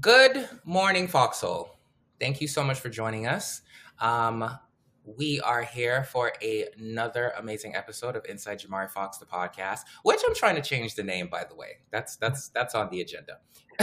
Good 0.00 0.48
morning, 0.64 1.08
Foxhole. 1.08 1.76
Thank 2.20 2.40
you 2.40 2.48
so 2.48 2.64
much 2.64 2.80
for 2.80 2.88
joining 2.88 3.26
us. 3.26 3.62
Um, 4.00 4.58
we 5.04 5.40
are 5.40 5.62
here 5.62 6.04
for 6.04 6.32
a, 6.42 6.66
another 6.78 7.32
amazing 7.38 7.74
episode 7.76 8.16
of 8.16 8.24
Inside 8.28 8.60
Jamari 8.60 8.90
Fox, 8.90 9.18
the 9.18 9.26
podcast, 9.26 9.80
which 10.02 10.20
I'm 10.26 10.34
trying 10.34 10.56
to 10.56 10.62
change 10.62 10.96
the 10.96 11.02
name, 11.04 11.28
by 11.28 11.44
the 11.48 11.54
way. 11.54 11.78
That's 11.90 12.16
that's 12.16 12.48
that's 12.48 12.74
on 12.74 12.90
the 12.90 13.00
agenda. 13.00 13.38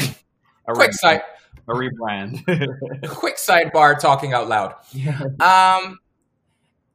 A 0.65 0.71
quick 0.73 0.91
rebrand. 0.91 0.93
side, 0.93 1.21
A 1.67 1.73
rebrand. 1.73 3.07
quick 3.09 3.35
sidebar, 3.35 3.99
talking 3.99 4.31
out 4.33 4.47
loud. 4.47 4.75
yeah. 4.93 5.19
Um, 5.41 5.99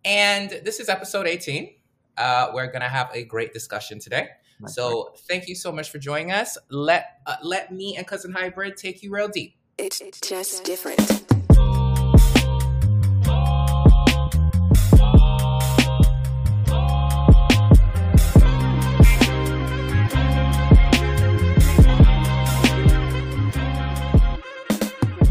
and 0.07 0.48
this 0.64 0.80
is 0.80 0.89
episode 0.89 1.27
18. 1.27 1.75
Uh, 2.16 2.50
we're 2.55 2.71
gonna 2.73 2.89
have 2.89 3.11
a 3.14 3.25
great 3.25 3.53
discussion 3.53 3.98
today. 3.98 4.29
So 4.66 5.12
thank 5.29 5.48
you 5.48 5.54
so 5.54 5.70
much 5.70 5.90
for 5.90 5.98
joining 5.98 6.32
us. 6.32 6.58
Let 6.68 7.20
uh, 7.27 7.36
let 7.43 7.72
me 7.72 7.96
and 7.96 8.07
cousin 8.07 8.32
Hybrid 8.32 8.77
take 8.77 9.02
you 9.02 9.11
real 9.12 9.29
deep. 9.29 9.54
It's 9.79 10.02
just 10.21 10.64
different. 10.64 10.98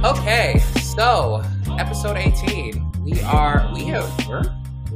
Okay, 0.06 0.60
so 0.82 1.44
episode 1.78 2.16
18. 2.16 3.04
We 3.04 3.20
are 3.24 3.70
we 3.74 3.84
have 3.86 4.06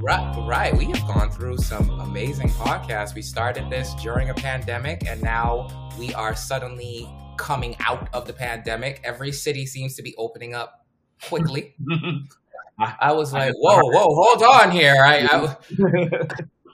right, 0.02 0.46
right. 0.48 0.76
We 0.76 0.86
have 0.86 1.05
gone 1.08 1.30
through 1.32 1.58
some 1.58 1.90
amazing 2.00 2.50
podcasts. 2.50 3.14
We 3.14 3.22
started 3.22 3.70
this 3.70 3.94
during 3.96 4.30
a 4.30 4.34
pandemic, 4.34 5.08
and 5.08 5.22
now 5.22 5.68
we 5.98 6.14
are 6.14 6.36
suddenly 6.36 7.10
coming 7.38 7.76
out 7.80 8.10
of 8.14 8.26
the 8.26 8.34
pandemic. 8.34 9.02
Every 9.04 9.32
city 9.32 9.66
seems 9.66 9.96
to 9.96 10.04
be 10.04 10.16
opening 10.18 10.54
up 10.54 10.86
quickly. 11.24 11.76
I 12.80 13.12
was 13.12 13.32
like, 13.32 13.54
whoa, 13.58 13.80
whoa, 13.80 14.08
hold 14.16 14.41
on 14.41 14.71
here. 14.71 14.96
I, 14.98 15.27
I 15.32 15.55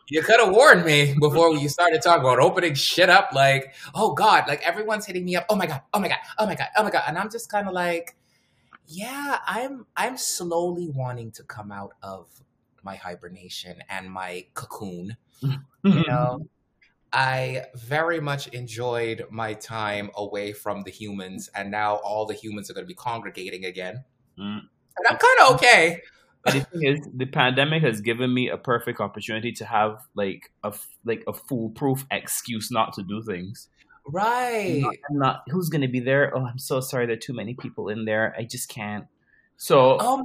you 0.10 0.22
could 0.22 0.40
have 0.40 0.54
warned 0.54 0.86
me 0.86 1.16
before 1.20 1.54
you 1.56 1.68
started 1.68 2.02
talking 2.02 2.22
about 2.22 2.40
opening 2.40 2.76
shit 2.76 3.10
up. 3.10 3.34
Like, 3.34 3.74
oh 3.94 4.14
God, 4.14 4.46
like 4.48 4.62
everyone's 4.62 5.06
hitting 5.06 5.26
me 5.26 5.36
up. 5.36 5.46
Oh 5.50 5.56
my 5.56 5.66
God, 5.66 5.82
oh 5.94 6.00
my 6.00 6.08
God, 6.08 6.18
oh 6.38 6.46
my 6.46 6.56
God, 6.56 6.68
oh 6.78 6.84
my 6.84 6.92
God. 6.92 7.04
And 7.08 7.18
I'm 7.18 7.30
just 7.30 7.52
kind 7.52 7.68
of 7.68 7.74
like, 7.74 8.16
yeah, 8.88 9.40
I'm 9.46 9.86
I'm 9.98 10.18
slowly 10.18 10.88
wanting 10.88 11.32
to 11.32 11.44
come 11.44 11.74
out 11.74 11.94
of 12.02 12.28
my 12.92 12.96
hibernation 12.96 13.76
and 13.90 14.04
my 14.22 14.32
cocoon. 14.54 15.18
You 15.42 16.04
know, 16.08 16.48
I 17.14 17.66
very 17.76 18.20
much 18.20 18.48
enjoyed 18.48 19.26
my 19.30 19.54
time 19.54 20.10
away 20.16 20.54
from 20.54 20.84
the 20.84 20.92
humans, 20.92 21.50
and 21.56 21.70
now 21.72 21.96
all 21.98 22.26
the 22.26 22.34
humans 22.34 22.70
are 22.70 22.74
going 22.74 22.86
to 22.86 22.94
be 22.96 23.02
congregating 23.10 23.64
again. 23.66 24.04
Mm. 24.40 24.62
And 24.98 25.06
I'm 25.10 25.18
kind 25.18 25.38
of 25.44 25.56
okay. 25.56 26.02
And 26.46 26.62
the 26.62 26.66
thing 26.66 26.84
is, 26.92 27.00
the 27.14 27.26
pandemic 27.26 27.84
has 27.84 28.02
given 28.02 28.34
me 28.34 28.50
a 28.50 28.58
perfect 28.58 29.00
opportunity 29.00 29.52
to 29.54 29.66
have 29.66 29.92
like 30.16 30.52
a 30.64 30.74
like 31.06 31.24
a 31.28 31.34
foolproof 31.34 32.06
excuse 32.10 32.72
not 32.72 32.94
to 32.94 33.04
do 33.04 33.22
things. 33.24 33.68
I'm 34.08 34.14
Right. 34.14 34.82
not, 34.82 34.96
I'm 35.10 35.18
not- 35.20 35.44
who's 35.50 35.70
going 35.70 35.82
to 35.82 35.88
be 35.98 36.00
there? 36.00 36.36
Oh, 36.36 36.46
I'm 36.46 36.60
so 36.60 36.80
sorry. 36.80 37.06
There 37.06 37.16
are 37.16 37.20
too 37.20 37.34
many 37.34 37.54
people 37.54 37.90
in 37.90 38.06
there. 38.06 38.34
I 38.40 38.44
just 38.44 38.70
can't. 38.70 39.06
So 39.58 39.98
Oh 40.00 40.18
my! 40.18 40.24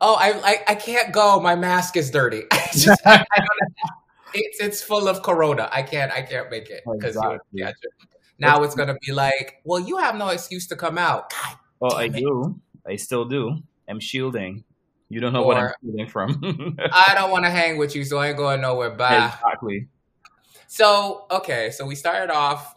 Oh, 0.00 0.14
I, 0.14 0.32
I 0.44 0.56
I 0.68 0.74
can't 0.76 1.12
go. 1.12 1.40
My 1.40 1.56
mask 1.56 1.96
is 1.96 2.10
dirty. 2.10 2.44
Just, 2.72 3.00
it's 4.34 4.60
it's 4.60 4.82
full 4.82 5.08
of 5.08 5.22
corona. 5.22 5.68
I 5.72 5.82
can't 5.82 6.12
I 6.12 6.22
can't 6.22 6.50
make 6.50 6.70
it 6.70 6.82
because 6.90 7.16
Exactly. 7.16 7.38
you 7.52 7.64
catch 7.64 7.74
it. 7.82 7.90
Now 8.38 8.62
it's 8.62 8.74
gonna 8.74 8.96
be 9.06 9.12
like, 9.12 9.60
well, 9.64 9.80
you 9.80 9.98
have 9.98 10.14
no 10.16 10.28
excuse 10.28 10.66
to 10.68 10.76
come 10.76 10.96
out. 10.98 11.30
God, 11.30 11.56
oh, 11.82 11.96
I 11.96 12.04
it. 12.04 12.14
do. 12.14 12.58
I 12.86 12.96
still 12.96 13.24
do. 13.26 13.58
I'm 13.88 14.00
shielding. 14.00 14.64
You 15.08 15.20
don't 15.20 15.32
know 15.32 15.42
what 15.42 15.56
I'm 15.56 15.64
Or- 15.64 15.74
shielding 15.82 16.06
from. 16.06 16.76
I 16.92 17.12
don't 17.16 17.30
want 17.32 17.44
to 17.44 17.50
hang 17.50 17.76
with 17.76 17.94
you, 17.96 18.04
so 18.04 18.18
I 18.18 18.28
ain't 18.28 18.36
going 18.36 18.60
nowhere. 18.60 18.90
Bye. 18.90 19.26
exactly. 19.26 19.88
So 20.68 21.26
okay, 21.30 21.70
so 21.72 21.84
we 21.84 21.96
started 21.96 22.32
off 22.32 22.76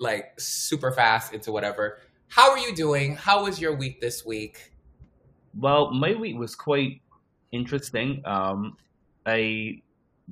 like 0.00 0.38
super 0.40 0.90
fast 0.92 1.32
into 1.32 1.52
whatever. 1.52 1.98
How 2.26 2.50
are 2.50 2.58
you 2.58 2.74
doing? 2.74 3.14
How 3.16 3.44
was 3.44 3.60
your 3.60 3.74
week 3.74 4.00
this 4.00 4.26
week? 4.26 4.72
Well, 5.56 5.92
my 5.92 6.14
week 6.14 6.36
was 6.36 6.54
quite 6.54 7.00
interesting. 7.52 8.22
Um, 8.26 8.76
I 9.26 9.82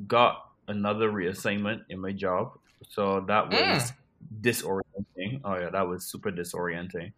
got 0.06 0.50
another 0.68 1.10
reassignment 1.10 1.84
in 1.88 2.00
my 2.00 2.12
job, 2.12 2.58
so 2.88 3.20
that 3.28 3.50
was 3.50 3.92
disorienting. 4.40 5.40
Oh 5.44 5.56
yeah, 5.56 5.70
that 5.70 5.86
was 5.86 6.06
super 6.06 6.30
disorienting. 6.30 7.12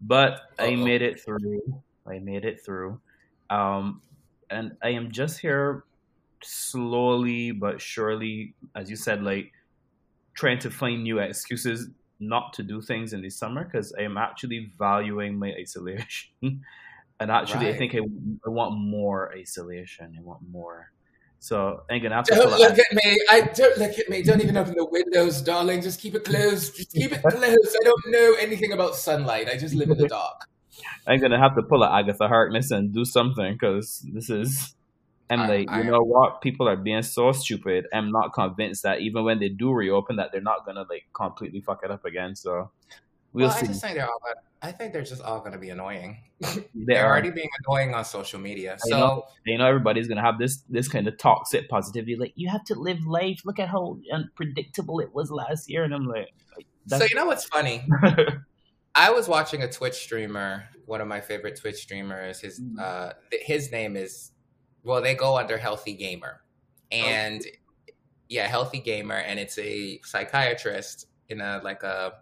But 0.00 0.40
I 0.58 0.74
Uh-oh. 0.74 0.76
made 0.76 1.02
it 1.02 1.20
through. 1.20 1.82
I 2.06 2.18
made 2.18 2.44
it 2.44 2.64
through. 2.64 3.00
Um, 3.50 4.02
and 4.50 4.76
I 4.82 4.90
am 4.90 5.10
just 5.10 5.38
here 5.38 5.84
slowly 6.42 7.50
but 7.50 7.80
surely, 7.80 8.54
as 8.74 8.90
you 8.90 8.96
said, 8.96 9.22
like 9.22 9.52
trying 10.34 10.58
to 10.60 10.70
find 10.70 11.02
new 11.02 11.18
excuses 11.18 11.88
not 12.20 12.52
to 12.54 12.62
do 12.62 12.80
things 12.80 13.12
in 13.12 13.22
the 13.22 13.30
summer 13.30 13.64
because 13.64 13.92
I 13.98 14.02
am 14.02 14.16
actually 14.16 14.72
valuing 14.78 15.38
my 15.38 15.54
isolation. 15.54 16.30
and 17.20 17.30
actually, 17.30 17.68
I 17.68 17.76
think 17.76 17.94
I, 17.94 17.98
I 17.98 18.50
want 18.50 18.78
more 18.78 19.32
isolation. 19.34 20.14
I 20.18 20.22
want 20.22 20.42
more. 20.48 20.92
So 21.38 21.82
I'm 21.90 22.02
gonna 22.02 22.14
have 22.14 22.24
to. 22.26 22.34
Don't 22.34 22.50
look 22.58 22.78
at 22.78 22.92
me. 22.92 23.16
I 23.30 23.40
don't 23.42 23.78
look 23.78 23.98
at 23.98 24.08
me. 24.08 24.22
Don't 24.22 24.40
even 24.42 24.56
open 24.56 24.74
the 24.76 24.86
windows, 24.86 25.40
darling. 25.42 25.80
Just 25.82 26.00
keep 26.00 26.14
it 26.14 26.24
closed. 26.24 26.76
Just 26.76 26.92
keep 26.92 27.12
it 27.12 27.22
closed. 27.26 27.76
I 27.80 27.84
don't 27.84 28.02
know 28.08 28.34
anything 28.38 28.72
about 28.72 28.96
sunlight. 28.96 29.48
I 29.48 29.56
just 29.56 29.74
live 29.74 29.90
in 29.90 29.98
the 29.98 30.08
dark. 30.08 30.34
I'm 31.06 31.20
gonna 31.20 31.38
have 31.38 31.54
to 31.56 31.62
pull 31.62 31.82
a 31.82 31.90
Agatha 31.90 32.26
Harkness 32.28 32.70
and 32.70 32.92
do 32.92 33.04
something 33.04 33.52
because 33.54 34.04
this 34.12 34.28
is. 34.30 34.74
I'm 35.28 35.40
I- 35.40 35.48
like, 35.48 35.70
I- 35.70 35.82
you 35.82 35.90
know 35.90 36.02
what? 36.02 36.40
People 36.40 36.68
are 36.68 36.76
being 36.76 37.02
so 37.02 37.32
stupid. 37.32 37.86
I'm 37.92 38.10
not 38.10 38.32
convinced 38.32 38.82
that 38.84 39.00
even 39.00 39.24
when 39.24 39.38
they 39.40 39.48
do 39.48 39.72
reopen, 39.72 40.16
that 40.16 40.30
they're 40.32 40.40
not 40.40 40.64
gonna 40.66 40.84
like 40.88 41.04
completely 41.14 41.60
fuck 41.60 41.80
it 41.84 41.90
up 41.90 42.04
again. 42.04 42.34
So 42.36 42.70
we'll 43.32 43.48
well, 43.48 43.56
I 43.56 43.66
just 43.66 43.80
think 43.80 43.94
they're 43.94 44.06
all. 44.06 44.20
I 44.62 44.72
think 44.72 44.92
they're 44.92 45.02
just 45.02 45.22
all 45.22 45.40
going 45.40 45.52
to 45.52 45.58
be 45.58 45.70
annoying. 45.70 46.18
They 46.74 46.94
They're 46.94 47.04
are. 47.06 47.10
already 47.12 47.30
being 47.30 47.48
annoying 47.66 47.94
on 47.94 48.04
social 48.04 48.38
media. 48.40 48.76
So 48.78 48.90
know. 48.98 49.24
You 49.46 49.58
know, 49.58 49.66
everybody's 49.66 50.06
gonna 50.08 50.20
have 50.22 50.38
this 50.38 50.62
this 50.68 50.86
kind 50.88 51.08
of 51.08 51.16
toxic 51.18 51.68
positivity. 51.68 52.16
Like, 52.16 52.32
you 52.36 52.48
have 52.50 52.64
to 52.64 52.74
live 52.74 53.06
life. 53.06 53.40
Look 53.44 53.58
at 53.58 53.68
how 53.68 53.98
unpredictable 54.12 55.00
it 55.00 55.14
was 55.14 55.30
last 55.30 55.70
year, 55.70 55.84
and 55.84 55.94
I'm 55.94 56.06
like, 56.06 56.28
so 56.88 57.02
you 57.04 57.14
know 57.14 57.26
what's 57.26 57.44
funny? 57.46 57.86
I 58.94 59.10
was 59.10 59.28
watching 59.28 59.62
a 59.62 59.70
Twitch 59.70 59.94
streamer, 59.94 60.64
one 60.86 61.00
of 61.00 61.08
my 61.08 61.20
favorite 61.20 61.58
Twitch 61.60 61.76
streamers. 61.76 62.40
His 62.40 62.60
Mm. 62.60 62.80
uh, 62.80 63.12
his 63.32 63.70
name 63.72 63.96
is 63.96 64.32
well, 64.82 65.00
they 65.02 65.14
go 65.14 65.36
under 65.38 65.56
Healthy 65.58 65.94
Gamer, 65.94 66.40
and 66.92 67.42
yeah, 68.28 68.46
Healthy 68.46 68.80
Gamer, 68.80 69.16
and 69.16 69.38
it's 69.40 69.58
a 69.58 70.00
psychiatrist 70.04 71.06
in 71.28 71.40
a 71.40 71.60
like 71.64 71.82
a 71.82 72.14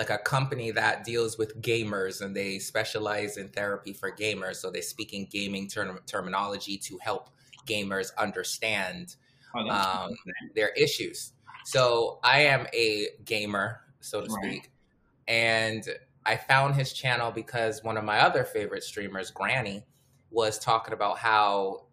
like 0.00 0.08
a 0.08 0.16
company 0.16 0.70
that 0.70 1.04
deals 1.04 1.36
with 1.36 1.60
gamers, 1.60 2.22
and 2.22 2.34
they 2.34 2.58
specialize 2.58 3.36
in 3.36 3.50
therapy 3.50 3.92
for 3.92 4.10
gamers. 4.10 4.56
So 4.56 4.70
they 4.70 4.80
speak 4.80 5.12
in 5.12 5.26
gaming 5.26 5.68
term- 5.68 6.00
terminology 6.06 6.78
to 6.78 6.96
help 7.02 7.28
gamers 7.66 8.08
understand 8.16 9.16
Oh, 9.54 9.68
um, 9.68 10.10
their 10.54 10.70
issues. 10.70 11.34
So 11.66 12.18
I 12.24 12.40
am 12.44 12.66
a 12.72 13.08
gamer, 13.26 13.82
so 14.00 14.22
to 14.22 14.30
Right. 14.30 14.42
speak, 14.42 14.70
and 15.28 15.86
I 16.24 16.36
found 16.38 16.76
his 16.76 16.94
channel 16.94 17.30
because 17.30 17.84
one 17.84 17.98
of 17.98 18.04
my 18.04 18.20
other 18.20 18.44
favorite 18.44 18.84
streamers, 18.84 19.30
Granny, 19.30 19.84
was 20.30 20.58
talking 20.58 20.94
about 20.94 21.18
how 21.18 21.88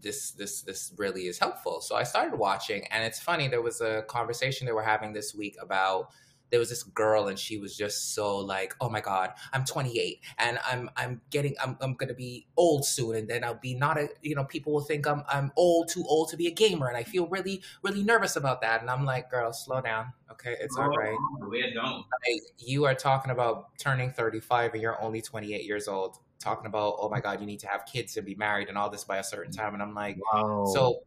this 0.00 0.32
this 0.32 0.62
this 0.62 0.92
really 0.96 1.28
is 1.28 1.38
helpful. 1.38 1.80
So 1.80 1.94
I 1.94 2.02
started 2.02 2.36
watching, 2.36 2.84
and 2.90 3.04
it's 3.04 3.20
funny. 3.20 3.46
There 3.46 3.62
was 3.62 3.80
a 3.80 4.02
conversation 4.08 4.66
they 4.66 4.72
were 4.72 4.82
having 4.82 5.12
this 5.12 5.36
week 5.36 5.56
about 5.62 6.08
there 6.50 6.60
was 6.60 6.68
this 6.68 6.82
girl 6.82 7.28
and 7.28 7.38
she 7.38 7.58
was 7.58 7.76
just 7.76 8.14
so 8.14 8.36
like 8.38 8.74
oh 8.80 8.88
my 8.88 9.00
god 9.00 9.32
i'm 9.52 9.64
28 9.64 10.20
and 10.38 10.58
i'm 10.70 10.90
i'm 10.96 11.20
getting 11.30 11.54
i'm, 11.62 11.76
I'm 11.80 11.94
gonna 11.94 12.14
be 12.14 12.46
old 12.56 12.84
soon 12.84 13.16
and 13.16 13.28
then 13.28 13.44
i'll 13.44 13.54
be 13.54 13.74
not 13.74 13.98
a 13.98 14.08
you 14.22 14.34
know 14.34 14.44
people 14.44 14.72
will 14.72 14.80
think 14.80 15.06
i'm 15.06 15.24
i'm 15.28 15.52
old 15.56 15.88
too 15.88 16.04
old 16.06 16.28
to 16.30 16.36
be 16.36 16.46
a 16.46 16.50
gamer 16.50 16.88
and 16.88 16.96
i 16.96 17.02
feel 17.02 17.26
really 17.28 17.62
really 17.82 18.02
nervous 18.02 18.36
about 18.36 18.60
that 18.62 18.80
and 18.80 18.90
i'm 18.90 19.04
like 19.04 19.30
girl 19.30 19.52
slow 19.52 19.80
down 19.80 20.12
okay 20.30 20.56
it's 20.60 20.76
all 20.76 20.88
right 20.88 21.16
Oh, 21.42 21.48
we 21.48 21.62
don't. 21.72 21.96
Like, 21.96 22.42
you 22.58 22.84
are 22.84 22.94
talking 22.94 23.30
about 23.30 23.76
turning 23.78 24.10
35 24.10 24.72
and 24.74 24.82
you're 24.82 25.00
only 25.02 25.20
28 25.22 25.64
years 25.64 25.88
old 25.88 26.18
talking 26.38 26.66
about 26.66 26.96
oh 26.98 27.08
my 27.08 27.20
god 27.20 27.40
you 27.40 27.46
need 27.46 27.60
to 27.60 27.66
have 27.66 27.86
kids 27.86 28.16
and 28.16 28.26
be 28.26 28.34
married 28.34 28.68
and 28.68 28.76
all 28.76 28.90
this 28.90 29.04
by 29.04 29.18
a 29.18 29.24
certain 29.24 29.52
time 29.52 29.74
and 29.74 29.82
i'm 29.82 29.94
like 29.94 30.18
Wow. 30.32 30.64
so 30.72 31.00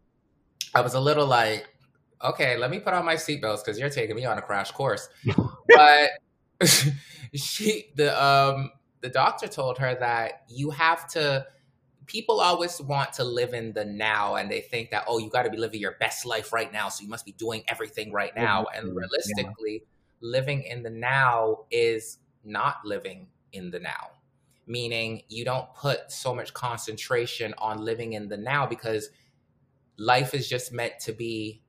I 0.76 0.82
was 0.82 0.94
a 0.94 1.00
little 1.00 1.26
like, 1.26 1.68
okay, 2.24 2.58
let 2.58 2.72
me 2.72 2.80
put 2.80 2.94
on 2.94 3.06
my 3.06 3.16
seatbelts 3.16 3.64
because 3.64 3.80
you're 3.80 3.90
taking 3.90 4.16
me 4.16 4.26
on 4.26 4.38
a 4.38 4.42
crash 4.42 4.72
course. 4.72 5.10
but 5.68 6.10
she, 7.34 7.92
the 7.96 8.24
um, 8.24 8.72
the 9.02 9.10
doctor 9.10 9.48
told 9.48 9.78
her 9.80 9.96
that 9.96 10.44
you 10.50 10.72
have 10.72 11.08
to. 11.12 11.46
People 12.06 12.40
always 12.40 12.80
want 12.82 13.12
to 13.14 13.26
live 13.26 13.54
in 13.54 13.74
the 13.74 13.84
now, 13.84 14.36
and 14.36 14.50
they 14.50 14.62
think 14.62 14.92
that 14.92 15.04
oh, 15.08 15.18
you 15.18 15.30
got 15.30 15.44
to 15.44 15.50
be 15.50 15.58
living 15.58 15.82
your 15.82 15.98
best 16.00 16.26
life 16.26 16.54
right 16.54 16.72
now, 16.72 16.88
so 16.88 17.04
you 17.04 17.10
must 17.10 17.26
be 17.26 17.34
doing 17.34 17.64
everything 17.68 18.14
right 18.14 18.34
now. 18.34 18.66
And 18.74 18.88
Exactly, 18.88 18.94
yeah. 18.94 19.44
realistically, 19.44 19.84
living 20.22 20.64
in 20.64 20.84
the 20.84 20.90
now 20.90 21.66
is 21.70 22.20
not 22.46 22.78
living 22.86 23.28
in 23.52 23.72
the 23.72 23.80
now 23.80 24.12
meaning 24.68 25.22
you 25.30 25.46
don't 25.46 25.74
put 25.74 26.12
so 26.12 26.36
much 26.36 26.54
concentration 26.54 27.54
on 27.58 27.84
living 27.84 28.14
in 28.14 28.28
the 28.28 28.38
now 28.38 28.66
because 28.68 29.10
life 29.98 30.34
is 30.34 30.48
just 30.48 30.74
meant 30.74 31.00
to 31.00 31.14
be 31.14 31.64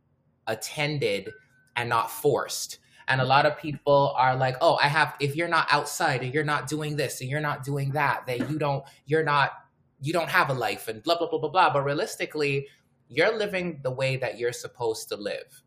attended 0.48 1.30
and 1.76 1.88
not 1.88 2.10
forced. 2.10 2.78
And 3.06 3.20
a 3.20 3.24
lot 3.24 3.46
of 3.46 3.56
people 3.56 4.12
are 4.16 4.36
like, 4.36 4.56
oh, 4.60 4.78
I 4.82 4.88
have, 4.88 5.14
if 5.20 5.36
you're 5.36 5.48
not 5.48 5.68
outside 5.70 6.22
and 6.22 6.34
you're 6.34 6.44
not 6.44 6.68
doing 6.68 6.96
this 6.96 7.20
and 7.20 7.30
you're 7.30 7.40
not 7.40 7.64
doing 7.64 7.92
that, 7.92 8.26
then 8.26 8.50
you 8.50 8.58
don't, 8.58 8.84
you're 9.06 9.22
not, 9.22 9.52
you 10.00 10.12
don't 10.12 10.28
have 10.28 10.50
a 10.50 10.52
life 10.52 10.88
and 10.88 11.02
blah, 11.02 11.16
blah, 11.16 11.28
blah, 11.28 11.38
blah, 11.38 11.48
blah. 11.48 11.72
But 11.72 11.84
realistically, 11.84 12.66
you're 13.08 13.36
living 13.38 13.80
the 13.82 13.90
way 13.90 14.16
that 14.16 14.38
you're 14.38 14.52
supposed 14.52 15.08
to 15.08 15.16
live. 15.16 15.62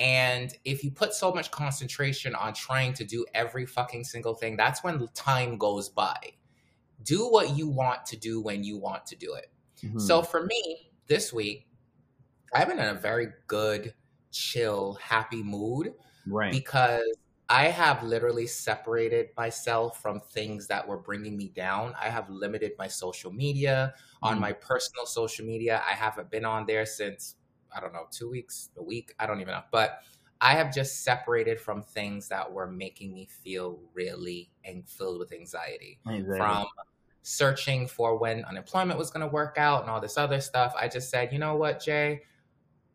And 0.00 0.52
if 0.64 0.82
you 0.82 0.90
put 0.90 1.14
so 1.14 1.32
much 1.32 1.52
concentration 1.52 2.34
on 2.34 2.52
trying 2.54 2.94
to 2.94 3.04
do 3.04 3.24
every 3.34 3.66
fucking 3.66 4.02
single 4.02 4.34
thing, 4.34 4.56
that's 4.56 4.82
when 4.82 5.06
time 5.14 5.56
goes 5.56 5.88
by. 5.88 6.16
Do 7.04 7.28
what 7.28 7.56
you 7.56 7.68
want 7.68 8.04
to 8.06 8.16
do 8.16 8.40
when 8.40 8.64
you 8.64 8.78
want 8.78 9.06
to 9.06 9.16
do 9.16 9.34
it. 9.34 9.46
Mm-hmm. 9.84 10.00
So 10.00 10.22
for 10.22 10.46
me, 10.46 10.90
this 11.06 11.32
week, 11.32 11.68
I've 12.52 12.66
been 12.66 12.80
in 12.80 12.88
a 12.88 12.94
very 12.94 13.28
good, 13.46 13.94
chill, 14.34 14.98
happy 15.00 15.42
mood. 15.42 15.94
Right. 16.26 16.52
Because 16.52 17.04
I 17.48 17.64
have 17.64 18.02
literally 18.02 18.46
separated 18.46 19.28
myself 19.36 20.02
from 20.02 20.20
things 20.20 20.66
that 20.68 20.86
were 20.86 20.98
bringing 20.98 21.36
me 21.36 21.48
down. 21.48 21.94
I 22.00 22.08
have 22.08 22.28
limited 22.28 22.72
my 22.78 22.88
social 22.88 23.32
media. 23.32 23.94
Mm. 24.22 24.30
On 24.30 24.40
my 24.40 24.52
personal 24.52 25.06
social 25.06 25.46
media, 25.46 25.82
I 25.88 25.92
haven't 25.92 26.30
been 26.30 26.44
on 26.44 26.66
there 26.66 26.86
since, 26.86 27.36
I 27.74 27.80
don't 27.80 27.92
know, 27.92 28.06
two 28.10 28.30
weeks, 28.30 28.70
a 28.76 28.82
week. 28.82 29.14
I 29.18 29.26
don't 29.26 29.40
even 29.40 29.52
know. 29.52 29.62
But 29.70 30.00
I 30.40 30.54
have 30.54 30.74
just 30.74 31.04
separated 31.04 31.60
from 31.60 31.82
things 31.82 32.28
that 32.28 32.50
were 32.50 32.66
making 32.66 33.14
me 33.14 33.28
feel 33.42 33.78
really 33.92 34.50
and 34.64 34.86
filled 34.88 35.18
with 35.18 35.32
anxiety. 35.32 36.00
Exactly. 36.08 36.38
From 36.38 36.66
searching 37.22 37.86
for 37.86 38.18
when 38.18 38.44
unemployment 38.44 38.98
was 38.98 39.10
going 39.10 39.26
to 39.26 39.32
work 39.32 39.56
out 39.56 39.82
and 39.82 39.90
all 39.90 40.00
this 40.00 40.18
other 40.18 40.40
stuff. 40.40 40.74
I 40.78 40.88
just 40.88 41.08
said, 41.08 41.32
you 41.32 41.38
know 41.38 41.56
what, 41.56 41.80
Jay? 41.80 42.22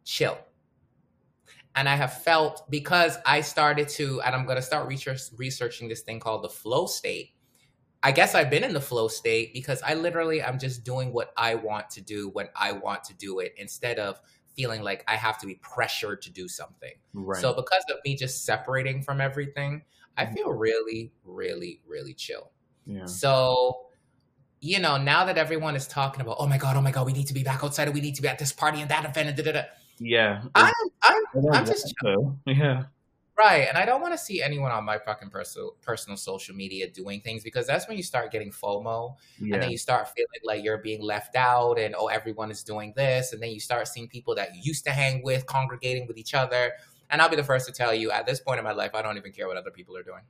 chill. 0.09 0.37
And 1.79 1.87
I 1.87 1.95
have 1.95 2.21
felt 2.23 2.69
because 2.69 3.17
I 3.25 3.39
started 3.39 3.87
to, 3.89 4.21
and 4.23 4.35
I'm 4.35 4.43
going 4.43 4.57
to 4.57 4.61
start 4.61 4.89
research, 4.89 5.21
researching 5.37 5.87
this 5.87 6.01
thing 6.01 6.19
called 6.19 6.43
the 6.43 6.49
flow 6.49 6.87
state. 6.87 7.31
I 8.03 8.11
guess 8.11 8.35
I've 8.35 8.49
been 8.49 8.65
in 8.65 8.73
the 8.73 8.81
flow 8.81 9.07
state 9.07 9.53
because 9.53 9.81
I 9.81 9.93
literally 9.93 10.43
I'm 10.43 10.59
just 10.59 10.83
doing 10.83 11.13
what 11.13 11.31
I 11.37 11.55
want 11.55 11.89
to 11.91 12.01
do 12.01 12.31
when 12.31 12.49
I 12.53 12.73
want 12.73 13.05
to 13.05 13.13
do 13.13 13.39
it 13.39 13.53
instead 13.55 13.97
of 13.97 14.19
feeling 14.57 14.81
like 14.81 15.05
I 15.07 15.15
have 15.15 15.37
to 15.39 15.47
be 15.47 15.55
pressured 15.55 16.21
to 16.23 16.31
do 16.33 16.49
something. 16.49 16.95
Right. 17.13 17.39
So 17.39 17.53
because 17.53 17.85
of 17.89 17.99
me 18.03 18.17
just 18.17 18.43
separating 18.43 19.01
from 19.01 19.21
everything, 19.21 19.83
I 20.17 20.25
mm-hmm. 20.25 20.33
feel 20.33 20.51
really, 20.51 21.13
really, 21.23 21.79
really 21.87 22.13
chill. 22.13 22.51
Yeah. 22.85 23.05
So 23.05 23.85
you 24.59 24.79
know, 24.79 24.97
now 24.97 25.23
that 25.23 25.37
everyone 25.37 25.77
is 25.77 25.87
talking 25.87 26.19
about, 26.19 26.35
oh 26.39 26.45
my 26.45 26.57
god, 26.57 26.75
oh 26.75 26.81
my 26.81 26.91
god, 26.91 27.05
we 27.05 27.13
need 27.13 27.27
to 27.27 27.33
be 27.33 27.43
back 27.43 27.63
outside, 27.63 27.87
and 27.87 27.93
we 27.93 28.01
need 28.01 28.15
to 28.15 28.21
be 28.21 28.27
at 28.27 28.37
this 28.37 28.51
party 28.51 28.81
and 28.81 28.91
that 28.91 29.05
event, 29.05 29.29
and 29.29 29.37
da 29.37 29.43
da 29.43 29.51
da. 29.53 29.61
Yeah. 29.99 30.41
I'm, 30.55 30.73
I'm, 31.53 31.65
just 31.65 31.93
so. 32.01 32.37
yeah. 32.45 32.83
Right, 33.37 33.67
and 33.69 33.77
I 33.77 33.85
don't 33.85 34.01
want 34.01 34.13
to 34.13 34.17
see 34.17 34.41
anyone 34.41 34.71
on 34.71 34.83
my 34.83 34.97
fucking 34.97 35.29
personal 35.29 35.75
personal 35.81 36.17
social 36.17 36.53
media 36.53 36.89
doing 36.89 37.21
things 37.21 37.41
because 37.41 37.65
that's 37.65 37.87
when 37.87 37.95
you 37.95 38.03
start 38.03 38.31
getting 38.31 38.51
FOMO, 38.51 39.15
yeah. 39.39 39.53
and 39.53 39.63
then 39.63 39.71
you 39.71 39.77
start 39.77 40.09
feeling 40.09 40.41
like 40.43 40.61
you're 40.61 40.79
being 40.79 41.01
left 41.01 41.37
out, 41.37 41.79
and 41.79 41.95
oh, 41.97 42.07
everyone 42.07 42.51
is 42.51 42.63
doing 42.63 42.93
this, 42.97 43.31
and 43.31 43.41
then 43.41 43.51
you 43.51 43.61
start 43.61 43.87
seeing 43.87 44.09
people 44.09 44.35
that 44.35 44.53
you 44.55 44.61
used 44.63 44.83
to 44.85 44.91
hang 44.91 45.23
with 45.23 45.45
congregating 45.45 46.05
with 46.05 46.17
each 46.17 46.33
other. 46.33 46.73
And 47.09 47.21
I'll 47.21 47.29
be 47.29 47.37
the 47.37 47.43
first 47.43 47.65
to 47.67 47.71
tell 47.71 47.93
you, 47.93 48.11
at 48.11 48.25
this 48.25 48.41
point 48.41 48.59
in 48.59 48.65
my 48.65 48.73
life, 48.73 48.93
I 48.93 49.01
don't 49.01 49.17
even 49.17 49.31
care 49.31 49.47
what 49.47 49.55
other 49.55 49.71
people 49.71 49.95
are 49.95 50.03
doing. 50.03 50.21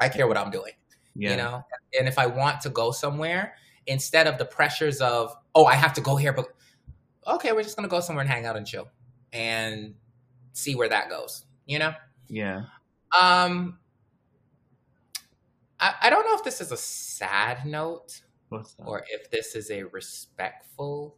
I 0.00 0.08
care 0.08 0.28
what 0.28 0.38
I'm 0.38 0.50
doing. 0.50 0.72
Yeah. 1.16 1.32
You 1.32 1.36
know, 1.36 1.64
and 1.98 2.06
if 2.06 2.16
I 2.16 2.26
want 2.26 2.60
to 2.60 2.70
go 2.70 2.92
somewhere, 2.92 3.54
instead 3.88 4.28
of 4.28 4.38
the 4.38 4.44
pressures 4.44 5.00
of 5.00 5.34
oh, 5.54 5.64
I 5.64 5.74
have 5.74 5.94
to 5.94 6.00
go 6.00 6.14
here, 6.14 6.32
but 6.32 6.46
okay, 7.26 7.50
we're 7.50 7.64
just 7.64 7.74
gonna 7.74 7.88
go 7.88 7.98
somewhere 7.98 8.22
and 8.22 8.30
hang 8.30 8.46
out 8.46 8.56
and 8.56 8.64
chill 8.64 8.88
and 9.32 9.94
see 10.52 10.74
where 10.74 10.88
that 10.88 11.08
goes. 11.08 11.44
You 11.66 11.78
know? 11.78 11.94
Yeah. 12.28 12.62
Um 13.18 13.78
I, 15.78 15.94
I 16.02 16.10
don't 16.10 16.26
know 16.26 16.34
if 16.34 16.44
this 16.44 16.60
is 16.60 16.72
a 16.72 16.76
sad 16.76 17.64
note 17.64 18.20
or 18.78 19.04
if 19.08 19.30
this 19.30 19.54
is 19.54 19.70
a 19.70 19.84
respectful 19.84 21.16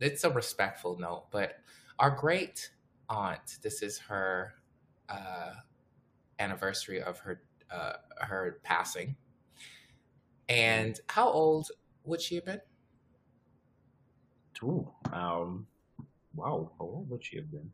it's 0.00 0.24
a 0.24 0.30
respectful 0.30 0.96
note, 0.98 1.26
but 1.30 1.56
our 1.98 2.10
great 2.10 2.70
aunt, 3.08 3.58
this 3.62 3.82
is 3.82 3.98
her 3.98 4.54
uh 5.08 5.54
anniversary 6.38 7.02
of 7.02 7.18
her 7.18 7.42
uh 7.70 7.94
her 8.20 8.60
passing. 8.62 9.16
And 10.48 10.98
how 11.08 11.28
old 11.28 11.70
would 12.04 12.20
she 12.22 12.36
have 12.36 12.44
been? 12.46 12.60
Ooh, 14.62 14.90
um, 15.12 15.66
wow, 16.34 16.72
how 16.78 16.84
old 16.84 17.10
would 17.10 17.24
she 17.24 17.36
have 17.36 17.50
been? 17.50 17.70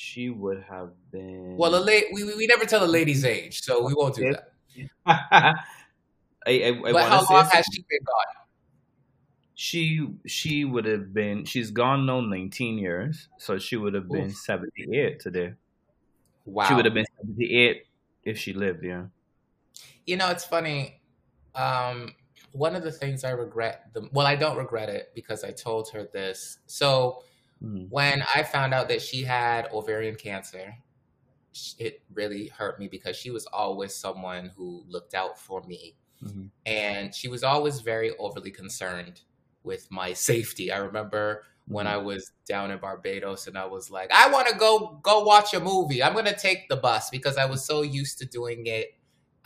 She 0.00 0.30
would 0.30 0.62
have 0.70 0.92
been. 1.10 1.56
Well, 1.56 1.74
a 1.74 1.82
la- 1.82 2.08
we, 2.12 2.22
we 2.22 2.46
never 2.46 2.64
tell 2.64 2.84
a 2.84 2.86
lady's 2.86 3.24
age, 3.24 3.62
so 3.62 3.84
we 3.84 3.94
won't 3.94 4.14
do 4.14 4.32
that. 4.32 4.52
I, 5.04 5.54
I, 6.46 6.80
I 6.86 6.92
but 6.92 7.08
how 7.08 7.26
long 7.28 7.44
has 7.46 7.66
she 7.74 7.80
been 7.80 8.04
gone? 8.06 8.44
She 9.56 10.08
she 10.24 10.64
would 10.64 10.84
have 10.84 11.12
been. 11.12 11.44
She's 11.44 11.72
gone 11.72 12.06
now 12.06 12.20
nineteen 12.20 12.78
years, 12.78 13.28
so 13.38 13.58
she 13.58 13.74
would 13.74 13.94
have 13.94 14.08
been 14.08 14.30
seventy 14.30 14.86
eight 14.96 15.18
today. 15.18 15.54
Wow, 16.44 16.68
she 16.68 16.74
would 16.74 16.84
have 16.84 16.94
been 16.94 17.06
seventy 17.18 17.52
eight 17.56 17.86
if 18.22 18.38
she 18.38 18.52
lived. 18.52 18.84
Yeah. 18.84 19.06
You 20.06 20.16
know, 20.16 20.30
it's 20.30 20.44
funny. 20.44 21.00
Um, 21.56 22.14
one 22.52 22.76
of 22.76 22.84
the 22.84 22.92
things 22.92 23.24
I 23.24 23.30
regret 23.30 23.90
the 23.94 24.08
well, 24.12 24.28
I 24.28 24.36
don't 24.36 24.58
regret 24.58 24.90
it 24.90 25.10
because 25.12 25.42
I 25.42 25.50
told 25.50 25.90
her 25.90 26.08
this. 26.12 26.58
So 26.66 27.24
mm. 27.62 27.88
when 27.90 28.24
I 28.34 28.42
found 28.42 28.74
out 28.74 28.88
that 28.88 29.02
she 29.02 29.22
had 29.22 29.68
ovarian 29.72 30.16
cancer, 30.16 30.74
it 31.78 32.02
really 32.12 32.48
hurt 32.48 32.78
me 32.78 32.88
because 32.88 33.16
she 33.16 33.30
was 33.30 33.46
always 33.46 33.94
someone 33.94 34.50
who 34.56 34.84
looked 34.88 35.14
out 35.14 35.38
for 35.38 35.62
me. 35.62 35.96
Mm-hmm. 36.22 36.46
And 36.66 37.14
she 37.14 37.28
was 37.28 37.44
always 37.44 37.80
very 37.80 38.12
overly 38.18 38.50
concerned 38.50 39.22
with 39.62 39.90
my 39.90 40.12
safety. 40.12 40.72
I 40.72 40.78
remember 40.78 41.44
when 41.66 41.86
mm-hmm. 41.86 41.94
I 41.94 41.98
was 41.98 42.32
down 42.46 42.70
in 42.70 42.78
Barbados 42.78 43.46
and 43.46 43.56
I 43.56 43.66
was 43.66 43.90
like, 43.90 44.10
I 44.12 44.30
want 44.30 44.48
to 44.48 44.56
go 44.56 44.98
go 45.02 45.22
watch 45.22 45.54
a 45.54 45.60
movie. 45.60 46.02
I'm 46.02 46.14
going 46.14 46.24
to 46.24 46.36
take 46.36 46.68
the 46.68 46.76
bus 46.76 47.10
because 47.10 47.36
I 47.36 47.46
was 47.46 47.64
so 47.64 47.82
used 47.82 48.18
to 48.18 48.26
doing 48.26 48.66
it 48.66 48.97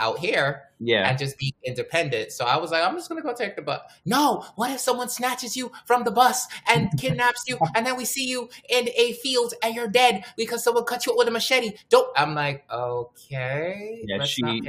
out 0.03 0.19
here 0.19 0.63
yeah. 0.81 1.09
and 1.09 1.19
just 1.19 1.39
be 1.39 1.55
independent. 1.65 2.33
So 2.33 2.45
I 2.45 2.57
was 2.57 2.73
like, 2.73 2.83
I'm 2.85 2.97
just 2.97 3.09
gonna 3.09 3.23
go 3.23 3.33
take 3.33 3.57
the 3.57 3.63
bus. 3.63 3.81
No, 4.05 4.45
what 4.57 4.71
if 4.71 4.81
someone 4.81 5.09
snatches 5.09 5.57
you 5.57 5.71
from 5.87 6.05
the 6.05 6.11
bus 6.11 6.47
and 6.69 6.91
kidnaps 6.99 7.45
you, 7.47 7.59
and 7.75 7.87
then 7.87 7.97
we 7.97 8.05
see 8.05 8.27
you 8.27 8.51
in 8.69 8.89
a 8.97 9.13
field 9.15 9.55
and 9.63 9.75
you're 9.75 9.89
dead 9.89 10.25
because 10.37 10.65
someone 10.65 10.85
cut 10.85 11.07
you 11.07 11.13
up 11.13 11.19
with 11.19 11.29
a 11.29 11.31
machete? 11.31 11.77
Don't. 11.89 12.09
I'm 12.17 12.35
like, 12.35 12.65
okay, 12.71 14.05
yeah, 14.07 14.25
she, 14.25 14.63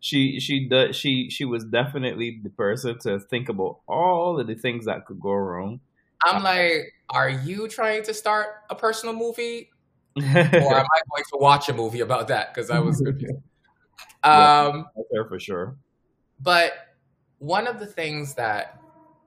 she, 0.00 0.40
she 0.40 0.68
does. 0.68 0.96
She, 0.96 1.30
she 1.30 1.44
was 1.44 1.64
definitely 1.64 2.40
the 2.42 2.50
person 2.50 2.98
to 3.00 3.20
think 3.20 3.48
about 3.48 3.78
all 3.86 4.40
of 4.40 4.46
the 4.46 4.56
things 4.56 4.86
that 4.86 5.06
could 5.06 5.20
go 5.20 5.32
wrong. 5.32 5.80
I'm 6.24 6.42
like, 6.42 6.94
are 7.10 7.30
you 7.30 7.68
trying 7.68 8.04
to 8.04 8.14
start 8.14 8.48
a 8.70 8.74
personal 8.74 9.14
movie? 9.14 9.70
or 10.16 10.22
am 10.22 10.36
I 10.36 11.00
going 11.10 11.24
to 11.30 11.38
watch 11.40 11.68
a 11.68 11.72
movie 11.72 12.00
about 12.00 12.28
that? 12.28 12.54
Because 12.54 12.70
I 12.70 12.78
was 12.80 13.00
confused. 13.00 13.40
Um, 14.24 14.86
yeah, 14.96 15.02
there 15.10 15.24
for 15.24 15.40
sure. 15.40 15.76
But 16.40 16.72
one 17.38 17.66
of 17.66 17.78
the 17.78 17.86
things 17.86 18.34
that 18.34 18.80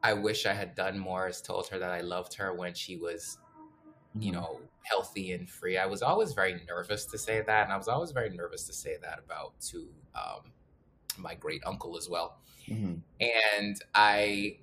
I 0.03 0.13
wish 0.13 0.45
I 0.45 0.53
had 0.53 0.75
done 0.75 0.99
more 0.99 1.27
is 1.27 1.41
told 1.41 1.67
her 1.69 1.79
that 1.79 1.91
I 1.91 2.01
loved 2.01 2.33
her 2.35 2.53
when 2.53 2.73
she 2.73 2.97
was, 2.97 3.37
you 4.13 4.31
mm-hmm. 4.31 4.41
know, 4.41 4.61
healthy 4.83 5.33
and 5.33 5.49
free. 5.49 5.77
I 5.77 5.85
was 5.85 6.01
always 6.01 6.33
very 6.33 6.61
nervous 6.67 7.05
to 7.05 7.17
say 7.17 7.41
that, 7.41 7.63
and 7.63 7.73
I 7.73 7.77
was 7.77 7.87
always 7.87 8.11
very 8.11 8.29
nervous 8.29 8.63
to 8.65 8.73
say 8.73 8.97
that 9.01 9.19
about 9.25 9.59
to 9.71 9.87
um, 10.15 10.51
my 11.17 11.35
great 11.35 11.63
uncle 11.65 11.97
as 11.97 12.09
well. 12.09 12.37
Mm-hmm. 12.67 12.95
And 13.19 13.81
I 13.93 14.57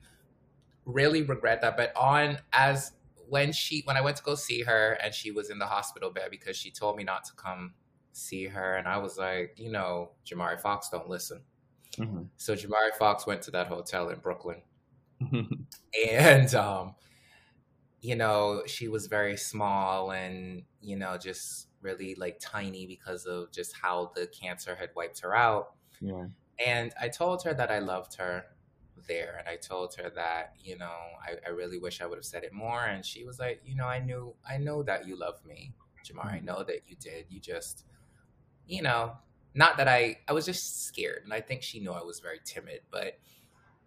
really 0.84 1.22
regret 1.22 1.60
that. 1.62 1.76
But 1.76 1.94
on 1.96 2.38
as 2.52 2.92
when 3.28 3.52
she 3.52 3.82
when 3.84 3.96
I 3.96 4.00
went 4.00 4.16
to 4.18 4.22
go 4.22 4.34
see 4.34 4.62
her 4.62 4.92
and 5.02 5.14
she 5.14 5.30
was 5.30 5.50
in 5.50 5.58
the 5.58 5.66
hospital 5.66 6.10
bed 6.10 6.28
because 6.30 6.56
she 6.56 6.70
told 6.70 6.96
me 6.96 7.04
not 7.04 7.24
to 7.24 7.32
come 7.34 7.72
see 8.12 8.46
her, 8.46 8.76
and 8.76 8.86
I 8.86 8.98
was 8.98 9.18
like, 9.18 9.54
you 9.56 9.70
know, 9.70 10.10
Jamari 10.26 10.60
Fox 10.60 10.88
don't 10.88 11.08
listen. 11.08 11.40
Mm-hmm. 11.98 12.22
So 12.36 12.54
Jamari 12.54 12.94
Fox 12.98 13.26
went 13.26 13.42
to 13.42 13.50
that 13.52 13.66
hotel 13.66 14.08
in 14.08 14.18
Brooklyn, 14.18 14.62
and 16.10 16.54
um, 16.54 16.94
you 18.00 18.16
know, 18.16 18.62
she 18.66 18.88
was 18.88 19.06
very 19.06 19.36
small 19.36 20.12
and 20.12 20.62
you 20.80 20.96
know 20.96 21.16
just 21.16 21.68
really 21.82 22.14
like 22.14 22.38
tiny 22.40 22.86
because 22.86 23.26
of 23.26 23.50
just 23.52 23.74
how 23.80 24.12
the 24.14 24.26
cancer 24.26 24.74
had 24.74 24.90
wiped 24.94 25.20
her 25.20 25.34
out. 25.34 25.72
Yeah. 26.00 26.26
And 26.64 26.92
I 27.00 27.08
told 27.08 27.42
her 27.44 27.54
that 27.54 27.70
I 27.70 27.80
loved 27.80 28.14
her 28.16 28.44
there. 29.08 29.36
And 29.38 29.48
I 29.48 29.56
told 29.56 29.94
her 29.96 30.10
that, 30.14 30.54
you 30.62 30.78
know, 30.78 30.92
I, 31.22 31.34
I, 31.46 31.50
really 31.50 31.78
wish 31.78 32.00
I 32.00 32.06
would 32.06 32.18
have 32.18 32.24
said 32.24 32.44
it 32.44 32.52
more. 32.52 32.84
And 32.84 33.04
she 33.04 33.24
was 33.24 33.38
like, 33.38 33.60
you 33.64 33.74
know, 33.74 33.86
I 33.86 33.98
knew, 33.98 34.34
I 34.48 34.58
know 34.58 34.82
that 34.84 35.06
you 35.06 35.18
love 35.18 35.44
me, 35.44 35.72
Jamar. 36.06 36.26
I 36.26 36.36
mm-hmm. 36.36 36.46
know 36.46 36.62
that 36.62 36.82
you 36.86 36.96
did. 36.96 37.26
You 37.28 37.40
just, 37.40 37.84
you 38.66 38.82
know, 38.82 39.12
not 39.54 39.76
that 39.76 39.88
I 39.88 40.18
I 40.28 40.32
was 40.32 40.46
just 40.46 40.86
scared, 40.86 41.22
and 41.24 41.32
I 41.32 41.40
think 41.40 41.62
she 41.62 41.80
knew 41.80 41.92
I 41.92 42.02
was 42.02 42.20
very 42.20 42.40
timid, 42.44 42.80
but 42.90 43.18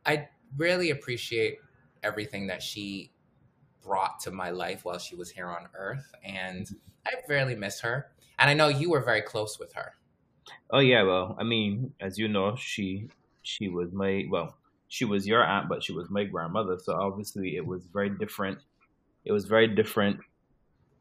I 0.05 0.27
really 0.58 0.91
appreciate 0.91 1.58
everything 2.03 2.48
that 2.48 2.62
she 2.62 3.12
brought 3.82 4.20
to 4.22 4.32
my 4.32 4.50
life 4.50 4.86
while 4.86 4.98
she 4.98 5.15
was 5.15 5.29
here 5.29 5.48
on 5.48 5.67
Earth, 5.74 6.12
and 6.24 6.65
mm-hmm. 6.65 6.75
I 7.08 7.12
really 7.27 7.55
miss 7.55 7.79
her. 7.82 8.08
And 8.38 8.50
I 8.50 8.53
know 8.53 8.67
you 8.67 8.89
were 8.89 9.01
very 9.01 9.22
close 9.22 9.60
with 9.60 9.74
her. 9.74 9.94
Oh 10.72 10.79
yeah, 10.79 11.03
well, 11.03 11.36
I 11.39 11.44
mean, 11.44 11.94
as 12.01 12.17
you 12.17 12.27
know, 12.27 12.55
she 12.55 13.10
she 13.44 13.70
was 13.70 13.91
my 13.94 14.25
well, 14.29 14.58
she 14.88 15.05
was 15.05 15.25
your 15.27 15.44
aunt, 15.44 15.70
but 15.70 15.84
she 15.84 15.94
was 15.94 16.10
my 16.10 16.25
grandmother. 16.25 16.77
So 16.82 16.94
obviously, 16.94 17.55
it 17.55 17.65
was 17.65 17.86
very 17.86 18.10
different. 18.10 18.60
It 19.24 19.32
was 19.32 19.46
very 19.46 19.67
different 19.67 20.20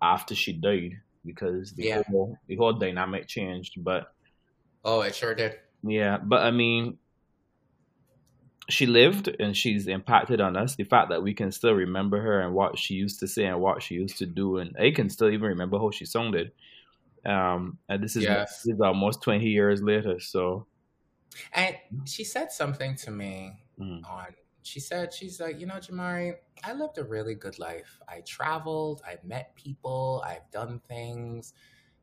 after 0.01 0.35
she 0.35 0.53
died 0.53 1.01
because 1.25 1.75
the 1.75 1.85
Yeah. 1.85 2.03
whole 2.09 2.41
the 2.47 2.57
whole 2.57 2.75
dynamic 2.75 3.29
changed. 3.29 3.83
But 3.85 4.15
Oh, 4.85 5.01
it 5.03 5.15
sure 5.15 5.35
did. 5.35 5.61
yeah, 5.83 6.19
but 6.19 6.43
I 6.43 6.51
mean, 6.51 6.99
she 8.71 8.87
lived 8.87 9.29
and 9.39 9.57
she's 9.57 9.87
impacted 9.87 10.41
on 10.41 10.57
us. 10.57 10.77
The 10.77 10.85
fact 10.85 11.11
that 11.11 11.23
we 11.23 11.35
can 11.35 11.53
still 11.53 11.75
remember 11.75 12.21
her 12.21 12.41
and 12.41 12.55
what 12.55 12.79
she 12.79 12.95
used 12.95 13.21
to 13.21 13.29
say 13.29 13.45
and 13.45 13.61
what 13.61 13.83
she 13.83 13.95
used 13.95 14.17
to 14.19 14.27
do, 14.27 14.57
and 14.57 14.75
I 14.79 14.91
can 14.91 15.11
still 15.11 15.29
even 15.29 15.49
remember 15.49 15.79
how 15.79 15.91
she 15.91 16.07
sounded. 16.07 16.53
Um, 17.27 17.79
and 17.89 18.03
this 18.05 18.17
is, 18.17 18.27
Yes. 18.27 18.65
this 18.65 18.75
is 18.77 18.81
almost 18.81 19.23
twenty 19.23 19.49
years 19.51 19.83
later. 19.83 20.21
So 20.21 20.69
And 21.53 21.79
she 22.05 22.25
said 22.25 22.53
something 22.53 22.97
to 22.97 23.11
me 23.11 23.65
mm, 23.79 24.07
on 24.07 24.35
she 24.65 24.81
said 24.81 25.13
she's 25.13 25.41
like 25.41 25.61
you 25.61 25.67
know 25.67 25.75
jamari 25.75 26.35
i 26.65 26.73
lived 26.73 26.99
a 26.99 27.05
really 27.05 27.35
good 27.35 27.59
life. 27.59 28.01
I 28.09 28.21
traveled 28.21 29.03
i 29.07 29.17
met 29.25 29.55
people 29.55 30.23
i've 30.27 30.51
done 30.51 30.81
things. 30.89 31.53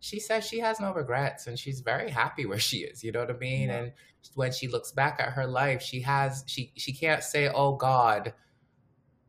She 0.04 0.20
says 0.20 0.48
she 0.48 0.60
has 0.60 0.80
no 0.80 0.94
regrets 0.94 1.46
and 1.46 1.60
she's 1.60 1.82
very 1.82 2.10
happy 2.10 2.46
where 2.46 2.60
she 2.60 2.78
is 2.78 3.04
you 3.04 3.12
know 3.12 3.20
what 3.20 3.30
i 3.32 3.38
mean? 3.38 3.70
Yeah. 3.70 3.78
and 3.78 3.92
when 4.36 4.52
she 4.52 4.68
looks 4.68 4.92
back 4.92 5.20
at 5.20 5.34
her 5.34 5.46
life 5.46 5.82
she 5.82 6.02
has 6.02 6.44
she 6.48 6.72
she 6.76 6.94
can't 6.94 7.24
say 7.24 7.50
oh 7.50 7.76
god 7.76 8.34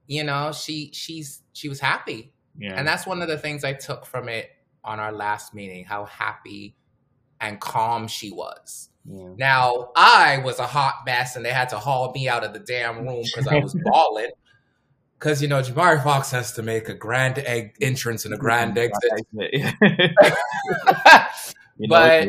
you 0.06 0.24
know? 0.24 0.52
She 0.52 0.90
she's 0.92 1.42
she 1.52 1.68
was 1.68 1.80
happy. 1.80 2.32
Yeah, 2.58 2.74
and 2.76 2.86
that's 2.86 3.06
one 3.06 3.22
of 3.22 3.28
the 3.28 3.38
things 3.38 3.64
i 3.64 3.72
took 3.72 4.04
from 4.04 4.28
it 4.28 4.50
on 4.84 5.00
our 5.00 5.12
last 5.12 5.54
meeting 5.54 5.84
how 5.84 6.04
happy 6.04 6.76
and 7.40 7.58
calm 7.60 8.08
she 8.08 8.30
was 8.30 8.90
yeah. 9.04 9.28
now, 9.36 9.90
I 9.96 10.38
was 10.38 10.58
a 10.58 10.66
hot 10.66 11.02
mess 11.06 11.36
and 11.36 11.44
they 11.44 11.50
had 11.50 11.68
to 11.70 11.78
haul 11.78 12.12
me 12.12 12.28
out 12.28 12.44
of 12.44 12.52
the 12.52 12.60
damn 12.60 13.06
room 13.06 13.22
because 13.24 13.46
I 13.46 13.58
was 13.58 13.76
bawling. 13.84 14.30
Because, 15.18 15.40
you 15.40 15.46
know, 15.46 15.62
Jamari 15.62 16.02
Fox 16.02 16.32
has 16.32 16.52
to 16.54 16.64
make 16.64 16.88
a 16.88 16.94
grand 16.94 17.38
egg 17.38 17.76
entrance 17.80 18.24
and 18.24 18.34
a 18.34 18.36
grand 18.36 18.76
exit. 18.76 19.24
you 19.30 19.62
know, 21.78 21.88
But- 21.88 22.28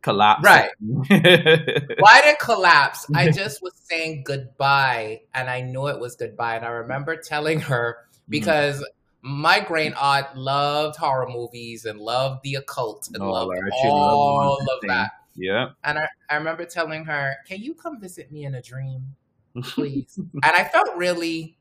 collapse. 0.00 0.42
Right. 0.42 0.70
Why 0.80 2.22
did 2.22 2.38
collapse? 2.40 3.06
I 3.14 3.30
just 3.30 3.62
was 3.62 3.74
saying 3.74 4.24
goodbye 4.24 5.22
and 5.34 5.50
I 5.50 5.60
knew 5.60 5.88
it 5.88 6.00
was 6.00 6.16
goodbye. 6.16 6.56
And 6.56 6.64
I 6.64 6.70
remember 6.70 7.16
telling 7.16 7.60
her 7.60 7.98
mm. 7.98 8.18
because 8.30 8.82
my 9.22 9.60
great 9.60 9.94
aunt 9.94 10.36
loved 10.36 10.96
horror 10.96 11.28
movies 11.28 11.84
and 11.84 12.00
loved 12.00 12.42
the 12.42 12.56
occult 12.56 13.08
and 13.12 13.22
Oh, 13.22 13.30
loved 13.30 13.50
Larry, 13.50 13.70
she 13.80 13.88
loved 13.88 13.94
all 13.94 14.58
of 14.58 14.88
that. 14.88 15.10
Yeah. 15.34 15.70
And 15.84 15.98
I, 15.98 16.06
I 16.30 16.36
remember 16.36 16.64
telling 16.64 17.04
her, 17.06 17.34
Can 17.46 17.60
you 17.60 17.74
come 17.74 18.00
visit 18.00 18.30
me 18.32 18.44
in 18.44 18.54
a 18.54 18.62
dream, 18.62 19.14
please? 19.62 20.16
and 20.18 20.30
I 20.44 20.64
felt 20.64 20.88
really 20.96 21.58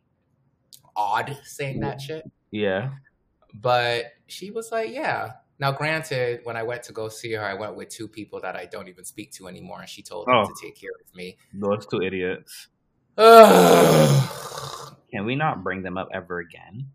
odd 0.95 1.37
saying 1.43 1.79
that 1.81 2.01
shit. 2.01 2.29
Yeah. 2.51 2.89
But 3.53 4.05
she 4.27 4.51
was 4.51 4.71
like, 4.71 4.91
Yeah. 4.91 5.33
Now, 5.59 5.71
granted, 5.71 6.41
when 6.43 6.57
I 6.57 6.63
went 6.63 6.81
to 6.83 6.91
go 6.91 7.07
see 7.07 7.33
her, 7.33 7.43
I 7.43 7.53
went 7.53 7.75
with 7.75 7.89
two 7.89 8.07
people 8.07 8.41
that 8.41 8.55
I 8.55 8.65
don't 8.65 8.87
even 8.87 9.05
speak 9.05 9.31
to 9.33 9.47
anymore, 9.47 9.81
and 9.81 9.89
she 9.89 10.01
told 10.01 10.25
them 10.25 10.35
Oh. 10.35 10.45
to 10.45 10.53
take 10.59 10.75
care 10.75 10.89
of 11.07 11.15
me. 11.15 11.37
Those 11.53 11.85
two 11.85 12.01
idiots. 12.01 12.67
Can 13.17 14.25
we 15.25 15.35
not 15.35 15.63
bring 15.63 15.83
them 15.83 15.97
up 15.97 16.09
ever 16.13 16.39
again? 16.39 16.87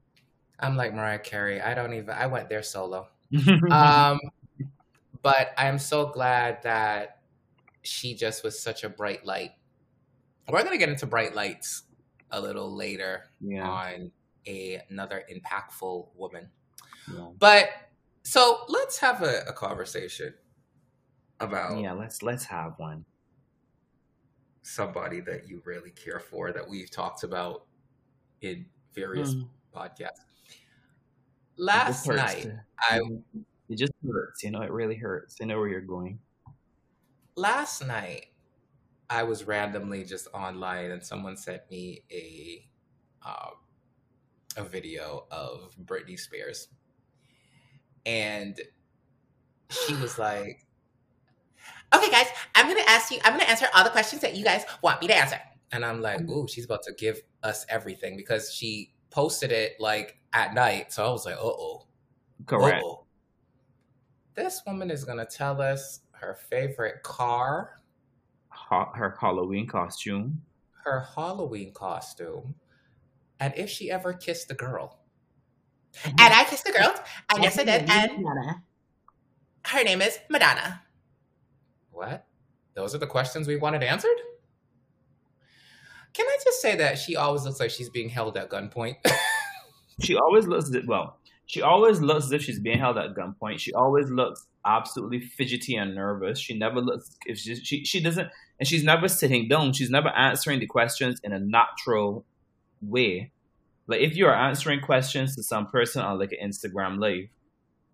I'm 0.59 0.77
like 0.77 0.95
Mariah 0.95 1.19
Carey. 1.19 1.61
I 1.61 1.75
don't 1.75 1.93
even, 1.93 2.11
I 2.11 2.27
went 2.27 2.49
there 2.49 2.63
solo. 2.63 3.09
Um, 3.71 4.19
but 5.23 5.51
I'm 5.57 5.79
so 5.79 6.07
glad 6.07 6.63
that 6.63 7.21
she 7.83 8.15
just 8.15 8.43
was 8.45 8.61
such 8.61 8.85
a 8.85 8.89
bright 8.89 9.25
light. 9.25 9.53
We're 10.49 10.61
going 10.63 10.73
to 10.73 10.79
get 10.79 10.89
into 10.89 11.07
bright 11.07 11.35
lights 11.35 11.83
a 12.31 12.41
little 12.41 12.75
later 12.75 13.25
yeah. 13.41 13.69
on 13.69 14.11
a, 14.47 14.83
another 14.91 15.25
impactful 15.33 16.09
woman. 16.15 16.49
Yeah. 17.13 17.29
But 17.39 17.69
so 18.23 18.61
let's 18.69 18.99
have 18.99 19.23
a, 19.23 19.43
a 19.49 19.53
conversation 19.53 20.35
about 21.41 21.79
Yeah, 21.81 21.93
let's 21.93 22.23
let's 22.23 22.45
have 22.45 22.75
one. 22.79 23.05
somebody 24.63 25.21
that 25.21 25.49
you 25.49 25.63
really 25.65 25.91
care 25.91 26.19
for 26.21 26.53
that 26.53 26.69
we've 26.69 26.91
talked 26.91 27.23
about 27.23 27.67
in 28.41 28.67
various 28.95 29.35
Mm. 29.35 29.49
podcasts. 29.75 30.21
Last 31.57 32.07
night, 32.09 32.51
I 32.81 33.01
it 33.69 33.79
just 33.79 33.93
hurts, 34.07 34.43
you 34.43 34.51
know, 34.51 34.63
it 34.63 34.71
really 34.71 34.97
hurts. 34.97 35.37
I 35.43 35.45
know 35.47 35.59
where 35.59 35.69
you're 35.69 35.81
going. 35.81 36.21
last 37.37 37.87
night 37.87 38.27
I 39.11 39.23
was 39.25 39.45
randomly 39.47 40.05
just 40.05 40.29
online 40.35 40.91
and 40.91 41.05
someone 41.05 41.37
sent 41.37 41.63
me 41.71 42.03
a 42.11 42.69
um, 43.27 43.55
a 44.57 44.65
video 44.65 45.27
of 45.31 45.77
Britney 45.85 46.19
Spears, 46.19 46.69
and 48.05 48.59
she 49.71 49.95
was 49.97 50.19
like, 50.19 50.67
"Okay, 51.95 52.11
guys, 52.11 52.27
I'm 52.55 52.69
gonna 52.69 52.81
ask 52.89 53.11
you. 53.11 53.19
I'm 53.25 53.33
gonna 53.33 53.45
answer 53.45 53.67
all 53.75 53.85
the 53.85 53.91
questions 53.91 54.23
that 54.23 54.37
you 54.37 54.45
guys 54.45 54.65
want 54.83 55.01
me 55.01 55.09
to 55.09 55.17
answer." 55.17 55.41
And 55.73 55.85
I'm 55.85 56.01
like, 56.01 56.29
"Ooh, 56.29 56.47
she's 56.49 56.65
about 56.65 56.83
to 56.85 56.93
give 56.95 57.21
us 57.43 57.67
everything," 57.69 58.17
because 58.17 58.53
she 58.53 58.93
posted 59.11 59.53
it 59.53 59.75
like 59.81 60.19
at 60.33 60.55
night. 60.55 60.93
So 60.93 61.07
I 61.07 61.11
was 61.11 61.25
like, 61.27 61.37
"Uh 61.37 61.41
oh." 61.45 61.87
Correct. 62.47 62.83
Uh-oh. 62.83 63.06
This 64.37 64.63
woman 64.67 64.91
is 64.91 65.05
going 65.05 65.19
to 65.19 65.25
tell 65.25 65.61
us 65.61 66.01
her 66.13 66.35
favorite 66.51 67.03
car, 67.03 67.81
Ha- 68.49 68.93
her 68.95 69.17
Halloween 69.21 69.67
costume. 69.67 70.43
her 70.85 71.07
Halloween 71.15 71.73
costume, 71.73 72.55
and 73.41 73.53
if 73.57 73.69
she 73.71 73.91
ever 73.91 74.13
kissed 74.13 74.51
a 74.51 74.55
girl. 74.55 74.99
And 76.05 76.15
I 76.21 76.45
kissed 76.45 76.69
a 76.69 76.73
girl, 76.73 76.95
and 77.33 77.43
yes, 77.43 77.59
I 77.59 77.65
did. 77.65 77.89
And 77.89 78.27
her 79.67 79.83
name 79.83 80.03
is 80.03 80.19
Madonna. 80.29 80.83
What? 81.91 82.27
Those 82.75 82.95
are 82.95 82.99
the 82.99 83.07
questions 83.07 83.49
we 83.49 83.57
wanted 83.57 83.83
answered? 83.83 84.17
Can 86.13 86.27
I 86.27 86.37
just 86.45 86.61
say 86.61 86.77
that 86.77 86.99
she 86.99 87.17
always 87.17 87.45
looks 87.45 87.59
like 87.61 87.71
she's 87.71 87.89
being 87.91 88.11
held 88.11 88.37
at 88.37 88.51
gunpoint? 88.51 88.97
She 89.99 90.15
always 90.15 90.47
looks 90.47 90.71
well. 90.87 91.21
She 91.47 91.63
always 91.63 92.01
looks 92.01 92.27
as 92.27 92.33
if 92.33 92.43
she's 92.43 92.59
being 92.59 92.79
held 92.79 92.99
at 92.99 93.15
gunpoint. 93.15 93.61
She 93.61 93.73
always 93.73 94.11
looks 94.11 94.47
absolutely 94.65 95.21
fidgety 95.21 95.77
and 95.77 95.95
nervous. 95.95 96.39
She 96.39 96.59
never 96.59 96.81
looks 96.81 97.17
if 97.25 97.39
she 97.39 97.55
she, 97.57 97.85
she 97.85 98.01
doesn't 98.01 98.29
and 98.59 98.69
she's 98.69 98.83
never 98.83 99.09
sitting 99.09 99.49
down. 99.49 99.73
She's 99.73 99.91
never 99.91 100.09
answering 100.09 100.59
the 100.59 100.67
questions 100.67 101.21
in 101.23 101.33
a 101.33 101.39
natural 101.39 102.25
way. 102.83 103.31
Like 103.87 104.01
if 104.01 104.17
you 104.17 104.27
are 104.27 104.35
answering 104.35 104.81
questions 104.81 105.37
to 105.37 105.43
some 105.43 105.67
person 105.69 106.03
on 106.03 106.19
like 106.19 106.33
an 106.33 106.51
Instagram 106.51 106.99
live, 106.99 107.29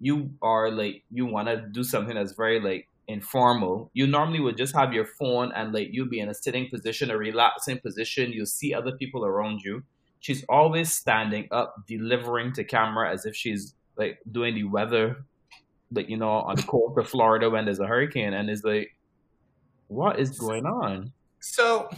you 0.01 0.31
are 0.41 0.71
like 0.71 1.05
you 1.11 1.27
want 1.27 1.49
to 1.49 1.59
do 1.59 1.85
something 1.85 2.15
that's 2.15 2.33
very 2.33 2.59
like 2.59 2.89
informal. 3.07 3.91
You 3.93 4.07
normally 4.07 4.41
would 4.41 4.57
just 4.57 4.75
have 4.75 4.95
your 4.95 5.05
phone 5.05 5.53
and 5.55 5.75
like 5.75 5.89
you 5.93 6.07
be 6.07 6.21
in 6.21 6.31
a 6.31 6.35
sitting 6.35 6.71
position, 6.71 7.11
a 7.11 7.19
relaxing 7.19 7.81
position. 7.81 8.33
You 8.33 8.47
see 8.47 8.73
other 8.73 8.93
people 8.93 9.27
around 9.27 9.61
you 9.63 9.83
she's 10.23 10.45
always 10.49 10.91
standing 10.91 11.49
up, 11.51 11.75
delivering 11.87 12.55
to 12.55 12.65
camera 12.65 13.13
as 13.13 13.27
if 13.27 13.37
she's 13.37 13.75
like 13.97 14.19
doing 14.31 14.55
the 14.55 14.65
weather, 14.65 15.27
like 15.91 16.09
you 16.09 16.17
know, 16.17 16.31
on 16.31 16.57
the 16.57 16.63
coast 16.63 16.97
of 16.97 17.09
Florida 17.09 17.51
when 17.51 17.67
there's 17.67 17.81
a 17.81 17.87
hurricane, 17.87 18.33
and 18.33 18.49
it's 18.49 18.65
like, 18.65 18.97
what 19.89 20.19
is 20.19 20.39
going 20.39 20.65
on? 20.65 21.13
so, 21.41 21.91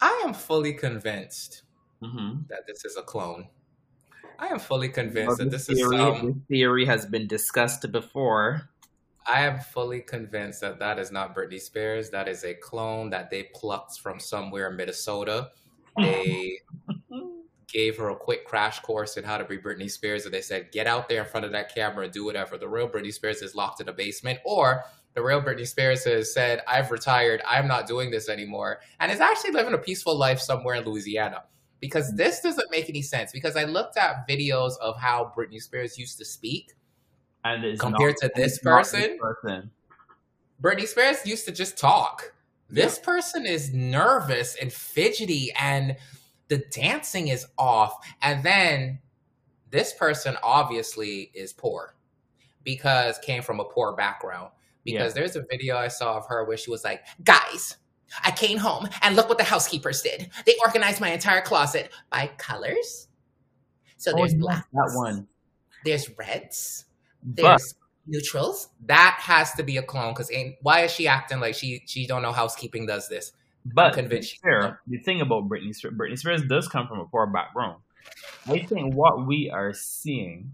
I 0.00 0.22
am 0.24 0.32
fully 0.32 0.72
convinced 0.72 1.64
Mm-hmm. 2.02 2.40
that 2.48 2.66
this 2.66 2.84
is 2.84 2.96
a 2.96 3.02
clone. 3.02 3.46
I 4.36 4.48
am 4.48 4.58
fully 4.58 4.88
convinced 4.88 5.38
that 5.38 5.52
this 5.52 5.68
is 5.68 5.78
theory, 5.78 5.96
this 6.20 6.34
theory 6.48 6.84
has 6.84 7.06
been 7.06 7.28
discussed 7.28 7.92
before. 7.92 8.68
I 9.24 9.42
am 9.42 9.60
fully 9.60 10.00
convinced 10.00 10.62
that 10.62 10.80
that 10.80 10.98
is 10.98 11.12
not 11.12 11.32
Britney 11.32 11.60
Spears. 11.60 12.10
That 12.10 12.26
is 12.26 12.42
a 12.42 12.54
clone 12.54 13.10
that 13.10 13.30
they 13.30 13.44
plucked 13.54 14.00
from 14.00 14.18
somewhere 14.18 14.68
in 14.68 14.76
Minnesota. 14.76 15.50
They 15.96 16.58
gave 17.72 17.96
her 17.96 18.10
a 18.10 18.16
quick 18.16 18.44
crash 18.44 18.80
course 18.80 19.16
in 19.16 19.24
how 19.24 19.38
to 19.38 19.44
be 19.44 19.58
Britney 19.58 19.90
Spears, 19.90 20.24
and 20.24 20.34
they 20.34 20.42
said, 20.42 20.70
"Get 20.72 20.86
out 20.86 21.08
there 21.08 21.22
in 21.22 21.28
front 21.28 21.46
of 21.46 21.52
that 21.52 21.74
camera 21.74 22.04
and 22.04 22.12
do 22.12 22.24
whatever." 22.24 22.58
The 22.58 22.68
real 22.68 22.88
Britney 22.88 23.12
Spears 23.12 23.42
is 23.42 23.54
locked 23.54 23.80
in 23.80 23.88
a 23.88 23.92
basement, 23.92 24.38
or 24.44 24.84
the 25.14 25.22
real 25.22 25.42
Britney 25.42 25.66
Spears 25.66 26.04
has 26.04 26.32
said, 26.32 26.60
"I've 26.68 26.90
retired. 26.90 27.42
I'm 27.46 27.66
not 27.66 27.86
doing 27.86 28.10
this 28.10 28.28
anymore," 28.28 28.80
and 29.00 29.10
is 29.10 29.20
actually 29.20 29.52
living 29.52 29.74
a 29.74 29.78
peaceful 29.78 30.16
life 30.16 30.40
somewhere 30.40 30.76
in 30.76 30.84
Louisiana. 30.84 31.44
Because 31.80 32.12
mm. 32.12 32.16
this 32.16 32.40
doesn't 32.40 32.70
make 32.70 32.88
any 32.88 33.02
sense. 33.02 33.32
Because 33.32 33.56
I 33.56 33.64
looked 33.64 33.96
at 33.96 34.28
videos 34.28 34.72
of 34.80 34.98
how 34.98 35.32
Britney 35.36 35.60
Spears 35.60 35.98
used 35.98 36.18
to 36.18 36.24
speak, 36.24 36.72
and 37.44 37.78
compared 37.78 38.16
not, 38.22 38.32
to 38.34 38.40
this 38.40 38.58
person, 38.58 39.18
person. 39.18 39.70
Britney 40.62 40.86
Spears 40.86 41.26
used 41.26 41.44
to 41.46 41.52
just 41.52 41.76
talk. 41.76 42.32
This 42.72 42.98
person 42.98 43.46
is 43.46 43.72
nervous 43.72 44.56
and 44.60 44.72
fidgety, 44.72 45.52
and 45.58 45.96
the 46.48 46.58
dancing 46.70 47.28
is 47.28 47.46
off. 47.58 47.94
And 48.22 48.42
then 48.42 48.98
this 49.70 49.92
person 49.92 50.36
obviously 50.42 51.30
is 51.34 51.52
poor 51.52 51.94
because 52.64 53.18
came 53.18 53.42
from 53.42 53.60
a 53.60 53.64
poor 53.64 53.92
background. 53.94 54.50
Because 54.84 55.14
there's 55.14 55.36
a 55.36 55.44
video 55.48 55.76
I 55.76 55.86
saw 55.88 56.16
of 56.16 56.26
her 56.26 56.44
where 56.44 56.56
she 56.56 56.70
was 56.70 56.82
like, 56.82 57.04
"Guys, 57.22 57.76
I 58.24 58.30
came 58.32 58.58
home 58.58 58.88
and 59.02 59.16
look 59.16 59.28
what 59.28 59.38
the 59.38 59.44
housekeepers 59.44 60.02
did. 60.02 60.28
They 60.44 60.54
organized 60.66 61.00
my 61.00 61.10
entire 61.12 61.40
closet 61.40 61.92
by 62.10 62.28
colors. 62.38 63.08
So 63.96 64.12
Oh, 64.12 64.16
there's 64.16 64.32
yes, 64.32 64.40
blacks, 64.40 64.68
that 64.72 64.90
one. 64.94 65.28
there's 65.84 66.10
reds, 66.18 66.86
there's 67.22 67.74
neutrals. 68.06 68.68
That 68.86 69.18
has 69.20 69.52
to 69.54 69.62
be 69.62 69.76
a 69.76 69.82
clone 69.82 70.14
because 70.14 70.30
why 70.62 70.80
is 70.80 70.90
she 70.90 71.06
acting 71.06 71.40
like 71.40 71.54
she 71.54 71.82
she 71.86 72.06
don't 72.06 72.22
know 72.22 72.32
housekeeping 72.32 72.86
does 72.86 73.08
this? 73.08 73.32
But 73.64 73.94
convinced 73.94 74.34
to 74.36 74.40
fair, 74.40 74.80
the 74.86 74.98
thing 74.98 75.20
about 75.20 75.48
Britney 75.48 75.74
Spears, 75.74 75.94
Britney 75.94 76.18
Spears 76.18 76.42
does 76.48 76.66
come 76.68 76.88
from 76.88 76.98
a 76.98 77.06
poor 77.06 77.26
background. 77.26 77.80
I 78.48 78.58
think 78.60 78.94
what 78.94 79.26
we 79.26 79.48
are 79.50 79.72
seeing, 79.72 80.52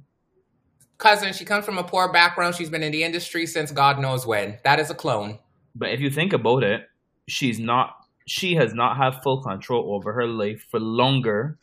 Cousin, 0.98 1.32
she 1.32 1.46
comes 1.46 1.64
from 1.64 1.78
a 1.78 1.84
poor 1.84 2.12
background. 2.12 2.54
She's 2.54 2.68
been 2.68 2.82
in 2.82 2.92
the 2.92 3.02
industry 3.04 3.46
since 3.46 3.72
God 3.72 3.98
knows 3.98 4.26
when. 4.26 4.58
That 4.64 4.78
is 4.78 4.90
a 4.90 4.94
clone. 4.94 5.38
but 5.74 5.90
if 5.90 6.00
you 6.00 6.10
think 6.10 6.32
about 6.32 6.62
it, 6.62 6.88
she's 7.28 7.58
not. 7.58 7.94
She 8.26 8.56
has 8.56 8.74
not 8.74 8.98
had 8.98 9.22
full 9.22 9.42
control 9.42 9.94
over 9.94 10.12
her 10.12 10.26
life 10.26 10.66
for 10.70 10.78
longer 10.78 11.56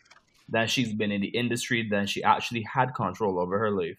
than 0.50 0.68
she's 0.68 0.94
been 0.94 1.12
in 1.12 1.22
the 1.22 1.28
industry 1.28 1.88
than 1.88 2.08
she 2.08 2.24
actually 2.24 2.64
had 2.64 2.96
control 2.96 3.40
over 3.40 3.60
her 3.60 3.70
life. 3.70 3.98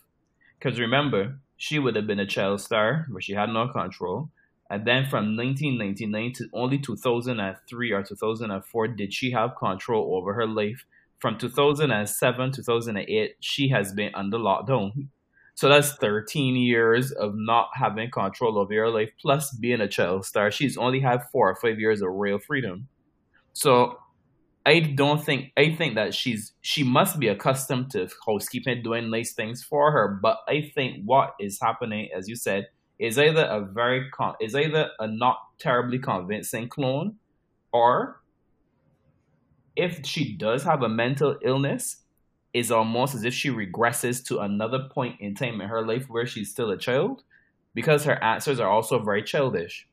Because 0.58 0.80
remember, 0.80 1.38
she 1.56 1.78
would 1.78 1.96
have 1.96 2.06
been 2.06 2.20
a 2.20 2.26
child 2.26 2.60
star 2.60 3.06
where 3.10 3.20
she 3.20 3.32
had 3.32 3.50
no 3.50 3.68
control. 3.68 4.30
And 4.68 4.84
then 4.84 5.06
from 5.06 5.36
1999 5.36 6.32
to 6.34 6.48
only 6.52 6.78
2003 6.78 7.92
or 7.92 8.02
2004 8.02 8.88
did 8.88 9.14
she 9.14 9.30
have 9.30 9.56
control 9.56 10.16
over 10.16 10.34
her 10.34 10.46
life. 10.46 10.84
From 11.18 11.38
2007 11.38 12.52
2008, 12.52 13.36
she 13.40 13.68
has 13.68 13.92
been 13.92 14.14
under 14.14 14.38
lockdown. 14.38 15.08
So 15.54 15.70
that's 15.70 15.92
13 15.94 16.56
years 16.56 17.12
of 17.12 17.32
not 17.34 17.68
having 17.74 18.10
control 18.10 18.58
over 18.58 18.74
your 18.74 18.90
life, 18.90 19.10
plus 19.22 19.52
being 19.52 19.80
a 19.80 19.88
child 19.88 20.26
star. 20.26 20.50
She's 20.50 20.76
only 20.76 21.00
had 21.00 21.22
four 21.32 21.48
or 21.48 21.54
five 21.54 21.80
years 21.80 22.02
of 22.02 22.10
real 22.12 22.38
freedom. 22.38 22.88
So 23.54 23.98
I 24.66 24.80
don't 24.80 25.24
think 25.24 25.52
I 25.56 25.76
think 25.76 25.94
that 25.94 26.12
she's 26.12 26.52
she 26.60 26.82
must 26.82 27.20
be 27.20 27.28
accustomed 27.28 27.92
to 27.92 28.08
housekeeping 28.26 28.82
doing 28.82 29.10
nice 29.10 29.32
things 29.32 29.62
for 29.62 29.92
her. 29.92 30.18
But 30.20 30.38
I 30.48 30.72
think 30.74 31.04
what 31.04 31.34
is 31.38 31.60
happening, 31.62 32.08
as 32.14 32.28
you 32.28 32.34
said, 32.34 32.68
is 32.98 33.16
either 33.16 33.44
a 33.44 33.60
very 33.60 34.10
con- 34.10 34.34
is 34.40 34.56
either 34.56 34.90
a 34.98 35.06
not 35.06 35.38
terribly 35.60 36.00
convincing 36.00 36.68
clone, 36.68 37.14
or 37.72 38.20
if 39.76 40.04
she 40.04 40.36
does 40.36 40.64
have 40.64 40.82
a 40.82 40.88
mental 40.88 41.36
illness, 41.42 42.02
is 42.52 42.72
almost 42.72 43.14
as 43.14 43.24
if 43.24 43.34
she 43.34 43.50
regresses 43.50 44.24
to 44.26 44.40
another 44.40 44.88
point 44.90 45.20
in 45.20 45.34
time 45.34 45.60
in 45.60 45.68
her 45.68 45.86
life 45.86 46.06
where 46.08 46.26
she's 46.26 46.50
still 46.50 46.70
a 46.70 46.78
child, 46.78 47.22
because 47.74 48.04
her 48.04 48.22
answers 48.24 48.58
are 48.58 48.70
also 48.70 48.98
very 48.98 49.22
childish. 49.22 49.86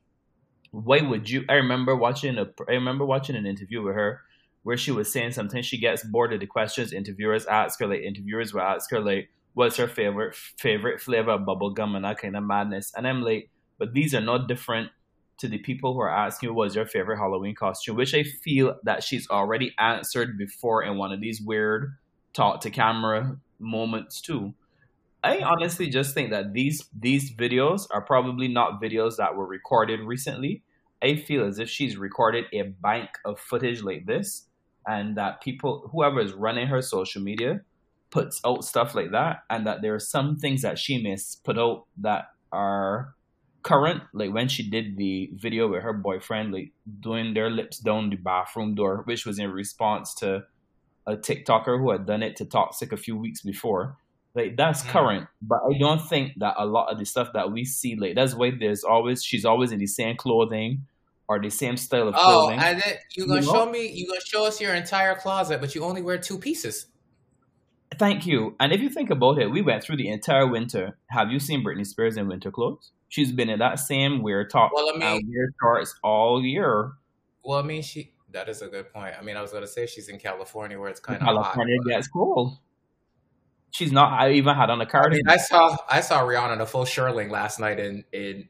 Why 0.72 1.00
would 1.00 1.30
you? 1.30 1.44
I 1.48 1.54
remember 1.54 1.94
watching 1.94 2.38
a 2.38 2.48
I 2.68 2.72
remember 2.72 3.04
watching 3.04 3.36
an 3.36 3.46
interview 3.46 3.80
with 3.82 3.94
her 3.94 4.22
where 4.64 4.76
she 4.76 4.90
was 4.90 5.12
saying 5.12 5.32
sometimes 5.32 5.66
she 5.66 5.78
gets 5.78 6.02
bored 6.02 6.32
of 6.32 6.40
the 6.40 6.46
questions 6.46 6.92
interviewers 6.92 7.46
ask 7.46 7.78
her. 7.78 7.86
Like 7.86 8.00
interviewers 8.00 8.52
will 8.52 8.62
ask 8.62 8.90
her 8.90 9.00
like, 9.00 9.30
"What's 9.52 9.76
her 9.76 9.86
favorite 9.86 10.34
favorite 10.34 11.00
flavor 11.00 11.30
of 11.30 11.46
bubble 11.46 11.70
gum?" 11.70 11.94
and 11.94 12.04
that 12.04 12.18
kind 12.18 12.36
of 12.36 12.42
madness. 12.42 12.92
And 12.96 13.06
I'm 13.06 13.22
like, 13.22 13.50
but 13.78 13.94
these 13.94 14.14
are 14.14 14.20
not 14.20 14.48
different 14.48 14.90
to 15.38 15.48
the 15.48 15.58
people 15.58 15.94
who 15.94 16.00
are 16.00 16.10
asking 16.10 16.54
what's 16.54 16.74
your 16.74 16.86
favorite 16.86 17.18
Halloween 17.18 17.54
costume, 17.54 17.96
which 17.96 18.14
I 18.14 18.22
feel 18.22 18.76
that 18.84 19.02
she's 19.02 19.28
already 19.28 19.74
answered 19.78 20.38
before 20.38 20.82
in 20.82 20.96
one 20.96 21.12
of 21.12 21.20
these 21.20 21.40
weird 21.40 21.96
talk 22.32 22.60
to 22.62 22.70
camera 22.70 23.36
moments 23.58 24.20
too. 24.20 24.54
I 25.22 25.40
honestly 25.40 25.88
just 25.88 26.14
think 26.14 26.30
that 26.30 26.52
these 26.52 26.88
these 26.98 27.34
videos 27.34 27.86
are 27.90 28.02
probably 28.02 28.48
not 28.48 28.80
videos 28.82 29.16
that 29.16 29.36
were 29.36 29.46
recorded 29.46 30.00
recently. 30.00 30.62
I 31.02 31.16
feel 31.16 31.46
as 31.46 31.58
if 31.58 31.68
she's 31.68 31.96
recorded 31.96 32.44
a 32.52 32.62
bank 32.62 33.10
of 33.24 33.40
footage 33.40 33.82
like 33.82 34.06
this, 34.06 34.46
and 34.86 35.16
that 35.16 35.40
people, 35.40 35.88
whoever 35.92 36.20
is 36.20 36.32
running 36.32 36.66
her 36.68 36.82
social 36.82 37.22
media, 37.22 37.60
puts 38.10 38.40
out 38.44 38.64
stuff 38.64 38.94
like 38.94 39.10
that, 39.12 39.42
and 39.50 39.66
that 39.66 39.82
there 39.82 39.94
are 39.94 40.00
some 40.00 40.36
things 40.36 40.62
that 40.62 40.78
she 40.78 41.02
may 41.02 41.16
put 41.42 41.58
out 41.58 41.84
that 41.98 42.26
are 42.52 43.14
current, 43.62 44.02
like 44.12 44.32
when 44.32 44.46
she 44.46 44.68
did 44.68 44.96
the 44.96 45.30
video 45.34 45.66
with 45.68 45.82
her 45.82 45.92
boyfriend, 45.92 46.52
like 46.52 46.70
doing 47.00 47.34
their 47.34 47.50
lips 47.50 47.78
down 47.78 48.10
the 48.10 48.16
bathroom 48.16 48.74
door, 48.74 49.02
which 49.04 49.24
was 49.26 49.38
in 49.38 49.50
response 49.50 50.14
to 50.14 50.44
a 51.06 51.16
TikToker 51.16 51.78
who 51.78 51.90
had 51.90 52.06
done 52.06 52.22
it 52.22 52.36
to 52.36 52.44
Toxic 52.44 52.92
a 52.92 52.96
few 52.96 53.16
weeks 53.16 53.42
before. 53.42 53.96
Like 54.34 54.56
that's 54.56 54.82
Mm. 54.82 54.88
current, 54.88 55.28
but 55.42 55.60
I 55.68 55.78
don't 55.78 56.00
think 56.08 56.32
that 56.38 56.54
a 56.58 56.66
lot 56.66 56.90
of 56.92 56.98
the 56.98 57.04
stuff 57.04 57.32
that 57.34 57.52
we 57.52 57.64
see, 57.64 57.94
like 57.96 58.14
that's 58.16 58.34
why 58.34 58.50
there's 58.58 58.82
always 58.84 59.22
she's 59.24 59.44
always 59.44 59.70
in 59.72 59.78
the 59.78 59.86
same 59.86 60.16
clothing 60.16 60.86
or 61.28 61.40
the 61.40 61.50
same 61.50 61.76
style 61.76 62.08
of 62.08 62.14
Oh, 62.16 62.22
clothing. 62.22 62.58
and 62.60 62.80
then 62.82 62.94
you 63.16 63.26
gonna 63.26 63.40
You 63.40 63.46
know? 63.46 63.52
show 63.52 63.66
me? 63.70 63.86
You 63.88 64.06
gonna 64.06 64.20
show 64.24 64.44
us 64.46 64.60
your 64.60 64.74
entire 64.74 65.14
closet, 65.14 65.60
but 65.60 65.74
you 65.74 65.84
only 65.84 66.02
wear 66.02 66.18
two 66.18 66.38
pieces. 66.38 66.86
Thank 67.98 68.26
you. 68.26 68.56
And 68.58 68.72
if 68.72 68.80
you 68.80 68.88
think 68.90 69.10
about 69.10 69.38
it, 69.38 69.48
we 69.50 69.62
went 69.62 69.84
through 69.84 69.96
the 69.98 70.08
entire 70.08 70.46
winter. 70.46 70.98
Have 71.10 71.30
you 71.30 71.38
seen 71.38 71.64
Britney 71.64 71.86
Spears 71.86 72.16
in 72.16 72.26
winter 72.28 72.50
clothes? 72.50 72.90
She's 73.08 73.30
been 73.30 73.48
in 73.48 73.60
that 73.60 73.78
same 73.78 74.22
weird 74.22 74.50
top 74.50 74.72
Well, 74.74 74.88
I 74.88 74.92
mean- 74.98 75.02
and 75.02 75.28
weird 75.28 75.54
shorts 75.62 75.94
all 76.02 76.42
year. 76.42 76.92
Well, 77.44 77.58
I 77.58 77.62
mean, 77.62 77.82
she. 77.82 78.12
That 78.32 78.48
is 78.48 78.62
a 78.62 78.66
good 78.66 78.92
point. 78.92 79.14
I 79.16 79.22
mean, 79.22 79.36
I 79.36 79.42
was 79.42 79.52
gonna 79.52 79.66
say 79.68 79.86
she's 79.86 80.08
in 80.08 80.18
California 80.18 80.76
where 80.78 80.88
it's 80.90 80.98
kind 80.98 81.18
of 81.20 81.22
hot. 81.22 81.34
California 81.44 81.76
but- 81.84 81.90
gets 81.90 82.08
cold. 82.08 82.58
She's 83.70 83.92
not. 83.92 84.12
I 84.12 84.32
even 84.32 84.54
had 84.56 84.70
on 84.70 84.80
a 84.80 84.82
I 84.82 84.84
mean, 84.84 84.88
cardigan. 84.90 85.28
I 85.28 85.36
saw 85.36 85.76
I 85.88 86.00
saw 86.00 86.22
Rihanna 86.22 86.54
in 86.54 86.60
a 86.60 86.66
full 86.66 86.84
shearling 86.84 87.30
last 87.30 87.60
night 87.60 87.78
in 87.78 88.04
in 88.12 88.48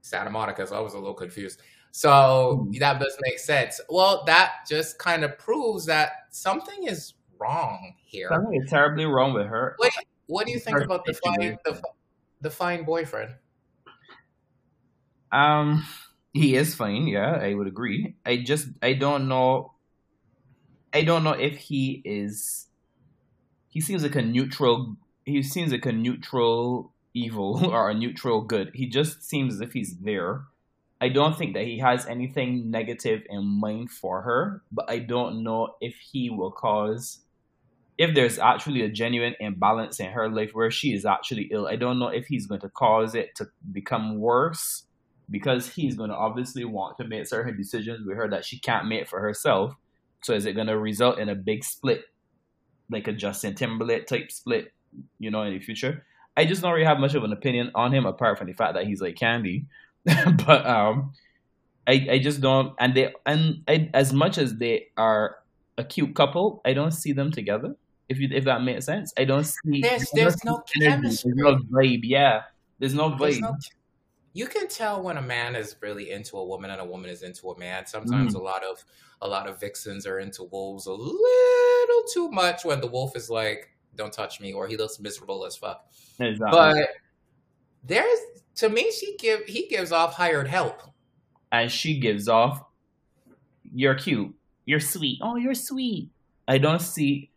Santa 0.00 0.30
Monica, 0.30 0.66
so 0.66 0.76
I 0.76 0.80
was 0.80 0.94
a 0.94 0.98
little 0.98 1.14
confused. 1.14 1.60
So 1.92 2.66
Mhm. 2.70 2.78
that 2.80 3.00
does 3.00 3.16
make 3.22 3.38
sense. 3.38 3.80
Well, 3.88 4.24
that 4.26 4.66
just 4.68 4.98
kind 4.98 5.24
of 5.24 5.38
proves 5.38 5.86
that 5.86 6.12
something 6.30 6.84
is 6.84 7.14
wrong 7.38 7.94
here. 8.04 8.30
Something 8.30 8.62
is 8.62 8.70
terribly 8.70 9.04
wrong 9.06 9.32
with 9.34 9.46
her. 9.46 9.76
What 9.78 9.92
What 10.26 10.46
do 10.46 10.52
you 10.52 10.60
think 10.60 10.78
Her 10.78 10.84
about 10.84 11.04
the 11.04 11.14
fine 11.14 11.58
the, 11.64 11.82
the 12.40 12.50
fine 12.50 12.84
boyfriend? 12.84 13.36
Um, 15.32 15.84
he 16.32 16.56
is 16.56 16.74
fine. 16.74 17.06
Yeah, 17.06 17.32
I 17.32 17.54
would 17.54 17.66
agree. 17.66 18.16
I 18.24 18.38
just 18.38 18.68
I 18.82 18.94
don't 18.94 19.28
know. 19.28 19.74
I 20.92 21.02
don't 21.02 21.24
know 21.24 21.32
if 21.32 21.56
he 21.58 22.02
is. 22.04 22.68
He 23.68 23.80
seems 23.80 24.02
like 24.02 24.16
a 24.16 24.22
neutral. 24.22 24.96
He 25.24 25.42
seems 25.42 25.72
like 25.72 25.86
a 25.86 25.92
neutral 25.92 26.92
evil 27.14 27.64
or 27.72 27.90
a 27.90 27.94
neutral 27.94 28.42
good. 28.42 28.70
He 28.74 28.86
just 28.88 29.22
seems 29.22 29.54
as 29.54 29.60
if 29.60 29.72
he's 29.72 29.96
there. 29.98 30.46
I 31.00 31.08
don't 31.08 31.36
think 31.36 31.54
that 31.54 31.64
he 31.64 31.78
has 31.78 32.06
anything 32.06 32.70
negative 32.70 33.22
in 33.30 33.44
mind 33.44 33.90
for 33.90 34.22
her, 34.22 34.62
but 34.70 34.90
I 34.90 34.98
don't 34.98 35.42
know 35.42 35.76
if 35.80 35.96
he 35.96 36.28
will 36.28 36.50
cause 36.50 37.20
if 38.00 38.14
there's 38.14 38.38
actually 38.38 38.80
a 38.82 38.88
genuine 38.88 39.34
imbalance 39.40 40.00
in 40.00 40.06
her 40.06 40.26
life 40.28 40.52
where 40.52 40.70
she 40.70 40.94
is 40.94 41.04
actually 41.04 41.50
ill. 41.52 41.66
I 41.66 41.76
don't 41.76 41.98
know 41.98 42.08
if 42.08 42.26
he's 42.26 42.46
going 42.46 42.62
to 42.62 42.70
cause 42.70 43.14
it 43.14 43.34
to 43.36 43.48
become 43.72 44.18
worse 44.18 44.84
because 45.30 45.68
he's 45.68 45.96
going 45.96 46.08
to 46.08 46.16
obviously 46.16 46.64
want 46.64 46.96
to 46.96 47.04
make 47.04 47.26
certain 47.26 47.56
decisions 47.56 48.06
with 48.06 48.16
her 48.16 48.28
that 48.30 48.44
she 48.44 48.58
can't 48.58 48.88
make 48.88 49.06
for 49.06 49.20
herself. 49.20 49.74
So 50.22 50.32
is 50.34 50.46
it 50.46 50.54
going 50.54 50.66
to 50.68 50.78
result 50.78 51.18
in 51.18 51.28
a 51.28 51.34
big 51.34 51.62
split, 51.62 52.04
like 52.90 53.06
a 53.06 53.12
Justin 53.12 53.54
Timberlake 53.54 54.06
type 54.06 54.32
split, 54.32 54.72
you 55.18 55.30
know, 55.30 55.42
in 55.42 55.52
the 55.52 55.60
future? 55.60 56.06
I 56.38 56.46
just 56.46 56.62
don't 56.62 56.72
really 56.72 56.86
have 56.86 57.00
much 57.00 57.14
of 57.14 57.22
an 57.22 57.34
opinion 57.34 57.70
on 57.74 57.92
him 57.92 58.06
apart 58.06 58.38
from 58.38 58.46
the 58.46 58.54
fact 58.54 58.74
that 58.74 58.86
he's 58.86 59.02
like 59.02 59.16
Candy. 59.16 59.66
but 60.46 60.66
um, 60.66 61.12
I 61.86 62.06
I 62.12 62.18
just 62.18 62.40
don't, 62.40 62.74
and 62.78 62.94
they 62.94 63.12
and 63.26 63.62
I, 63.68 63.90
as 63.94 64.12
much 64.12 64.38
as 64.38 64.56
they 64.56 64.88
are 64.96 65.36
a 65.78 65.84
cute 65.84 66.14
couple, 66.14 66.60
I 66.64 66.72
don't 66.72 66.92
see 66.92 67.12
them 67.12 67.30
together. 67.30 67.76
If 68.08 68.18
you 68.18 68.28
if 68.32 68.44
that 68.44 68.62
makes 68.62 68.84
sense, 68.86 69.12
I 69.18 69.24
don't 69.24 69.44
see. 69.44 69.80
There's 69.82 70.10
there's 70.12 70.44
no 70.44 70.62
chemistry. 70.80 71.32
There's 71.34 71.36
no 71.36 71.56
vibe. 71.70 72.00
Yeah, 72.04 72.42
there's 72.78 72.94
no 72.94 73.16
There's 73.16 73.38
vibe. 73.38 73.42
no- 73.42 73.56
you 74.32 74.46
can 74.46 74.68
tell 74.68 75.02
when 75.02 75.16
a 75.16 75.22
man 75.22 75.56
is 75.56 75.74
really 75.80 76.12
into 76.12 76.36
a 76.38 76.44
woman 76.44 76.70
and 76.70 76.80
a 76.80 76.84
woman 76.84 77.10
is 77.10 77.22
into 77.22 77.50
a 77.50 77.58
man. 77.58 77.84
Sometimes 77.86 78.34
Mm. 78.34 78.38
a 78.38 78.42
lot 78.42 78.62
of 78.62 78.84
a 79.20 79.26
lot 79.28 79.48
of 79.48 79.58
vixens 79.60 80.06
are 80.06 80.20
into 80.20 80.44
wolves 80.44 80.86
a 80.86 80.92
little 80.92 82.04
too 82.14 82.30
much 82.30 82.64
when 82.64 82.80
the 82.80 82.86
wolf 82.86 83.16
is 83.16 83.28
like, 83.28 83.70
"Don't 83.96 84.12
touch 84.12 84.40
me," 84.40 84.52
or 84.52 84.68
he 84.68 84.76
looks 84.76 85.00
miserable 85.00 85.44
as 85.44 85.56
fuck. 85.56 85.84
Exactly. 86.20 86.50
But 86.58 86.88
there's 87.84 88.18
to 88.56 88.68
me, 88.68 88.90
she 88.90 89.16
give 89.16 89.40
he 89.46 89.66
gives 89.68 89.92
off 89.92 90.14
hired 90.14 90.48
help. 90.48 90.82
and 91.52 91.70
she 91.70 91.98
gives 91.98 92.28
off, 92.28 92.62
"You're 93.74 93.94
cute. 93.94 94.34
You're 94.66 94.80
sweet. 94.80 95.18
Oh, 95.22 95.36
you're 95.36 95.54
sweet." 95.54 96.10
I 96.46 96.58
don't 96.58 96.80
see. 96.82 97.30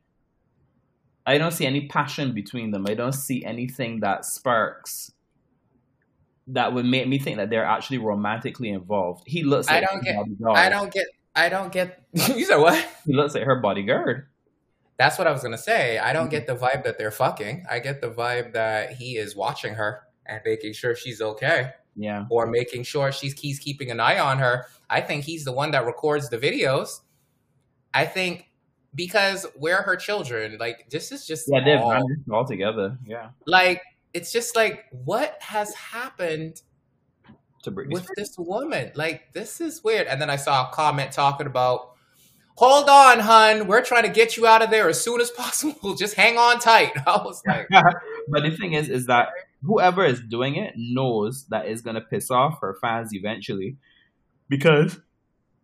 I 1.25 1.38
don't 1.38 1.51
see 1.51 1.65
any 1.65 1.88
passion 1.88 2.34
between 2.34 2.71
them. 2.71 2.86
I 2.89 2.95
don't 2.95 3.13
see 3.13 3.45
anything 3.45 4.01
that 4.01 4.25
sparks 4.25 5.12
that 6.47 6.73
would 6.73 6.86
make 6.86 7.08
me 7.08 7.17
think 7.19 7.38
that 7.38 7.49
they're 7.49 7.63
actually 7.65 7.99
romantically 7.99 8.69
involved. 8.69 9.23
He 9.25 9.43
looks. 9.43 9.67
I 9.69 9.79
Like 9.79 9.89
don't 9.89 10.03
get- 10.03 10.15
bodyguard. 10.17 10.58
I 10.58 10.69
don't 10.69 10.91
get. 10.93 11.08
I 11.36 11.49
don't 11.49 11.71
get. 11.71 12.03
you 12.13 12.45
said 12.45 12.58
what? 12.58 12.86
He 13.06 13.13
looks 13.13 13.34
like 13.34 13.43
her 13.43 13.60
bodyguard. 13.60 14.27
That's 14.97 15.17
what 15.17 15.25
I 15.27 15.32
was 15.32 15.41
gonna 15.41 15.58
say. 15.58 15.97
I 15.97 16.03
Mm-hmm. 16.08 16.13
don't 16.13 16.29
get 16.29 16.45
the 16.47 16.56
vibe 16.56 16.84
that 16.84 16.97
they're 16.97 17.12
fucking. 17.12 17.65
I 17.69 17.79
get 17.79 18.01
the 18.01 18.10
vibe 18.12 18.53
that 18.53 18.93
he 18.93 19.17
is 19.17 19.36
watching 19.36 19.75
her 19.75 20.03
and 20.26 20.42
making 20.46 20.74
sure 20.74 20.96
she's 20.96 21.22
okay, 21.22 21.72
Yeah. 21.96 22.26
or 22.30 22.48
making 22.48 22.84
sure 22.84 23.12
she's 23.12 23.34
he's 23.40 23.60
keeping 23.60 23.92
an 23.92 24.00
eye 24.00 24.20
on 24.20 24.40
her. 24.40 24.66
I 24.90 25.02
think 25.02 25.24
he's 25.26 25.46
the 25.46 25.52
one 25.52 25.72
that 25.72 25.86
records 25.86 26.30
the 26.30 26.38
videos. 26.38 27.02
I 27.94 28.06
think 28.06 28.50
because 28.96 29.46
we're 29.58 29.82
her 29.82 29.96
children. 29.96 30.58
Like 30.60 30.90
this 30.90 31.12
is 31.12 31.26
just 31.28 31.48
Yeah, 31.52 31.64
they've 31.64 31.80
all- 31.80 31.92
vanished 31.92 32.30
altogether. 32.32 32.98
Yeah. 33.06 33.30
like 33.48 33.82
it's 34.14 34.32
just 34.32 34.56
like 34.56 34.86
what 34.92 35.38
has 35.42 35.74
happened 35.74 36.62
To 37.64 37.72
Britney 37.72 37.94
with 37.94 38.08
this 38.16 38.36
woman. 38.38 38.92
Like, 38.94 39.34
this 39.34 39.60
is 39.62 39.84
weird. 39.84 40.06
And 40.08 40.22
then 40.22 40.30
I 40.30 40.36
saw 40.36 40.68
a 40.70 40.72
comment 40.74 41.12
talking 41.14 41.48
about, 41.48 41.94
hold 42.56 42.90
on, 42.90 43.20
hun, 43.22 43.68
we're 43.68 43.82
trying 43.82 44.04
to 44.04 44.10
get 44.12 44.38
you 44.38 44.46
out 44.46 44.62
of 44.62 44.70
there 44.70 44.88
as 44.90 45.02
soon 45.02 45.20
as 45.22 45.32
possible. 45.44 45.96
Just 45.96 46.14
hang 46.16 46.38
on 46.38 46.60
tight. 46.60 46.92
I 47.08 47.18
was 47.24 47.42
like, 47.48 47.68
but 48.28 48.44
the 48.44 48.52
thing 48.52 48.74
is, 48.74 48.88
is 48.90 49.08
that 49.08 49.30
whoever 49.63 50.06
is 50.06 50.21
doing 50.21 50.56
it 50.56 50.73
knows 50.76 51.45
that 51.49 51.65
it's 51.67 51.82
gonna 51.82 52.02
piss 52.02 52.30
off 52.30 52.60
her 52.62 52.78
fans 52.82 53.13
eventually, 53.13 53.78
because 54.49 54.99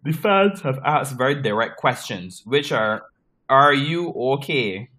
the 0.03 0.13
fans 0.13 0.61
have 0.61 0.79
asked 0.85 1.17
very 1.17 1.41
direct 1.41 1.77
questions, 1.77 2.43
which 2.45 2.71
are, 2.71 3.03
"Are 3.49 3.73
you 3.73 4.11
okay?" 4.11 4.89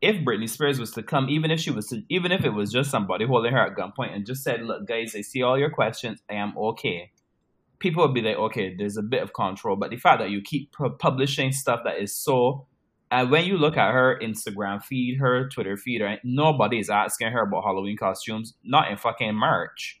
If 0.00 0.16
Britney 0.24 0.48
Spears 0.48 0.78
was 0.78 0.92
to 0.92 1.02
come, 1.02 1.28
even 1.28 1.50
if 1.50 1.60
she 1.60 1.70
was, 1.70 1.88
to, 1.88 2.02
even 2.08 2.30
if 2.30 2.44
it 2.44 2.50
was 2.50 2.70
just 2.70 2.90
somebody 2.90 3.26
holding 3.26 3.52
her 3.52 3.66
at 3.66 3.76
gunpoint 3.76 4.14
and 4.14 4.26
just 4.26 4.42
said, 4.42 4.62
"Look, 4.62 4.86
guys, 4.86 5.14
I 5.14 5.22
see 5.22 5.42
all 5.42 5.58
your 5.58 5.70
questions. 5.70 6.22
I 6.30 6.34
am 6.34 6.56
okay." 6.56 7.12
People 7.78 8.04
would 8.04 8.14
be 8.14 8.22
like, 8.22 8.36
"Okay, 8.36 8.74
there's 8.74 8.96
a 8.96 9.02
bit 9.02 9.22
of 9.22 9.32
control," 9.32 9.76
but 9.76 9.90
the 9.90 9.96
fact 9.96 10.20
that 10.20 10.30
you 10.30 10.40
keep 10.42 10.72
pu- 10.72 10.96
publishing 10.96 11.52
stuff 11.52 11.80
that 11.84 11.98
is 11.98 12.14
so 12.14 12.66
and 13.10 13.30
when 13.30 13.44
you 13.44 13.56
look 13.56 13.76
at 13.76 13.92
her 13.92 14.18
Instagram 14.22 14.82
feed, 14.82 15.18
her 15.18 15.48
Twitter 15.48 15.76
feed, 15.76 16.02
right, 16.02 16.20
nobody 16.24 16.78
is 16.78 16.90
asking 16.90 17.32
her 17.32 17.42
about 17.42 17.64
Halloween 17.64 17.96
costumes, 17.96 18.54
not 18.64 18.90
in 18.90 18.96
fucking 18.96 19.34
March. 19.34 20.00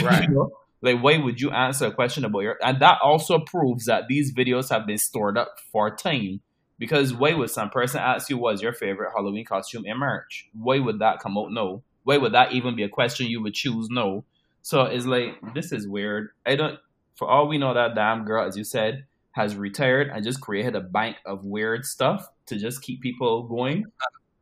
Right. 0.00 0.28
You 0.28 0.28
know? 0.34 0.50
Like, 0.82 1.02
why 1.02 1.18
would 1.18 1.40
you 1.40 1.50
answer 1.50 1.86
a 1.86 1.92
question 1.92 2.24
about 2.24 2.40
your? 2.40 2.58
And 2.62 2.80
that 2.80 2.98
also 3.02 3.38
proves 3.38 3.86
that 3.86 4.08
these 4.08 4.32
videos 4.32 4.70
have 4.70 4.86
been 4.86 4.98
stored 4.98 5.36
up 5.36 5.56
for 5.72 5.94
time. 5.94 6.40
Because 6.78 7.14
why 7.14 7.32
would 7.32 7.50
some 7.50 7.70
person 7.70 8.00
ask 8.00 8.28
you 8.28 8.36
what's 8.36 8.60
your 8.60 8.74
favorite 8.74 9.12
Halloween 9.14 9.46
costume 9.46 9.86
in 9.86 9.98
March? 9.98 10.48
Why 10.52 10.78
would 10.78 10.98
that 10.98 11.20
come 11.20 11.38
out? 11.38 11.50
No. 11.50 11.82
Why 12.04 12.18
would 12.18 12.32
that 12.32 12.52
even 12.52 12.76
be 12.76 12.82
a 12.82 12.88
question 12.88 13.26
you 13.26 13.42
would 13.42 13.54
choose? 13.54 13.88
No. 13.90 14.24
So 14.60 14.82
it's 14.82 15.06
like 15.06 15.40
this 15.54 15.72
is 15.72 15.88
weird. 15.88 16.28
I 16.44 16.56
don't. 16.56 16.78
For 17.14 17.26
all 17.26 17.48
we 17.48 17.56
know, 17.56 17.72
that 17.72 17.94
damn 17.94 18.26
girl, 18.26 18.46
as 18.46 18.58
you 18.58 18.64
said, 18.64 19.06
has 19.36 19.54
retired 19.54 20.08
and 20.08 20.24
just 20.24 20.40
created 20.40 20.74
a 20.74 20.80
bank 20.80 21.18
of 21.26 21.44
weird 21.44 21.84
stuff 21.84 22.26
to 22.46 22.56
just 22.56 22.80
keep 22.80 23.02
people 23.02 23.42
going. 23.42 23.84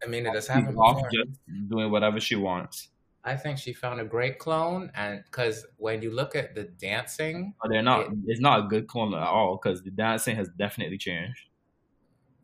I 0.04 0.06
mean, 0.06 0.24
it 0.24 0.32
has 0.34 0.46
happened 0.46 0.78
off 0.78 0.98
before. 0.98 1.10
just 1.10 1.40
doing 1.68 1.90
whatever 1.90 2.20
she 2.20 2.36
wants. 2.36 2.90
I 3.24 3.34
think 3.36 3.58
she 3.58 3.72
found 3.72 4.00
a 4.00 4.04
great 4.04 4.38
clone. 4.38 4.92
And 4.94 5.24
because 5.24 5.66
when 5.78 6.00
you 6.00 6.12
look 6.12 6.36
at 6.36 6.54
the 6.54 6.64
dancing, 6.64 7.54
But 7.60 7.70
they're 7.72 7.82
not. 7.82 8.06
It's 8.26 8.38
not 8.40 8.60
a 8.60 8.68
good 8.68 8.86
clone 8.86 9.14
at 9.14 9.22
all 9.22 9.58
because 9.60 9.82
the 9.82 9.90
dancing 9.90 10.36
has 10.36 10.48
definitely 10.56 10.98
changed. 10.98 11.48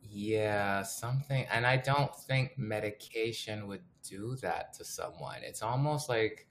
yeah, 0.01 0.83
something. 0.83 1.45
And 1.53 1.65
I 1.65 1.77
don't 1.77 2.13
think 2.13 2.57
medication 2.57 3.65
would 3.67 3.83
do 4.03 4.35
that 4.41 4.73
to 4.73 4.83
someone. 4.83 5.37
It's 5.41 5.61
almost 5.61 6.09
like, 6.09 6.47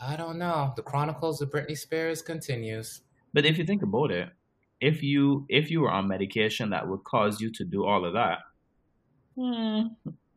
I 0.00 0.16
don't 0.16 0.38
know. 0.38 0.72
The 0.74 0.82
Chronicles 0.82 1.40
of 1.42 1.50
Britney 1.50 1.78
Spears 1.78 2.22
continues. 2.22 3.02
But 3.32 3.44
if 3.44 3.56
you 3.56 3.64
think 3.64 3.82
about 3.82 4.10
it, 4.10 4.30
if 4.80 5.02
you 5.02 5.46
if 5.48 5.70
you 5.70 5.80
were 5.82 5.90
on 5.90 6.08
medication 6.08 6.70
that 6.70 6.88
would 6.88 7.04
cause 7.04 7.40
you 7.40 7.50
to 7.52 7.64
do 7.64 7.84
all 7.84 8.04
of 8.04 8.14
that, 8.14 8.38
hmm, 9.36 9.82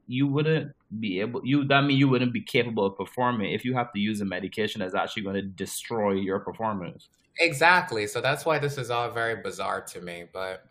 you 0.08 0.28
wouldn't 0.28 0.74
be 1.00 1.20
able. 1.22 1.42
You 1.46 1.64
that 1.66 1.82
mean 1.84 1.98
you 1.98 2.10
wouldn't 2.10 2.34
be 2.34 2.42
capable 2.42 2.86
of 2.86 2.98
performing 2.98 3.54
if 3.54 3.66
you 3.66 3.74
have 3.76 3.92
to 3.94 4.00
use 4.00 4.22
a 4.22 4.26
medication 4.26 4.80
that's 4.80 4.96
actually 4.96 5.24
going 5.24 5.36
to 5.36 5.42
destroy 5.42 6.14
your 6.14 6.40
performance. 6.40 7.10
Exactly. 7.40 8.08
So 8.08 8.22
that's 8.22 8.46
why 8.46 8.60
this 8.60 8.78
is 8.78 8.92
all 8.92 9.10
very 9.12 9.42
bizarre 9.42 9.82
to 9.82 10.02
me. 10.02 10.26
But 10.32 10.66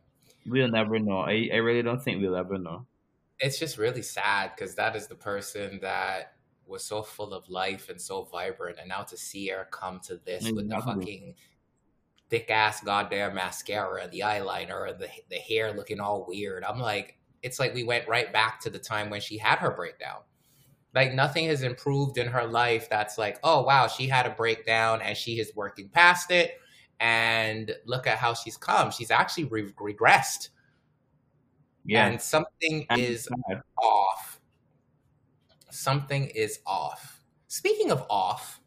We'll 0.46 0.68
never 0.68 0.98
know. 0.98 1.18
I, 1.20 1.48
I 1.52 1.56
really 1.56 1.82
don't 1.82 2.02
think 2.02 2.20
we'll 2.20 2.36
ever 2.36 2.58
know. 2.58 2.86
it's 3.40 3.58
just 3.58 3.78
really 3.78 4.02
sad 4.02 4.52
because 4.54 4.74
that 4.76 4.96
is 4.96 5.06
the 5.08 5.14
person 5.14 5.78
that 5.82 6.34
was 6.66 6.84
so 6.84 7.02
full 7.02 7.32
of 7.34 7.48
life 7.48 7.88
and 7.88 8.00
so 8.00 8.24
vibrant. 8.24 8.78
And 8.78 8.88
now 8.88 9.02
to 9.02 9.16
see 9.16 9.48
her 9.48 9.68
come 9.70 10.00
to 10.06 10.18
this 10.24 10.50
with 10.50 10.68
the 10.68 10.78
fucking 10.80 11.34
thick 12.32 12.50
ass 12.50 12.80
goddamn 12.80 13.34
mascara, 13.34 14.08
the 14.08 14.20
eyeliner, 14.20 14.88
and 14.90 14.98
the, 14.98 15.08
the 15.28 15.36
hair 15.36 15.70
looking 15.74 16.00
all 16.00 16.24
weird. 16.26 16.64
I'm 16.64 16.78
like, 16.80 17.18
it's 17.42 17.58
like 17.60 17.74
we 17.74 17.84
went 17.84 18.08
right 18.08 18.32
back 18.32 18.58
to 18.62 18.70
the 18.70 18.78
time 18.78 19.10
when 19.10 19.20
she 19.20 19.36
had 19.36 19.58
her 19.58 19.70
breakdown. 19.70 20.20
Like 20.94 21.12
nothing 21.12 21.46
has 21.48 21.62
improved 21.62 22.16
in 22.16 22.26
her 22.28 22.46
life 22.46 22.88
that's 22.88 23.18
like, 23.18 23.38
oh 23.44 23.62
wow, 23.64 23.86
she 23.86 24.06
had 24.08 24.24
a 24.24 24.30
breakdown 24.30 25.02
and 25.02 25.14
she 25.14 25.38
is 25.40 25.52
working 25.54 25.90
past 25.90 26.30
it. 26.30 26.52
And 27.00 27.70
look 27.84 28.06
at 28.06 28.16
how 28.16 28.32
she's 28.32 28.56
come. 28.56 28.90
She's 28.90 29.10
actually 29.10 29.44
re- 29.44 29.72
regressed. 29.72 30.48
Yeah, 31.84 32.06
And 32.06 32.18
something 32.20 32.86
is 32.96 33.24
sad. 33.24 33.60
off. 33.76 34.40
Something 35.70 36.28
is 36.28 36.60
off. 36.66 37.22
Speaking 37.48 37.90
of 37.90 38.06
off, 38.08 38.58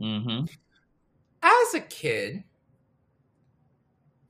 Mm-hmm. 0.00 0.46
as 1.42 1.74
a 1.74 1.80
kid, 1.80 2.42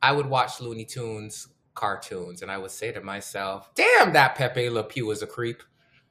I 0.05 0.12
would 0.12 0.27
watch 0.27 0.61
Looney 0.61 0.85
Tunes 0.85 1.49
cartoons 1.73 2.43
and 2.43 2.51
I 2.51 2.59
would 2.59 2.71
say 2.71 2.93
to 2.93 3.01
myself, 3.01 3.71
damn, 3.75 4.12
that 4.12 4.35
Pepe 4.35 4.69
Le 4.69 4.85
Pew 4.85 5.11
is 5.11 5.23
a 5.23 5.27
creep. 5.27 5.62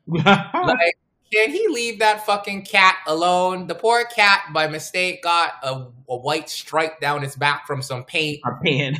Like, 0.15 0.97
can 1.31 1.51
he 1.51 1.67
leave 1.67 1.99
that 1.99 2.25
fucking 2.25 2.63
cat 2.63 2.97
alone? 3.05 3.67
The 3.67 3.75
poor 3.75 4.03
cat, 4.05 4.45
by 4.51 4.67
mistake, 4.67 5.21
got 5.21 5.53
a, 5.61 5.87
a 6.09 6.17
white 6.17 6.49
stripe 6.49 6.99
down 7.01 7.23
its 7.23 7.35
back 7.35 7.67
from 7.67 7.83
some 7.83 8.03
paint, 8.03 8.39
I'm 8.43 8.59
paying. 8.63 8.97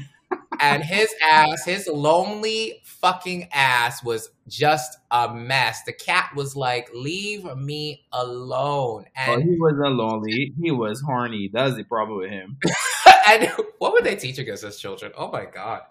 and 0.59 0.83
his 0.83 1.13
ass, 1.31 1.65
his 1.65 1.87
lonely 1.87 2.81
fucking 2.83 3.49
ass, 3.51 4.03
was 4.03 4.29
just 4.47 4.97
a 5.11 5.33
mess. 5.33 5.83
The 5.83 5.93
cat 5.93 6.31
was 6.35 6.55
like, 6.55 6.89
"Leave 6.93 7.43
me 7.55 8.05
alone." 8.11 9.05
Oh, 9.27 9.39
he 9.39 9.57
wasn't 9.59 9.95
lonely. 9.95 10.53
He 10.61 10.71
was 10.71 11.01
horny. 11.01 11.49
That's 11.53 11.75
the 11.75 11.83
problem 11.83 12.19
with 12.19 12.29
him. 12.31 12.57
and 13.27 13.47
what 13.79 13.93
were 13.93 14.01
they 14.01 14.15
teaching 14.15 14.49
us 14.49 14.63
as 14.63 14.77
children? 14.77 15.11
Oh 15.17 15.31
my 15.31 15.45
god! 15.45 15.81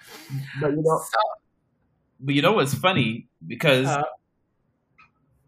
But 0.61 0.71
you 0.71 0.83
know, 0.83 1.01
So, 1.11 1.19
but 2.21 2.35
you 2.35 2.43
know 2.43 2.53
what's 2.53 2.75
funny 2.75 3.29
because 3.47 3.87
Uh. 3.87 4.03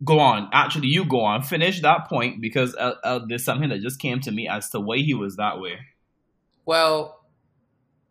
go 0.05 0.19
on. 0.19 0.49
Actually, 0.53 0.89
you 0.89 1.05
go 1.05 1.21
on. 1.21 1.43
Finish 1.43 1.81
that 1.83 2.09
point 2.09 2.41
because 2.41 2.75
uh, 2.77 2.95
uh, 3.05 3.21
there's 3.29 3.45
something 3.45 3.69
that 3.71 3.81
just 3.81 3.99
came 4.01 4.21
to 4.21 4.33
me 4.33 4.49
as 4.49 4.71
to 4.71 4.81
why 4.81 4.99
he 4.99 5.15
was 5.15 5.37
that 5.37 5.61
way. 5.61 5.79
well, 6.67 7.21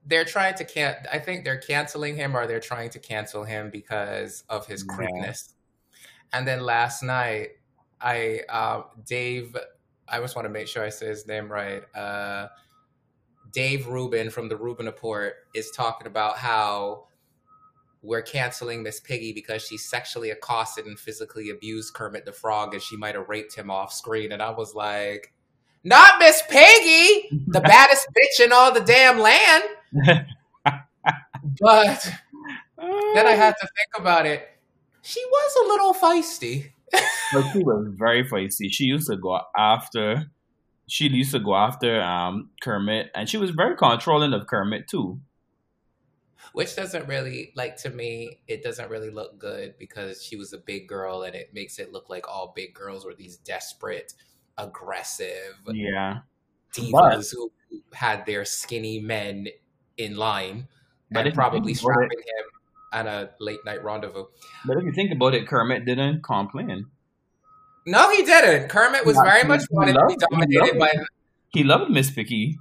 they're 0.06 0.26
trying 0.26 0.54
to 0.56 0.66
can. 0.66 0.98
I 1.12 1.18
think 1.20 1.46
they're 1.46 1.58
canceling 1.62 2.16
him, 2.18 2.36
or 2.36 2.46
they're 2.46 2.60
trying 2.60 2.90
to 2.92 3.00
cancel 3.00 3.46
him 3.46 3.70
because 3.70 4.44
of 4.50 4.68
his 4.68 4.84
Yeah. 4.84 4.96
creepness. 4.96 5.54
And 6.34 6.46
then 6.48 6.60
last 6.62 7.04
night, 7.04 7.52
I 8.02 8.42
uh, 8.50 8.84
Dave. 9.06 9.56
I 10.10 10.20
just 10.20 10.36
want 10.36 10.46
to 10.46 10.50
make 10.50 10.68
sure 10.68 10.84
I 10.84 10.90
say 10.90 11.08
his 11.08 11.26
name 11.26 11.50
right. 11.50 11.84
Dave 13.54 13.88
Rubin 13.88 14.30
from 14.30 14.50
the 14.50 14.58
Rubin 14.58 14.88
Report 14.88 15.36
is 15.54 15.72
talking 15.72 16.08
about 16.08 16.38
how 16.38 17.06
we're 18.02 18.22
canceling 18.22 18.84
Miss 18.84 19.00
Piggy 19.00 19.32
because 19.32 19.66
she 19.66 19.78
sexually 19.78 20.32
accosted 20.32 20.86
and 20.86 21.00
physically 21.00 21.50
abused 21.50 21.94
Kermit 21.94 22.26
the 22.26 22.34
Frog 22.34 22.74
and 22.74 22.84
she 22.84 22.98
might 22.98 23.16
have 23.16 23.30
raped 23.30 23.56
him 23.56 23.72
off 23.72 23.94
screen. 23.94 24.32
And 24.32 24.42
I 24.42 24.50
was 24.50 24.74
like, 24.74 25.34
not 25.84 26.20
Miss 26.20 26.42
Piggy, 26.50 27.30
the 27.48 27.62
baddest 27.63 28.08
bitch 28.10 28.46
in 28.46 28.52
all 28.52 28.74
the 28.74 28.82
damn 28.82 29.20
land. 29.20 30.26
But 31.60 32.10
then 32.78 33.28
I 33.28 33.32
had 33.32 33.56
to 33.60 33.68
think 33.76 33.89
about 34.00 34.26
it. 34.26 34.48
She 35.02 35.24
was 35.26 35.56
a 35.63 35.68
little 35.68 35.94
feisty. 35.94 36.72
But 36.92 37.52
she 37.52 37.60
was 37.60 37.88
very 37.92 38.24
feisty. 38.24 38.68
She 38.72 38.86
used 38.86 39.10
to 39.10 39.18
go 39.18 39.39
after. 39.58 40.26
She 40.94 41.08
used 41.10 41.32
to 41.32 41.40
go 41.40 41.56
after 41.56 42.00
um 42.00 42.52
Kermit, 42.62 43.10
and 43.16 43.28
she 43.28 43.38
was 43.38 43.50
very 43.50 43.76
controlling 43.76 44.32
of 44.32 44.46
Kermit 44.46 44.88
too. 44.88 45.20
which 46.52 46.76
doesn't 46.76 47.08
really 47.08 47.52
like 47.56 47.78
to 47.78 47.90
me 47.90 48.40
it 48.48 48.64
doesn't 48.64 48.90
really 48.92 49.10
look 49.10 49.40
good 49.40 49.74
because 49.80 50.24
she 50.24 50.36
was 50.36 50.54
a 50.54 50.58
big 50.58 50.88
girl 50.88 51.24
and 51.24 51.34
it 51.36 51.50
makes 51.52 51.80
it 51.80 51.92
look 51.92 52.10
like 52.10 52.28
all 52.30 52.54
big 52.56 52.76
girls 52.76 53.06
were 53.06 53.16
these 53.16 53.38
desperate 53.38 54.14
aggressive 54.58 55.56
Yeah, 55.68 56.20
divas 56.76 57.34
who 57.34 57.52
had 57.94 58.28
their 58.28 58.46
skinny 58.46 59.00
men 59.00 59.48
in 59.98 60.16
line 60.16 60.68
But 61.10 61.26
and 61.26 61.34
probably 61.34 61.74
strapping 61.74 62.20
him 62.20 62.46
and 62.92 63.08
a 63.08 63.32
late 63.40 63.66
night 63.66 63.84
rendezvous. 63.84 64.26
But 64.68 64.78
if 64.78 64.84
you 64.84 64.92
think 64.92 65.12
about 65.12 65.34
it, 65.34 65.48
Kermit 65.48 65.86
didn't 65.86 66.22
complain. 66.22 66.86
No, 67.86 68.10
he 68.12 68.24
didn't. 68.24 68.69
Kermit 68.69 69.06
was 69.06 69.15
Yeah, 69.17 69.24
very 69.24 69.41
he- 69.41 69.48
much 69.48 69.62
he 69.62 69.67
wanted 69.72 69.93
to 69.93 70.00
loved- 70.00 70.10
be 70.10 70.13
he 70.13 70.17
dominated 70.58 70.80
by 70.80 70.91
loved 70.96 71.10
He 71.50 71.63
loved 71.63 71.91
Miss 71.91 72.12
Piggy. 72.12 72.58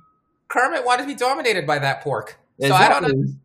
Kermit 0.49 0.85
wanted 0.85 1.03
to 1.05 1.09
be 1.09 1.15
dominated 1.15 1.67
by 1.67 1.79
that 1.79 2.03
pork. 2.03 2.39
So 2.61 2.73
I 2.75 2.89
don't 2.89 3.05
understand 3.05 3.37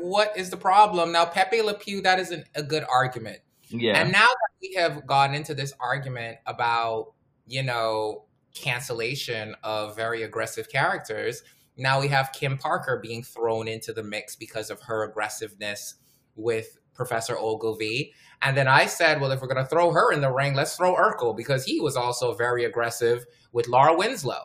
what 0.00 0.36
is 0.36 0.50
the 0.50 0.56
problem. 0.56 1.12
Now 1.12 1.24
Pepe 1.24 1.62
Le 1.62 1.74
Pew, 1.74 2.02
that 2.02 2.18
is 2.18 2.30
an, 2.30 2.44
a 2.54 2.62
good 2.62 2.84
argument. 2.90 3.38
Yeah. 3.68 4.00
And 4.00 4.10
now 4.12 4.26
that 4.26 4.50
we 4.60 4.74
have 4.74 5.06
gone 5.06 5.34
into 5.34 5.54
this 5.54 5.72
argument 5.80 6.38
about, 6.46 7.12
you 7.46 7.62
know, 7.62 8.24
cancellation 8.54 9.54
of 9.62 9.94
very 9.96 10.22
aggressive 10.24 10.68
characters, 10.68 11.42
now 11.76 12.00
we 12.00 12.08
have 12.08 12.32
Kim 12.32 12.58
Parker 12.58 12.98
being 13.02 13.22
thrown 13.22 13.68
into 13.68 13.92
the 13.92 14.02
mix 14.02 14.34
because 14.36 14.70
of 14.70 14.80
her 14.82 15.04
aggressiveness 15.04 15.94
with 16.34 16.78
Professor 16.94 17.36
Oglevee. 17.36 18.12
And 18.42 18.56
then 18.56 18.66
I 18.68 18.86
said, 18.86 19.20
well, 19.20 19.30
if 19.32 19.40
we're 19.42 19.48
going 19.48 19.62
to 19.62 19.68
throw 19.68 19.92
her 19.92 20.12
in 20.12 20.20
the 20.20 20.32
ring, 20.32 20.54
let's 20.54 20.74
throw 20.76 20.94
Urkel 20.94 21.36
because 21.36 21.64
he 21.64 21.78
was 21.80 21.94
also 21.96 22.34
very 22.34 22.64
aggressive 22.64 23.26
with 23.52 23.68
Laura 23.68 23.94
Winslow. 23.96 24.44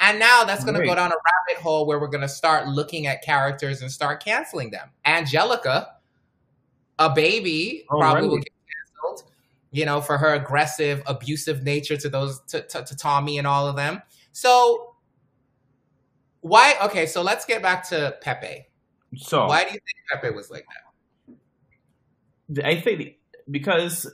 And 0.00 0.18
now 0.18 0.42
that's 0.44 0.64
going 0.64 0.78
to 0.78 0.84
go 0.84 0.94
down 0.94 1.10
a 1.10 1.14
rabbit 1.14 1.62
hole 1.62 1.86
where 1.86 1.98
we're 2.00 2.08
going 2.08 2.20
to 2.22 2.28
start 2.28 2.66
looking 2.68 3.06
at 3.06 3.22
characters 3.22 3.82
and 3.82 3.90
start 3.90 4.22
canceling 4.22 4.70
them. 4.70 4.90
Angelica, 5.04 5.92
a 6.98 7.14
baby, 7.14 7.84
Oh, 7.90 7.98
probably 8.00 8.22
right. 8.22 8.30
will 8.30 8.38
get 8.38 8.52
canceled, 9.04 9.30
you 9.70 9.84
know, 9.86 10.00
for 10.00 10.18
her 10.18 10.34
aggressive, 10.34 11.02
abusive 11.06 11.62
nature 11.62 11.96
to 11.96 12.08
those, 12.08 12.40
to, 12.48 12.62
to, 12.66 12.84
to 12.84 12.96
Tommy 12.96 13.38
and 13.38 13.46
all 13.46 13.66
of 13.68 13.76
them. 13.76 14.02
So, 14.32 14.96
why? 16.40 16.74
Okay, 16.84 17.06
so 17.06 17.22
let's 17.22 17.44
get 17.44 17.62
back 17.62 17.88
to 17.88 18.16
Pepe. 18.20 18.66
so 19.16 19.46
Why 19.46 19.62
do 19.64 19.68
you 19.70 19.78
think 19.78 20.22
Pepe 20.22 20.34
was 20.34 20.50
like 20.50 20.66
that? 22.48 22.66
I 22.66 22.80
think 22.80 22.98
the- 22.98 23.16
because 23.50 24.06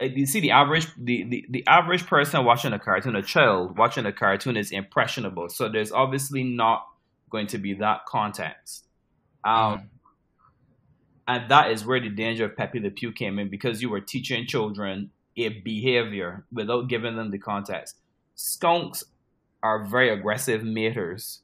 uh, 0.00 0.04
you 0.04 0.26
see 0.26 0.40
the 0.40 0.50
average 0.50 0.86
the, 0.96 1.24
the, 1.24 1.46
the 1.50 1.66
average 1.66 2.06
person 2.06 2.44
watching 2.44 2.72
a 2.72 2.78
cartoon, 2.78 3.16
a 3.16 3.22
child 3.22 3.76
watching 3.76 4.06
a 4.06 4.12
cartoon 4.12 4.56
is 4.56 4.70
impressionable. 4.70 5.48
So 5.48 5.68
there's 5.68 5.92
obviously 5.92 6.42
not 6.42 6.86
going 7.30 7.46
to 7.48 7.58
be 7.58 7.74
that 7.74 8.06
context. 8.06 8.86
Um, 9.44 9.90
and 11.26 11.50
that 11.50 11.70
is 11.70 11.86
where 11.86 12.00
the 12.00 12.08
danger 12.08 12.46
of 12.46 12.56
Pepe 12.56 12.80
Le 12.80 12.90
Pew 12.90 13.12
came 13.12 13.38
in 13.38 13.48
because 13.48 13.80
you 13.80 13.88
were 13.88 14.00
teaching 14.00 14.46
children 14.46 15.10
a 15.36 15.48
behavior 15.48 16.44
without 16.52 16.88
giving 16.88 17.16
them 17.16 17.30
the 17.30 17.38
context. 17.38 17.96
Skunks 18.34 19.04
are 19.62 19.84
very 19.84 20.10
aggressive 20.10 20.62
maters. 20.62 21.38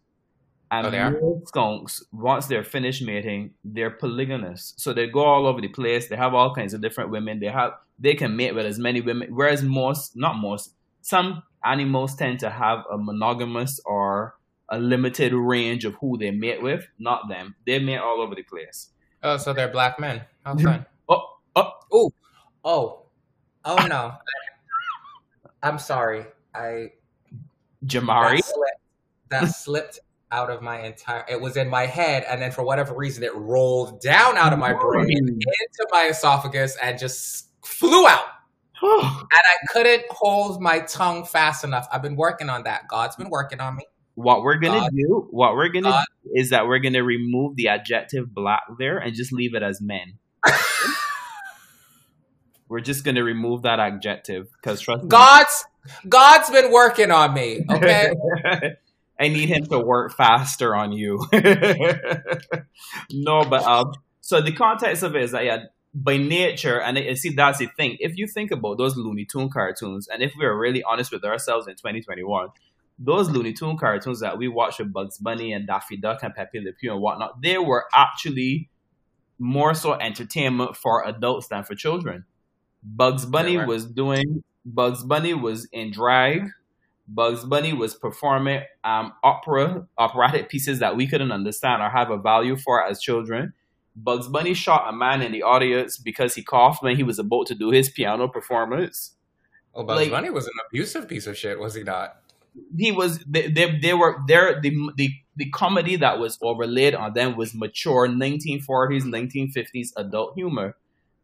And 0.70 0.86
Oh, 0.86 1.42
skunks, 1.46 2.02
once 2.12 2.46
they're 2.46 2.64
finished 2.64 3.02
mating, 3.02 3.54
they're 3.64 3.90
polygamous. 3.90 4.74
So 4.76 4.92
they 4.92 5.06
go 5.06 5.20
all 5.24 5.46
over 5.46 5.60
the 5.60 5.68
place. 5.68 6.08
They 6.08 6.16
have 6.16 6.34
all 6.34 6.54
kinds 6.54 6.74
of 6.74 6.80
different 6.80 7.10
women. 7.10 7.38
They 7.38 7.46
have 7.46 7.72
they 7.98 8.14
can 8.14 8.36
mate 8.36 8.54
with 8.54 8.66
as 8.66 8.78
many 8.78 9.00
women. 9.00 9.28
Whereas 9.34 9.62
most, 9.62 10.16
not 10.16 10.36
most, 10.36 10.74
some 11.02 11.42
animals 11.64 12.14
tend 12.16 12.40
to 12.40 12.50
have 12.50 12.84
a 12.90 12.98
monogamous 12.98 13.80
or 13.86 14.36
a 14.68 14.78
limited 14.78 15.32
range 15.32 15.84
of 15.84 15.94
who 15.94 16.18
they 16.18 16.30
mate 16.32 16.62
with. 16.62 16.86
Not 16.98 17.28
them. 17.28 17.54
They 17.64 17.78
mate 17.78 17.98
all 17.98 18.20
over 18.20 18.34
the 18.34 18.42
place. 18.42 18.90
Oh, 19.22 19.36
so 19.36 19.52
they're 19.52 19.68
black 19.68 19.98
men. 20.00 20.22
How 20.44 20.56
fun. 20.56 20.86
Oh, 21.08 21.22
oh, 21.54 21.72
Oh, 21.92 22.12
oh, 22.64 23.02
oh 23.64 23.86
no. 23.86 24.12
I'm 25.62 25.78
sorry. 25.78 26.26
I 26.54 26.90
Jamari. 27.84 28.36
that 28.38 28.44
slipped, 28.44 28.80
that 29.30 29.44
slipped 29.54 30.00
out 30.30 30.50
of 30.50 30.62
my 30.62 30.82
entire. 30.82 31.24
It 31.28 31.40
was 31.40 31.56
in 31.56 31.68
my 31.68 31.86
head, 31.86 32.24
and 32.28 32.40
then 32.40 32.50
for 32.50 32.62
whatever 32.64 32.94
reason, 32.94 33.22
it 33.22 33.34
rolled 33.34 34.00
down 34.00 34.36
out 34.36 34.52
of 34.52 34.58
my 34.58 34.72
brain 34.72 35.08
into 35.10 35.86
my 35.90 36.08
esophagus 36.10 36.76
and 36.82 36.98
just 36.98 37.48
flew 37.64 38.06
out. 38.06 38.24
And 38.82 39.28
I 39.32 39.72
couldn't 39.72 40.04
hold 40.10 40.60
my 40.60 40.80
tongue 40.80 41.24
fast 41.24 41.64
enough. 41.64 41.88
I've 41.90 42.02
been 42.02 42.16
working 42.16 42.50
on 42.50 42.64
that. 42.64 42.88
God's 42.88 43.16
been 43.16 43.30
working 43.30 43.60
on 43.60 43.74
me. 43.76 43.84
what 44.14 44.42
we're 44.42 44.58
gonna 44.58 44.80
God. 44.80 44.90
do, 44.94 45.26
what 45.30 45.54
we're 45.54 45.68
gonna 45.70 45.88
God. 45.88 46.04
do 46.24 46.30
is 46.34 46.50
that 46.50 46.66
we're 46.66 46.78
gonna 46.78 47.02
remove 47.02 47.56
the 47.56 47.68
adjective 47.68 48.32
black 48.34 48.62
there 48.78 48.98
and 48.98 49.14
just 49.14 49.32
leave 49.32 49.54
it 49.54 49.62
as 49.62 49.80
men. 49.80 50.18
we're 52.68 52.80
just 52.80 53.04
gonna 53.04 53.24
remove 53.24 53.62
that 53.62 53.80
adjective 53.80 54.48
because 54.52 54.80
trust 54.80 55.04
me, 55.04 55.08
God's 55.08 55.64
God's 56.08 56.50
been 56.50 56.70
working 56.70 57.10
on 57.10 57.32
me. 57.34 57.64
Okay. 57.70 58.12
I 59.18 59.28
need 59.28 59.48
him 59.48 59.64
to 59.66 59.78
work 59.80 60.12
faster 60.14 60.74
on 60.74 60.92
you. 60.92 61.26
no, 63.12 63.44
but 63.44 63.62
um, 63.64 63.92
so 64.20 64.40
the 64.40 64.52
context 64.52 65.02
of 65.02 65.16
it 65.16 65.22
is 65.22 65.30
that 65.32 65.44
yeah, 65.44 65.64
by 65.94 66.18
nature, 66.18 66.80
and 66.80 66.98
I, 66.98 67.14
see 67.14 67.30
that's 67.30 67.58
the 67.58 67.68
thing. 67.76 67.96
If 68.00 68.18
you 68.18 68.26
think 68.26 68.50
about 68.50 68.76
those 68.76 68.96
Looney 68.96 69.24
Tune 69.24 69.48
cartoons, 69.48 70.08
and 70.08 70.22
if 70.22 70.34
we 70.38 70.44
are 70.44 70.56
really 70.56 70.82
honest 70.82 71.10
with 71.10 71.24
ourselves 71.24 71.66
in 71.66 71.74
2021, 71.74 72.48
those 72.98 73.30
Looney 73.30 73.54
Tune 73.54 73.78
cartoons 73.78 74.20
that 74.20 74.36
we 74.36 74.48
watched 74.48 74.78
with 74.78 74.92
Bugs 74.92 75.18
Bunny 75.18 75.52
and 75.52 75.66
Daffy 75.66 75.96
Duck 75.96 76.22
and 76.22 76.34
Pepe 76.34 76.60
Le 76.60 76.72
Pew 76.72 76.92
and 76.92 77.00
whatnot, 77.00 77.40
they 77.42 77.56
were 77.56 77.86
actually 77.94 78.68
more 79.38 79.74
so 79.74 79.94
entertainment 79.94 80.76
for 80.76 81.06
adults 81.06 81.48
than 81.48 81.64
for 81.64 81.74
children. 81.74 82.24
Bugs 82.82 83.24
Bunny 83.26 83.56
was 83.56 83.86
doing 83.86 84.44
Bugs 84.64 85.02
Bunny 85.02 85.34
was 85.34 85.68
in 85.72 85.90
drag. 85.92 86.50
Bugs 87.08 87.44
Bunny 87.44 87.72
was 87.72 87.94
performing 87.94 88.62
um, 88.82 89.12
opera, 89.22 89.86
operatic 89.96 90.48
pieces 90.48 90.80
that 90.80 90.96
we 90.96 91.06
couldn't 91.06 91.32
understand 91.32 91.82
or 91.82 91.88
have 91.88 92.10
a 92.10 92.18
value 92.18 92.56
for 92.56 92.84
as 92.84 93.00
children. 93.00 93.52
Bugs 93.94 94.28
Bunny 94.28 94.54
shot 94.54 94.86
a 94.88 94.92
man 94.92 95.22
in 95.22 95.32
the 95.32 95.42
audience 95.42 95.96
because 95.96 96.34
he 96.34 96.42
coughed 96.42 96.82
when 96.82 96.96
he 96.96 97.02
was 97.02 97.18
about 97.18 97.46
to 97.46 97.54
do 97.54 97.70
his 97.70 97.88
piano 97.88 98.28
performance. 98.28 99.14
Oh, 99.74 99.84
Bugs 99.84 100.02
Like- 100.02 100.10
Bunny 100.10 100.30
was 100.30 100.46
an 100.46 100.52
abusive 100.68 101.08
piece 101.08 101.26
of 101.26 101.36
shit, 101.36 101.58
was 101.58 101.74
he 101.74 101.82
not? 101.82 102.16
He 102.76 102.90
was 102.90 103.18
they 103.26 103.48
they, 103.48 103.78
they 103.78 103.92
were 103.92 104.16
there 104.26 104.58
the, 104.62 104.70
the 104.96 105.10
the 105.36 105.50
comedy 105.50 105.96
that 105.96 106.18
was 106.18 106.38
overlaid 106.40 106.94
on 106.94 107.12
them 107.12 107.36
was 107.36 107.54
mature 107.54 108.08
1940s 108.08 109.02
1950s 109.02 109.88
adult 109.98 110.34
humor. 110.34 110.74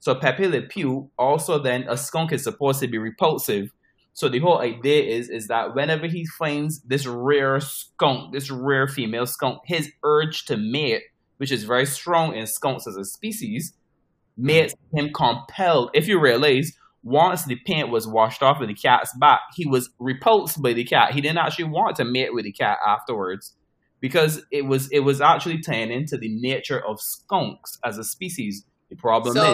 So 0.00 0.14
Pepe 0.14 0.46
Le 0.46 0.60
Pew 0.60 1.10
also 1.18 1.58
then 1.58 1.86
a 1.88 1.96
skunk 1.96 2.32
is 2.32 2.44
supposed 2.44 2.80
to 2.80 2.86
be 2.88 2.98
repulsive. 2.98 3.72
So 4.14 4.28
the 4.28 4.40
whole 4.40 4.60
idea 4.60 5.02
is 5.02 5.28
is 5.30 5.48
that 5.48 5.74
whenever 5.74 6.06
he 6.06 6.26
finds 6.38 6.80
this 6.82 7.06
rare 7.06 7.60
skunk, 7.60 8.32
this 8.32 8.50
rare 8.50 8.86
female 8.86 9.26
skunk, 9.26 9.60
his 9.64 9.90
urge 10.04 10.44
to 10.46 10.56
mate, 10.56 11.02
which 11.38 11.50
is 11.50 11.64
very 11.64 11.86
strong 11.86 12.34
in 12.34 12.46
skunks 12.46 12.86
as 12.86 12.96
a 12.96 13.04
species, 13.04 13.72
makes 14.36 14.74
him 14.94 15.10
compelled. 15.12 15.90
If 15.94 16.08
you 16.08 16.20
realize, 16.20 16.72
once 17.02 17.44
the 17.44 17.56
paint 17.66 17.90
was 17.90 18.06
washed 18.06 18.42
off 18.42 18.60
of 18.60 18.68
the 18.68 18.74
cat's 18.74 19.16
back, 19.18 19.40
he 19.54 19.66
was 19.66 19.90
repulsed 19.98 20.62
by 20.62 20.72
the 20.72 20.84
cat. 20.84 21.12
He 21.12 21.20
didn't 21.20 21.38
actually 21.38 21.64
want 21.70 21.96
to 21.96 22.04
mate 22.04 22.34
with 22.34 22.44
the 22.44 22.52
cat 22.52 22.78
afterwards 22.86 23.54
because 24.00 24.42
it 24.50 24.66
was 24.66 24.88
it 24.92 25.00
was 25.00 25.20
actually 25.22 25.60
tying 25.60 25.90
into 25.90 26.18
the 26.18 26.28
nature 26.28 26.84
of 26.86 27.00
skunks 27.00 27.78
as 27.84 27.96
a 27.96 28.04
species. 28.04 28.64
The 28.90 28.96
problem 28.96 29.34
So, 29.34 29.52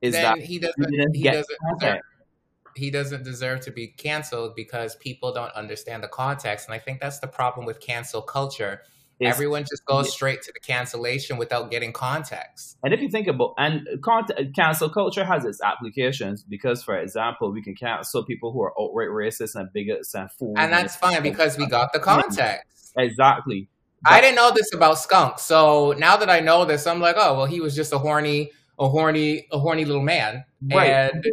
is 0.00 0.14
is 0.14 0.14
that 0.14 0.38
he 0.38 0.44
he 0.44 0.58
doesn't 0.58 0.90
didn't 0.90 1.14
he 1.14 1.22
get 1.22 1.44
doesn't. 1.80 2.00
He 2.76 2.90
doesn't 2.90 3.24
deserve 3.24 3.60
to 3.62 3.70
be 3.70 3.88
canceled 3.88 4.54
because 4.54 4.96
people 4.96 5.32
don't 5.32 5.52
understand 5.52 6.02
the 6.02 6.08
context. 6.08 6.66
And 6.68 6.74
i 6.74 6.78
think 6.78 7.00
that's 7.00 7.20
the 7.20 7.26
problem 7.28 7.66
with 7.66 7.80
cancel 7.80 8.22
culture. 8.22 8.80
It's- 9.20 9.32
everyone 9.32 9.62
just 9.62 9.84
goes 9.86 10.12
straight 10.12 10.42
to 10.42 10.52
the 10.52 10.58
cancellation 10.58 11.36
without 11.36 11.70
getting 11.70 11.92
context. 11.92 12.76
And 12.82 12.92
if 12.92 13.00
you 13.00 13.08
think 13.08 13.28
about 13.28 13.54
and 13.58 13.86
content, 14.02 14.54
cancel 14.56 14.88
culture 14.90 15.24
has 15.24 15.44
its 15.44 15.60
applications 15.62 16.42
because, 16.42 16.82
for 16.82 16.96
example, 16.98 17.52
we 17.52 17.62
can 17.62 17.76
cancel 17.76 18.24
people 18.24 18.52
who 18.52 18.60
are 18.62 18.72
outright 18.80 19.08
racist 19.10 19.54
and 19.54 19.68
bigots 19.72 20.14
and 20.14 20.28
fools. 20.32 20.56
and 20.58 20.72
that's 20.72 20.96
fine 20.96 21.22
because 21.22 21.56
we 21.56 21.66
got 21.66 21.92
the 21.92 22.00
context. 22.00 22.92
Exactly. 22.98 23.68
i 24.06 24.20
didn't 24.20 24.36
know 24.36 24.50
this 24.54 24.70
about 24.74 24.98
skunk 24.98 25.38
so 25.38 25.94
now 25.96 26.14
that 26.16 26.28
i 26.28 26.38
know 26.40 26.64
this 26.66 26.86
i'm 26.86 27.00
like 27.00 27.16
oh 27.18 27.32
well 27.38 27.46
he 27.46 27.58
was 27.60 27.74
just 27.74 27.90
a 27.92 27.98
horny 27.98 28.50
a 28.78 28.86
horny 28.88 29.46
a 29.52 29.58
horny 29.58 29.84
little 29.84 30.02
man. 30.02 30.44
Right. 30.62 30.90
and 30.90 31.24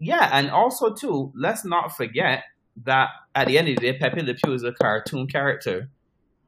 Yeah, 0.00 0.30
and 0.32 0.50
also 0.50 0.94
too, 0.94 1.30
let's 1.36 1.64
not 1.64 1.94
forget 1.94 2.44
that 2.84 3.10
at 3.34 3.46
the 3.46 3.58
end 3.58 3.68
of 3.68 3.76
the 3.76 3.92
day, 3.92 3.98
Pepe 3.98 4.22
Le 4.22 4.34
Pew 4.34 4.54
is 4.54 4.64
a 4.64 4.72
cartoon 4.72 5.26
character. 5.26 5.90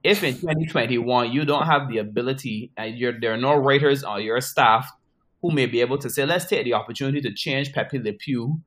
If 0.03 0.25
in 0.25 0.35
2021 0.35 1.31
you 1.31 1.45
don't 1.45 1.67
have 1.67 1.89
the 1.89 1.99
ability, 1.99 2.73
and 2.77 2.97
you're, 2.97 3.21
there 3.21 3.35
are 3.35 3.37
no 3.37 3.55
writers 3.55 4.03
on 4.03 4.23
your 4.23 4.41
staff 4.41 4.91
who 5.43 5.51
may 5.51 5.67
be 5.67 5.81
able 5.81 5.99
to 5.99 6.09
say, 6.09 6.25
let's 6.25 6.47
take 6.47 6.65
the 6.65 6.73
opportunity 6.73 7.21
to 7.21 7.33
change 7.35 7.73
Pepe 7.73 7.99
Le 7.99 8.13
Pew 8.15 8.61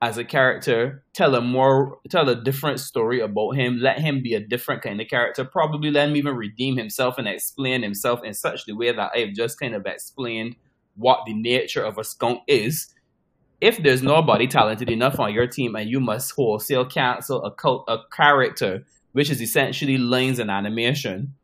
as 0.00 0.16
a 0.16 0.24
character, 0.24 1.04
tell 1.12 1.34
a 1.34 1.40
more, 1.40 1.98
tell 2.08 2.28
a 2.28 2.34
different 2.34 2.80
story 2.80 3.20
about 3.20 3.52
him, 3.52 3.78
let 3.78 3.98
him 3.98 4.22
be 4.22 4.34
a 4.34 4.40
different 4.40 4.82
kind 4.82 5.00
of 5.00 5.08
character, 5.08 5.44
probably 5.44 5.90
let 5.90 6.08
him 6.08 6.16
even 6.16 6.34
redeem 6.34 6.76
himself 6.76 7.18
and 7.18 7.28
explain 7.28 7.82
himself 7.82 8.20
in 8.24 8.34
such 8.34 8.64
the 8.64 8.72
way 8.72 8.92
that 8.92 9.12
I've 9.14 9.34
just 9.34 9.58
kind 9.60 9.74
of 9.74 9.86
explained 9.86 10.56
what 10.96 11.20
the 11.26 11.34
nature 11.34 11.82
of 11.82 11.98
a 11.98 12.04
skunk 12.04 12.40
is 12.46 12.93
if 13.60 13.82
there's 13.82 14.02
nobody 14.02 14.46
talented 14.46 14.90
enough 14.90 15.18
on 15.18 15.32
your 15.32 15.46
team 15.46 15.74
and 15.74 15.88
you 15.88 16.00
must 16.00 16.32
wholesale 16.32 16.84
cancel 16.84 17.44
a 17.44 17.50
cult, 17.50 17.84
a 17.88 17.98
character 18.12 18.84
which 19.12 19.30
is 19.30 19.40
essentially 19.40 19.96
lines 19.96 20.38
and 20.38 20.50
animation, 20.50 21.34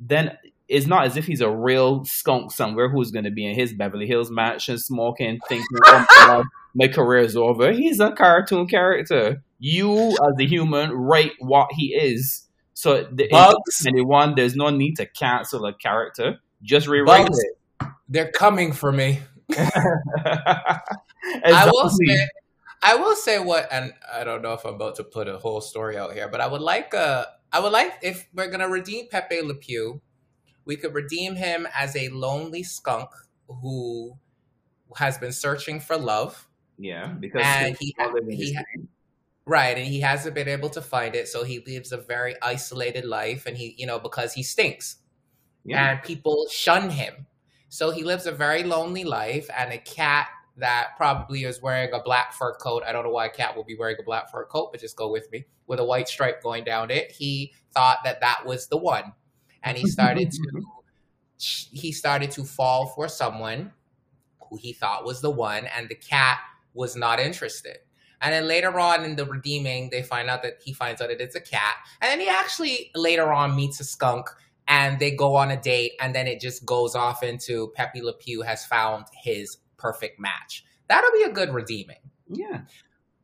then 0.00 0.36
it's 0.68 0.86
not 0.86 1.06
as 1.06 1.16
if 1.16 1.26
he's 1.26 1.40
a 1.40 1.50
real 1.50 2.04
skunk 2.04 2.52
somewhere 2.52 2.88
who's 2.88 3.10
going 3.10 3.24
to 3.24 3.30
be 3.30 3.46
in 3.46 3.54
his 3.54 3.72
Beverly 3.72 4.06
Hills 4.06 4.30
mansion 4.30 4.78
smoking, 4.78 5.38
thinking, 5.48 5.66
oh 5.84 6.44
my, 6.74 6.88
career 6.88 7.20
is 7.20 7.36
over. 7.36 7.72
He's 7.72 8.00
a 8.00 8.12
cartoon 8.12 8.66
character. 8.66 9.42
You, 9.58 10.10
as 10.10 10.34
a 10.38 10.46
human, 10.46 10.90
write 10.92 11.32
what 11.38 11.68
he 11.72 11.94
is. 11.94 12.46
So 12.74 13.08
the, 13.10 13.28
Bugs. 13.28 13.84
in 13.84 13.94
anyone, 13.94 14.34
there's 14.36 14.54
no 14.54 14.70
need 14.70 14.96
to 14.96 15.06
cancel 15.06 15.64
a 15.66 15.74
character. 15.74 16.38
Just 16.62 16.86
rewrite 16.86 17.26
Bugs. 17.26 17.38
it. 17.38 17.88
They're 18.08 18.30
coming 18.30 18.72
for 18.72 18.92
me. 18.92 19.20
I 19.56 20.80
will 21.72 21.88
say, 21.88 22.28
I 22.82 22.94
will 22.96 23.16
say 23.16 23.38
what, 23.38 23.68
and 23.72 23.92
I 24.12 24.24
don't 24.24 24.42
know 24.42 24.52
if 24.52 24.64
I'm 24.64 24.74
about 24.74 24.96
to 24.96 25.04
put 25.04 25.28
a 25.28 25.38
whole 25.38 25.60
story 25.60 25.96
out 25.96 26.12
here, 26.12 26.28
but 26.28 26.40
I 26.40 26.46
would 26.46 26.60
like 26.60 26.94
uh 26.94 27.26
I 27.52 27.60
would 27.60 27.72
like 27.72 27.98
if 28.02 28.28
we're 28.34 28.50
gonna 28.50 28.68
redeem 28.68 29.08
Pepe 29.08 29.40
Le 29.42 29.54
Pew, 29.54 30.00
we 30.64 30.76
could 30.76 30.94
redeem 30.94 31.36
him 31.36 31.66
as 31.74 31.96
a 31.96 32.08
lonely 32.10 32.62
skunk 32.62 33.10
who 33.48 34.18
has 34.96 35.18
been 35.18 35.32
searching 35.32 35.80
for 35.80 35.96
love, 35.96 36.46
Yeah, 36.78 37.08
because 37.08 37.42
and 37.44 37.76
he, 37.78 37.94
living 38.12 38.36
he 38.36 38.52
his 38.52 38.62
right, 39.46 39.76
and 39.76 39.86
he 39.86 40.00
hasn't 40.00 40.34
been 40.34 40.48
able 40.48 40.68
to 40.70 40.82
find 40.82 41.14
it, 41.14 41.28
so 41.28 41.44
he 41.44 41.60
lives 41.66 41.92
a 41.92 41.96
very 41.96 42.36
isolated 42.42 43.04
life, 43.04 43.46
and 43.46 43.56
he, 43.56 43.74
you 43.78 43.86
know, 43.86 43.98
because 43.98 44.34
he 44.34 44.42
stinks, 44.42 44.96
yeah. 45.64 45.92
and 45.92 46.02
people 46.02 46.46
shun 46.50 46.90
him. 46.90 47.26
So 47.68 47.90
he 47.90 48.02
lives 48.02 48.26
a 48.26 48.32
very 48.32 48.62
lonely 48.62 49.04
life, 49.04 49.48
and 49.56 49.72
a 49.72 49.78
cat 49.78 50.28
that 50.56 50.96
probably 50.96 51.44
is 51.44 51.62
wearing 51.62 51.92
a 51.92 52.02
black 52.02 52.32
fur 52.32 52.54
coat. 52.54 52.82
I 52.86 52.92
don't 52.92 53.04
know 53.04 53.10
why 53.10 53.26
a 53.26 53.30
cat 53.30 53.56
will 53.56 53.64
be 53.64 53.76
wearing 53.76 53.96
a 53.98 54.02
black 54.02 54.30
fur 54.30 54.44
coat, 54.44 54.70
but 54.72 54.80
just 54.80 54.96
go 54.96 55.10
with 55.10 55.30
me 55.30 55.46
with 55.66 55.78
a 55.78 55.84
white 55.84 56.08
stripe 56.08 56.42
going 56.42 56.64
down 56.64 56.90
it. 56.90 57.12
He 57.12 57.52
thought 57.72 57.98
that 58.04 58.20
that 58.20 58.44
was 58.44 58.68
the 58.68 58.76
one, 58.76 59.12
and 59.62 59.76
he 59.76 59.86
started 59.86 60.30
to 60.32 60.62
he 61.38 61.92
started 61.92 62.30
to 62.32 62.44
fall 62.44 62.86
for 62.86 63.08
someone 63.08 63.72
who 64.48 64.56
he 64.56 64.72
thought 64.72 65.04
was 65.04 65.20
the 65.20 65.30
one, 65.30 65.66
and 65.66 65.88
the 65.88 65.94
cat 65.94 66.38
was 66.74 66.96
not 66.96 67.20
interested. 67.20 67.78
And 68.20 68.32
then 68.32 68.48
later 68.48 68.80
on 68.80 69.04
in 69.04 69.14
the 69.14 69.24
redeeming, 69.24 69.90
they 69.90 70.02
find 70.02 70.28
out 70.28 70.42
that 70.42 70.54
he 70.60 70.72
finds 70.72 71.00
out 71.00 71.08
that 71.08 71.20
it's 71.20 71.36
a 71.36 71.40
cat, 71.40 71.76
and 72.00 72.10
then 72.10 72.20
he 72.20 72.28
actually 72.28 72.90
later 72.94 73.32
on 73.32 73.54
meets 73.54 73.78
a 73.78 73.84
skunk 73.84 74.28
and 74.68 74.98
they 74.98 75.10
go 75.10 75.34
on 75.34 75.50
a 75.50 75.60
date, 75.60 75.92
and 76.00 76.14
then 76.14 76.26
it 76.26 76.40
just 76.40 76.64
goes 76.64 76.94
off 76.94 77.22
into 77.22 77.72
Pepe 77.74 78.02
Le 78.02 78.12
Pew 78.12 78.42
has 78.42 78.64
found 78.64 79.06
his 79.22 79.56
perfect 79.78 80.20
match. 80.20 80.64
That'll 80.88 81.12
be 81.12 81.22
a 81.24 81.32
good 81.32 81.52
redeeming. 81.52 81.96
yeah. 82.28 82.60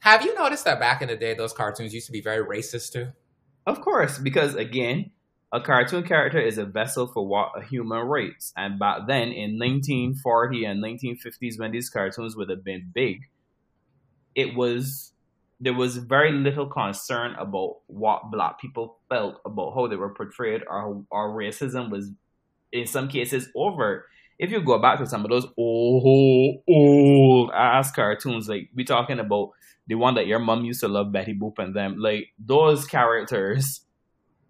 Have 0.01 0.23
you 0.23 0.35
noticed 0.35 0.67
that 0.67 0.79
back 0.79 1.01
in 1.01 1.09
the 1.09 1.17
day, 1.17 1.33
those 1.33 1.55
cartoons 1.55 1.95
used 1.95 2.05
to 2.07 2.13
be 2.13 2.21
very 2.21 2.45
racist 2.45 2.93
too? 2.93 3.09
Of 3.67 3.81
course, 3.81 4.19
because 4.19 4.55
again, 4.55 5.13
a 5.51 5.63
cartoon 5.63 6.03
character 6.03 6.39
is 6.39 6.59
a 6.59 6.67
vessel 6.67 7.07
for 7.07 7.27
what 7.27 7.53
a 7.57 7.65
human 7.65 8.01
writes. 8.01 8.53
And 8.55 8.79
back 8.79 9.07
then, 9.07 9.29
in 9.29 9.59
1940 9.59 10.65
and 10.67 10.85
1950s, 10.85 11.59
when 11.59 11.73
these 11.73 11.89
cartoons 11.89 12.37
would 12.37 12.51
have 12.51 12.63
been 12.63 12.91
big, 12.95 13.23
it 14.35 14.55
was 14.55 15.14
there 15.65 15.73
was 15.73 15.97
very 15.97 16.31
little 16.31 16.67
concern 16.67 17.35
about 17.39 17.77
what 17.87 18.31
black 18.31 18.61
people 18.61 18.99
felt 19.09 19.41
about 19.47 19.75
how 19.75 19.87
they 19.87 19.97
were 19.97 20.13
portrayed 20.13 20.63
or, 20.69 21.03
or 21.11 21.31
racism 21.35 21.91
was 21.91 22.11
in 22.71 22.87
some 22.87 23.09
cases 23.09 23.49
over. 23.57 24.07
If 24.39 24.51
you 24.51 24.61
go 24.61 24.79
back 24.79 24.99
to 24.99 25.07
some 25.07 25.25
of 25.25 25.31
those 25.31 25.47
old 25.57 26.63
old 26.69 27.51
ass 27.55 27.91
cartoons, 27.93 28.47
like 28.47 28.69
we 28.75 28.85
talking 28.85 29.19
about 29.19 29.53
the 29.87 29.95
one 29.95 30.17
that 30.17 30.27
your 30.27 30.39
mom 30.39 30.67
used 30.67 30.81
to 30.81 30.89
love, 30.89 31.13
Betty 31.13 31.33
Boop 31.35 31.59
and 31.59 31.75
them, 31.75 31.97
like 31.99 32.29
those 32.39 32.85
characters 32.85 33.81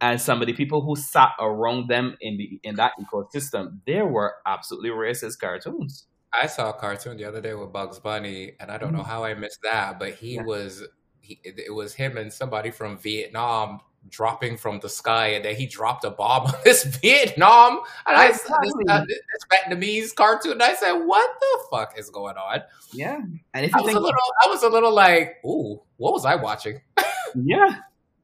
and 0.01 0.21
some 0.21 0.41
of 0.41 0.49
the 0.49 0.53
people 0.53 0.83
who 0.83 0.97
sat 0.97 1.31
around 1.39 1.89
them 1.89 2.17
in 2.21 2.39
the 2.39 2.59
in 2.65 2.75
that 2.75 2.93
ecosystem, 3.01 3.79
they 3.87 4.03
were 4.03 4.35
absolutely 4.47 4.91
racist 4.91 5.39
cartoons. 5.39 6.07
I 6.33 6.49
saw 6.49 6.71
a 6.71 6.73
cartoon 6.73 7.19
the 7.19 7.25
other 7.25 7.41
day 7.41 7.55
with 7.55 7.73
Bugs 7.73 8.01
Bunny, 8.01 8.55
and 8.59 8.73
I 8.73 8.79
don't 8.79 8.93
know 8.93 9.03
mm. 9.03 9.07
how 9.07 9.23
I 9.23 9.35
missed 9.35 9.61
that, 9.63 10.01
but 10.01 10.15
he 10.15 10.35
Yeah. 10.35 10.43
was 10.43 10.83
he, 11.25 11.41
it 11.45 11.73
was 11.75 11.95
him 11.95 12.17
and 12.17 12.33
somebody 12.33 12.71
from 12.71 12.99
Vietnam 12.99 13.81
dropping 14.11 14.57
from 14.59 14.81
the 14.81 14.89
sky, 14.89 15.29
and 15.29 15.45
then 15.45 15.57
he 15.57 15.67
dropped 15.67 16.05
a 16.05 16.11
bomb 16.11 16.47
on 16.47 16.53
this 16.65 16.85
Vietnam, 16.85 17.81
and 18.07 18.17
I 18.17 18.33
saw 18.33 18.57
this, 18.63 18.73
uh, 18.89 19.05
this 19.07 19.21
Vietnamese 19.51 20.15
cartoon, 20.15 20.53
and 20.53 20.63
I 20.63 20.75
said, 20.75 20.93
"What 20.93 21.31
the 21.41 21.59
fuck 21.71 21.99
is 21.99 22.11
going 22.11 22.37
on?" 22.37 22.63
Yeah, 22.93 23.19
and 23.55 23.65
if 23.65 23.75
I 23.75 23.81
was 23.81 23.95
a 23.95 24.01
little, 24.01 24.21
I 24.45 24.49
was 24.49 24.63
a 24.63 24.69
little 24.69 24.93
like, 24.95 25.37
"Ooh, 25.45 25.81
what 25.97 26.13
was 26.13 26.25
I 26.27 26.35
watching? 26.37 26.81
yeah, 27.35 27.77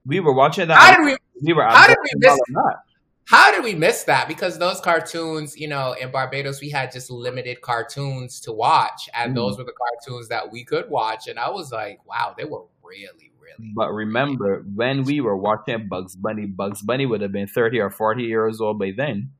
we 0.06 0.20
were 0.20 0.34
watching 0.34 0.68
that. 0.68 0.76
How 0.78 0.96
did 0.96 1.04
we 1.04 1.16
we 1.42 1.52
were 1.54 1.64
how 1.64 1.86
did 1.86 1.96
we 2.02 2.10
miss- 2.18 2.38
that. 2.48 2.76
How 3.24 3.52
did 3.52 3.62
we 3.62 3.76
miss 3.76 4.02
that? 4.04 4.26
Because 4.26 4.58
those 4.58 4.80
cartoons, 4.80 5.56
you 5.56 5.68
know, 5.68 5.92
in 5.92 6.10
Barbados, 6.10 6.60
we 6.60 6.68
had 6.68 6.90
just 6.90 7.12
limited 7.12 7.60
cartoons 7.60 8.40
to 8.40 8.52
watch, 8.52 9.08
and 9.14 9.32
Mm. 9.32 9.36
those 9.36 9.56
were 9.56 9.62
the 9.62 9.72
cartoons 9.72 10.26
that 10.28 10.50
we 10.50 10.64
could 10.64 10.90
watch. 10.90 11.28
And 11.28 11.38
I 11.38 11.48
was 11.48 11.70
like, 11.70 12.04
wow, 12.04 12.34
they 12.36 12.44
were 12.44 12.62
really, 12.90 13.31
really. 13.40 13.72
But 13.74 13.92
remember, 13.92 14.64
when 14.74 15.05
we 15.05 15.20
were 15.20 15.37
watching 15.37 15.88
Bugs 15.88 16.16
Bunny, 16.16 16.46
Bugs 16.46 16.83
Bunny 16.83 17.07
would 17.07 17.20
have 17.20 17.33
been 17.33 17.46
30 17.46 17.79
or 17.81 17.90
40 17.90 18.24
years 18.24 18.61
old 18.61 18.79
by 18.79 18.92
then. 18.96 19.31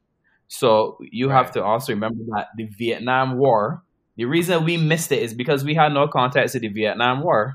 So 0.49 0.99
you 1.01 1.29
have 1.29 1.53
to 1.53 1.63
also 1.63 1.93
remember 1.93 2.25
that 2.35 2.49
the 2.57 2.65
Vietnam 2.65 3.39
War, 3.39 3.85
the 4.17 4.25
reason 4.25 4.65
we 4.65 4.77
missed 4.77 5.13
it 5.13 5.23
is 5.23 5.33
because 5.33 5.65
we 5.65 5.75
had 5.75 5.93
no 5.93 6.09
context 6.09 6.53
to 6.53 6.61
the 6.61 6.69
Vietnam 6.69 7.23
War. 7.23 7.55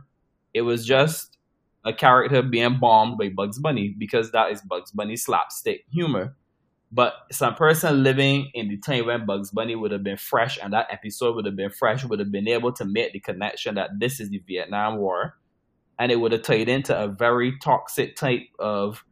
It 0.53 0.61
was 0.61 0.85
just 0.85 1.37
a 1.83 1.93
character 1.93 2.41
being 2.41 2.79
bombed 2.79 3.17
by 3.17 3.29
Bugs 3.29 3.59
Bunny 3.59 3.93
because 3.97 4.31
that 4.31 4.51
is 4.51 4.61
Bugs 4.61 4.91
Bunny 4.91 5.17
slapstick 5.17 5.85
humor. 5.91 6.35
But 6.91 7.13
some 7.31 7.55
person 7.55 8.03
living 8.03 8.49
in 8.53 8.69
the 8.69 8.77
time 8.77 9.07
when 9.07 9.25
Bugs 9.25 9.51
Bunny 9.51 9.75
would 9.75 9.91
have 9.91 10.03
been 10.03 10.17
fresh 10.17 10.57
and 10.61 10.71
that 10.71 10.87
episode 10.89 11.35
would 11.35 11.45
have 11.45 11.55
been 11.57 11.71
fresh 11.71 12.05
would 12.05 12.19
have 12.19 12.31
been 12.31 12.47
able 12.47 12.71
to 12.73 12.85
make 12.85 13.11
the 13.11 13.19
connection 13.19 13.75
that 13.75 13.89
this 13.99 14.19
is 14.19 14.29
the 14.29 14.41
Vietnam 14.47 14.97
War 14.97 15.35
and 15.99 16.11
it 16.11 16.17
would 16.17 16.31
have 16.31 16.41
tied 16.43 16.69
into 16.69 16.97
a 16.97 17.07
very 17.07 17.57
toxic 17.59 18.15
type 18.15 18.47
of 18.59 19.03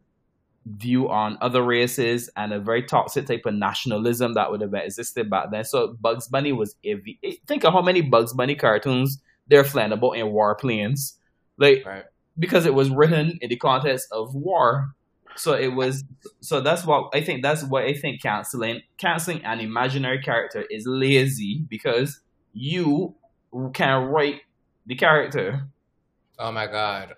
view 0.66 1.10
on 1.10 1.38
other 1.42 1.62
races 1.62 2.30
and 2.38 2.54
a 2.54 2.60
very 2.60 2.84
toxic 2.84 3.26
type 3.26 3.46
of 3.46 3.54
nationalism 3.54 4.34
that 4.34 4.50
would 4.50 4.62
have 4.62 4.74
existed 4.74 5.30
back 5.30 5.52
then. 5.52 5.64
So 5.64 5.98
Bugs 6.00 6.28
Bunny 6.28 6.54
was 6.54 6.76
every 6.86 7.20
think 7.48 7.66
of 7.66 7.74
how 7.74 7.82
many 7.82 8.02
Bugs 8.02 8.34
Bunny 8.34 8.56
cartoons 8.56 9.22
they're 9.48 9.64
flammable 9.64 10.16
in 10.18 10.28
warplanes. 10.28 11.18
Like 11.58 11.86
Right. 11.86 12.06
because 12.40 12.66
it 12.66 12.74
was 12.74 12.90
written 12.90 13.38
in 13.42 13.50
the 13.50 13.58
context 13.58 14.08
of 14.12 14.34
war. 14.34 14.94
So 15.36 15.54
it 15.54 15.74
was 15.74 16.04
so 16.40 16.62
that's 16.62 16.86
what 16.86 17.10
I 17.14 17.22
think 17.22 17.42
that's 17.44 17.64
what 17.64 17.84
I 17.84 17.94
think 17.94 18.22
canceling 18.22 18.82
canceling 18.98 19.44
an 19.44 19.60
imaginary 19.60 20.22
character 20.22 20.64
is 20.70 20.86
lazy 20.88 21.66
because 21.68 22.22
you 22.54 23.16
can 23.74 24.06
write 24.06 24.42
the 24.86 24.96
character. 24.96 25.68
Oh 26.40 26.52
my 26.52 26.68
god. 26.68 27.16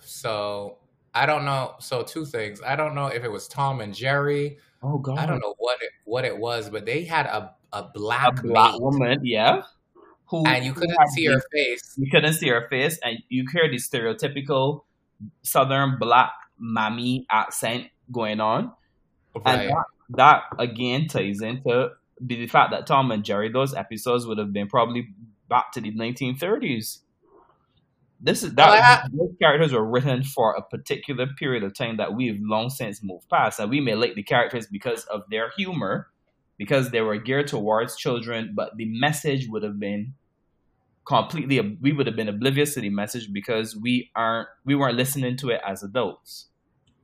So 0.00 0.78
I 1.14 1.26
don't 1.26 1.44
know. 1.44 1.74
So 1.80 2.02
two 2.02 2.24
things. 2.24 2.60
I 2.62 2.76
don't 2.76 2.94
know 2.94 3.06
if 3.06 3.24
it 3.24 3.30
was 3.30 3.48
Tom 3.48 3.80
and 3.80 3.94
Jerry. 3.94 4.58
Oh 4.82 4.98
god. 4.98 5.18
I 5.18 5.26
don't 5.26 5.40
know 5.40 5.54
what 5.58 5.78
it 5.82 5.90
what 6.04 6.24
it 6.24 6.36
was, 6.36 6.70
but 6.70 6.86
they 6.86 7.04
had 7.04 7.26
a 7.26 7.54
a 7.72 7.78
a 7.78 7.90
black, 7.94 8.42
black 8.42 8.72
mate, 8.72 8.80
woman, 8.80 9.20
yeah. 9.22 9.62
Who 10.26 10.46
and 10.46 10.64
you 10.64 10.72
couldn't 10.72 10.96
see 11.14 11.26
her 11.26 11.42
face. 11.52 11.94
You 11.96 12.10
couldn't 12.10 12.34
see 12.34 12.48
her 12.48 12.66
face, 12.68 12.98
and 13.02 13.18
you 13.28 13.46
hear 13.52 13.68
the 13.68 13.76
stereotypical 13.76 14.82
Southern 15.42 15.98
black 15.98 16.30
mammy 16.58 17.26
accent 17.30 17.88
going 18.12 18.40
on. 18.40 18.72
And 19.44 19.70
that, 19.70 19.84
that 20.10 20.42
again 20.58 21.06
ties 21.08 21.40
into 21.40 21.90
the 22.20 22.46
fact 22.46 22.72
that 22.72 22.86
Tom 22.86 23.10
and 23.10 23.24
Jerry, 23.24 23.50
those 23.50 23.74
episodes 23.74 24.26
would 24.26 24.38
have 24.38 24.52
been 24.52 24.68
probably 24.68 25.08
back 25.48 25.72
to 25.72 25.80
the 25.80 25.92
1930s. 25.92 26.98
This 28.20 28.42
is 28.42 28.54
that 28.54 28.68
Well, 28.68 28.82
I- 28.82 29.08
those 29.12 29.34
characters 29.40 29.72
were 29.72 29.84
written 29.84 30.22
for 30.22 30.54
a 30.54 30.62
particular 30.62 31.26
period 31.26 31.62
of 31.62 31.74
time 31.74 31.96
that 31.96 32.14
we've 32.14 32.38
long 32.42 32.68
since 32.68 33.02
moved 33.02 33.28
past, 33.30 33.58
and 33.58 33.70
we 33.70 33.80
may 33.80 33.94
like 33.94 34.14
the 34.14 34.22
characters 34.22 34.66
because 34.66 35.04
of 35.06 35.22
their 35.30 35.50
humor, 35.56 36.08
because 36.58 36.90
they 36.90 37.00
were 37.00 37.16
geared 37.16 37.46
towards 37.48 37.96
children, 37.96 38.52
but 38.54 38.76
the 38.76 38.84
message 38.84 39.48
would 39.48 39.62
have 39.62 39.80
been 39.80 40.14
completely 41.06 41.58
we 41.80 41.92
would 41.92 42.06
have 42.06 42.14
been 42.14 42.28
oblivious 42.28 42.74
to 42.74 42.80
the 42.80 42.90
message 42.90 43.32
because 43.32 43.74
we 43.74 44.10
aren't 44.14 44.48
we 44.64 44.74
weren't 44.74 44.96
listening 44.96 45.36
to 45.38 45.48
it 45.50 45.60
as 45.66 45.82
adults. 45.82 46.46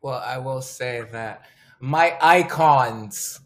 Well, 0.02 0.22
I 0.24 0.38
will 0.38 0.60
say 0.60 1.02
that 1.12 1.46
my 1.80 2.16
icons, 2.20 3.40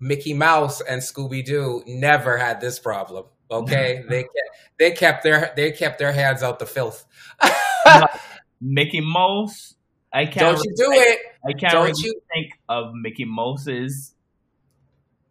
Mickey 0.00 0.32
Mouse 0.32 0.80
and 0.80 1.02
Scooby 1.02 1.44
Doo, 1.44 1.82
never 1.86 2.38
had 2.38 2.60
this 2.60 2.78
problem. 2.78 3.24
Okay, 3.50 4.04
they 4.08 4.22
kept, 4.22 4.34
they 4.78 4.90
kept 4.92 5.22
their 5.22 5.52
they 5.56 5.72
kept 5.72 5.98
their 5.98 6.12
hands 6.12 6.42
out 6.42 6.58
the 6.58 6.66
filth. 6.66 7.04
Mickey 8.60 9.00
Mouse, 9.00 9.74
I 10.12 10.24
can't 10.26 10.56
Don't 10.56 10.64
you 10.64 10.74
do 10.76 10.92
it, 10.92 11.18
I 11.48 11.52
can't 11.52 11.72
Don't 11.72 11.86
really 11.86 12.02
you- 12.04 12.20
think 12.34 12.52
of 12.68 12.92
Mickey 12.94 13.24
Mouse's 13.24 14.14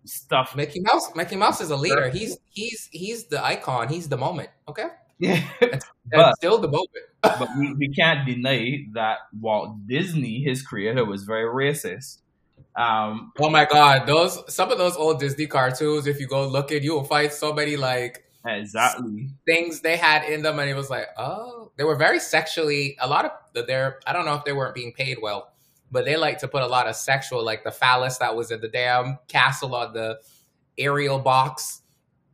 stuff. 0.05 0.55
Mickey 0.55 0.79
Mouse. 0.79 1.13
Mickey 1.15 1.35
Mouse 1.35 1.59
is 1.61 1.69
a 1.69 1.75
leader. 1.75 2.09
He's 2.09 2.37
he's 2.49 2.87
he's 2.91 3.25
the 3.25 3.43
icon. 3.43 3.89
He's 3.89 4.07
the 4.09 4.17
moment. 4.17 4.49
Okay, 4.67 4.87
Yeah. 5.19 5.43
that's 5.59 5.85
But- 6.11 6.35
still 6.37 6.57
the 6.59 6.69
moment. 6.69 6.89
but 7.21 7.49
we, 7.57 7.73
we 7.73 7.89
can't 7.93 8.25
deny 8.25 8.85
that 8.93 9.17
Walt 9.39 9.85
Disney, 9.87 10.41
his 10.41 10.61
creator, 10.61 11.03
was 11.03 11.23
very 11.23 11.45
racist. 11.45 12.21
Um, 12.77 13.31
Oh 13.39 13.49
my 13.49 13.65
god, 13.65 14.05
those 14.07 14.41
some 14.53 14.71
of 14.71 14.77
those 14.77 14.95
old 14.95 15.19
Disney 15.19 15.47
cartoons, 15.47 16.05
if 16.07 16.19
you 16.19 16.27
go 16.27 16.47
look 16.47 16.71
at, 16.71 16.83
you 16.83 16.93
will 16.93 17.03
find 17.03 17.31
so 17.31 17.51
many 17.51 17.75
like 17.75 18.23
exactly. 18.45 19.29
things 19.47 19.81
they 19.81 19.97
had 19.97 20.23
in 20.29 20.43
them, 20.43 20.59
and 20.59 20.69
it 20.69 20.75
was 20.75 20.89
like, 20.89 21.07
oh, 21.17 21.71
they 21.77 21.83
were 21.83 21.95
very 21.95 22.19
sexually. 22.19 22.95
A 22.99 23.07
lot 23.07 23.25
of 23.25 23.31
the 23.53 23.63
their, 23.63 23.99
I 24.05 24.13
don't 24.13 24.25
know 24.25 24.35
if 24.35 24.45
they 24.45 24.53
weren't 24.53 24.75
being 24.75 24.93
paid 24.93 25.17
well, 25.21 25.51
but 25.91 26.05
they 26.05 26.17
like 26.17 26.37
to 26.39 26.47
put 26.47 26.61
a 26.61 26.67
lot 26.67 26.87
of 26.87 26.95
sexual, 26.95 27.43
like 27.43 27.63
the 27.63 27.71
phallus 27.71 28.19
that 28.19 28.35
was 28.35 28.51
in 28.51 28.61
the 28.61 28.67
damn 28.69 29.17
castle 29.27 29.73
on 29.73 29.93
the 29.93 30.19
Ariel 30.77 31.17
box, 31.19 31.81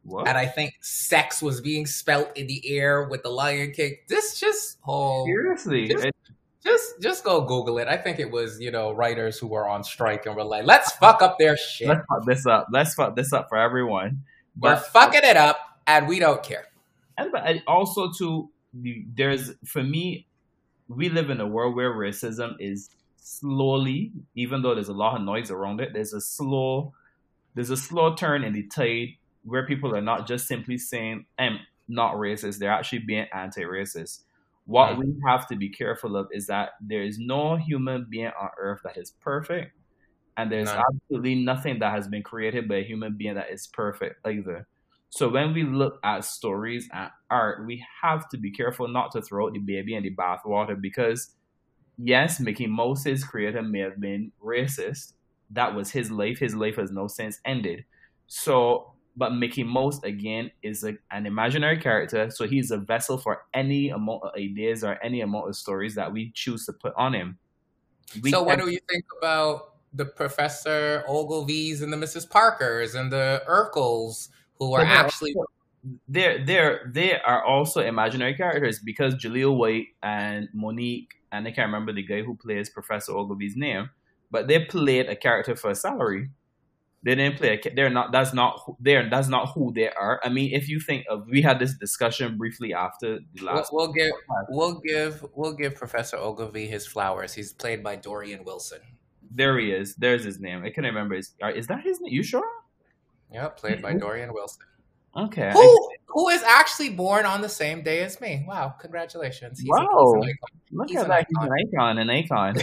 What? 0.03 0.27
and 0.27 0.37
I 0.37 0.45
think 0.45 0.73
sex 0.81 1.41
was 1.41 1.61
being 1.61 1.85
spelt 1.85 2.35
in 2.37 2.47
the 2.47 2.61
air 2.77 3.03
with 3.07 3.23
the 3.23 3.29
Lion 3.29 3.71
King. 3.71 3.95
This 4.09 4.37
just 4.39 4.77
whole, 4.81 5.25
Seriously, 5.25 5.87
Just- 5.87 6.05
it- 6.05 6.15
just 6.64 7.01
just 7.01 7.24
go 7.24 7.41
Google 7.41 7.78
it. 7.80 7.88
I 7.88 7.97
think 7.97 8.20
it 8.20 8.32
was 8.32 8.59
you 8.59 8.72
know 8.72 8.91
writers 8.91 9.38
who 9.39 9.47
were 9.47 9.68
on 9.68 9.84
strike 9.84 10.26
and 10.26 10.36
were 10.36 10.43
like, 10.43 10.66
let's 10.66 10.91
fuck 10.93 11.22
up 11.22 11.38
their 11.39 11.57
shit. 11.57 11.88
let's 11.88 12.05
fuck 12.07 12.26
this 12.26 12.45
up. 12.45 12.68
Let's 12.72 12.93
fuck 12.93 13.16
this 13.16 13.34
up 13.34 13.47
for 13.49 13.57
everyone. 13.57 14.24
We're 14.59 14.78
fucking 14.78 15.22
it 15.24 15.38
up, 15.38 15.57
and 15.88 16.07
we 16.07 16.20
don't 16.20 16.43
care. 16.43 16.68
and 17.18 17.32
but 17.32 17.43
also 17.68 18.11
too 18.11 18.49
there's 18.74 19.51
for 19.66 19.84
me 19.84 20.26
we 20.88 21.09
live 21.09 21.30
in 21.30 21.39
a 21.39 21.47
world 21.47 21.76
where 21.76 21.91
racism 21.93 22.55
is 22.59 22.89
slowly 23.18 24.11
even 24.36 24.61
though 24.61 24.74
there's 24.74 24.89
a 24.89 24.93
lot 24.93 25.16
of 25.16 25.22
noise 25.22 25.51
around 25.51 25.80
it 25.80 25.93
there's 25.93 26.14
a 26.14 26.20
slow 26.20 26.91
there's 27.55 27.70
a 27.70 27.78
slow 27.78 28.16
turn 28.16 28.43
in 28.43 28.51
the 28.51 28.64
tide 28.64 29.09
where 29.43 29.66
people 29.66 29.95
are 29.95 30.01
not 30.01 30.28
just 30.28 30.47
simply 30.47 30.78
saying 30.78 31.26
i'm 31.38 31.59
not 31.88 32.16
racist 32.16 32.57
they're 32.57 32.72
actually 32.72 32.99
being 32.99 33.28
anti-racist 33.32 34.22
what 34.66 34.97
we 34.97 35.14
have 35.28 35.47
to 35.47 35.55
be 35.55 35.70
careful 35.70 36.16
of 36.16 36.28
is 36.32 36.47
that 36.47 36.72
there 36.82 37.03
is 37.03 37.20
no 37.20 37.57
human 37.57 38.07
being 38.09 38.32
on 38.39 38.49
earth 38.57 38.80
that 38.84 38.97
is 38.97 39.11
perfect 39.22 39.72
and 40.38 40.51
there's 40.51 40.68
None. 40.68 40.82
absolutely 40.93 41.36
nothing 41.36 41.80
that 41.80 41.91
has 41.91 42.07
been 42.07 42.24
created 42.24 42.68
by 42.68 42.78
a 42.78 42.84
human 42.84 43.18
being 43.18 43.36
that 43.36 43.51
is 43.51 43.68
perfect 43.68 44.26
either 44.26 44.68
so 45.16 45.30
when 45.30 45.53
we 45.53 45.61
look 45.61 45.99
at 46.03 46.26
stories 46.26 46.89
and 46.91 47.11
art, 47.30 47.68
we 47.68 47.86
have 48.01 48.28
to 48.30 48.38
be 48.38 48.49
careful 48.49 48.88
not 48.88 49.11
to 49.11 49.22
throw 49.22 49.45
out 49.45 49.53
the 49.53 49.59
baby 49.59 49.93
in 49.93 50.01
the 50.01 50.16
bathwater 50.16 50.80
because 50.82 51.36
yes, 51.99 52.39
Mickey 52.39 52.66
Mouse's 52.66 53.24
creator 53.24 53.61
may 53.61 53.78
have 53.82 54.01
been 54.01 54.32
racist. 54.43 55.14
That 55.51 55.76
was 55.76 55.91
his 55.91 56.09
life. 56.09 56.39
His 56.39 56.55
life 56.55 56.78
has 56.78 56.89
no 56.89 57.07
sense 57.07 57.39
ended. 57.45 57.86
So, 58.26 58.92
but 59.16 59.34
Mickey 59.34 59.64
Mouse 59.64 60.01
again 60.03 60.51
is 60.61 60.84
a, 60.84 60.95
an 61.11 61.26
imaginary 61.26 61.78
character, 61.78 62.30
so 62.30 62.47
he's 62.47 62.72
a 62.72 62.78
vessel 62.78 63.18
for 63.18 63.43
any 63.53 63.89
amount 63.89 64.24
of 64.24 64.32
ideas 64.36 64.84
or 64.84 64.97
any 65.03 65.22
amount 65.22 65.49
of 65.49 65.55
stories 65.55 65.95
that 65.95 66.11
we 66.11 66.32
choose 66.34 66.66
to 66.66 66.74
put 66.74 66.93
on 66.97 67.14
him. 67.14 67.38
We 68.22 68.32
so, 68.32 68.43
what 68.43 68.59
do 68.59 68.70
you 68.70 68.80
think 68.89 69.05
about 69.18 69.74
the 69.93 70.05
Professor 70.05 71.03
Oglevees 71.07 71.82
and 71.82 71.93
the 71.93 71.97
Mrs. 71.97 72.30
Parkers 72.30 72.95
and 72.95 73.11
the 73.11 73.43
Urkels 73.47 74.30
who 74.57 74.74
are 74.74 74.82
actually 74.82 75.36
they're 76.07 76.43
they're 76.45 76.91
they 76.91 77.20
are 77.20 77.43
also 77.43 77.82
imaginary 77.82 78.36
characters 78.36 78.80
because 78.80 79.16
Jaleel 79.16 79.57
White 79.57 79.88
and 80.01 80.47
Mo'Nique 80.55 81.09
and 81.32 81.47
I 81.47 81.51
can't 81.51 81.68
remember 81.68 81.91
the 81.91 82.03
guy 82.03 82.22
who 82.22 82.36
plays 82.36 82.70
Professor 82.70 83.11
Oglevee's 83.11 83.55
name, 83.55 83.89
but 84.30 84.47
they 84.47 84.64
played 84.64 85.07
a 85.07 85.16
character 85.16 85.55
for 85.55 85.72
a 85.72 85.76
salary. 85.76 86.30
They 87.03 87.15
didn't 87.15 87.37
play. 87.37 87.59
A, 87.65 87.75
they're 87.75 87.89
not. 87.89 88.11
That's 88.13 88.33
not. 88.33 88.61
They're. 88.79 89.09
That's 89.09 89.27
not 89.27 89.51
who 89.53 89.73
they 89.73 89.89
are. 89.89 90.21
I 90.23 90.29
mean, 90.29 90.53
if 90.53 90.69
you 90.69 90.79
think 90.79 91.05
of, 91.09 91.27
we 91.27 91.41
had 91.41 91.59
this 91.59 91.73
discussion 91.75 92.37
briefly 92.37 92.73
after 92.73 93.19
the 93.19 93.43
we'll, 93.43 93.53
last. 93.55 93.73
we'll 93.73 93.91
give 93.91 94.11
we'll 94.49 94.79
give 94.79 95.25
we'll 95.35 95.53
give 95.53 95.75
Professor 95.75 96.15
Oglevee 96.17 96.69
his 96.69 96.87
flowers. 96.87 97.33
He's 97.33 97.51
played 97.51 97.83
by 97.83 97.97
Dorien 97.97 98.45
Wilson. 98.45 98.79
There 99.35 99.59
he 99.59 99.71
is. 99.71 99.95
There's 99.95 100.23
his 100.23 100.39
name. 100.39 100.63
I 100.63 100.69
can't 100.69 100.85
remember. 100.85 101.15
His, 101.15 101.33
uh, 101.43 101.47
is 101.49 101.67
that 101.67 101.81
his 101.83 101.99
name? 101.99 102.13
You 102.13 102.23
sure? 102.23 102.47
Yeah, 103.31 103.49
played 103.49 103.81
by. 103.81 103.95
Dorien 103.95 104.33
Wilson. 104.33 104.63
Okay. 105.15 105.51
Who 105.51 105.89
who 106.07 106.29
is 106.29 106.41
actually 106.43 106.91
born 106.91 107.25
on 107.25 107.41
the 107.41 107.49
same 107.49 107.83
day 107.83 108.01
as 108.03 108.21
me? 108.21 108.45
Wow, 108.47 108.75
congratulations. 108.79 109.59
He's 109.59 109.69
a- 109.69 109.73
Wow. 109.73 110.21
an 110.21 110.33
Look 110.71 110.89
he's 110.89 110.99
at 110.99 111.03
an 111.05 111.09
that. 111.09 111.27
He's 111.27 111.37
an 111.47 111.53
icon. 111.73 111.97
An 111.97 112.09
icon. 112.09 112.55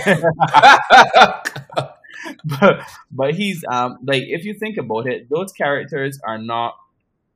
but 2.45 2.81
but 3.11 3.35
he's 3.35 3.65
um 3.71 3.99
like 4.05 4.23
if 4.25 4.45
you 4.45 4.55
think 4.55 4.77
about 4.77 5.07
it, 5.07 5.29
those 5.31 5.53
characters 5.53 6.21
are 6.27 6.39
not 6.39 6.77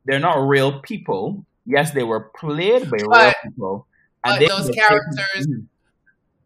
they're 0.05 0.21
not 0.21 0.37
real 0.47 0.81
people. 0.81 1.45
Yes, 1.67 1.93
they 1.93 2.03
were 2.03 2.31
played 2.39 2.91
by 2.91 2.97
real 2.99 3.09
But- 3.11 3.37
people. 3.43 3.87
but 4.23 4.41
those 4.41 4.71
characters- 4.71 5.47
taken- 5.47 5.69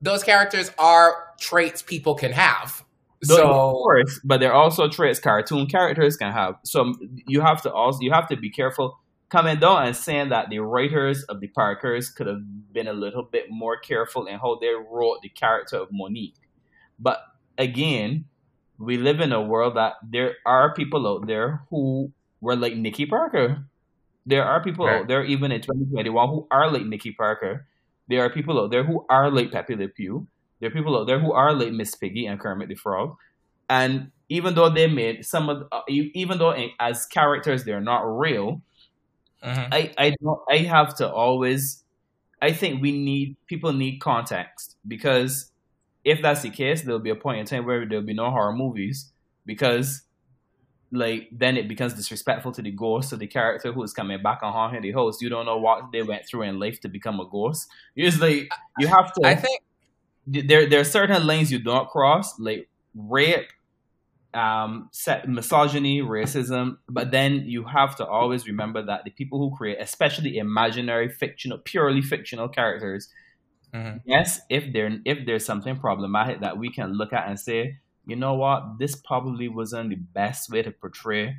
Those 0.00 0.22
characters 0.22 0.70
are 0.78 1.12
traits 1.40 1.82
people 1.82 2.14
can 2.14 2.30
have. 2.32 2.84
Of 3.22 3.28
So 3.28 3.48
course, 3.72 4.20
but 4.22 4.38
they're 4.38 4.54
also 4.54 4.88
traits 4.88 5.18
cartoon 5.18 5.66
characters 5.66 6.16
can 6.16 6.32
have. 6.32 6.54
So 6.64 6.94
you 7.26 7.40
have 7.40 7.62
to 7.62 7.72
also 7.72 7.98
you 8.00 8.12
have 8.12 8.28
to 8.28 8.36
be 8.36 8.48
careful 8.48 8.96
coming 9.28 9.58
down 9.58 9.86
and 9.86 9.96
saying 9.96 10.28
that 10.28 10.50
the 10.50 10.60
writers 10.60 11.24
of 11.24 11.40
the 11.40 11.48
Parkers 11.48 12.08
could 12.10 12.28
have 12.28 12.40
been 12.72 12.86
a 12.86 12.92
little 12.92 13.24
bit 13.24 13.46
more 13.50 13.76
careful 13.76 14.26
in 14.26 14.38
how 14.38 14.56
they 14.60 14.72
wrote 14.90 15.20
the 15.22 15.28
character 15.28 15.76
of 15.78 15.88
Monique. 15.90 16.36
But 17.00 17.18
again, 17.58 18.26
we 18.78 18.96
live 18.96 19.20
in 19.20 19.32
a 19.32 19.42
world 19.42 19.76
that 19.76 19.94
there 20.02 20.36
are 20.46 20.74
people 20.74 21.06
out 21.08 21.26
there 21.26 21.62
who 21.70 22.12
were 22.40 22.56
like 22.56 22.76
Nikki 22.76 23.06
Parker. 23.06 23.64
There 24.26 24.44
are 24.44 24.62
people 24.62 24.86
Right. 24.86 25.00
out 25.00 25.08
there, 25.08 25.24
even 25.24 25.52
in 25.52 25.60
2021, 25.60 26.28
who 26.28 26.46
are 26.50 26.70
like 26.70 26.84
Nikki 26.86 27.12
Parker. 27.12 27.66
There 28.08 28.22
are 28.22 28.30
people 28.30 28.60
out 28.60 28.70
there 28.70 28.84
who 28.84 29.04
are 29.10 29.30
like 29.30 29.52
Pepe 29.52 29.76
Le 29.76 29.88
Pew. 29.88 30.26
There 30.60 30.68
are 30.70 30.72
people 30.72 30.96
out 30.96 31.06
there 31.06 31.20
who 31.20 31.32
are 31.32 31.52
like 31.54 31.72
Miss 31.72 31.94
Piggy 31.94 32.26
and 32.26 32.40
Kermit 32.40 32.68
the 32.68 32.74
Frog. 32.76 33.16
And 33.68 34.10
even 34.28 34.54
though 34.54 34.68
they 34.70 34.86
made 34.86 35.24
some 35.24 35.48
of, 35.48 35.66
uh, 35.72 35.82
even 35.88 36.38
though 36.38 36.52
in- 36.52 36.70
as 36.80 37.06
characters 37.06 37.64
they're 37.64 37.80
not 37.80 38.02
real, 38.02 38.62
Mhm. 39.44 39.68
I 39.72 39.92
I 39.98 40.16
don't 40.22 40.40
I 40.50 40.58
have 40.58 40.96
to 40.96 41.10
always 41.10 41.84
I 42.42 42.52
think 42.52 42.82
we 42.82 42.92
need 42.92 43.36
people 43.46 43.72
need 43.72 43.98
context 44.00 44.76
because 44.86 45.47
if 46.08 46.22
that's 46.22 46.42
the 46.42 46.50
case, 46.50 46.82
there'll 46.82 46.98
be 46.98 47.10
a 47.10 47.16
point 47.16 47.40
in 47.40 47.46
time 47.46 47.66
where 47.66 47.86
there'll 47.86 48.04
be 48.04 48.14
no 48.14 48.30
horror 48.30 48.54
movies 48.54 49.12
because 49.44 50.02
like 50.90 51.28
then 51.30 51.58
it 51.58 51.68
becomes 51.68 51.92
disrespectful 51.92 52.50
to 52.52 52.62
the 52.62 52.70
ghost 52.70 53.12
of 53.12 53.18
the 53.18 53.26
character 53.26 53.72
who 53.72 53.82
is 53.82 53.92
coming 53.92 54.22
back 54.22 54.38
and 54.42 54.50
haunting 54.52 54.80
the 54.80 54.90
host. 54.92 55.20
You 55.20 55.28
don't 55.28 55.44
know 55.44 55.58
what 55.58 55.92
they 55.92 56.02
went 56.02 56.26
through 56.26 56.42
in 56.42 56.58
life 56.58 56.80
to 56.80 56.88
become 56.88 57.20
a 57.20 57.28
ghost. 57.28 57.68
Usually, 57.94 58.48
you 58.78 58.86
have 58.88 59.12
to 59.12 59.26
I 59.26 59.34
think 59.34 59.62
there 60.26 60.66
there 60.68 60.80
are 60.80 60.84
certain 60.84 61.26
lanes 61.26 61.52
you 61.52 61.58
don't 61.58 61.88
cross, 61.90 62.38
like 62.38 62.70
rape, 62.94 63.50
um, 64.32 64.88
set, 64.92 65.28
misogyny, 65.28 66.00
racism. 66.00 66.78
But 66.88 67.10
then 67.10 67.44
you 67.46 67.64
have 67.64 67.96
to 67.96 68.06
always 68.06 68.46
remember 68.46 68.82
that 68.82 69.04
the 69.04 69.10
people 69.10 69.38
who 69.38 69.54
create, 69.54 69.76
especially 69.80 70.38
imaginary, 70.38 71.10
fictional, 71.10 71.58
purely 71.58 72.00
fictional 72.00 72.48
characters, 72.48 73.08
Mhm. 73.74 74.00
yes, 74.04 74.40
if 74.48 74.72
there 74.72 75.00
if 75.04 75.26
there's 75.26 75.44
something 75.44 75.78
problematic 75.78 76.40
that 76.40 76.58
we 76.58 76.70
can 76.70 76.92
look 76.94 77.12
at 77.12 77.28
and 77.28 77.38
say, 77.38 77.78
you 78.06 78.16
know 78.16 78.34
what, 78.34 78.78
this 78.78 78.96
probably 78.96 79.48
wasn't 79.48 79.90
the 79.90 79.96
best 79.96 80.50
way 80.50 80.62
to 80.62 80.70
portray, 80.70 81.36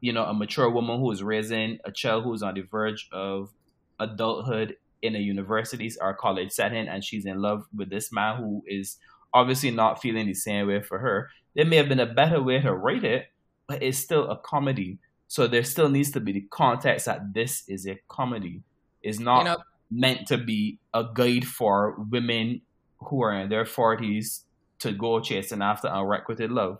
you 0.00 0.12
know, 0.12 0.24
a 0.24 0.34
mature 0.34 0.70
woman 0.70 1.00
who 1.00 1.10
is 1.12 1.22
raising 1.22 1.78
a 1.84 1.92
child 1.92 2.24
who's 2.24 2.42
on 2.42 2.54
the 2.54 2.62
verge 2.62 3.08
of 3.12 3.52
adulthood 4.00 4.76
in 5.02 5.16
a 5.16 5.18
university 5.20 5.90
or 6.00 6.14
college 6.14 6.52
setting, 6.52 6.88
and 6.88 7.04
she's 7.04 7.26
in 7.26 7.40
love 7.40 7.66
with 7.74 7.90
this 7.90 8.12
man 8.12 8.38
who 8.38 8.64
is 8.66 8.98
obviously 9.34 9.70
not 9.70 10.00
feeling 10.02 10.26
the 10.26 10.34
same 10.34 10.68
way 10.68 10.82
for 10.82 10.98
her. 11.00 11.30
There 11.54 11.64
may 11.66 11.76
have 11.76 11.88
been 11.88 12.00
a 12.00 12.06
better 12.14 12.42
way 12.42 12.60
to 12.60 12.74
write 12.74 13.04
it, 13.04 13.28
but 13.66 13.82
it's 13.82 13.98
still 13.98 14.30
a 14.30 14.38
comedy. 14.38 14.98
So 15.28 15.46
there 15.46 15.64
still 15.64 15.88
needs 15.88 16.10
to 16.12 16.20
be 16.20 16.32
the 16.32 16.46
context 16.50 17.06
that 17.06 17.34
this 17.34 17.64
is 17.68 17.86
a 17.86 17.98
comedy. 18.08 18.62
It's 19.02 19.18
not 19.18 19.40
you 19.40 19.44
know 19.44 19.56
meant 19.92 20.26
to 20.28 20.38
be 20.38 20.78
a 20.94 21.04
guide 21.14 21.46
for 21.46 21.96
women 22.10 22.62
who 22.98 23.22
are 23.22 23.34
in 23.34 23.48
their 23.48 23.66
forties 23.66 24.44
to 24.78 24.92
go 24.92 25.20
chasing 25.20 25.62
after 25.62 25.88
unrequited 25.88 26.50
love. 26.50 26.78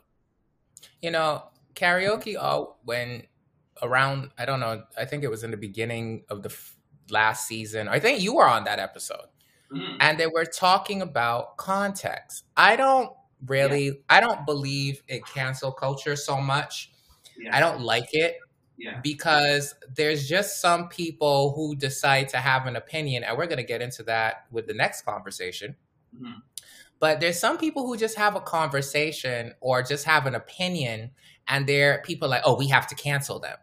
you 1.01 1.11
know 1.11 1.45
karaoke. 1.75 2.37
Oh, 2.41 2.77
when 2.85 3.25
around 3.83 4.31
I 4.39 4.45
don't 4.45 4.61
know. 4.61 4.83
I 4.97 5.05
think 5.05 5.25
it 5.25 5.31
was 5.31 5.45
in 5.45 5.51
the 5.51 5.57
beginning 5.57 6.25
of 6.29 6.43
the 6.43 6.51
f- 6.51 6.77
last 7.11 7.47
season. 7.47 7.89
I 7.89 7.99
think 7.99 8.21
you 8.21 8.35
were 8.35 8.47
on 8.49 8.65
that 8.65 8.79
episode. 8.79 9.27
Mm-hmm. 9.73 9.97
and 10.01 10.21
they 10.21 10.27
were 10.27 10.45
talking 10.45 11.01
about 11.01 11.57
context. 11.57 12.45
I 12.59 12.77
don't 12.77 13.11
really, 13.47 14.01
I 14.11 14.21
don't 14.21 14.45
believe 14.45 15.03
in 15.09 15.23
cancel 15.23 15.73
culture 15.73 16.15
so 16.15 16.37
much. 16.43 16.93
Yeah. 17.39 17.57
I 17.57 17.61
don't 17.61 17.81
like 17.81 18.13
it 18.13 18.37
Yeah. 18.83 18.99
because 19.01 19.75
there's 19.95 20.29
just 20.29 20.61
some 20.61 20.89
people 20.89 21.53
who 21.55 21.77
decide 21.77 22.29
to 22.31 22.39
have 22.39 22.67
an 22.67 22.75
opinion, 22.75 23.23
and 23.23 23.39
we're 23.39 23.47
going 23.47 23.59
to 23.59 23.65
get 23.65 23.81
into 23.81 24.03
that 24.05 24.47
with 24.51 24.67
the 24.67 24.75
next 24.75 25.03
conversation. 25.03 25.77
Mhm. 26.17 26.43
But 26.99 27.21
there's 27.21 27.39
some 27.39 27.59
people 27.59 27.87
who 27.87 27.97
just 27.97 28.17
have 28.17 28.35
a 28.35 28.41
conversation 28.41 29.55
or 29.61 29.83
just 29.83 30.05
have 30.05 30.27
an 30.27 30.35
opinion, 30.35 31.13
and 31.47 31.67
they're 31.67 32.03
people 32.05 32.29
like, 32.29 32.43
oh, 32.45 32.57
we 32.57 32.69
have 32.69 32.89
to 32.89 32.95
cancel 32.97 33.39
them. 33.39 33.57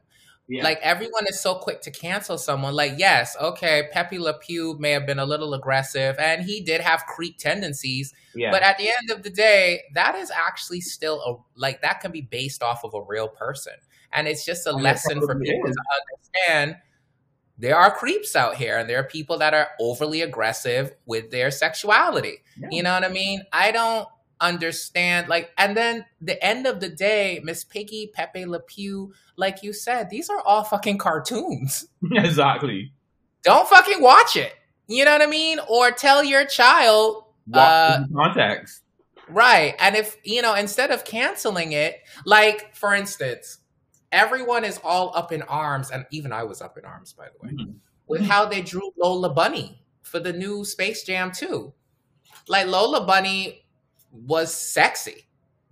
Yeah. 0.50 0.64
Like 0.64 0.80
everyone 0.82 1.28
is 1.28 1.40
so 1.40 1.56
quick 1.56 1.82
to 1.82 1.92
cancel 1.92 2.40
someone. 2.40 2.74
Like, 2.74 2.94
yes, 2.98 3.38
okay, 3.40 3.88
Pepe 3.92 4.18
Le 4.18 4.34
Pew 4.40 4.76
may 4.80 4.92
have 4.92 5.06
been 5.06 5.20
a 5.20 5.26
little 5.26 5.54
aggressive 5.54 6.16
and 6.18 6.44
he 6.44 6.60
did 6.60 6.82
have 6.82 7.06
creep 7.06 7.38
tendencies, 7.38 8.14
yeah. 8.34 8.50
but 8.50 8.64
at 8.64 8.80
the 8.80 8.88
end 8.88 9.12
of 9.12 9.22
the 9.22 9.30
day, 9.30 9.84
that 9.94 10.16
is 10.16 10.32
actually 10.32 10.82
still 10.82 11.22
a 11.22 11.60
like 11.60 11.84
that 11.84 12.02
can 12.02 12.12
be 12.12 12.22
based 12.22 12.64
off 12.64 12.84
of 12.84 12.96
a 12.96 13.02
real 13.02 13.28
person. 13.28 13.74
And 14.14 14.28
it's 14.28 14.46
just 14.46 14.66
a 14.68 14.72
And 14.74 14.82
lesson 14.84 15.20
for 15.22 15.40
people 15.40 15.70
is. 15.70 15.76
to 15.76 15.84
understand 16.48 16.76
there 17.58 17.76
are 17.76 17.92
creeps 17.94 18.36
out 18.36 18.56
here 18.56 18.78
and 18.78 18.90
there 18.90 19.00
are 19.00 19.04
people 19.04 19.38
that 19.40 19.54
are 19.54 19.68
overly 19.80 20.22
aggressive 20.22 20.94
with 21.06 21.30
their 21.32 21.52
sexuality. 21.52 22.38
Yeah. 22.58 22.68
You 22.72 22.84
know 22.84 22.94
what 22.94 23.04
I 23.04 23.10
mean? 23.10 23.42
I 23.52 23.72
don't 23.72 24.08
understand 24.42 25.28
like 25.28 25.52
and 25.58 25.76
then 25.76 26.06
the 26.22 26.42
end 26.44 26.66
of 26.66 26.80
the 26.80 26.88
day, 26.90 27.42
Miss 27.44 27.64
Piggy, 27.66 28.10
Pepe 28.14 28.46
Le 28.46 28.60
Pew, 28.62 29.14
like 29.36 29.62
you 29.64 29.74
said, 29.74 30.10
these 30.10 30.30
are 30.30 30.42
all 30.42 30.64
fucking 30.64 30.98
cartoons. 30.98 31.86
exactly. 32.12 32.94
Don't 33.44 33.68
fucking 33.68 34.02
watch 34.02 34.36
it. 34.36 34.54
You 34.88 35.06
know 35.06 35.12
what 35.12 35.22
I 35.22 35.28
mean? 35.28 35.60
Or 35.70 35.92
tell 35.92 36.24
your 36.24 36.46
child 36.46 37.26
Uh, 37.54 38.04
context? 38.16 38.82
Right. 39.28 39.76
And 39.80 39.96
if, 39.96 40.18
you 40.24 40.42
know, 40.42 40.56
instead 40.56 40.90
of 40.92 41.06
canceling 41.06 41.74
it, 41.74 41.98
like 42.26 42.76
for 42.76 42.96
instance, 42.96 43.59
everyone 44.12 44.64
is 44.66 44.80
all 44.84 45.12
up 45.16 45.32
in 45.32 45.42
arms, 45.44 45.92
and 45.92 46.06
even 46.12 46.32
I 46.32 46.44
was 46.44 46.62
up 46.62 46.78
in 46.78 46.86
arms, 46.86 47.14
by 47.14 47.28
the 47.30 47.48
way, 47.48 47.54
Mhm. 47.54 47.76
with 48.08 48.22
how 48.22 48.46
they 48.46 48.62
drew 48.62 48.92
Lola 48.98 49.30
Bunny 49.30 49.82
for 50.02 50.20
the 50.20 50.34
new 50.34 50.66
Space 50.66 51.04
Jam 51.04 51.32
2. 51.32 51.74
Like 52.48 52.68
Lola 52.68 53.06
Bunny 53.06 53.66
was 54.12 54.54
sexy. 54.54 55.28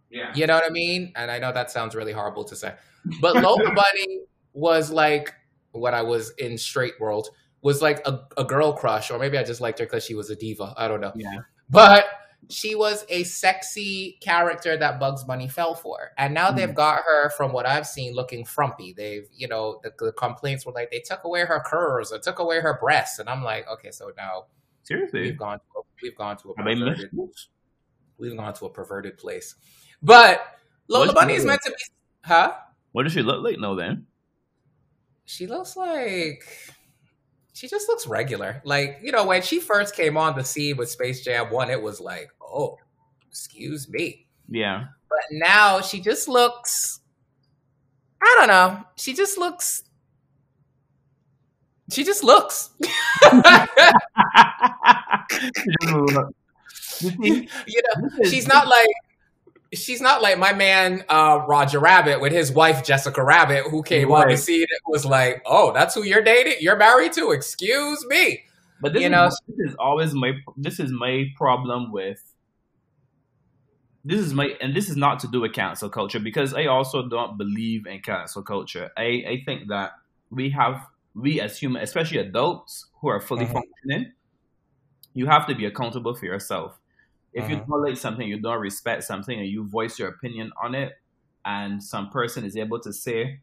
Yeah. 0.09 0.31
You 0.35 0.47
know 0.47 0.55
what 0.55 0.65
I 0.65 0.69
mean? 0.69 1.11
And 1.15 1.31
I 1.31 1.39
know 1.39 1.51
that 1.51 1.71
sounds 1.71 1.95
really 1.95 2.13
horrible 2.13 2.43
to 2.45 2.55
say. 2.55 2.73
But 3.21 3.35
Lola 3.37 3.73
Bunny 3.73 4.21
was 4.53 4.91
like 4.91 5.33
what 5.71 5.93
I 5.93 6.01
was 6.01 6.31
in 6.37 6.57
straight 6.57 6.99
world 6.99 7.29
was 7.61 7.81
like 7.81 8.05
a, 8.07 8.21
a 8.37 8.43
girl 8.43 8.73
crush, 8.73 9.09
or 9.11 9.17
maybe 9.19 9.37
I 9.37 9.43
just 9.43 9.61
liked 9.61 9.79
her 9.79 9.85
because 9.85 10.03
she 10.05 10.13
was 10.13 10.29
a 10.29 10.35
diva. 10.35 10.73
I 10.77 10.87
don't 10.87 11.01
know. 11.01 11.11
Yeah. 11.15 11.39
But 11.69 12.05
she 12.49 12.75
was 12.75 13.05
a 13.09 13.23
sexy 13.23 14.17
character 14.21 14.77
that 14.77 14.99
Bugs 14.99 15.23
Bunny 15.23 15.47
fell 15.49 15.75
for. 15.75 16.11
And 16.17 16.33
now 16.33 16.49
Mhm. 16.51 16.55
they've 16.55 16.75
got 16.75 17.03
her, 17.03 17.29
from 17.31 17.51
what 17.51 17.65
I've 17.65 17.85
seen, 17.87 18.13
looking 18.13 18.45
frumpy. 18.45 18.93
They've, 18.93 19.27
you 19.33 19.47
know, 19.47 19.79
the, 19.83 19.91
the 19.97 20.11
complaints 20.13 20.65
were 20.65 20.71
like 20.71 20.89
they 20.91 20.99
took 21.01 21.23
away 21.25 21.41
her 21.45 21.61
curves 21.65 22.11
or 22.11 22.19
took 22.19 22.39
away 22.39 22.59
her 22.61 22.77
breasts. 22.79 23.19
And 23.19 23.29
I'm 23.29 23.43
like, 23.43 23.67
okay, 23.67 23.91
so 23.91 24.11
now 24.15 24.45
Seriously. 24.83 25.21
we've 25.21 25.37
gone 25.37 25.59
to 25.59 25.65
a, 25.79 25.81
we've 26.01 26.15
gone 26.17 26.37
to 26.37 26.51
a 26.51 26.53
Have 26.57 26.67
I 26.67 26.75
missed 26.75 26.81
perverted, 26.85 27.11
we've 28.17 28.37
gone 28.37 28.53
to 28.53 28.65
a 28.65 28.69
perverted 28.69 29.17
place. 29.17 29.55
But 30.01 30.41
Lola 30.87 31.13
Bunny 31.13 31.33
is 31.33 31.43
meant 31.45 31.61
to 31.63 31.71
be 31.71 31.75
huh? 32.23 32.53
What 32.93 33.03
does 33.03 33.11
she 33.13 33.21
look 33.21 33.43
like 33.43 33.59
now 33.59 33.75
then? 33.75 34.05
She 35.25 35.45
looks 35.47 35.75
like 35.75 36.45
she 37.57 37.67
just 37.67 37.87
looks 37.87 38.05
regular. 38.05 38.61
Like, 38.63 38.99
you 39.01 39.11
know, 39.11 39.25
when 39.25 39.41
she 39.41 39.59
first 39.59 39.95
came 39.95 40.15
on 40.15 40.35
the 40.35 40.43
scene 40.43 40.77
with 40.77 40.91
Space 40.91 41.23
Jam 41.23 41.51
1, 41.51 41.71
it 41.71 41.81
was 41.81 41.99
like, 41.99 42.29
oh, 42.39 42.77
excuse 43.27 43.89
me. 43.89 44.27
Yeah. 44.47 44.85
But 45.09 45.21
now 45.31 45.81
she 45.81 45.99
just 45.99 46.27
looks 46.27 46.99
I 48.21 48.35
don't 48.37 48.47
know. 48.47 48.83
She 48.95 49.13
just 49.13 49.37
looks 49.37 49.83
she 51.91 52.03
just 52.03 52.23
looks. 52.23 52.69
You 56.99 57.81
know, 57.83 58.23
she's 58.23 58.47
not 58.47 58.67
like 58.67 58.87
she's 59.73 60.01
not 60.01 60.21
like 60.21 60.37
my 60.37 60.53
man 60.53 61.03
uh, 61.09 61.43
Roger 61.47 61.79
Rabbit 61.79 62.21
with 62.21 62.31
his 62.31 62.51
wife 62.51 62.83
Jessica 62.83 63.23
Rabbit, 63.23 63.65
who 63.69 63.83
came 63.83 64.11
on 64.11 64.29
the 64.29 64.37
scene 64.37 64.61
and 64.69 64.79
was 64.87 65.05
like, 65.05 65.41
"Oh, 65.45 65.73
that's 65.73 65.93
who 65.95 66.03
you're 66.03 66.21
dating? 66.23 66.57
You're 66.61 66.77
married 66.77 67.13
to? 67.13 67.31
Excuse 67.31 68.05
me." 68.07 68.43
But 68.81 68.93
this 68.93 69.01
you 69.01 69.07
is, 69.07 69.11
know- 69.11 69.29
this 69.47 69.69
is 69.71 69.75
always 69.79 70.13
my 70.13 70.33
this 70.55 70.79
is 70.79 70.91
my 70.91 71.25
problem 71.35 71.91
with 71.91 72.21
this 74.05 74.19
is 74.21 74.33
my 74.33 74.51
and 74.61 74.73
this 74.73 74.89
is 74.89 74.95
not 74.95 75.19
to 75.19 75.27
do 75.27 75.41
with 75.41 75.53
cancel 75.53 75.89
culture 75.89 76.19
because 76.19 76.53
I 76.53 76.65
also 76.67 77.07
don't 77.07 77.37
believe 77.37 77.85
in 77.87 77.99
cancel 78.01 78.43
culture. 78.43 78.91
I, 78.95 79.23
I 79.27 79.41
think 79.45 79.67
that 79.69 79.91
we 80.29 80.49
have 80.51 80.85
we 81.13 81.41
as 81.41 81.57
human, 81.57 81.81
especially 81.81 82.19
adults 82.19 82.85
who 83.01 83.09
are 83.09 83.19
fully 83.19 83.45
Mhm. 83.45 83.53
functioning, 83.53 84.13
you 85.13 85.25
have 85.25 85.47
to 85.47 85.55
be 85.55 85.65
accountable 85.65 86.13
for 86.13 86.25
yourself. 86.25 86.79
If 87.33 87.49
you 87.49 87.57
Mhm. 87.57 87.67
don't 87.67 87.83
like 87.83 87.97
something, 87.97 88.27
you 88.27 88.39
don't 88.39 88.59
respect 88.59 89.03
something, 89.03 89.37
and 89.39 89.47
you 89.47 89.67
voice 89.67 89.99
your 89.99 90.09
opinion 90.09 90.51
on 90.61 90.75
it, 90.75 90.93
and 91.45 91.83
some 91.83 92.09
person 92.09 92.45
is 92.45 92.57
able 92.57 92.79
to 92.81 92.93
say, 92.93 93.41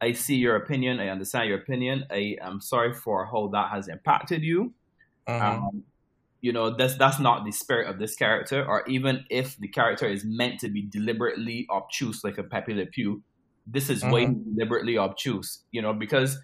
I 0.00 0.12
see 0.12 0.36
your 0.36 0.56
opinion. 0.56 1.00
I 1.00 1.08
understand 1.08 1.48
your 1.48 1.58
opinion. 1.58 2.04
I 2.10 2.36
am 2.42 2.60
sorry 2.60 2.92
for 2.92 3.26
how 3.26 3.48
that 3.48 3.70
has 3.70 3.88
impacted 3.88 4.42
you. 4.42 4.74
Mm-hmm. 5.28 5.64
Um, 5.64 5.84
you 6.40 6.52
know, 6.52 6.70
that's 6.76 6.96
that's 6.96 7.20
not 7.20 7.44
the 7.44 7.52
spirit 7.52 7.88
of 7.88 7.98
this 7.98 8.16
character. 8.16 8.64
Or 8.64 8.84
even 8.88 9.24
if 9.30 9.56
the 9.58 9.68
character 9.68 10.06
is 10.06 10.24
meant 10.24 10.60
to 10.60 10.68
be 10.68 10.82
deliberately 10.82 11.66
obtuse, 11.70 12.24
like 12.24 12.38
a 12.38 12.42
Pepe 12.42 12.74
Le 12.74 12.86
Pew, 12.86 13.22
this 13.66 13.88
is 13.90 14.04
why 14.04 14.22
he's 14.26 14.36
deliberately 14.38 14.98
obtuse. 14.98 15.64
You 15.72 15.82
know, 15.82 15.92
because 15.94 16.38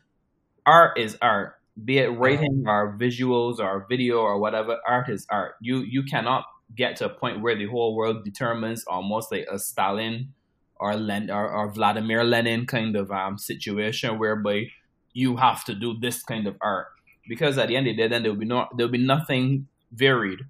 art 0.66 0.98
is 0.98 1.18
art. 1.22 1.54
Be 1.84 1.98
it 1.98 2.08
writing 2.08 2.64
or 2.66 2.96
visuals 2.98 3.58
or 3.60 3.86
video 3.88 4.18
or 4.18 4.38
whatever, 4.40 4.78
art 4.86 5.08
is 5.08 5.26
art. 5.30 5.54
You 5.60 5.80
you 5.80 6.04
cannot 6.04 6.44
get 6.76 6.96
to 6.96 7.06
a 7.06 7.08
point 7.08 7.40
where 7.40 7.56
the 7.56 7.66
whole 7.66 7.94
world 7.96 8.24
determines 8.24 8.84
almost 8.86 9.32
like 9.32 9.46
a 9.50 9.58
Stalin 9.58 10.32
or 10.76 10.94
Len 10.96 11.30
or, 11.30 11.50
or 11.50 11.70
Vladimir 11.72 12.24
Lenin 12.24 12.66
kind 12.66 12.94
of 12.96 13.10
um 13.10 13.38
situation 13.38 14.18
whereby 14.18 14.66
you 15.12 15.36
have 15.36 15.64
to 15.64 15.74
do 15.74 15.98
this 15.98 16.22
kind 16.22 16.46
of 16.46 16.56
art 16.60 16.88
because 17.28 17.58
at 17.58 17.68
the 17.68 17.76
end 17.76 17.86
of 17.86 17.96
the 17.96 18.02
day, 18.02 18.08
then 18.08 18.22
there'll 18.22 18.38
be 18.38 18.46
no 18.46 18.66
there'll 18.76 18.90
be 18.92 18.98
nothing 18.98 19.68
varied. 19.92 20.40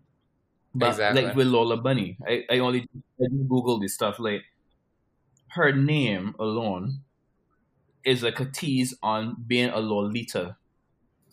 But 0.74 0.90
Exactly. 0.90 1.22
like 1.22 1.34
with 1.34 1.48
Lola 1.48 1.76
Bunny, 1.76 2.16
I, 2.26 2.44
I 2.50 2.58
only 2.58 2.88
I 3.20 3.24
just 3.24 3.48
googled 3.48 3.80
this 3.82 3.94
stuff. 3.94 4.18
Like 4.18 4.42
her 5.48 5.72
name 5.72 6.34
alone 6.38 7.00
is 8.04 8.22
like 8.22 8.40
a 8.40 8.44
tease 8.44 8.94
on 9.02 9.36
being 9.46 9.70
a 9.70 9.78
Lolita. 9.80 10.56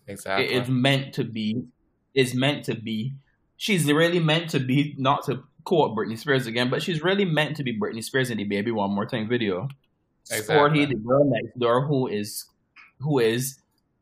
exactly. 0.08 0.46
It 0.46 0.64
is 0.64 0.70
meant 0.70 1.14
to 1.16 1.24
be. 1.24 1.66
Is 2.14 2.34
meant 2.34 2.66
to 2.66 2.76
be. 2.76 3.14
She's 3.58 3.86
really 3.92 4.20
meant 4.20 4.50
to 4.52 4.60
be. 4.60 4.96
Not 4.98 5.26
to 5.26 5.44
quote 5.64 5.96
Britney 5.96 6.18
Spears 6.18 6.46
again, 6.48 6.70
but 6.70 6.84
she's 6.84 7.02
really 7.04 7.26
meant 7.26 7.56
to 7.58 7.64
be 7.64 7.78
Britney 7.78 8.04
Spears 8.04 8.30
in 8.30 8.38
the 8.38 8.44
"Baby 8.44 8.72
One 8.72 8.92
More 8.92 9.06
Time" 9.06 9.28
video. 9.28 9.70
Sporty, 10.24 10.82
Exactly. 10.82 10.86
the 10.86 10.96
girl 10.96 11.24
next 11.26 11.58
door, 11.60 11.86
who 11.86 12.08
is 12.08 12.46
who 13.00 13.20
is 13.20 13.60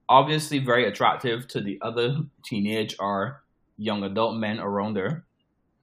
obviously 0.10 0.60
very 0.60 0.86
attractive 0.88 1.47
to 1.49 1.62
the 1.62 1.78
other 1.82 2.18
teenage 2.45 2.95
or 2.99 3.41
young 3.78 4.04
adult 4.04 4.38
men 4.38 4.60
around 4.60 4.95
her. 4.97 5.26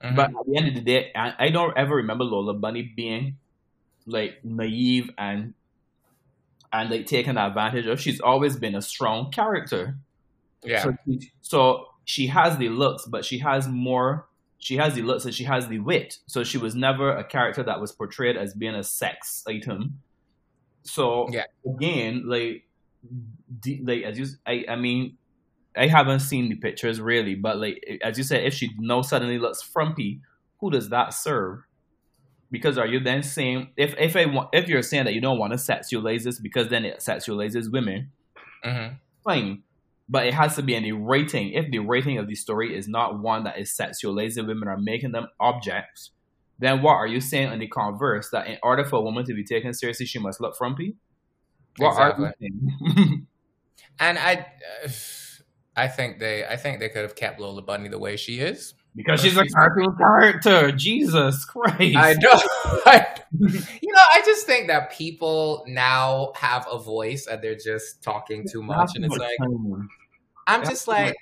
Mhm. 0.03 0.17
But 0.17 0.31
at 0.31 0.47
the 0.47 0.57
end 0.57 0.69
of 0.69 0.75
the 0.75 0.81
day, 0.81 1.11
I, 1.15 1.35
I 1.39 1.49
don't 1.51 1.77
ever 1.77 1.97
remember 1.97 2.25
Lola 2.25 2.55
Bunny 2.55 2.83
being 2.83 3.37
like 4.07 4.45
naive 4.45 5.11
and 5.19 5.55
and 6.73 6.91
like 6.91 7.07
taken 7.07 7.37
advantage 7.37 7.87
of. 7.87 8.01
She's 8.01 8.21
always 8.21 8.57
been 8.57 8.75
a 8.75 8.83
strong 8.83 9.31
character. 9.31 9.97
yeah. 10.65 10.83
So, 10.85 10.97
so 11.43 11.87
she 12.11 12.27
has 12.27 12.59
the 12.59 12.69
looks, 12.69 13.05
but 13.07 13.25
she 13.25 13.39
has 13.39 13.69
more. 13.69 14.27
She 14.59 14.77
has 14.77 14.95
the 14.95 15.03
looks 15.03 15.25
and 15.25 15.33
she 15.35 15.45
has 15.45 15.69
the 15.69 15.79
wit. 15.79 16.19
So 16.27 16.43
she 16.43 16.59
was 16.59 16.75
never 16.75 17.07
a 17.17 17.23
character 17.23 17.63
that 17.63 17.81
was 17.81 17.93
portrayed 17.93 18.37
as 18.37 18.53
being 18.53 18.75
a 18.75 18.83
sex 18.83 19.45
item. 19.47 20.01
So 20.83 21.29
Yeah. 21.31 21.45
again, 21.65 22.25
like, 22.27 22.67
like 23.83 24.03
as 24.03 24.19
you, 24.19 24.27
I, 24.45 24.65
I 24.69 24.77
mean, 24.77 25.17
I 25.77 25.87
haven't 25.87 26.21
seen 26.21 26.49
the 26.49 26.57
pictures 26.57 27.01
really, 27.01 27.37
but 27.37 27.59
like 27.59 28.01
as 28.03 28.19
you 28.19 28.25
said, 28.25 28.45
if 28.45 28.55
she 28.55 28.71
now 28.79 29.03
suddenly 29.03 29.39
looks 29.39 29.63
frumpy, 29.63 30.21
who 30.59 30.71
does 30.73 30.89
that 30.89 31.15
serve? 31.15 31.61
Because 32.51 32.77
are 32.77 32.87
you 32.89 32.99
then 32.99 33.23
saying 33.23 33.71
if 33.77 33.95
if 33.99 34.17
I 34.17 34.27
want 34.27 34.49
if 34.53 34.69
you're 34.69 34.83
saying 34.83 35.05
that 35.05 35.15
you 35.15 35.21
don't 35.21 35.39
want 35.39 35.53
to 35.53 35.59
sexualize 35.59 36.25
this 36.25 36.41
because 36.41 36.67
then 36.69 36.85
it 36.85 36.99
sexualizes 36.99 37.71
women, 37.71 38.11
Mhm. 38.65 38.97
fine. 39.23 39.63
But 40.11 40.27
it 40.27 40.35
has 40.35 40.57
to 40.57 40.63
be 40.63 40.75
in 40.75 40.83
the 40.83 40.93
rating. 40.93 41.53
If 41.53 41.71
the 41.71 41.79
rating 41.79 42.19
of 42.19 42.27
the 42.27 42.35
story 42.35 42.77
is 42.77 42.89
not 42.89 43.21
one 43.21 43.45
that 43.45 43.59
is 43.59 43.71
sexualizing 43.71 44.47
women 44.47 44.67
or 44.67 44.77
making 44.77 45.13
them 45.13 45.29
objects, 45.39 46.11
then 46.59 46.83
what 46.83 46.95
are 46.95 47.07
you 47.07 47.21
saying 47.21 47.49
on 47.49 47.61
the 47.61 47.69
converse 47.69 48.29
that 48.31 48.49
in 48.49 48.59
order 48.63 48.85
for 48.85 48.97
a 48.97 49.03
woman 49.03 49.25
to 49.27 49.35
be 49.35 49.45
taken 49.45 49.73
seriously, 49.73 50.07
she 50.07 50.19
must 50.19 50.41
look 50.41 50.57
frumpy? 50.57 50.97
What 51.79 51.97
are 51.97 52.17
you 52.19 52.33
saying? 52.41 53.27
And 53.99 54.19
I 54.19 54.47
uh, 54.85 54.89
I 55.77 55.89
think 55.89 56.19
they 56.21 56.45
I 56.45 56.57
think 56.57 56.81
they 56.81 56.89
could 56.89 57.03
have 57.03 57.15
kept 57.15 57.39
Lola 57.39 57.61
Bunny 57.63 57.89
the 57.89 57.99
way 57.99 58.17
she 58.17 58.41
is. 58.41 58.75
because 58.97 59.21
she's 59.21 59.37
a 59.37 59.47
cartoon 59.47 59.95
character. 59.97 60.73
Jesus 60.73 61.45
Christ. 61.45 61.97
I 61.97 62.15
know. 62.15 62.33
I, 62.87 63.07
you 63.41 63.93
know, 63.93 64.03
I 64.15 64.23
just 64.25 64.47
think 64.47 64.69
that 64.69 64.91
people 64.91 65.65
now 65.69 66.33
have 66.35 66.67
a 66.71 66.79
voice 66.79 67.27
and 67.27 67.43
they're 67.43 67.55
just 67.55 68.03
talking 68.03 68.47
too 68.51 68.63
much, 68.63 68.93
and 68.95 69.05
it's 69.05 69.17
like 69.17 69.39
I'm 70.51 70.65
just 70.65 70.89
like 70.89 71.17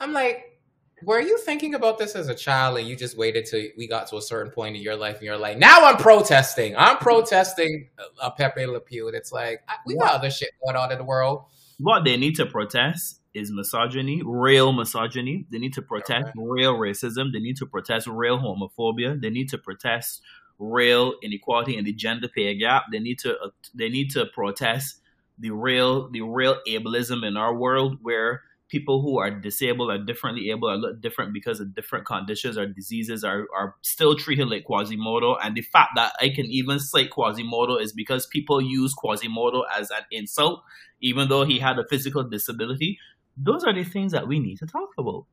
I'm 0.00 0.12
like, 0.12 0.58
were 1.02 1.20
you 1.20 1.38
thinking 1.38 1.74
about 1.74 1.98
this 1.98 2.14
as 2.14 2.28
a 2.28 2.34
child 2.34 2.78
and 2.78 2.86
you 2.86 2.96
just 2.96 3.16
waited 3.16 3.46
till 3.46 3.62
we 3.76 3.86
got 3.86 4.06
to 4.08 4.16
a 4.16 4.22
certain 4.22 4.52
point 4.52 4.76
in 4.76 4.82
your 4.82 4.96
life 4.96 5.16
and 5.16 5.24
you're 5.24 5.36
like, 5.38 5.58
now 5.58 5.86
I'm 5.86 5.96
protesting. 5.96 6.76
I'm 6.76 6.98
protesting 6.98 7.88
a 8.22 8.30
Pepe 8.30 8.66
Le 8.66 8.80
Pew. 8.80 9.06
And 9.08 9.16
it's 9.16 9.32
like, 9.32 9.62
we 9.86 9.96
got 9.96 10.14
other 10.14 10.30
shit 10.30 10.50
going 10.64 10.76
on 10.76 10.92
in 10.92 10.98
the 10.98 11.04
world. 11.04 11.44
What 11.78 12.04
they 12.04 12.16
need 12.16 12.36
to 12.36 12.46
protest 12.46 13.20
is 13.32 13.50
misogyny, 13.50 14.22
real 14.24 14.72
misogyny. 14.72 15.46
They 15.50 15.58
need 15.58 15.72
to 15.74 15.82
protest 15.82 16.26
Okay. 16.28 16.32
real 16.36 16.74
racism. 16.74 17.32
They 17.32 17.38
need 17.38 17.56
to 17.58 17.66
protest 17.66 18.06
real 18.06 18.38
homophobia. 18.38 19.20
They 19.20 19.30
need 19.30 19.48
to 19.50 19.58
protest 19.58 20.20
real 20.58 21.14
inequality 21.22 21.76
in 21.76 21.84
the 21.84 21.92
gender 21.92 22.28
pay 22.28 22.54
gap. 22.56 22.84
They 22.92 22.98
need 22.98 23.18
to 23.20 23.38
uh, 23.38 23.48
they 23.74 23.88
need 23.88 24.10
to 24.10 24.26
protest 24.26 24.99
the 25.40 25.50
real 25.50 26.10
the 26.10 26.20
real 26.20 26.58
ableism 26.68 27.26
in 27.26 27.36
our 27.36 27.54
world 27.54 27.98
where 28.02 28.42
people 28.70 29.02
who 29.02 29.18
are 29.18 29.30
disabled 29.30 29.90
are 29.90 29.98
differently 29.98 30.50
able 30.50 30.70
are 30.70 30.76
look 30.76 31.00
different 31.00 31.34
because 31.34 31.60
of 31.60 31.74
different 31.74 32.06
conditions 32.06 32.56
or 32.56 32.66
diseases 32.66 33.24
are, 33.24 33.46
are 33.54 33.74
still 33.82 34.14
treated 34.14 34.48
like 34.48 34.64
Quasimodo. 34.64 35.36
And 35.42 35.56
the 35.56 35.62
fact 35.62 35.90
that 35.96 36.12
I 36.20 36.28
can 36.28 36.46
even 36.46 36.78
say 36.78 37.08
Quasimodo 37.08 37.76
is 37.76 37.92
because 37.92 38.26
people 38.26 38.62
use 38.62 38.94
Quasimodo 38.94 39.64
as 39.76 39.90
an 39.90 40.04
insult, 40.12 40.62
even 41.00 41.28
though 41.28 41.44
he 41.44 41.58
had 41.58 41.78
a 41.78 41.86
physical 41.88 42.22
disability. 42.22 42.98
Those 43.36 43.64
are 43.64 43.74
the 43.74 43.84
things 43.84 44.12
that 44.12 44.28
we 44.28 44.38
need 44.38 44.58
to 44.58 44.66
talk 44.66 44.90
about. 44.96 45.26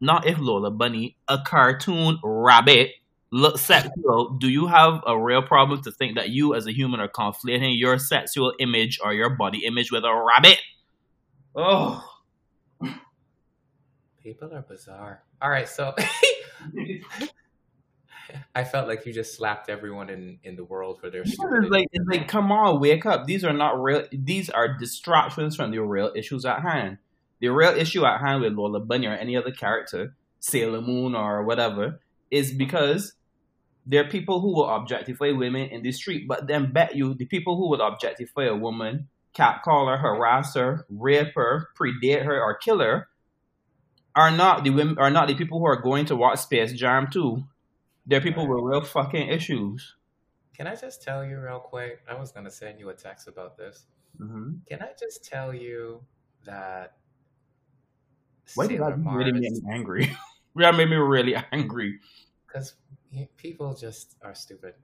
Not 0.00 0.26
if 0.26 0.38
Lola 0.38 0.70
Bunny, 0.70 1.16
a 1.26 1.38
cartoon 1.44 2.18
rabbit, 2.22 2.92
looks 3.30 3.60
sexual. 3.60 4.30
Do 4.40 4.48
you 4.48 4.66
have 4.66 5.02
a 5.06 5.18
real 5.18 5.42
problem 5.42 5.82
to 5.82 5.92
think 5.92 6.16
that 6.16 6.30
you 6.30 6.54
as 6.54 6.66
a 6.66 6.72
human 6.72 7.00
are 7.00 7.08
conflating 7.08 7.78
your 7.78 7.98
sexual 7.98 8.54
image 8.58 8.98
or 9.02 9.12
your 9.12 9.30
body 9.30 9.64
image 9.66 9.92
with 9.92 10.04
a 10.04 10.14
rabbit? 10.14 10.58
Oh. 11.54 12.04
People 14.22 14.52
are 14.54 14.62
bizarre. 14.62 15.22
All 15.40 15.50
right, 15.50 15.68
so 15.68 15.94
I 18.54 18.64
felt 18.64 18.88
like 18.88 19.06
you 19.06 19.12
just 19.12 19.34
slapped 19.34 19.68
everyone 19.70 20.10
in, 20.10 20.38
in 20.42 20.56
the 20.56 20.64
world 20.64 21.00
for 21.00 21.10
their 21.10 21.22
Because 21.22 21.36
stupidity. 21.36 21.66
It's 21.66 21.72
like, 21.72 21.86
it's 21.92 22.08
like, 22.08 22.28
come 22.28 22.52
on, 22.52 22.80
wake 22.80 23.06
up. 23.06 23.26
These 23.26 23.44
are 23.44 23.52
not 23.52 23.80
real. 23.82 24.04
These 24.12 24.50
are 24.50 24.76
distractions 24.76 25.56
from 25.56 25.70
the 25.70 25.78
real 25.78 26.12
issues 26.14 26.44
at 26.44 26.60
hand. 26.62 26.98
The 27.40 27.48
real 27.48 27.70
issue 27.70 28.04
at 28.04 28.20
hand 28.20 28.42
with 28.42 28.54
Lola 28.54 28.80
Bunny 28.80 29.06
or 29.06 29.12
any 29.12 29.36
other 29.36 29.52
character, 29.52 30.14
Sailor 30.40 30.80
Moon 30.80 31.14
or 31.14 31.44
whatever, 31.44 32.00
is 32.30 32.52
because 32.52 33.14
there 33.88 34.04
are 34.04 34.08
people 34.08 34.40
who 34.40 34.54
will 34.54 34.68
objectify 34.68 35.30
women 35.32 35.70
in 35.70 35.82
the 35.82 35.92
street. 35.92 36.28
But 36.28 36.46
then 36.46 36.72
bet 36.72 36.94
you 36.94 37.14
the 37.14 37.24
people 37.24 37.56
who 37.56 37.70
would 37.70 37.80
objectify 37.80 38.44
a 38.44 38.54
woman, 38.54 39.08
catcall 39.32 39.88
her, 39.88 39.96
harass 39.96 40.54
her, 40.54 40.86
rape 40.90 41.34
her, 41.34 41.68
predate 41.74 42.24
her, 42.24 42.38
or 42.40 42.58
kill 42.58 42.80
her, 42.80 43.08
are 44.14 44.30
not 44.30 44.62
the 44.62 44.70
women 44.70 44.98
are 44.98 45.10
not 45.10 45.28
the 45.28 45.34
people 45.34 45.58
who 45.58 45.66
are 45.66 45.80
going 45.80 46.04
to 46.06 46.16
watch 46.16 46.40
Space 46.40 46.72
Jam 46.72 47.08
too. 47.10 47.44
They're 48.06 48.20
people 48.20 48.46
with 48.46 48.62
real 48.62 48.82
fucking 48.82 49.28
issues. 49.28 49.94
Can 50.54 50.66
I 50.66 50.74
just 50.74 51.02
tell 51.02 51.24
you 51.24 51.38
real 51.40 51.60
quick? 51.60 52.00
I 52.08 52.14
was 52.14 52.30
gonna 52.30 52.50
send 52.50 52.78
you 52.78 52.90
a 52.90 52.94
text 52.94 53.26
about 53.26 53.56
this. 53.56 53.86
Mm-hmm. 54.20 54.50
Can 54.68 54.82
I 54.82 54.90
just 54.98 55.24
tell 55.24 55.54
you 55.54 56.02
that 56.44 56.94
Why 58.54 58.66
did 58.66 58.80
that 58.80 58.98
really 58.98 59.32
make 59.32 59.52
me 59.52 59.62
angry? 59.72 60.16
that 60.56 60.74
made 60.74 60.90
me 60.90 60.96
really 60.96 61.36
angry. 61.52 62.00
Because 62.46 62.74
people 63.36 63.74
just 63.74 64.16
are 64.22 64.34
stupid. 64.34 64.74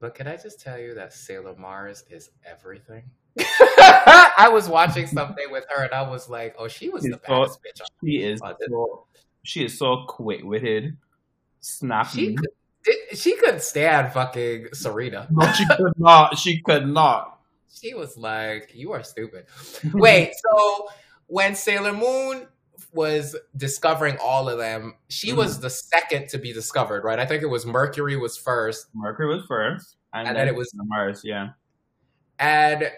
But 0.00 0.14
can 0.14 0.28
I 0.28 0.36
just 0.36 0.60
tell 0.60 0.78
you 0.78 0.94
that 0.94 1.12
Sailor 1.12 1.56
Mars 1.56 2.04
is 2.08 2.30
everything? 2.44 3.02
I 3.38 4.48
was 4.52 4.68
watching 4.68 5.06
something 5.06 5.50
with 5.50 5.64
her 5.68 5.84
and 5.84 5.92
I 5.92 6.08
was 6.08 6.28
like, 6.28 6.54
oh, 6.58 6.68
she 6.68 6.88
was 6.88 7.02
the 7.02 7.10
best 7.10 7.26
baddest 7.28 7.60
bitch. 7.62 7.82
She 8.04 8.22
is 8.22 8.40
so 8.40 9.06
she 9.42 9.64
is 9.64 9.78
so 9.78 10.04
quick 10.06 10.42
witted, 10.44 10.96
snappy. 11.60 12.10
She 12.10 12.34
could, 12.34 12.48
did- 12.84 13.18
she 13.18 13.36
could 13.36 13.62
stand 13.62 14.12
fucking 14.12 14.68
Serena. 14.72 15.26
no, 15.30 15.52
she 15.52 15.66
could 15.66 15.98
not. 15.98 16.38
She 16.38 16.60
could 16.60 16.86
not. 16.86 17.40
She 17.72 17.94
was 17.94 18.16
like, 18.16 18.72
you 18.74 18.92
are 18.92 19.02
stupid. 19.02 19.46
Wait, 19.94 20.32
so 20.34 20.88
when 21.26 21.54
Sailor 21.54 21.92
Moon 21.92 22.46
was 22.92 23.36
discovering 23.56 24.16
all 24.22 24.48
of 24.48 24.58
them, 24.58 24.94
she 25.08 25.28
Mm-hmm. 25.28 25.38
was 25.38 25.60
the 25.60 25.70
second 25.70 26.28
to 26.30 26.38
be 26.38 26.52
discovered, 26.52 27.04
right? 27.04 27.18
I 27.18 27.26
think 27.26 27.42
it 27.42 27.46
was 27.46 27.66
Mercury 27.66 28.16
was 28.16 28.36
first. 28.36 28.86
Mercury 28.94 29.28
was 29.34 29.44
first, 29.46 29.96
and, 30.12 30.26
And 30.28 30.36
then, 30.36 30.46
then 30.46 30.54
it 30.54 30.58
was- 30.58 30.70
Mars. 30.74 31.22
Yeah, 31.24 31.50
And 32.38 32.90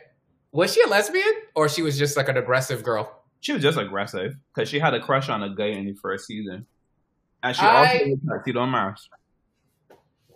was 0.53 0.73
she 0.75 0.83
a 0.83 0.87
lesbian 0.87 1.33
or 1.55 1.69
she 1.69 1.83
was 1.83 1.99
just 1.99 2.17
like 2.17 2.29
an 2.29 2.37
aggressive 2.37 2.83
girl? 2.83 3.17
she 3.43 3.53
was 3.55 3.63
just 3.63 3.79
aggressive 3.79 4.35
because 4.55 4.69
she 4.69 4.79
had 4.79 4.93
a 4.93 5.01
crush 5.01 5.31
on 5.31 5.43
a 5.43 5.55
guy 5.55 5.69
in 5.69 5.87
the 5.87 5.95
first 5.95 6.27
season, 6.27 6.67
and 7.43 7.57
she 7.57 7.63
I- 7.63 7.77
also 7.89 8.05
liked 8.11 8.27
Tuxedo 8.29 8.67
Mask. 8.67 9.09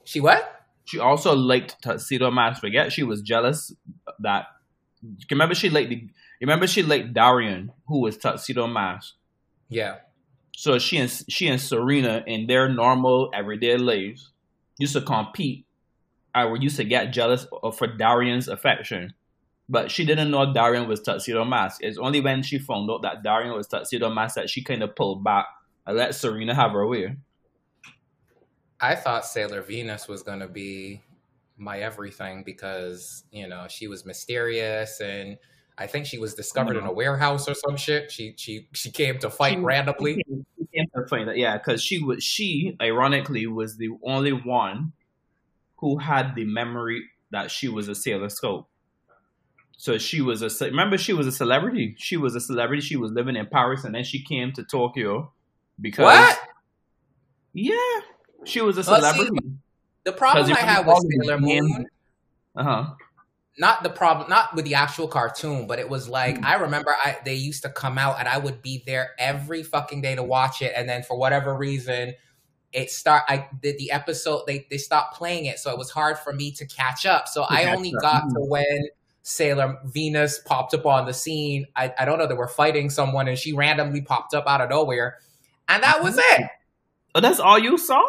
She 0.05 0.21
what? 0.21 0.67
She 0.87 0.99
also 0.99 1.35
liked 1.35 1.81
Tuxedo 1.83 2.31
Mask. 2.31 2.61
Forget 2.61 2.93
she 2.93 3.03
was 3.03 3.21
jealous 3.23 3.73
that. 4.21 4.47
Remember 5.31 5.55
she 5.55 5.69
liked 5.71 5.91
the. 5.91 6.09
Remember 6.41 6.67
she 6.67 6.83
liked 6.83 7.13
Darien, 7.15 7.73
who 7.87 8.01
was 8.01 8.17
Tuxedo 8.17 8.67
Mask. 8.67 9.15
Yeah. 9.69 9.97
So 10.57 10.79
she 10.79 10.99
and 10.99 11.11
she 11.29 11.49
and 11.49 11.61
Serena 11.61 12.23
in 12.27 12.47
their 12.47 12.69
normal 12.69 13.31
everyday 13.35 13.77
lives 13.77 14.31
used 14.79 14.93
to 14.95 15.01
compete. 15.01 15.67
I 16.35 16.47
were 16.47 16.57
used 16.57 16.77
to 16.77 16.85
get 16.85 17.13
jealous 17.13 17.47
of 17.63 17.77
for 17.77 17.87
Darien's 17.87 18.49
affection, 18.49 19.15
but 19.69 19.91
she 19.91 20.05
didn't 20.05 20.31
know 20.31 20.53
Darien 20.53 20.89
was 20.89 21.01
Tuxedo 21.01 21.45
Mask. 21.45 21.79
It's 21.81 21.99
only 21.99 22.21
when 22.21 22.43
she 22.43 22.59
found 22.59 22.91
out 22.91 23.03
that 23.03 23.23
Darien 23.23 23.55
was 23.55 23.69
Tuxedo 23.69 24.11
Mask 24.11 24.35
that 24.35 24.51
she 24.51 24.63
kind 24.63 24.83
of 24.83 24.97
pulled 24.97 25.23
back 25.23 25.47
and 25.87 25.97
let 25.97 26.15
Serena 26.15 26.55
have 26.55 26.73
her 26.73 26.87
way. 26.87 27.17
I 28.81 28.97
thought 28.97 29.25
Sailor 29.25 29.63
Venus 29.63 30.09
was 30.09 30.23
to 30.41 30.49
be 30.49 31.01
my 31.57 31.79
everything 31.79 32.43
because, 32.45 33.25
you 33.31 33.47
know, 33.47 33.67
she 33.69 33.87
was 33.87 34.05
mysterious 34.05 35.01
and 35.01 35.39
I 35.77 35.87
think 35.89 36.07
she 36.07 36.19
was 36.19 36.35
discovered 36.35 36.77
in 36.77 36.85
a 36.85 36.93
warehouse 36.93 37.49
or 37.49 37.55
some 37.55 37.77
shit. 37.77 38.11
She 38.13 38.35
she 38.37 38.69
she 38.73 38.91
came 38.91 39.19
to 39.19 39.31
fight 39.31 39.55
She- 39.55 39.59
randomly. 39.61 40.23
She 40.57 40.81
came 40.81 40.87
to 40.97 41.07
find 41.09 41.29
that, 41.29 41.37
yeah, 41.37 41.57
because 41.57 41.83
she 41.83 42.03
was 42.03 42.25
she 42.25 42.77
ironically 42.81 43.47
was 43.47 43.77
the 43.77 43.91
only 44.05 44.33
one 44.33 44.93
who 45.77 45.99
had 45.99 46.35
the 46.35 46.45
memory 46.45 47.05
that 47.31 47.51
she 47.51 47.69
was 47.69 47.89
a 47.89 47.95
Sailor 47.95 48.29
Scout. 48.29 48.67
So 49.77 49.99
she 49.99 50.21
was 50.21 50.43
a 50.43 50.65
remember 50.65 50.97
she 50.99 51.13
was 51.13 51.27
a 51.29 51.33
celebrity. 51.33 51.95
She 51.99 52.17
was 52.17 52.35
a 52.35 52.41
celebrity. 52.41 52.81
She 52.83 52.97
was 52.97 53.13
living 53.13 53.37
in 53.37 53.47
Paris 53.47 53.85
and 53.85 53.95
then 53.95 54.03
she 54.05 54.23
came 54.25 54.53
to 54.53 54.65
Tokyo 54.65 55.33
because 55.81 56.05
What? 56.05 56.39
Yeah, 57.53 57.77
she 58.45 58.61
was 58.61 58.77
a 58.79 58.91
Well, 58.91 59.01
see, 59.03 59.11
celebrity. 59.19 59.47
The 60.05 60.13
problem 60.13 60.53
I 60.53 60.59
had 60.61 60.87
with 60.87 60.97
Sailor 61.23 61.39
Moon, 61.41 61.87
Uh 62.57 62.63
huh. 62.65 62.85
Not 63.59 63.83
the 63.83 63.91
problem, 63.91 64.29
not 64.29 64.55
with 64.55 64.65
the 64.65 64.75
actual 64.75 65.07
cartoon, 65.09 65.67
but 65.67 65.79
it 65.79 65.89
was 65.89 66.09
like 66.09 66.39
Hmm. 66.39 66.45
I 66.45 66.55
remember 66.55 66.95
I 67.05 67.19
they 67.25 67.35
used 67.35 67.63
to 67.63 67.69
come 67.69 67.99
out 67.99 68.19
and 68.19 68.29
I 68.29 68.39
would 68.39 68.63
be 68.63 68.83
there 68.87 69.11
every 69.19 69.63
fucking 69.63 70.01
day 70.03 70.15
to 70.17 70.23
watch 70.23 70.61
it, 70.63 70.73
and 70.77 70.89
then 70.89 71.03
for 71.03 71.17
whatever 71.17 71.55
reason, 71.55 72.15
it 72.73 72.91
start 72.91 73.23
I 73.29 73.49
did 73.63 73.79
the 73.79 73.93
episode 73.93 74.43
they 74.47 74.67
they 74.71 74.79
stopped 74.79 75.17
playing 75.17 75.47
it, 75.47 75.59
so 75.61 75.71
it 75.71 75.79
was 75.79 75.91
hard 75.91 76.19
for 76.19 76.33
me 76.33 76.51
to 76.53 76.67
catch 76.67 77.07
up. 77.07 77.29
So 77.29 77.43
I 77.45 77.73
only 77.75 77.95
up. 77.95 78.03
got 78.03 78.25
Mhm. 78.25 78.35
to 78.35 78.41
when 78.41 78.89
Sailor 79.23 79.79
Venus 79.85 80.39
popped 80.41 80.75
up 80.75 80.85
on 80.85 81.07
the 81.07 81.15
scene. 81.15 81.67
I, 81.77 81.95
I 81.99 82.05
don't 82.05 82.19
know 82.19 82.27
they 82.27 82.35
were 82.35 82.49
fighting 82.49 82.91
someone 82.91 83.27
and 83.29 83.39
she 83.39 83.53
randomly 83.53 84.03
popped 84.03 84.35
up 84.35 84.47
out 84.49 84.61
of 84.61 84.69
nowhere, 84.71 85.19
and 85.69 85.83
that 85.83 86.03
was 86.03 86.19
it. 86.19 86.43
Oh, 87.15 87.21
that's 87.21 87.39
all 87.41 87.59
you 87.59 87.79
saw. 87.79 88.05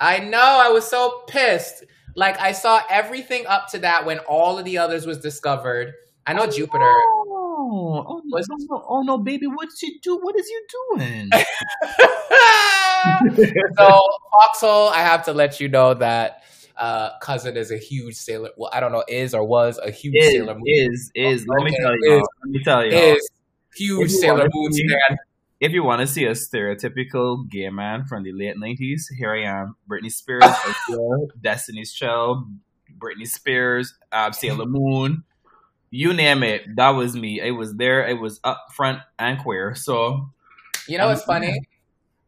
I 0.00 0.20
know. 0.20 0.38
I 0.64 0.68
was 0.70 0.88
so 0.88 1.22
pissed. 1.26 1.84
Like 2.14 2.40
I 2.40 2.52
saw 2.52 2.80
everything 2.90 3.46
up 3.46 3.68
to 3.70 3.78
that 3.80 4.04
when 4.06 4.18
all 4.20 4.58
of 4.58 4.64
the 4.64 4.78
others 4.78 5.06
was 5.06 5.18
discovered. 5.18 5.94
I 6.26 6.34
know 6.34 6.46
Jupiter. 6.46 6.84
Oh, 6.84 8.04
oh, 8.06 8.22
no, 8.24 8.36
Was- 8.36 8.48
no, 8.48 8.56
no, 8.70 8.84
oh 8.88 9.02
no, 9.02 9.18
baby, 9.18 9.46
what's 9.46 9.82
you 9.82 9.98
do? 10.02 10.18
What 10.18 10.36
is 10.38 10.48
you 10.48 10.66
doing? 10.96 11.30
so 13.78 14.00
Foxhole, 14.32 14.88
I 14.88 15.00
have 15.02 15.24
to 15.24 15.32
let 15.32 15.60
you 15.60 15.68
know 15.68 15.94
that 15.94 16.42
uh 16.76 17.10
cousin 17.20 17.56
is 17.56 17.70
a 17.70 17.78
huge 17.78 18.14
sailor. 18.14 18.50
Well, 18.56 18.70
I 18.72 18.80
don't 18.80 18.92
know, 18.92 19.04
is 19.08 19.34
or 19.34 19.44
was 19.44 19.78
a 19.82 19.90
huge 19.90 20.14
is, 20.16 20.32
Sailor 20.32 20.54
Moon. 20.54 20.62
is 20.66 21.10
is 21.14 21.46
let 21.46 21.64
me 21.64 21.76
tell 21.80 21.92
you. 21.92 22.18
is- 22.18 22.28
Let 22.44 22.50
me 22.50 22.62
tell 22.64 22.84
you. 22.84 23.14
Is 23.16 23.30
huge 23.76 24.10
Sailor 24.10 24.48
Moon. 24.52 24.72
If 25.62 25.70
you 25.70 25.84
want 25.84 26.00
to 26.00 26.08
see 26.08 26.24
a 26.24 26.32
stereotypical 26.32 27.48
gay 27.48 27.68
man 27.70 28.04
from 28.04 28.24
the 28.24 28.32
late 28.32 28.58
nineties, 28.58 29.08
here 29.16 29.32
I 29.32 29.44
am: 29.44 29.76
Britney 29.88 30.10
Spears, 30.10 30.44
Adele, 30.88 31.28
Destiny's 31.40 31.92
Child, 31.92 32.48
Britney 32.98 33.28
Spears, 33.28 33.94
uh, 34.10 34.32
Sailor 34.40 34.66
Moon, 34.66 35.22
you 35.90 36.12
name 36.12 36.42
it. 36.42 36.62
That 36.74 36.90
was 36.90 37.14
me. 37.14 37.40
It 37.40 37.52
was 37.52 37.74
there. 37.76 38.04
It 38.06 38.20
was 38.20 38.40
up 38.42 38.66
front 38.74 38.98
and 39.20 39.38
queer. 39.38 39.76
So 39.76 40.30
You 40.88 40.98
know 40.98 41.06
what's 41.08 41.22
Um, 41.22 41.26
funny? 41.26 41.60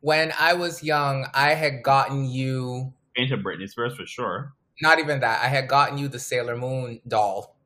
When 0.01 0.33
I 0.39 0.53
was 0.53 0.83
young, 0.85 1.27
I 1.35 1.55
had 1.55 1.83
gotten 1.83 2.27
you 2.31 2.93
into 3.17 3.37
Britney 3.37 3.69
Spears 3.69 3.97
for 3.97 4.07
sure. 4.07 4.53
not 4.81 4.99
even 5.01 5.19
that. 5.21 5.43
I 5.43 5.49
had 5.49 5.67
gotten 5.67 5.99
you 5.99 6.07
the 6.09 6.19
Sailor 6.21 6.57
Moon 6.57 7.01
doll. 7.09 7.57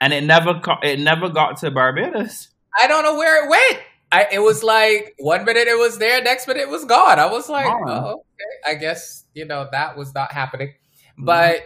And 0.00 0.12
it 0.14 0.22
never 0.24 0.58
co- 0.60 0.78
it 0.82 1.00
never 1.00 1.28
got 1.28 1.56
to 1.58 1.70
Barbados. 1.70 2.48
I 2.80 2.86
don't 2.86 3.02
know 3.02 3.16
where 3.16 3.44
it 3.44 3.50
went. 3.50 3.82
I 4.10 4.26
it 4.32 4.38
was 4.38 4.62
like 4.62 5.14
one 5.18 5.44
minute 5.44 5.68
it 5.68 5.78
was 5.78 5.98
there, 5.98 6.22
next 6.22 6.46
minute 6.48 6.62
it 6.62 6.68
was 6.70 6.84
gone. 6.84 7.18
I 7.18 7.26
was 7.26 7.48
like, 7.48 7.66
oh, 7.68 8.06
okay. 8.12 8.70
I 8.70 8.74
guess 8.74 9.24
you 9.34 9.44
know 9.44 9.68
that 9.72 9.96
was 9.96 10.14
not 10.14 10.32
happening. 10.32 10.68
Mm-hmm. 10.68 11.24
But 11.26 11.60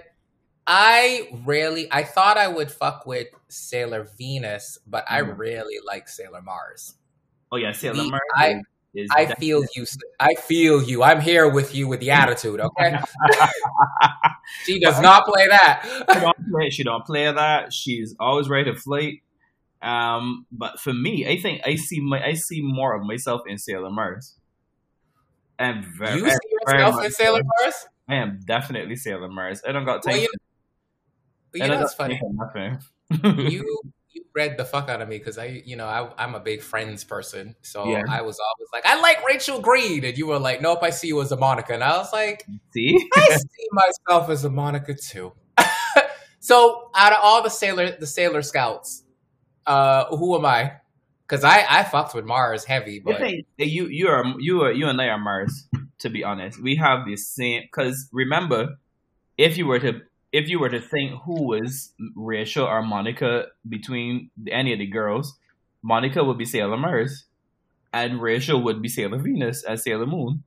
I 0.67 1.29
really, 1.45 1.89
I 1.93 2.05
thought 2.05 2.39
I 2.39 2.49
would 2.49 2.71
fuck 2.71 3.05
with 3.07 3.29
Sailor 3.49 4.09
Venus, 4.19 4.79
but 4.87 5.05
I 5.09 5.23
Mhm. 5.23 5.39
really 5.39 5.77
like 5.87 6.09
Sailor 6.09 6.41
Mars. 6.43 6.95
Oh 7.51 7.57
yeah, 7.57 7.73
Sailor 7.73 7.97
The- 8.05 8.11
Mars. 8.11 8.21
I- 8.37 8.61
I 9.15 9.25
definitely- 9.25 9.35
feel 9.47 9.65
you. 9.75 9.87
I 10.21 10.35
feel 10.35 10.83
you. 10.83 11.03
I'm 11.03 11.21
here 11.23 11.49
with 11.49 11.75
you 11.75 11.89
with 11.89 12.01
the 12.01 12.11
attitude. 12.23 12.61
Okay, 12.61 12.99
she 14.65 14.79
does 14.81 15.01
not 15.01 15.25
play 15.27 15.45
she 15.45 15.49
that. 15.49 16.05
don't 16.09 16.51
play. 16.53 16.71
She 16.71 16.85
don't 16.85 17.05
play 17.05 17.33
that. 17.33 17.73
She's 17.73 18.15
always 18.21 18.49
ready 18.49 18.71
to 18.73 18.79
fight. 18.79 19.23
Um, 19.83 20.47
but 20.53 20.79
for 20.81 20.93
me, 20.93 21.27
I 21.27 21.37
think 21.39 21.63
I 21.67 21.75
see 21.75 22.01
my 22.01 22.25
I 22.25 22.35
see 22.35 22.61
more 22.63 22.95
of 22.95 23.05
myself 23.05 23.43
in 23.47 23.59
Sailor 23.59 23.91
Mars. 23.91 24.37
And 25.59 25.85
very, 25.85 26.19
you 26.19 26.31
see 26.31 26.37
yourself 26.67 27.05
in 27.05 27.11
Sailor. 27.11 27.43
Mars? 27.45 27.75
I 28.09 28.17
am 28.17 28.41
definitely 28.45 28.97
Sailor 28.97 29.29
Mars. 29.29 29.63
I 29.67 29.73
don't 29.73 29.85
got 29.85 30.03
time. 30.03 30.15
Well, 30.15 30.23
you, 30.23 30.29
you 31.55 31.69
know, 31.69 31.83
it's 31.83 31.95
funny. 31.95 32.21
you 33.23 33.81
you 34.13 34.25
read 34.35 34.57
the 34.57 34.65
fuck 34.65 34.89
out 34.89 35.01
of 35.01 35.09
me 35.09 35.19
because 35.19 35.39
I, 35.39 35.63
you 35.65 35.77
know, 35.77 35.87
I, 35.87 36.11
I'm 36.23 36.35
a 36.35 36.41
big 36.41 36.63
Friends 36.63 37.05
person, 37.05 37.57
so 37.63 37.89
Yeah. 37.89 38.03
I 38.09 38.23
was 38.23 38.39
always 38.39 38.69
like, 38.73 38.87
I 38.87 39.01
like 39.01 39.27
Rachel 39.27 39.61
Green, 39.61 40.05
and 40.05 40.17
you 40.17 40.27
were 40.27 40.39
like, 40.39 40.61
Nope, 40.61 40.81
I 40.83 40.91
see 40.91 41.09
you 41.09 41.21
as 41.21 41.33
a 41.33 41.37
Monica, 41.37 41.75
and 41.75 41.85
I 41.85 41.97
was 41.99 42.13
like, 42.13 42.47
see, 42.73 43.09
I 43.15 43.29
see 43.37 43.69
myself 43.73 44.31
as 44.31 44.45
a 44.45 44.51
Monica 44.51 44.95
too. 44.95 45.33
so, 46.41 46.91
out 46.95 47.13
of 47.13 47.19
all 47.23 47.43
the 47.43 47.51
sailor, 47.51 47.97
the 47.99 48.07
Sailor 48.07 48.43
Scouts, 48.43 49.02
uh, 49.67 50.07
who 50.17 50.37
am 50.37 50.45
I? 50.45 50.73
Because 51.27 51.45
I, 51.45 51.65
I 51.69 51.85
fucked 51.85 52.15
with 52.15 52.25
Mars 52.25 52.65
heavy, 52.65 52.99
but 52.99 53.19
think 53.19 53.47
you 53.59 53.87
you 53.87 54.09
are 54.09 54.25
you 54.39 54.63
are 54.63 54.73
you 54.73 54.89
and 54.89 55.01
I 55.01 55.09
are 55.09 55.19
Mars. 55.19 55.69
To 56.01 56.11
be 56.11 56.25
honest, 56.25 56.61
we 56.61 56.77
have 56.77 57.07
the 57.07 57.17
same. 57.17 57.63
Because 57.63 58.09
remember, 58.13 58.77
if 59.39 59.57
you 59.57 59.67
were 59.67 59.79
to 59.79 60.01
if 60.33 60.49
you 60.49 60.59
were 60.59 60.69
to 60.69 60.81
think 60.81 61.23
who 61.25 61.45
was 61.45 61.93
Rachel 62.17 62.67
or 62.67 62.83
Monica 62.83 63.47
between 63.69 64.31
any 64.51 64.73
of 64.73 64.79
the 64.79 64.87
girls, 64.87 65.39
Monica 65.83 66.25
would 66.25 66.39
be 66.39 66.45
Sailor 66.45 66.77
Mars, 66.77 67.27
and 67.93 68.21
Rachel 68.21 68.63
would 68.63 68.83
be 68.83 68.89
Sailor 68.89 69.19
Venus 69.19 69.63
as 69.63 69.85
Sailor 69.85 70.07
Moon. 70.07 70.43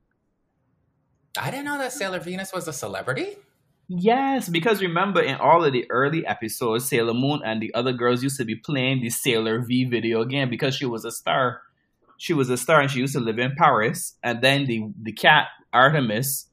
I 1.38 1.50
didn't 1.50 1.66
know 1.66 1.78
that 1.78 1.92
Sailor 1.92 2.20
Venus 2.20 2.52
was 2.52 2.66
a 2.66 2.72
celebrity. 2.72 3.36
Yes, 3.88 4.48
because 4.48 4.82
remember 4.82 5.20
in 5.22 5.36
all 5.36 5.64
of 5.64 5.72
the 5.72 5.88
early 5.90 6.26
episodes, 6.26 6.88
Sailor 6.88 7.14
Moon 7.14 7.40
and 7.44 7.62
the 7.62 7.72
other 7.74 7.92
girls 7.92 8.22
used 8.22 8.36
to 8.38 8.44
be 8.44 8.56
playing 8.56 9.00
the 9.00 9.10
Sailor 9.10 9.60
V 9.60 9.84
video 9.84 10.24
game 10.24 10.50
because 10.50 10.74
she 10.74 10.86
was 10.86 11.04
a 11.04 11.12
star. 11.12 11.62
She 12.18 12.32
was 12.32 12.50
a 12.50 12.56
star 12.56 12.80
and 12.80 12.90
she 12.90 12.98
used 12.98 13.14
to 13.14 13.20
live 13.20 13.38
in 13.38 13.54
Paris. 13.56 14.16
And 14.24 14.42
then 14.42 14.66
the 14.66 14.92
the 15.00 15.12
cat 15.12 15.48
Artemis 15.72 16.48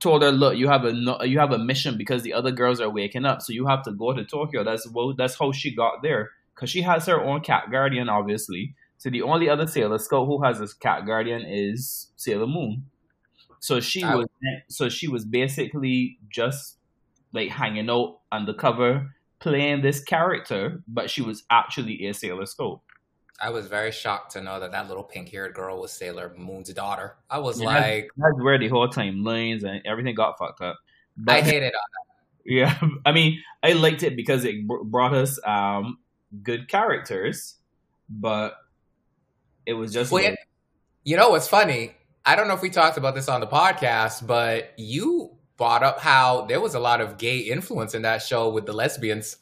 told 0.00 0.22
her, 0.22 0.32
"Look, 0.32 0.56
you 0.56 0.68
have 0.68 0.84
a 0.86 0.92
you 1.28 1.38
have 1.38 1.52
a 1.52 1.58
mission 1.58 1.98
because 1.98 2.22
the 2.22 2.32
other 2.32 2.50
girls 2.50 2.80
are 2.80 2.88
waking 2.90 3.26
up, 3.26 3.42
so 3.42 3.52
you 3.52 3.66
have 3.66 3.82
to 3.84 3.92
go 3.92 4.14
to 4.14 4.24
Tokyo." 4.24 4.64
That's 4.64 4.88
well, 4.90 5.12
that's 5.14 5.38
how 5.38 5.52
she 5.52 5.74
got 5.74 6.02
there 6.02 6.30
because 6.54 6.70
she 6.70 6.82
has 6.82 7.04
her 7.06 7.22
own 7.22 7.42
cat 7.42 7.70
guardian, 7.70 8.08
obviously. 8.08 8.74
So 8.96 9.10
the 9.10 9.22
only 9.22 9.48
other 9.50 9.66
Sailor 9.66 9.98
Scout 9.98 10.26
who 10.26 10.42
has 10.44 10.60
a 10.60 10.68
cat 10.78 11.06
guardian 11.06 11.42
is 11.46 12.10
Sailor 12.16 12.46
Moon. 12.46 12.86
So 13.60 13.78
she 13.80 14.02
Oh. 14.02 14.18
was 14.18 14.26
so 14.68 14.88
she 14.88 15.06
was 15.08 15.24
basically 15.24 16.18
just 16.28 16.78
like 17.32 17.50
hanging 17.50 17.88
out 17.90 18.18
undercover 18.32 19.14
playing 19.38 19.80
this 19.82 20.02
character, 20.02 20.82
but 20.88 21.08
she 21.08 21.22
was 21.22 21.44
actually 21.50 22.06
a 22.06 22.12
Sailor 22.12 22.44
Scout. 22.46 22.80
I 23.40 23.48
was 23.48 23.66
very 23.68 23.90
shocked 23.90 24.32
to 24.32 24.42
know 24.42 24.60
that 24.60 24.72
that 24.72 24.86
little 24.88 25.02
pink-haired 25.04 25.54
girl 25.54 25.80
was 25.80 25.92
Sailor 25.92 26.34
Moon's 26.36 26.70
daughter. 26.74 27.16
I 27.30 27.38
was 27.38 27.58
Yeah. 27.58 27.68
like, 27.68 28.10
That's 28.18 28.36
where 28.38 28.58
the 28.58 28.68
whole 28.68 28.88
timelines 28.88 29.62
and 29.64 29.80
everything 29.86 30.14
got 30.14 30.36
fucked 30.38 30.60
up. 30.60 30.76
But 31.16 31.36
I 31.36 31.40
hated 31.40 31.68
it. 31.68 31.74
yeah, 32.44 32.78
I 33.06 33.12
mean, 33.12 33.42
I 33.62 33.72
liked 33.72 34.02
it 34.02 34.14
because 34.16 34.44
it 34.44 34.66
br- 34.66 34.82
brought 34.84 35.14
us 35.14 35.38
um 35.46 35.98
good 36.42 36.68
characters, 36.68 37.56
but 38.10 38.56
it 39.64 39.72
was 39.74 39.92
just 39.92 40.12
Well, 40.12 40.22
like, 40.24 40.38
You 41.04 41.16
know 41.16 41.30
what's 41.30 41.48
funny? 41.48 41.94
I 42.24 42.36
don't 42.36 42.48
know 42.48 42.54
if 42.54 42.62
we 42.62 42.70
talked 42.70 42.98
about 42.98 43.14
this 43.14 43.28
on 43.28 43.40
the 43.40 43.46
podcast, 43.46 44.26
but 44.26 44.72
you 44.76 45.30
brought 45.56 45.82
up 45.82 46.00
how 46.00 46.46
there 46.46 46.60
was 46.60 46.74
a 46.74 46.80
lot 46.80 47.00
of 47.00 47.18
gay 47.18 47.38
influence 47.38 47.94
in 47.94 48.02
that 48.02 48.22
show 48.22 48.48
with 48.50 48.66
the 48.66 48.72
lesbians. 48.72 49.36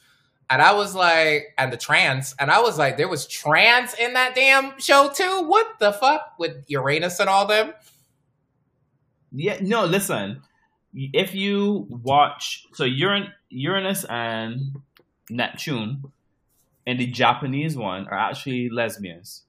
And 0.51 0.62
I 0.62 0.72
was 0.72 0.95
like, 0.95 1.55
and 1.59 1.72
the 1.72 1.76
trans, 1.76 2.35
and 2.39 2.51
I 2.51 2.61
was 2.61 2.79
like, 2.79 2.97
there 2.97 3.09
was 3.09 3.26
trans 3.26 3.95
in 3.95 4.14
that 4.14 4.35
damn 4.35 4.79
show 4.81 5.11
too? 5.14 5.43
What 5.43 5.79
the 5.79 5.93
fuck? 5.93 6.35
With 6.39 6.64
Uranus 6.68 7.20
and 7.20 7.29
all 7.29 7.47
them? 7.47 7.74
Yeah, 9.33 9.59
no, 9.61 9.85
listen. 9.85 10.43
If 10.95 11.35
you 11.35 11.87
watch, 11.91 12.66
so 12.72 12.85
Uran- 12.85 13.33
Uranus 13.51 14.05
and 14.05 14.81
Neptune 15.29 16.05
in 16.87 16.97
the 16.97 17.07
Japanese 17.07 17.76
one 17.76 18.09
are 18.09 18.18
actually 18.18 18.70
lesbians. 18.70 19.43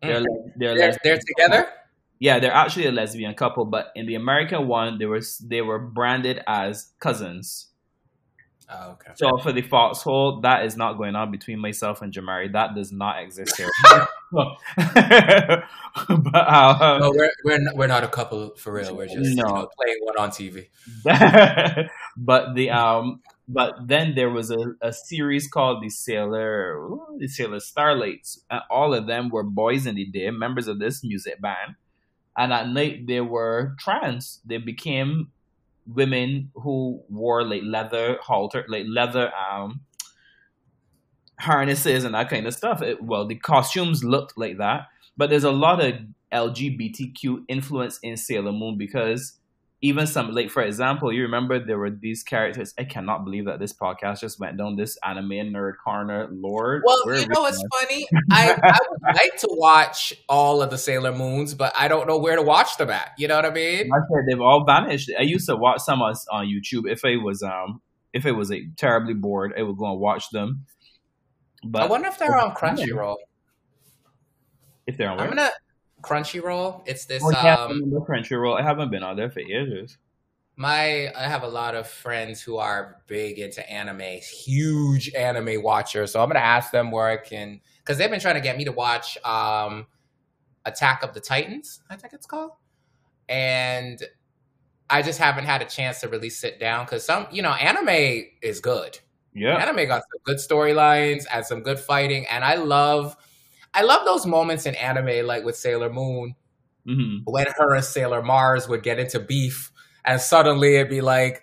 They're, 0.00 0.20
mm. 0.20 0.24
they're, 0.56 0.74
They're, 0.74 0.88
lesbian 0.88 0.98
they're 1.04 1.18
together? 1.18 1.72
Yeah, 2.20 2.38
they're 2.38 2.52
actually 2.52 2.86
a 2.86 2.92
lesbian 2.92 3.34
couple, 3.34 3.64
but 3.64 3.92
in 3.96 4.06
the 4.06 4.14
American 4.14 4.68
one, 4.68 4.98
they 4.98 5.06
were 5.06 5.22
they 5.42 5.62
were 5.62 5.78
branded 5.78 6.40
as 6.46 6.92
cousins. 7.00 7.68
Oh, 8.72 8.90
okay. 8.92 9.12
So 9.16 9.36
for 9.38 9.52
the 9.52 9.62
foxhole, 9.62 10.42
that 10.42 10.64
is 10.64 10.76
not 10.76 10.92
going 10.96 11.16
on 11.16 11.32
between 11.32 11.58
myself 11.58 12.02
and 12.02 12.12
Jamari. 12.12 12.52
That 12.52 12.76
does 12.76 12.92
not 12.92 13.20
exist 13.20 13.56
here. 13.56 13.68
but 14.30 14.54
uh, 16.34 16.98
No, 17.00 17.10
we're, 17.12 17.30
we're, 17.44 17.58
not, 17.58 17.76
we're 17.76 17.88
not 17.88 18.04
a 18.04 18.08
couple 18.08 18.54
for 18.56 18.74
real. 18.74 18.94
We're 18.94 19.06
just 19.06 19.30
you 19.30 19.34
know, 19.34 19.68
playing 19.76 19.98
one 20.02 20.18
on 20.18 20.30
TV. 20.30 20.68
but 22.16 22.54
the 22.54 22.70
um 22.70 23.22
but 23.48 23.74
then 23.88 24.14
there 24.14 24.30
was 24.30 24.52
a, 24.52 24.74
a 24.80 24.92
series 24.92 25.48
called 25.48 25.82
the 25.82 25.90
Sailor 25.90 26.78
ooh, 26.78 27.16
the 27.18 27.26
Sailor 27.26 27.58
Starlights. 27.58 28.40
And 28.48 28.60
all 28.70 28.94
of 28.94 29.08
them 29.08 29.30
were 29.30 29.42
boys 29.42 29.86
in 29.86 29.96
the 29.96 30.06
day, 30.06 30.30
members 30.30 30.68
of 30.68 30.78
this 30.78 31.02
music 31.02 31.40
band. 31.40 31.74
And 32.40 32.54
at 32.54 32.70
night 32.70 33.06
they 33.06 33.20
were 33.20 33.76
trans. 33.78 34.40
They 34.46 34.56
became 34.56 35.30
women 35.86 36.50
who 36.54 37.02
wore 37.10 37.44
like 37.44 37.62
leather 37.64 38.16
halter 38.22 38.64
like 38.68 38.84
leather 38.88 39.30
um 39.34 39.80
harnesses 41.38 42.04
and 42.04 42.14
that 42.14 42.30
kind 42.30 42.46
of 42.46 42.54
stuff. 42.54 42.80
It, 42.80 43.02
well, 43.02 43.26
the 43.26 43.34
costumes 43.34 44.02
looked 44.02 44.38
like 44.38 44.56
that, 44.56 44.86
but 45.18 45.28
there's 45.28 45.44
a 45.44 45.50
lot 45.50 45.84
of 45.84 45.94
LGBTQ 46.32 47.44
influence 47.48 47.98
in 48.02 48.16
Sailor 48.16 48.52
Moon 48.52 48.78
because 48.78 49.38
even 49.82 50.06
some 50.06 50.32
like 50.32 50.50
for 50.50 50.62
example, 50.62 51.12
you 51.12 51.22
remember 51.22 51.58
there 51.58 51.78
were 51.78 51.90
these 51.90 52.22
characters. 52.22 52.74
I 52.78 52.84
cannot 52.84 53.24
believe 53.24 53.46
that 53.46 53.58
this 53.58 53.72
podcast 53.72 54.20
just 54.20 54.38
went 54.38 54.58
down 54.58 54.76
this 54.76 54.98
anime 55.02 55.30
nerd 55.30 55.74
corner. 55.82 56.28
Lord, 56.30 56.82
Well, 56.84 56.98
where 57.04 57.18
you 57.18 57.26
know 57.28 57.40
what's 57.40 57.62
funny? 57.78 58.06
I, 58.30 58.52
I 58.62 58.78
would 58.90 59.00
like 59.14 59.36
to 59.38 59.48
watch 59.52 60.12
all 60.28 60.60
of 60.62 60.70
the 60.70 60.76
Sailor 60.76 61.12
Moons, 61.12 61.54
but 61.54 61.72
I 61.76 61.88
don't 61.88 62.06
know 62.06 62.18
where 62.18 62.36
to 62.36 62.42
watch 62.42 62.76
them 62.76 62.90
at. 62.90 63.12
You 63.16 63.28
know 63.28 63.36
what 63.36 63.46
I 63.46 63.50
mean? 63.50 63.90
I 63.92 63.98
said 64.00 64.24
they've 64.28 64.40
all 64.40 64.64
vanished. 64.66 65.10
I 65.18 65.22
used 65.22 65.48
to 65.48 65.56
watch 65.56 65.80
some 65.80 66.02
on, 66.02 66.14
on 66.30 66.46
YouTube 66.46 66.90
if 66.90 67.04
I 67.04 67.16
was 67.16 67.42
um 67.42 67.80
if 68.12 68.26
it 68.26 68.32
was 68.32 68.50
like 68.50 68.62
terribly 68.76 69.14
bored, 69.14 69.54
I 69.58 69.62
would 69.62 69.78
go 69.78 69.90
and 69.90 70.00
watch 70.00 70.28
them. 70.30 70.66
But 71.64 71.82
I 71.82 71.86
wonder 71.86 72.08
if 72.08 72.18
they're 72.18 72.36
on 72.36 72.54
Crunchyroll. 72.54 73.16
if 74.86 74.98
they're 74.98 75.10
on 75.10 75.20
I'm 75.20 75.28
gonna 75.28 75.50
Crunchyroll. 76.02 76.82
It's 76.86 77.04
this. 77.04 77.22
Oh, 77.24 77.30
yeah, 77.30 77.54
um, 77.54 77.70
I'm 77.70 77.90
Crunchyroll. 78.02 78.58
I 78.58 78.62
haven't 78.62 78.90
been 78.90 79.02
on 79.02 79.16
there 79.16 79.30
for 79.30 79.40
ages. 79.40 79.98
my 80.56 81.10
I 81.16 81.22
have 81.22 81.42
a 81.42 81.48
lot 81.48 81.74
of 81.74 81.88
friends 81.88 82.42
who 82.42 82.58
are 82.58 83.00
big 83.06 83.38
into 83.38 83.68
anime, 83.70 84.20
huge 84.20 85.12
anime 85.14 85.62
watchers. 85.62 86.12
So 86.12 86.22
I'm 86.22 86.28
gonna 86.28 86.40
ask 86.40 86.70
them 86.70 86.90
where 86.90 87.06
I 87.06 87.16
can, 87.16 87.60
because 87.78 87.96
they've 87.96 88.10
been 88.10 88.20
trying 88.20 88.34
to 88.34 88.42
get 88.42 88.58
me 88.58 88.64
to 88.64 88.72
watch 88.72 89.16
um, 89.24 89.86
Attack 90.66 91.02
of 91.02 91.14
the 91.14 91.20
Titans. 91.20 91.80
I 91.88 91.96
think 91.96 92.12
it's 92.12 92.26
called, 92.26 92.52
and 93.28 94.02
I 94.90 95.00
just 95.00 95.18
haven't 95.18 95.44
had 95.44 95.62
a 95.62 95.64
chance 95.64 96.00
to 96.00 96.08
really 96.08 96.28
sit 96.28 96.60
down 96.60 96.84
because 96.84 97.06
some, 97.06 97.26
you 97.30 97.40
know, 97.40 97.52
anime 97.52 98.26
is 98.42 98.60
good. 98.60 98.98
Yeah, 99.32 99.56
Anime 99.56 99.86
got 99.86 100.02
some 100.02 100.20
good 100.24 100.38
storylines 100.38 101.24
and 101.32 101.46
some 101.46 101.62
good 101.62 101.78
fighting, 101.78 102.26
and 102.26 102.44
I 102.44 102.56
love, 102.56 103.16
I 103.72 103.82
love 103.82 104.04
those 104.04 104.26
moments 104.26 104.66
in 104.66 104.74
anime, 104.74 105.26
like 105.26 105.44
with 105.44 105.56
Sailor 105.56 105.90
Moon, 105.90 106.34
hmm 106.86 107.18
when 107.24 107.46
her 107.56 107.74
and 107.74 107.84
Sailor 107.84 108.22
Mars 108.22 108.68
would 108.68 108.82
get 108.82 108.98
into 108.98 109.20
beef, 109.20 109.70
and 110.04 110.20
suddenly 110.20 110.76
it'd 110.76 110.90
be 110.90 111.00
like, 111.00 111.42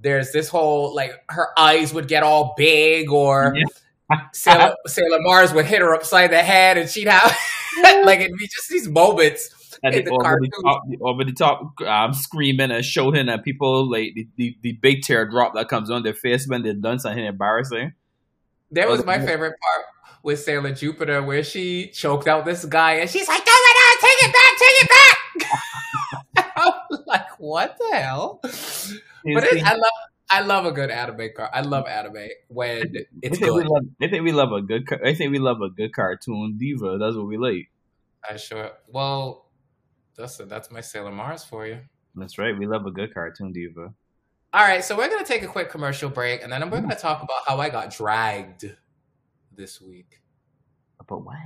there's 0.00 0.32
this 0.32 0.48
whole 0.48 0.94
like 0.94 1.12
her 1.28 1.48
eyes 1.58 1.92
would 1.94 2.08
get 2.08 2.22
all 2.22 2.54
big, 2.56 3.10
or 3.10 3.54
Sailor, 4.32 4.74
Sailor 4.86 5.18
Mars 5.20 5.52
would 5.52 5.66
hit 5.66 5.80
her 5.80 5.94
upside 5.94 6.30
the 6.30 6.42
head, 6.42 6.76
and 6.78 6.88
she'd 6.88 7.08
have 7.08 7.36
like 8.04 8.20
it'd 8.20 8.36
be 8.36 8.48
just 8.48 8.68
these 8.68 8.88
moments. 8.88 9.54
and 9.82 9.94
the 9.94 10.10
over, 10.10 10.38
the 10.40 10.50
top, 10.62 10.82
over 11.00 11.24
the 11.24 11.32
top 11.32 11.80
um, 11.82 12.12
screaming 12.12 12.70
and 12.70 12.84
shouting 12.84 13.28
at 13.28 13.44
people 13.44 13.88
like 13.90 14.12
the, 14.14 14.28
the, 14.36 14.56
the 14.60 14.72
big 14.72 15.02
teardrop 15.02 15.54
that 15.54 15.68
comes 15.68 15.90
on 15.90 16.02
their 16.02 16.12
face 16.12 16.46
when 16.46 16.62
they're 16.62 16.74
done 16.74 16.98
something 16.98 17.24
embarrassing. 17.24 17.94
That 18.72 18.88
was 18.88 19.04
my 19.04 19.16
yeah. 19.16 19.26
favorite 19.26 19.54
part 19.60 19.86
with 20.22 20.40
Sailor 20.40 20.72
Jupiter 20.72 21.22
where 21.22 21.42
she 21.42 21.88
choked 21.88 22.26
out 22.26 22.44
this 22.44 22.64
guy 22.64 22.94
and 22.94 23.08
she's 23.10 23.28
like, 23.28 23.44
"Go 23.44 23.52
right 23.52 23.76
on, 23.86 24.00
take 24.00 24.28
it 24.28 24.32
back, 24.32 24.52
take 24.58 24.82
it 24.82 24.90
back." 24.90 25.16
I'm 26.56 26.98
like, 27.06 27.38
what 27.38 27.76
the 27.78 27.96
hell? 27.96 28.40
But 28.42 29.44
it, 29.44 29.64
I 29.64 29.72
love 29.72 29.92
I 30.30 30.40
love 30.42 30.64
a 30.64 30.72
good 30.72 30.90
anime 30.90 31.30
car. 31.36 31.50
I 31.52 31.62
love 31.62 31.86
anime 31.88 32.28
when 32.48 32.94
I 32.96 33.04
it's 33.20 33.40
we 33.40 33.46
good. 33.46 33.66
love, 33.66 33.84
I 34.00 34.08
think 34.08 34.24
we 34.24 34.32
love 34.32 34.52
a 34.52 34.62
good. 34.62 34.86
car- 34.86 35.04
I 35.04 35.12
think 35.14 35.32
we 35.32 35.38
love 35.38 35.60
a 35.60 35.70
good 35.70 35.92
cartoon 35.92 36.56
diva. 36.56 36.98
That's 36.98 37.16
what 37.16 37.26
we 37.26 37.36
like. 37.36 37.70
I 38.28 38.36
sure. 38.36 38.70
Well, 38.86 39.46
listen, 40.16 40.48
that's 40.48 40.70
my 40.70 40.82
Sailor 40.82 41.10
Mars 41.10 41.42
for 41.42 41.66
you. 41.66 41.80
That's 42.14 42.38
right. 42.38 42.56
We 42.56 42.66
love 42.66 42.86
a 42.86 42.92
good 42.92 43.12
cartoon 43.12 43.52
diva. 43.52 43.92
All 44.52 44.62
right, 44.62 44.84
so 44.84 44.96
we're 44.96 45.08
gonna 45.08 45.24
take 45.24 45.42
a 45.42 45.48
quick 45.48 45.70
commercial 45.70 46.10
break, 46.10 46.42
and 46.42 46.52
then 46.52 46.68
we're 46.70 46.78
mm. 46.78 46.82
gonna 46.82 46.96
talk 46.96 47.22
about 47.22 47.38
how 47.46 47.58
I 47.58 47.68
got 47.68 47.90
dragged 47.90 48.64
this 49.54 49.80
week 49.80 50.20
But 51.06 51.24
what? 51.24 51.36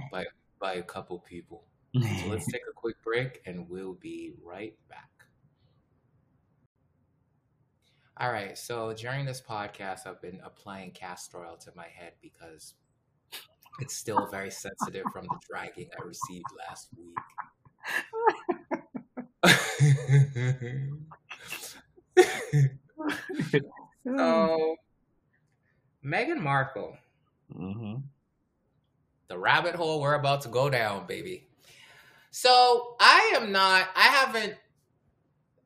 by 0.61 0.75
a 0.75 0.83
couple 0.83 1.19
people. 1.19 1.65
So 1.95 2.27
let's 2.29 2.47
take 2.53 2.63
a 2.69 2.73
quick 2.73 2.97
break, 3.03 3.43
and 3.47 3.69
we'll 3.69 3.95
be 3.95 4.33
right 4.43 4.75
back. 4.89 5.11
All 8.17 8.33
right, 8.33 8.57
so 8.57 8.93
during 8.93 9.27
this 9.27 9.41
podcast, 9.41 10.07
I've 10.07 10.23
been 10.23 10.41
applying 10.45 10.93
castor 10.93 11.45
oil 11.45 11.57
to 11.59 11.73
my 11.75 11.87
head 11.89 12.13
because 12.23 12.75
it's 13.81 13.95
still 13.95 14.27
very 14.31 14.51
sensitive 14.51 15.05
from 15.13 15.27
the 15.27 15.37
dragging 15.49 15.89
I 15.99 16.05
received 16.05 16.47
last 16.69 16.89
week. 16.97 17.17
so, 24.07 24.77
Meghan 26.05 26.41
Markle, 26.41 26.97
hmm 27.57 27.95
the 29.29 29.39
rabbit 29.39 29.75
hole 29.75 30.01
we're 30.01 30.15
about 30.15 30.43
to 30.43 30.49
go 30.49 30.69
down, 30.69 31.07
baby. 31.07 31.47
So, 32.31 32.97
I 33.01 33.33
am 33.37 33.53
not, 33.53 33.89
I 33.97 34.03
haven't, 34.03 34.55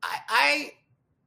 I, 0.02 0.72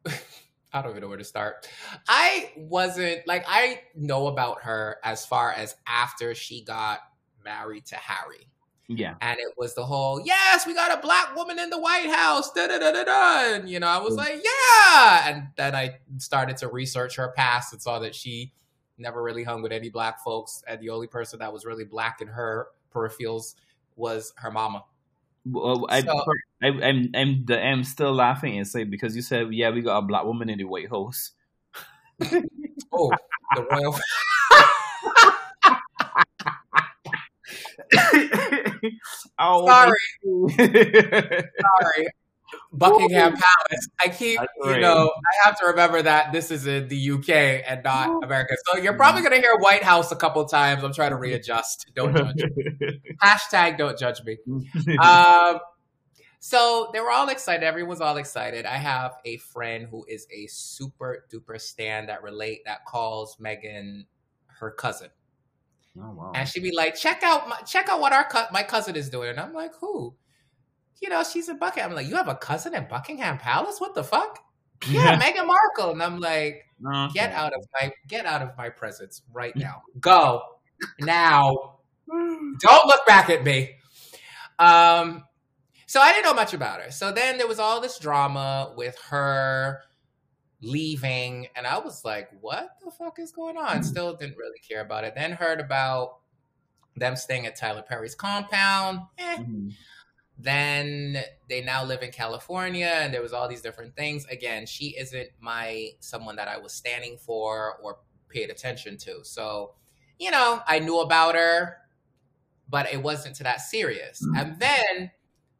I, 0.05 0.11
I 0.73 0.81
don't 0.81 0.91
even 0.91 1.01
know 1.01 1.09
where 1.09 1.17
to 1.17 1.23
start. 1.25 1.67
I 2.07 2.51
wasn't, 2.55 3.27
like, 3.27 3.43
I 3.47 3.81
know 3.95 4.27
about 4.27 4.63
her 4.63 4.97
as 5.03 5.25
far 5.25 5.51
as 5.51 5.75
after 5.87 6.33
she 6.33 6.63
got 6.63 6.99
married 7.43 7.85
to 7.87 7.95
Harry. 7.95 8.47
Yeah. 8.87 9.15
and 9.21 9.39
it 9.39 9.53
was 9.57 9.73
the 9.73 9.85
whole 9.85 10.21
yes 10.25 10.67
we 10.67 10.73
got 10.73 10.91
a 10.97 11.01
black 11.01 11.33
woman 11.33 11.57
in 11.59 11.69
the 11.69 11.79
white 11.79 12.09
house 12.13 12.51
da, 12.51 12.67
da, 12.67 12.77
da, 12.77 12.91
da, 12.91 13.03
da. 13.05 13.55
and 13.55 13.69
you 13.69 13.79
know 13.79 13.87
i 13.87 13.97
was 13.97 14.15
Mm. 14.15 14.17
like 14.17 14.43
yeah 14.43 15.29
and 15.29 15.47
then 15.55 15.73
i 15.75 15.97
started 16.17 16.57
to 16.57 16.67
research 16.67 17.15
her 17.15 17.31
past 17.37 17.71
and 17.71 17.81
saw 17.81 17.99
that 17.99 18.13
she 18.13 18.51
never 19.01 19.21
really 19.21 19.43
hung 19.43 19.61
with 19.61 19.71
any 19.71 19.89
black 19.89 20.23
folks 20.23 20.63
and 20.67 20.79
the 20.79 20.89
only 20.89 21.07
person 21.07 21.39
that 21.39 21.51
was 21.51 21.65
really 21.65 21.83
black 21.83 22.21
in 22.21 22.27
her 22.27 22.67
peripherals 22.93 23.55
was 23.95 24.33
her 24.37 24.51
mama. 24.51 24.83
Well, 25.45 25.85
I, 25.89 26.01
So- 26.01 26.23
I, 26.61 26.67
I'm, 26.67 27.09
I'm, 27.15 27.45
the, 27.45 27.59
I'm 27.61 27.83
still 27.83 28.13
laughing 28.13 28.57
and 28.57 28.67
say 28.67 28.83
because 28.83 29.15
you 29.15 29.21
said, 29.21 29.53
yeah, 29.53 29.71
we 29.71 29.81
got 29.81 29.97
a 29.97 30.01
black 30.03 30.23
woman 30.23 30.49
in 30.49 30.59
the 30.59 30.65
White 30.65 30.89
House. 30.89 31.31
oh 32.93 33.11
the 33.55 33.65
royal 33.71 33.97
oh, 39.39 39.67
sorry. 39.67 39.97
sorry 40.59 42.07
buckingham 42.73 43.31
palace 43.33 43.89
i 44.03 44.09
keep 44.09 44.39
That's 44.39 44.51
you 44.63 44.71
right. 44.71 44.81
know 44.81 45.11
i 45.15 45.47
have 45.47 45.59
to 45.59 45.67
remember 45.67 46.01
that 46.01 46.31
this 46.31 46.51
is 46.51 46.67
in 46.67 46.87
the 46.87 47.11
uk 47.11 47.29
and 47.29 47.83
not 47.83 48.23
america 48.23 48.55
so 48.65 48.77
you're 48.77 48.93
probably 48.93 49.21
going 49.21 49.33
to 49.33 49.39
hear 49.39 49.55
white 49.59 49.83
house 49.83 50.11
a 50.11 50.15
couple 50.15 50.43
times 50.45 50.83
i'm 50.83 50.93
trying 50.93 51.11
to 51.11 51.17
readjust 51.17 51.91
don't 51.95 52.15
judge 52.15 52.43
hashtag 53.23 53.77
don't 53.77 53.97
judge 53.97 54.21
me 54.23 54.37
um, 55.03 55.59
so 56.43 56.89
they 56.91 56.99
were 56.99 57.11
all 57.11 57.29
excited. 57.29 57.63
Everyone's 57.63 58.01
all 58.01 58.17
excited. 58.17 58.65
I 58.65 58.77
have 58.77 59.13
a 59.25 59.37
friend 59.37 59.87
who 59.89 60.03
is 60.07 60.25
a 60.35 60.47
super 60.47 61.23
duper 61.31 61.61
stan 61.61 62.07
that 62.07 62.23
relate 62.23 62.61
that 62.65 62.83
calls 62.83 63.37
Megan 63.39 64.07
her 64.59 64.71
cousin, 64.71 65.09
oh, 65.99 66.11
wow. 66.11 66.31
and 66.33 66.49
she'd 66.49 66.63
be 66.63 66.73
like, 66.75 66.95
"Check 66.95 67.21
out 67.21 67.47
my 67.47 67.57
check 67.57 67.89
out 67.89 68.01
what 68.01 68.11
our 68.11 68.23
co- 68.23 68.47
my 68.51 68.63
cousin 68.63 68.95
is 68.95 69.11
doing." 69.11 69.29
And 69.29 69.39
I'm 69.39 69.53
like, 69.53 69.75
"Who?" 69.81 70.15
You 71.01 71.09
know, 71.09 71.23
she's 71.23 71.49
in 71.49 71.57
Buckingham. 71.57 71.89
I'm 71.91 71.95
like, 71.95 72.07
"You 72.07 72.15
have 72.15 72.27
a 72.27 72.35
cousin 72.35 72.75
in 72.75 72.87
Buckingham 72.87 73.37
Palace? 73.37 73.79
What 73.79 73.95
the 73.95 74.03
fuck?" 74.03 74.39
Yeah, 74.87 75.19
Meghan 75.19 75.45
Markle. 75.45 75.91
And 75.91 76.01
I'm 76.01 76.19
like, 76.19 76.65
Okay. 76.85 77.13
"Get 77.13 77.31
out 77.33 77.53
of 77.53 77.63
my 77.79 77.91
get 78.07 78.25
out 78.25 78.41
of 78.41 78.57
my 78.57 78.69
presence 78.69 79.21
right 79.33 79.55
now. 79.55 79.83
Go 79.99 80.41
now." 80.99 81.77
Don't 82.07 82.87
look 82.87 83.05
back 83.05 83.29
at 83.29 83.43
me. 83.43 83.75
Um, 84.59 85.23
so 85.87 85.99
I 86.01 86.11
didn't 86.13 86.25
know 86.25 86.33
much 86.33 86.53
about 86.53 86.81
her. 86.81 86.91
So 86.91 87.11
then 87.11 87.37
there 87.37 87.47
was 87.47 87.59
all 87.59 87.79
this 87.81 87.99
drama 87.99 88.73
with 88.75 88.97
her 89.09 89.81
leaving, 90.61 91.47
and 91.55 91.65
I 91.67 91.79
was 91.79 92.03
like, 92.05 92.29
"What 92.41 92.69
the 92.83 92.91
fuck 92.91 93.19
is 93.19 93.31
going 93.31 93.57
on?" 93.57 93.83
Still 93.83 94.15
didn't 94.15 94.37
really 94.37 94.59
care 94.67 94.81
about 94.81 95.03
it. 95.03 95.15
Then 95.15 95.31
heard 95.33 95.59
about 95.59 96.17
them 96.95 97.15
staying 97.15 97.45
at 97.45 97.55
Tyler 97.55 97.81
Perry's 97.83 98.15
compound. 98.15 98.99
Eh. 99.17 99.37
Mhm. 99.37 99.73
Then 100.41 101.17
they 101.49 101.61
now 101.61 101.83
live 101.83 102.01
in 102.01 102.11
California, 102.11 102.91
and 102.91 103.13
there 103.13 103.21
was 103.21 103.31
all 103.33 103.47
these 103.47 103.61
different 103.61 103.95
things. 103.95 104.25
Again, 104.25 104.65
she 104.65 104.95
isn't 104.97 105.29
my 105.39 105.89
someone 105.99 106.35
that 106.37 106.47
I 106.47 106.57
was 106.57 106.73
standing 106.73 107.17
for 107.17 107.77
or 107.81 107.99
paid 108.29 108.49
attention 108.49 108.97
to. 108.97 109.23
So, 109.23 109.75
you 110.17 110.31
know, 110.31 110.61
I 110.65 110.79
knew 110.79 110.99
about 111.01 111.35
her, 111.35 111.77
but 112.69 112.91
it 112.91 113.03
wasn't 113.03 113.35
to 113.35 113.43
that 113.43 113.61
serious. 113.61 114.25
Mhm. 114.25 114.41
And 114.41 114.59
then 114.59 115.11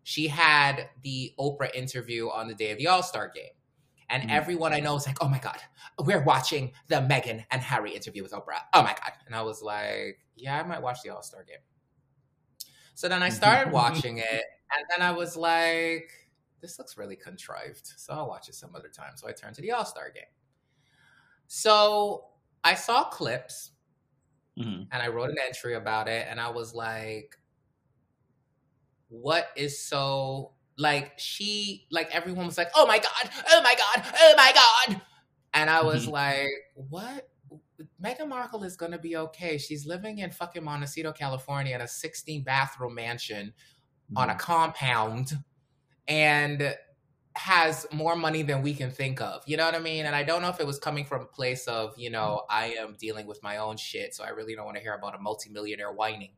she 0.03 0.27
had 0.27 0.89
the 1.01 1.33
Oprah 1.37 1.73
interview 1.75 2.29
on 2.29 2.47
the 2.47 2.55
day 2.55 2.71
of 2.71 2.79
the 2.79 2.87
All 2.87 3.03
Star 3.03 3.27
game. 3.27 3.51
And 4.09 4.23
Mhm. 4.23 4.31
everyone 4.33 4.73
I 4.73 4.79
know 4.79 4.95
is 4.95 5.05
like, 5.05 5.17
oh 5.21 5.27
my 5.27 5.39
God, 5.39 5.61
we're 5.99 6.23
watching 6.23 6.73
the 6.87 6.95
Meghan 6.95 7.45
and 7.51 7.61
Harry 7.61 7.95
interview 7.95 8.23
with 8.23 8.31
Oprah. 8.31 8.63
Oh 8.73 8.81
my 8.81 8.93
God. 8.93 9.13
And 9.25 9.35
I 9.35 9.41
was 9.41 9.61
like, 9.61 10.19
yeah, 10.35 10.59
I 10.59 10.63
might 10.63 10.81
watch 10.81 11.01
the 11.03 11.11
All 11.11 11.21
Star 11.21 11.43
game. 11.43 11.59
So 12.95 13.07
then 13.09 13.23
I 13.23 13.29
started 13.29 13.71
watching 13.71 14.17
it, 14.19 14.45
and 14.75 14.85
then 14.89 15.01
I 15.01 15.11
was 15.11 15.35
like, 15.35 16.11
this 16.61 16.77
looks 16.77 16.97
really 16.97 17.15
contrived. 17.15 17.87
So 17.97 18.13
I'll 18.13 18.27
watch 18.27 18.49
it 18.49 18.55
some 18.55 18.75
other 18.75 18.89
time. 18.89 19.17
So 19.17 19.27
I 19.27 19.31
turned 19.33 19.55
to 19.55 19.61
the 19.61 19.71
All 19.71 19.85
Star 19.85 20.11
game. 20.11 20.23
So 21.47 22.29
I 22.63 22.75
saw 22.75 23.09
clips 23.09 23.71
Mhm. 24.57 24.91
and 24.91 25.01
I 25.01 25.07
wrote 25.07 25.29
an 25.29 25.37
entry 25.39 25.75
about 25.75 26.07
it, 26.07 26.27
and 26.29 26.39
I 26.39 26.49
was 26.49 26.73
like, 26.73 27.37
what 29.09 29.47
is 29.55 29.83
so 29.83 30.53
like 30.77 31.13
she 31.19 31.85
like 31.91 32.13
everyone 32.15 32.45
was 32.45 32.57
like, 32.57 32.69
oh 32.75 32.85
my 32.87 32.97
god, 32.97 33.29
oh 33.49 33.61
my 33.61 33.75
god, 33.75 34.13
oh 34.19 34.33
my 34.37 34.51
god. 34.53 35.01
And 35.53 35.69
I 35.69 35.83
was 35.83 36.07
Mhm. 36.07 36.11
like, 36.11 36.47
what? 36.75 37.29
Meghan 38.03 38.27
Markle 38.27 38.63
is 38.63 38.75
gonna 38.75 38.99
be 38.99 39.17
okay. 39.17 39.57
She's 39.57 39.85
living 39.85 40.19
in 40.19 40.31
fucking 40.31 40.63
Montecito, 40.63 41.11
California 41.11 41.75
in 41.75 41.81
a 41.81 41.87
16 41.87 42.43
bathroom 42.43 42.95
mansion 42.95 43.53
on 44.15 44.29
a 44.29 44.35
compound 44.35 45.31
and 46.07 46.75
has 47.35 47.87
more 47.93 48.15
money 48.15 48.43
than 48.43 48.61
we 48.61 48.73
can 48.73 48.91
think 48.91 49.21
of. 49.21 49.41
You 49.45 49.55
know 49.55 49.65
what 49.65 49.75
I 49.75 49.79
mean? 49.79 50.05
And 50.05 50.15
I 50.15 50.23
don't 50.23 50.41
know 50.41 50.49
if 50.49 50.59
it 50.59 50.67
was 50.67 50.79
coming 50.79 51.05
from 51.05 51.21
a 51.21 51.25
place 51.25 51.65
of, 51.67 51.93
you 51.97 52.09
know, 52.09 52.43
I 52.49 52.75
am 52.77 52.95
dealing 52.99 53.25
with 53.25 53.41
my 53.41 53.57
own 53.57 53.77
shit, 53.77 54.13
so 54.13 54.23
I 54.23 54.29
really 54.29 54.55
don't 54.55 54.65
want 54.65 54.75
to 54.77 54.83
hear 54.83 54.93
about 54.93 55.15
a 55.15 55.19
multimillionaire 55.19 55.93
whining. 55.93 56.31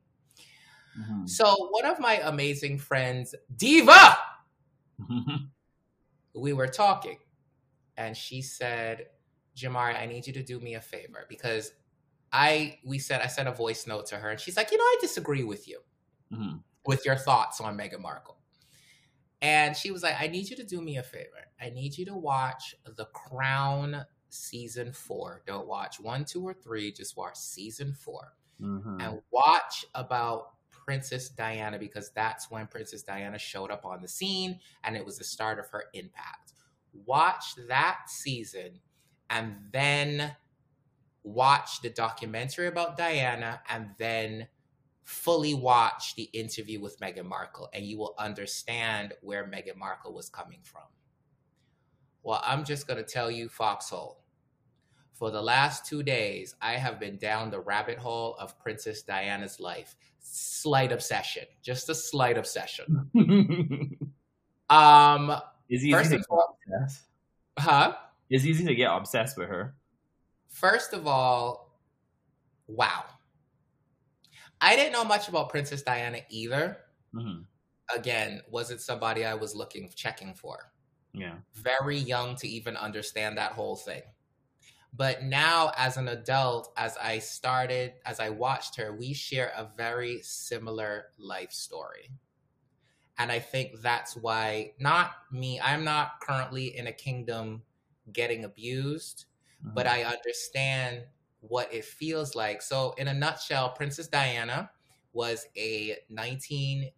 Mhm. 0.98 1.28
So 1.28 1.70
one 1.72 1.86
of 1.86 2.00
my 2.00 2.20
amazing 2.24 2.78
friends, 2.78 3.34
Diva, 3.56 4.18
we 6.36 6.54
were 6.54 6.68
talking, 6.68 7.18
and 7.98 8.16
she 8.16 8.44
said, 8.44 9.08
Jamari, 9.56 9.96
I 10.00 10.06
need 10.06 10.26
you 10.28 10.34
to 10.34 10.44
do 10.44 10.60
me 10.60 10.76
a 10.76 10.82
favor 10.82 11.26
because 11.30 11.74
I 12.32 12.80
we 12.86 12.98
said 13.00 13.22
I 13.22 13.28
sent 13.28 13.48
a 13.48 13.52
voice 13.54 13.86
note 13.88 14.08
to 14.08 14.16
her, 14.18 14.30
and 14.30 14.40
she's 14.40 14.58
like, 14.58 14.72
you 14.72 14.78
know, 14.78 14.84
I 14.84 14.98
disagree 15.02 15.44
with 15.44 15.68
you. 15.68 15.80
Mhm. 16.32 16.64
with 16.86 17.06
your 17.06 17.16
thoughts 17.16 17.62
on 17.62 17.78
Meghan 17.78 18.00
Markle. 18.02 18.38
And 19.42 19.76
she 19.76 19.92
was 19.92 20.04
like, 20.04 20.16
I 20.20 20.28
need 20.28 20.50
you 20.50 20.56
to 20.58 20.64
do 20.64 20.82
me 20.82 20.98
a 20.98 21.04
favor. 21.04 21.46
I 21.62 21.70
need 21.70 21.98
you 21.98 22.06
to 22.06 22.16
watch 22.16 22.76
The 22.86 23.06
Crown 23.06 24.06
season 24.30 24.92
four. 24.92 25.44
Don't 25.46 25.68
watch 25.68 26.00
one, 26.00 26.26
two, 26.26 26.42
or 26.46 26.54
three. 26.54 26.92
Just 26.92 27.16
watch 27.16 27.38
season 27.38 27.94
four. 27.94 28.36
Mhm. 28.60 29.02
And 29.02 29.22
watch 29.32 29.86
about 29.96 30.56
Princess 30.72 31.30
Diana 31.30 31.78
because 31.80 32.10
that's 32.12 32.50
when 32.50 32.68
Princess 32.68 33.04
Diana 33.04 33.38
showed 33.38 33.72
up 33.72 33.86
on 33.86 34.02
the 34.02 34.08
scene 34.08 34.60
and 34.84 34.98
it 34.98 35.06
was 35.06 35.18
the 35.18 35.24
start 35.24 35.60
of 35.60 35.70
her 35.70 35.86
impact. 35.94 36.54
Watch 37.06 37.56
that 37.68 38.10
season 38.10 38.82
and 39.34 39.56
then 39.72 40.36
watch 41.24 41.82
the 41.82 41.90
documentary 41.90 42.68
about 42.68 42.98
Diana 42.98 43.62
and 43.70 43.90
then 43.98 44.48
fully 45.04 45.54
watch 45.54 46.16
the 46.16 46.30
interview 46.34 46.80
with 46.80 47.00
Meghan 47.00 47.26
Markle 47.26 47.70
and 47.74 47.84
you 47.86 47.98
will 47.98 48.14
understand 48.18 49.14
where 49.22 49.44
Meghan 49.46 49.76
Markle 49.78 50.14
was 50.14 50.30
coming 50.30 50.60
from. 50.64 50.84
Well, 52.24 52.42
I'm 52.46 52.64
just 52.64 52.88
going 52.88 53.04
to 53.04 53.10
tell 53.10 53.30
you, 53.32 53.50
Foxhole. 53.50 54.20
for 55.14 55.30
the 55.32 55.42
last 55.42 55.86
two 55.86 56.04
days, 56.04 56.56
I 56.62 56.74
have 56.74 57.00
been 57.00 57.18
down 57.18 57.52
the 57.52 57.60
rabbit 57.60 57.98
hole 57.98 58.36
of 58.40 58.58
Princess 58.60 59.02
Diana's 59.02 59.60
life. 59.60 59.96
Slight 60.20 60.92
obsession, 60.92 61.44
just 61.62 61.90
a 61.90 61.96
slight 61.96 62.38
obsession. 62.38 63.10
Um, 64.70 65.30
It's 65.70 65.84
easy 65.84 65.92
First 65.92 66.14
of 66.14 66.26
all- 66.30 66.58
obsessed. 66.68 67.04
huh? 67.60 67.94
It's 68.30 68.46
easy 68.46 68.66
to 68.66 68.76
get 68.76 68.92
obsessed 68.92 69.38
with 69.38 69.50
her. 69.50 69.76
First 70.50 70.94
of 70.94 71.08
all, 71.08 71.78
wow. 72.68 73.06
I 74.62 74.76
didn't 74.76 74.94
know 74.94 75.04
much 75.04 75.28
about 75.28 75.50
Princess 75.50 75.82
Diana 75.82 76.20
either. 76.30 76.78
hmm 77.14 77.42
Again, 77.94 78.42
was 78.50 78.72
it 78.72 78.82
somebody 78.82 79.26
I 79.26 79.34
was 79.34 79.56
looking 79.56 79.92
checking 79.94 80.34
for. 80.34 80.72
Yeah. 81.14 81.36
very 81.54 81.98
young 81.98 82.36
to 82.38 82.48
even 82.48 82.76
understand 82.76 83.38
that 83.38 83.52
whole 83.52 83.76
thing. 83.76 84.02
But 84.96 85.24
now, 85.24 85.72
as 85.78 85.98
an 85.98 86.08
adult, 86.08 86.72
as 86.78 86.98
I 86.98 87.20
started, 87.20 87.94
as 88.06 88.20
I 88.20 88.30
watched 88.30 88.78
her, 88.78 88.96
we 88.96 89.14
share 89.14 89.52
a 89.56 89.70
very 89.76 90.22
similar 90.24 91.12
life 91.20 91.52
story. 91.52 92.10
And 93.20 93.32
I 93.32 93.40
think 93.40 93.82
that's 93.82 94.16
why, 94.16 94.74
not 94.80 95.12
me, 95.32 95.60
I'm 95.60 95.84
not 95.84 96.20
currently 96.22 96.76
in 96.78 96.88
a 96.88 96.92
kingdom 96.92 97.62
getting 98.12 98.44
abused, 98.46 99.26
Mm-hmm. 99.64 99.74
but 99.76 99.88
I 99.88 100.04
understand 100.04 101.06
what 101.40 101.74
it 101.74 101.86
feels 101.86 102.36
like. 102.36 102.62
So, 102.62 102.94
in 102.98 103.08
a 103.08 103.14
nutshell, 103.14 103.70
Princess 103.72 104.08
Diana 104.08 104.72
was 105.14 105.46
a 105.56 105.98
19, 106.10 106.92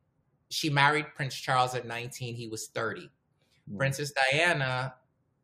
she 0.50 0.70
married 0.70 1.08
Prince 1.16 1.36
Charles 1.36 1.76
at 1.76 1.86
19, 1.86 2.34
he 2.36 2.48
was 2.48 2.68
30. 2.68 3.12
Mhm. 3.70 3.78
Princess 3.78 4.12
Diana 4.12 4.96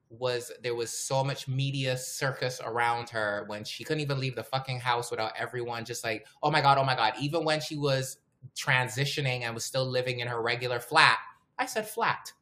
was 0.10 0.52
there 0.62 0.76
was 0.76 0.92
so 0.92 1.24
much 1.24 1.48
media 1.48 1.98
circus 1.98 2.60
around 2.64 3.10
her 3.10 3.46
when 3.48 3.64
she 3.64 3.84
couldn't 3.84 4.02
even 4.02 4.20
leave 4.20 4.36
the 4.36 4.44
fucking 4.44 4.80
house 4.80 5.10
without 5.10 5.32
everyone 5.38 5.86
just 5.86 6.04
like, 6.04 6.28
oh 6.44 6.52
my 6.52 6.62
god, 6.62 6.78
oh 6.78 6.84
my 6.84 6.96
god. 6.96 7.14
Even 7.20 7.46
when 7.46 7.62
she 7.62 7.78
was 7.78 8.18
transitioning 8.56 9.42
and 9.42 9.54
was 9.54 9.64
still 9.66 9.86
living 9.86 10.20
in 10.20 10.28
her 10.28 10.42
regular 10.42 10.80
flat, 10.80 11.18
I 11.58 11.66
said 11.66 11.88
flat. 11.88 12.34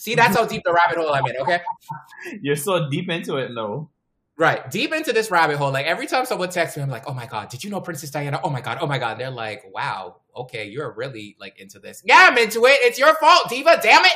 See, 0.00 0.14
that's 0.14 0.34
how 0.34 0.46
deep 0.46 0.62
the 0.64 0.72
rabbit 0.72 0.96
hole 0.96 1.12
I'm 1.12 1.26
in, 1.26 1.36
okay? 1.42 1.60
You're 2.40 2.56
so 2.56 2.88
deep 2.88 3.10
into 3.10 3.36
it, 3.36 3.50
though. 3.54 3.90
Right. 4.38 4.70
Deep 4.70 4.94
into 4.94 5.12
this 5.12 5.30
rabbit 5.30 5.58
hole. 5.58 5.70
Like 5.70 5.84
every 5.84 6.06
time 6.06 6.24
someone 6.24 6.48
texts 6.48 6.78
me, 6.78 6.82
I'm 6.82 6.88
like, 6.88 7.06
oh 7.06 7.12
my 7.12 7.26
God, 7.26 7.50
did 7.50 7.62
you 7.62 7.68
know 7.68 7.82
Princess 7.82 8.10
Diana? 8.10 8.40
Oh 8.42 8.48
my 8.48 8.62
God, 8.62 8.78
oh 8.80 8.86
my 8.86 8.96
God. 8.96 9.18
They're 9.18 9.30
like, 9.30 9.62
wow, 9.74 10.22
okay, 10.34 10.66
you're 10.66 10.94
really 10.94 11.36
like 11.38 11.58
into 11.58 11.78
this. 11.78 12.02
Yeah, 12.06 12.28
I'm 12.30 12.38
into 12.38 12.64
it. 12.64 12.78
It's 12.80 12.98
your 12.98 13.14
fault, 13.16 13.50
Diva. 13.50 13.78
Damn 13.82 14.04
it. 14.06 14.12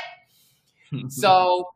So 1.10 1.68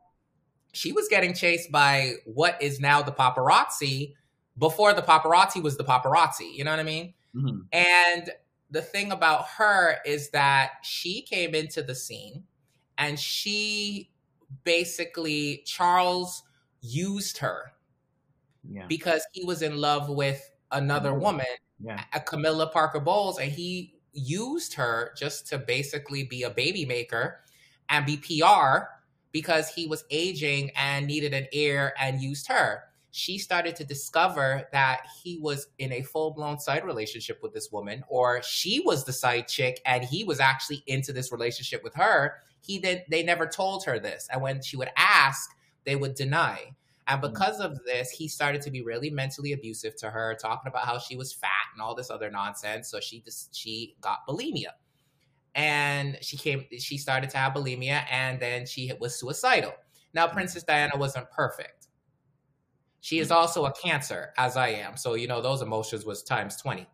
she 0.71 0.91
was 0.93 1.07
getting 1.09 1.33
chased 1.35 1.71
by 1.71 2.13
what 2.25 2.59
is 2.63 2.79
now 2.79 3.03
the 3.03 3.11
paparazzi 3.11 4.13
before 4.57 4.93
the 4.93 5.01
paparazzi 5.03 5.61
was 5.61 5.77
the 5.77 5.83
paparazzi. 5.83 6.51
You 6.51 6.63
know 6.63 6.71
what 6.71 6.79
I 6.79 6.83
mean? 6.83 7.13
Mhm. 7.35 7.65
And 7.71 8.31
the 8.71 8.81
thing 8.81 9.11
about 9.11 9.45
her 9.57 9.97
is 10.05 10.29
that 10.29 10.71
she 10.83 11.21
came 11.21 11.53
into 11.53 11.83
the 11.83 11.93
scene 11.93 12.45
and 12.99 13.19
she 13.19 14.11
basically, 14.63 15.63
Charles 15.65 16.43
used 16.81 17.37
her 17.39 17.71
yeah. 18.69 18.85
because 18.87 19.25
he 19.31 19.43
was 19.43 19.61
in 19.61 19.77
love 19.77 20.09
with 20.09 20.51
another 20.71 21.11
Mhm. 21.11 21.21
woman, 21.21 21.45
Yeah. 21.79 22.03
a 22.13 22.19
Camilla 22.19 22.67
Parker 22.67 22.99
Bowles, 22.99 23.39
and 23.39 23.51
he 23.51 23.95
used 24.11 24.73
her 24.73 25.13
just 25.17 25.47
to 25.47 25.57
basically 25.57 26.23
be 26.23 26.43
a 26.43 26.49
baby 26.49 26.85
maker 26.85 27.43
and 27.89 28.05
be 28.05 28.17
PR 28.17 29.01
because 29.31 29.69
he 29.69 29.87
was 29.87 30.03
aging 30.09 30.71
and 30.75 31.07
needed 31.07 31.33
an 31.33 31.47
heir 31.53 31.93
and 31.99 32.21
used 32.21 32.47
her. 32.47 32.83
She 33.11 33.37
started 33.37 33.75
to 33.77 33.83
discover 33.83 34.67
that 34.71 35.07
he 35.23 35.39
was 35.39 35.67
in 35.79 35.91
a 35.93 36.01
full 36.03 36.31
blown 36.31 36.59
side 36.59 36.85
relationship 36.85 37.41
with 37.41 37.53
this 37.53 37.71
woman, 37.71 38.03
or 38.07 38.43
she 38.43 38.81
was 38.81 39.03
the 39.03 39.13
side 39.13 39.47
chick 39.47 39.81
and 39.85 40.03
he 40.03 40.23
was 40.23 40.39
actually 40.39 40.83
into 40.85 41.13
this 41.13 41.31
relationship 41.31 41.83
with 41.83 41.93
her. 41.95 42.41
He 42.61 42.79
did, 42.79 43.03
they 43.09 43.23
never 43.23 43.47
told 43.47 43.85
her 43.85 43.99
this. 43.99 44.27
And 44.31 44.41
when 44.41 44.61
she 44.61 44.77
would 44.77 44.91
ask, 44.97 45.49
they 45.85 45.95
would 45.95 46.15
deny. 46.15 46.75
And 47.07 47.21
mm. 47.21 47.31
because 47.31 47.59
of 47.59 47.83
this, 47.85 48.11
he 48.11 48.27
started 48.27 48.61
to 48.61 48.71
be 48.71 48.81
really 48.81 49.09
mentally 49.09 49.53
abusive 49.53 49.95
to 49.97 50.09
her, 50.09 50.37
talking 50.39 50.69
about 50.69 50.85
how 50.85 50.99
she 50.99 51.15
was 51.15 51.33
fat 51.33 51.49
and 51.73 51.81
all 51.81 51.95
this 51.95 52.09
other 52.09 52.29
nonsense. 52.29 52.89
So 52.89 52.99
she 52.99 53.21
just 53.21 53.55
she 53.55 53.95
got 53.99 54.19
bulimia, 54.27 54.73
and 55.55 56.17
she 56.21 56.37
came. 56.37 56.65
She 56.77 56.97
started 56.97 57.29
to 57.31 57.37
have 57.37 57.53
bulimia, 57.53 58.03
and 58.11 58.39
then 58.39 58.65
she 58.65 58.91
was 58.99 59.19
suicidal. 59.19 59.73
Now, 60.13 60.27
mm. 60.27 60.33
Princess 60.33 60.63
Diana 60.63 60.95
wasn't 60.97 61.29
perfect. 61.31 61.87
She 63.01 63.19
is 63.19 63.29
mm. 63.29 63.35
also 63.35 63.65
a 63.65 63.73
Cancer, 63.73 64.33
as 64.37 64.55
I 64.55 64.69
am. 64.69 64.95
So 64.95 65.15
you 65.15 65.27
know 65.27 65.41
those 65.41 65.61
emotions 65.61 66.05
was 66.05 66.21
times 66.21 66.57
twenty. 66.57 66.87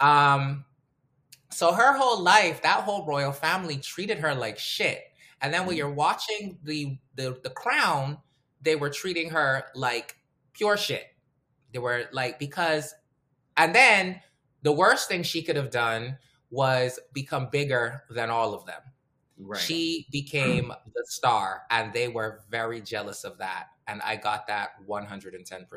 Um, 0.00 0.64
so 1.52 1.72
her 1.72 1.96
whole 1.96 2.20
life, 2.20 2.62
that 2.62 2.80
whole 2.84 3.06
royal 3.06 3.32
family 3.32 3.76
treated 3.76 4.18
her 4.18 4.34
like 4.34 4.58
shit. 4.58 5.02
And 5.40 5.52
then 5.52 5.66
when 5.66 5.76
you're 5.76 5.90
watching 5.90 6.58
the 6.62 6.98
the 7.14 7.38
the 7.42 7.50
crown, 7.50 8.18
they 8.60 8.76
were 8.76 8.90
treating 8.90 9.30
her 9.30 9.64
like 9.74 10.16
pure 10.52 10.76
shit. 10.76 11.04
They 11.72 11.78
were 11.78 12.04
like 12.12 12.38
because 12.38 12.94
and 13.56 13.74
then 13.74 14.20
the 14.62 14.72
worst 14.72 15.08
thing 15.08 15.22
she 15.22 15.42
could 15.42 15.56
have 15.56 15.70
done 15.70 16.18
was 16.50 16.98
become 17.12 17.48
bigger 17.50 18.02
than 18.10 18.30
all 18.30 18.54
of 18.54 18.64
them. 18.66 18.80
Right. 19.38 19.60
She 19.60 20.06
became 20.12 20.72
the 20.94 21.04
star 21.06 21.62
and 21.70 21.92
they 21.92 22.08
were 22.08 22.42
very 22.50 22.80
jealous 22.80 23.24
of 23.24 23.38
that 23.38 23.66
and 23.88 24.00
I 24.02 24.16
got 24.16 24.46
that 24.46 24.70
110%. 24.88 25.68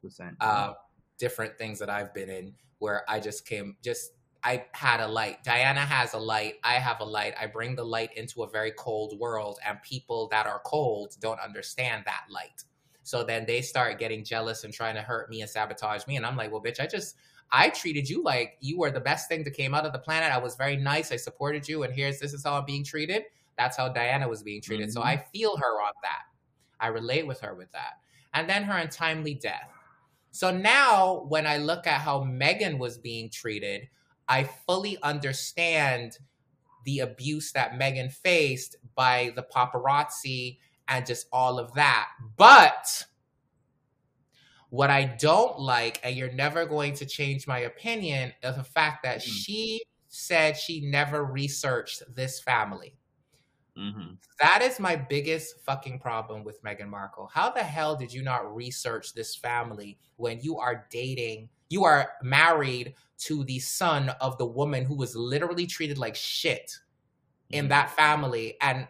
Percent. 0.00 0.36
Uh 0.40 0.74
different 1.18 1.58
things 1.58 1.78
that 1.78 1.90
I've 1.90 2.14
been 2.14 2.30
in 2.30 2.54
where 2.78 3.04
I 3.08 3.20
just 3.20 3.46
came 3.46 3.76
just 3.82 4.12
I 4.42 4.64
had 4.72 5.00
a 5.00 5.06
light. 5.06 5.44
Diana 5.44 5.80
has 5.80 6.14
a 6.14 6.18
light. 6.18 6.54
I 6.64 6.74
have 6.74 7.00
a 7.00 7.04
light. 7.04 7.34
I 7.38 7.46
bring 7.46 7.74
the 7.74 7.84
light 7.84 8.16
into 8.16 8.42
a 8.42 8.50
very 8.50 8.72
cold 8.72 9.18
world, 9.18 9.58
and 9.66 9.80
people 9.82 10.28
that 10.28 10.46
are 10.46 10.60
cold 10.64 11.16
don't 11.20 11.40
understand 11.40 12.04
that 12.06 12.22
light. 12.30 12.64
So 13.02 13.24
then 13.24 13.44
they 13.46 13.60
start 13.60 13.98
getting 13.98 14.24
jealous 14.24 14.64
and 14.64 14.72
trying 14.72 14.94
to 14.94 15.02
hurt 15.02 15.30
me 15.30 15.40
and 15.40 15.50
sabotage 15.50 16.06
me. 16.06 16.16
And 16.16 16.24
I'm 16.24 16.36
like, 16.36 16.52
well, 16.52 16.62
bitch, 16.62 16.80
I 16.80 16.86
just, 16.86 17.16
I 17.50 17.70
treated 17.70 18.08
you 18.08 18.22
like 18.22 18.56
you 18.60 18.78
were 18.78 18.90
the 18.90 19.00
best 19.00 19.28
thing 19.28 19.42
that 19.44 19.50
came 19.50 19.74
out 19.74 19.84
of 19.84 19.92
the 19.92 19.98
planet. 19.98 20.32
I 20.32 20.38
was 20.38 20.54
very 20.54 20.76
nice. 20.76 21.10
I 21.10 21.16
supported 21.16 21.68
you. 21.68 21.82
And 21.82 21.92
here's, 21.92 22.20
this 22.20 22.32
is 22.32 22.44
how 22.44 22.54
I'm 22.58 22.64
being 22.64 22.84
treated. 22.84 23.24
That's 23.58 23.76
how 23.76 23.88
Diana 23.88 24.28
was 24.28 24.42
being 24.42 24.60
treated. 24.62 24.92
So 24.92 25.00
Mhm. 25.00 25.06
I 25.06 25.16
feel 25.16 25.56
her 25.56 25.82
on 25.82 25.92
that. 26.02 26.22
I 26.78 26.88
relate 26.88 27.26
with 27.26 27.40
her 27.40 27.54
with 27.54 27.72
that. 27.72 27.94
And 28.32 28.48
then 28.48 28.62
her 28.62 28.76
untimely 28.76 29.34
death. 29.34 29.68
So 30.30 30.50
now 30.56 31.24
when 31.28 31.46
I 31.46 31.56
look 31.56 31.86
at 31.86 32.00
how 32.00 32.20
Meghan 32.20 32.78
was 32.78 32.96
being 32.96 33.28
treated, 33.28 33.88
I 34.30 34.44
fully 34.44 34.96
understand 35.02 36.16
the 36.84 37.00
abuse 37.00 37.52
that 37.52 37.72
Meghan 37.72 38.12
faced 38.12 38.76
by 38.94 39.32
the 39.34 39.42
paparazzi 39.42 40.58
and 40.88 41.04
just 41.04 41.26
all 41.32 41.58
of 41.58 41.74
that. 41.74 42.08
But 42.36 43.04
what 44.70 44.88
I 44.88 45.04
don't 45.04 45.58
like, 45.58 46.00
and 46.04 46.16
you're 46.16 46.32
never 46.32 46.64
going 46.64 46.94
to 46.94 47.06
change 47.06 47.46
my 47.48 47.58
opinion, 47.58 48.32
is 48.42 48.56
the 48.56 48.62
fact 48.64 49.02
that 49.02 49.18
Mm. 49.18 49.22
she 49.22 49.82
said 50.08 50.56
she 50.56 50.80
never 50.80 51.24
researched 51.24 52.02
this 52.14 52.40
family. 52.40 52.96
hmm 53.76 54.14
That 54.40 54.62
is 54.62 54.80
my 54.80 54.96
biggest 54.96 55.60
fucking 55.66 55.98
problem 56.00 56.44
with 56.44 56.62
Meghan 56.62 56.88
Markle. 56.88 57.28
How 57.32 57.50
the 57.50 57.62
hell 57.62 57.96
did 57.96 58.12
you 58.12 58.22
not 58.22 58.54
research 58.54 59.12
this 59.12 59.36
family 59.36 59.98
when 60.16 60.40
you 60.40 60.58
are 60.58 60.86
dating, 60.90 61.48
you 61.70 61.84
are 61.84 62.12
married 62.22 62.94
to 63.18 63.44
the 63.44 63.58
son 63.60 64.10
of 64.20 64.36
the 64.38 64.46
woman 64.46 64.84
who 64.84 64.94
was 64.94 65.16
literally 65.16 65.66
treated 65.66 65.96
like 65.98 66.16
shit 66.16 66.76
in 67.50 67.68
that 67.68 67.90
family 67.90 68.56
and 68.60 68.86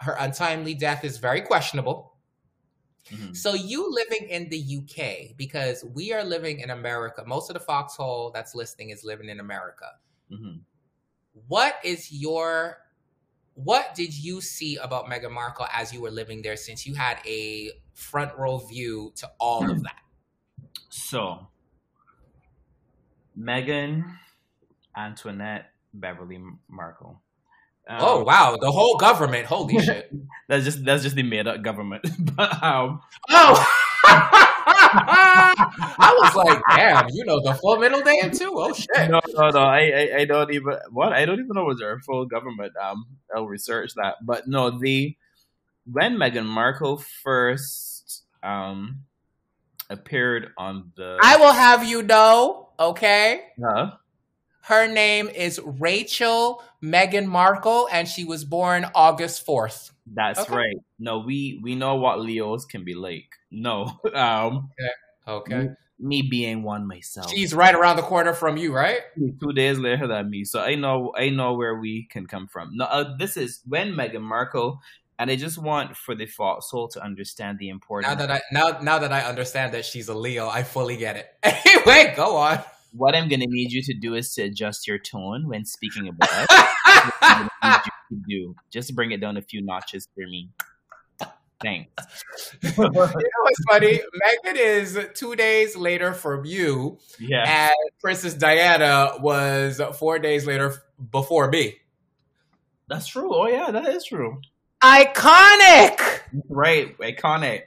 her 0.00 0.16
untimely 0.18 0.74
death 0.74 1.04
is 1.04 1.18
very 1.18 1.40
questionable. 1.40 2.16
hmm 3.10 3.32
So 3.32 3.54
you 3.54 3.92
living 3.92 4.28
in 4.30 4.48
the 4.48 4.58
UK 4.58 5.36
because 5.36 5.84
we 5.94 6.12
are 6.12 6.24
living 6.24 6.60
in 6.60 6.70
America. 6.70 7.22
Most 7.26 7.50
of 7.50 7.54
the 7.54 7.60
foxhole 7.60 8.30
that's 8.32 8.54
listening 8.54 8.90
is 8.90 9.04
living 9.04 9.28
in 9.28 9.40
America. 9.40 9.86
hmm 10.30 10.58
What 11.48 11.76
is 11.84 12.10
your 12.10 12.78
what 13.54 13.94
did 13.94 14.12
you 14.12 14.40
see 14.40 14.76
about 14.76 15.06
Meghan 15.06 15.30
Markle 15.30 15.66
as 15.72 15.92
you 15.92 16.00
were 16.00 16.10
living 16.10 16.42
there 16.42 16.56
since 16.56 16.86
you 16.86 16.94
had 16.94 17.18
a 17.26 17.70
front 17.92 18.36
row 18.36 18.58
view 18.58 19.12
to 19.16 19.30
all 19.38 19.70
of 19.70 19.82
that? 19.84 20.02
So, 20.88 21.48
Meghan 23.38 24.04
Antoinette 24.96 25.70
Beverly 25.92 26.40
Markle. 26.68 27.20
Um, 27.86 27.98
oh 28.00 28.24
wow, 28.24 28.56
the 28.60 28.70
whole 28.70 28.96
government. 28.96 29.46
Holy 29.46 29.78
shit. 29.84 30.12
That's 30.48 30.64
just 30.64 30.84
that's 30.84 31.02
just 31.02 31.16
the 31.16 31.22
made 31.22 31.46
up 31.46 31.62
government. 31.62 32.06
but 32.36 32.62
um, 32.62 33.00
Oh 33.30 33.66
I 35.96 36.16
was 36.20 36.34
like, 36.36 36.62
damn, 36.76 37.08
you 37.12 37.24
know 37.24 37.40
the 37.42 37.54
full 37.54 37.78
middle 37.78 38.02
name 38.02 38.30
too? 38.30 38.52
Oh 38.56 38.72
shit. 38.72 39.10
no, 39.10 39.20
no, 39.34 39.50
no. 39.50 39.60
I, 39.60 39.80
I, 39.80 40.16
I 40.18 40.24
don't 40.24 40.52
even 40.52 40.76
what 40.90 41.12
I 41.12 41.24
don't 41.24 41.38
even 41.40 41.50
know 41.52 41.64
was 41.64 41.78
their 41.78 41.98
full 42.00 42.26
government. 42.26 42.72
Um, 42.80 43.06
I'll 43.34 43.46
research 43.46 43.94
that. 43.94 44.16
But 44.22 44.46
no, 44.46 44.78
the 44.78 45.16
when 45.90 46.16
Meghan 46.16 46.46
Markle 46.46 47.02
first 47.22 48.22
um 48.42 49.04
appeared 49.90 50.50
on 50.56 50.92
the. 50.96 51.18
I 51.22 51.36
will 51.36 51.52
have 51.52 51.84
you 51.84 52.02
know, 52.02 52.63
okay? 52.78 53.42
Huh? 53.62 53.92
Her 54.62 54.88
name 54.88 55.28
is 55.28 55.60
Rachel 55.62 56.62
Meghan 56.82 57.26
Markle, 57.26 57.88
and 57.92 58.08
she 58.08 58.24
was 58.24 58.44
born 58.44 58.86
August 58.94 59.46
4th. 59.46 59.90
That's 60.06 60.40
Okay. 60.40 60.54
right. 60.54 60.76
No, 60.98 61.18
we 61.18 61.60
we 61.62 61.74
know 61.74 61.96
what 61.96 62.20
Leos 62.20 62.64
can 62.64 62.84
be 62.84 62.94
like. 62.94 63.28
No, 63.50 64.00
um, 64.14 64.70
Okay. 65.26 65.68
me 65.98 66.22
being 66.22 66.62
one 66.62 66.86
myself. 66.86 67.30
She's 67.30 67.54
right 67.54 67.74
around 67.74 67.96
the 67.96 68.02
corner 68.02 68.32
from 68.34 68.56
you, 68.56 68.74
right? 68.74 69.00
two 69.40 69.52
days 69.52 69.78
later 69.78 70.06
than 70.06 70.28
me, 70.30 70.44
so 70.44 70.60
I 70.60 70.74
know 70.74 71.12
I 71.16 71.30
know 71.30 71.54
where 71.54 71.76
we 71.76 72.06
can 72.10 72.26
come 72.26 72.46
from. 72.48 72.76
No, 72.76 72.84
uh, 72.86 73.16
this 73.16 73.36
is 73.36 73.60
when 73.66 73.92
Meghan 73.92 74.22
Markle, 74.22 74.80
and 75.18 75.30
I 75.30 75.36
just 75.36 75.58
want 75.58 75.96
for 75.96 76.14
the 76.14 76.26
foxhole 76.26 76.88
to 76.88 77.02
understand 77.02 77.58
the 77.58 77.68
importance. 77.68 78.10
Now 78.10 78.26
that 78.26 78.30
I 78.30 78.40
now 78.52 78.78
now 78.82 78.98
that 78.98 79.12
I 79.12 79.20
understand 79.22 79.74
that 79.74 79.84
she's 79.84 80.08
a 80.08 80.14
Leo, 80.14 80.48
I 80.48 80.62
fully 80.62 80.96
get 80.96 81.16
it. 81.16 81.26
Anyway, 81.66 82.14
go 82.16 82.36
on. 82.36 82.60
what 82.92 83.14
I'm 83.14 83.28
gonna 83.28 83.46
need 83.46 83.70
you 83.72 83.82
to 83.82 83.94
do 83.94 84.14
is 84.14 84.32
to 84.34 84.42
adjust 84.42 84.86
your 84.86 84.98
tone 84.98 85.48
when 85.48 85.64
speaking 85.64 86.08
about 86.08 86.30
us. 86.32 86.46
What 86.48 87.14
I'm 87.20 87.48
need 87.62 87.80
you 88.10 88.16
to 88.16 88.22
do 88.28 88.54
just 88.70 88.94
bring 88.94 89.12
it 89.12 89.20
down 89.20 89.36
a 89.36 89.42
few 89.42 89.62
notches 89.62 90.08
for 90.14 90.26
me. 90.26 90.50
Thanks. 91.62 91.88
you 92.62 92.70
know 92.76 92.88
what's 92.88 93.64
funny? 93.70 94.00
Meghan 94.22 94.56
is 94.56 94.98
two 95.14 95.34
days 95.36 95.76
later 95.76 96.12
from 96.12 96.44
you, 96.44 96.98
yeah, 97.18 97.68
and 97.68 97.90
Princess 98.00 98.34
Diana 98.34 99.12
was 99.20 99.80
four 99.98 100.18
days 100.18 100.46
later 100.46 100.74
before 101.10 101.50
me. 101.50 101.76
that's 102.88 103.06
true. 103.06 103.34
Oh 103.34 103.46
yeah, 103.48 103.70
that 103.70 103.86
is 103.86 104.04
true. 104.04 104.40
Iconic. 104.84 105.98
Right, 106.50 106.96
iconic. 106.98 107.62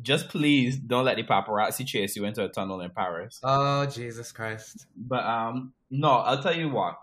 Just 0.00 0.30
please 0.30 0.78
don't 0.78 1.04
let 1.04 1.16
the 1.16 1.22
paparazzi 1.22 1.86
chase 1.86 2.16
you 2.16 2.24
into 2.24 2.42
a 2.44 2.48
tunnel 2.48 2.80
in 2.80 2.90
Paris. 2.90 3.38
Oh 3.42 3.84
Jesus 3.84 4.32
Christ! 4.32 4.86
But 4.96 5.24
um, 5.24 5.74
no, 5.90 6.08
I'll 6.12 6.42
tell 6.42 6.56
you 6.56 6.70
what. 6.70 6.94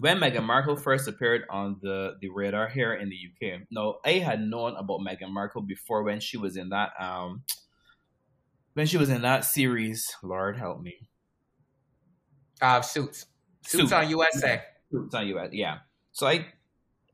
When 0.00 0.18
Meghan 0.18 0.44
Markle 0.44 0.76
first 0.76 1.06
appeared 1.08 1.42
on 1.50 1.76
the, 1.80 2.16
the 2.20 2.28
radar 2.30 2.68
here 2.68 2.94
in 2.94 3.10
the 3.10 3.16
UK, 3.16 3.60
no, 3.70 3.98
I 4.04 4.12
had 4.12 4.40
known 4.40 4.74
about 4.76 5.00
Meghan 5.00 5.30
Markle 5.30 5.62
before 5.62 6.02
when 6.02 6.18
she 6.20 6.36
was 6.38 6.56
in 6.56 6.70
that 6.70 6.92
um 6.98 7.42
when 8.72 8.86
she 8.86 8.96
was 8.96 9.10
in 9.10 9.22
that 9.22 9.44
series. 9.44 10.04
Lord 10.22 10.56
help 10.56 10.80
me, 10.80 11.08
Uh, 12.62 12.80
suits, 12.80 13.26
suits 13.62 13.82
Suits. 13.82 13.92
on 13.92 14.08
USA. 14.08 14.62
Suits 14.90 15.14
on 15.14 15.26
USA. 15.26 15.50
yeah. 15.52 15.78
So 16.12 16.26
I 16.26 16.46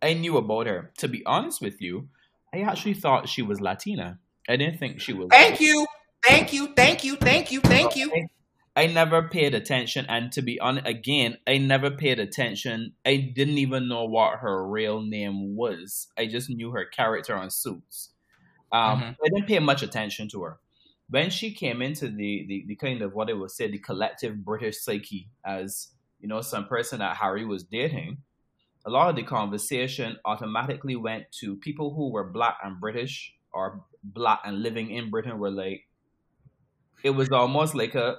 I 0.03 0.15
knew 0.15 0.37
about 0.37 0.67
her. 0.67 0.93
To 0.99 1.09
be 1.09 1.25
honest 1.27 1.61
with 1.61 1.81
you, 1.81 2.09
I 2.53 2.61
actually 2.61 2.95
thought 2.95 3.29
she 3.29 3.43
was 3.43 3.61
Latina. 3.61 4.19
I 4.49 4.57
didn't 4.57 4.79
think 4.79 5.01
she 5.01 5.13
was. 5.13 5.29
Thank 5.31 5.61
you, 5.61 5.87
thank 6.27 6.53
you, 6.53 6.73
thank 6.75 7.05
you, 7.05 7.17
thank 7.17 7.53
you, 7.53 7.61
thank 7.61 7.97
you. 7.97 8.11
I 8.77 8.87
never 8.87 9.29
paid 9.29 9.55
attention, 9.55 10.07
and 10.09 10.31
to 10.33 10.43
be 10.43 10.59
honest, 10.61 10.87
again, 10.87 11.37
I 11.47 11.59
never 11.59 11.91
paid 11.91 12.19
attention. 12.21 12.93
I 13.05 13.17
didn't 13.17 13.59
even 13.59 13.89
know 13.89 14.05
what 14.05 14.39
her 14.39 14.67
real 14.67 15.03
name 15.03 15.57
was. 15.57 16.07
I 16.17 16.27
just 16.27 16.49
knew 16.49 16.71
her 16.71 16.85
character 16.85 17.35
on 17.35 17.51
Suits. 17.51 18.11
Um, 18.73 19.01
Mhm. 19.01 19.17
I 19.25 19.29
didn't 19.29 19.49
pay 19.49 19.59
much 19.59 19.83
attention 19.83 20.29
to 20.29 20.43
her. 20.43 20.61
When 21.09 21.31
she 21.31 21.53
came 21.53 21.83
into 21.83 22.09
the, 22.09 22.47
the, 22.47 22.65
the 22.69 22.77
kind 22.77 23.03
of 23.03 23.13
what 23.13 23.29
I 23.29 23.33
would 23.33 23.51
say 23.51 23.69
the 23.69 23.79
collective 23.79 24.45
British 24.45 24.79
psyche 24.79 25.29
as 25.45 25.89
you 26.21 26.29
know 26.29 26.41
some 26.41 26.67
person 26.67 27.01
that 27.01 27.17
Harry 27.17 27.45
was 27.45 27.65
dating, 27.65 28.19
a 28.85 28.91
lot 28.91 29.11
of 29.11 29.17
the 29.17 29.23
conversation 29.23 30.17
automatically 30.25 30.97
went 30.97 31.31
to 31.33 31.57
people 31.57 31.95
who 31.95 32.11
were 32.11 32.25
black 32.25 32.59
and 32.63 32.81
British 32.81 33.35
or 33.53 33.85
black 34.03 34.41
and 34.45 34.63
living 34.63 34.91
in 34.91 35.11
Britain 35.11 35.39
were 35.39 35.51
like 35.51 35.87
it 37.03 37.11
was 37.11 37.31
almost 37.31 37.75
like 37.75 37.95
a 37.95 38.17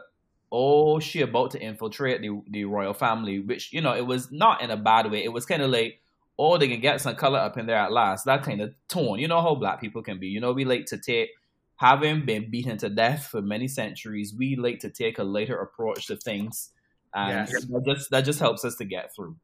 oh 0.51 0.99
she 0.99 1.21
about 1.21 1.51
to 1.51 1.59
infiltrate 1.61 2.21
the 2.21 2.41
the 2.49 2.65
royal 2.65 2.93
family 2.93 3.39
which 3.39 3.71
you 3.71 3.81
know 3.81 3.93
it 3.93 4.05
was 4.05 4.31
not 4.31 4.61
in 4.61 4.69
a 4.69 4.77
bad 4.77 5.09
way. 5.11 5.23
It 5.23 5.33
was 5.33 5.45
kind 5.45 5.61
of 5.61 5.71
like 5.71 6.01
oh 6.37 6.57
they 6.57 6.67
can 6.67 6.81
get 6.81 7.01
some 7.01 7.15
color 7.15 7.39
up 7.39 7.57
in 7.57 7.65
there 7.65 7.77
at 7.77 7.91
last. 7.91 8.25
That 8.25 8.43
kind 8.43 8.61
of 8.61 8.73
tone. 8.87 9.19
You 9.19 9.27
know 9.27 9.41
how 9.41 9.55
black 9.55 9.81
people 9.81 10.03
can 10.03 10.19
be. 10.19 10.27
You 10.27 10.39
know 10.39 10.51
we 10.51 10.65
like 10.65 10.85
to 10.87 10.97
take 10.97 11.29
having 11.77 12.25
been 12.25 12.51
beaten 12.51 12.77
to 12.77 12.89
death 12.89 13.25
for 13.25 13.41
many 13.41 13.67
centuries 13.67 14.35
we 14.37 14.55
like 14.55 14.79
to 14.79 14.89
take 14.89 15.17
a 15.17 15.23
later 15.23 15.57
approach 15.59 16.07
to 16.07 16.15
things. 16.15 16.71
And 17.13 17.47
Yes. 17.49 17.51
that 17.65 17.83
just 17.85 18.11
that 18.11 18.21
just 18.21 18.39
helps 18.39 18.63
us 18.63 18.75
to 18.75 18.85
get 18.85 19.15
through 19.15 19.37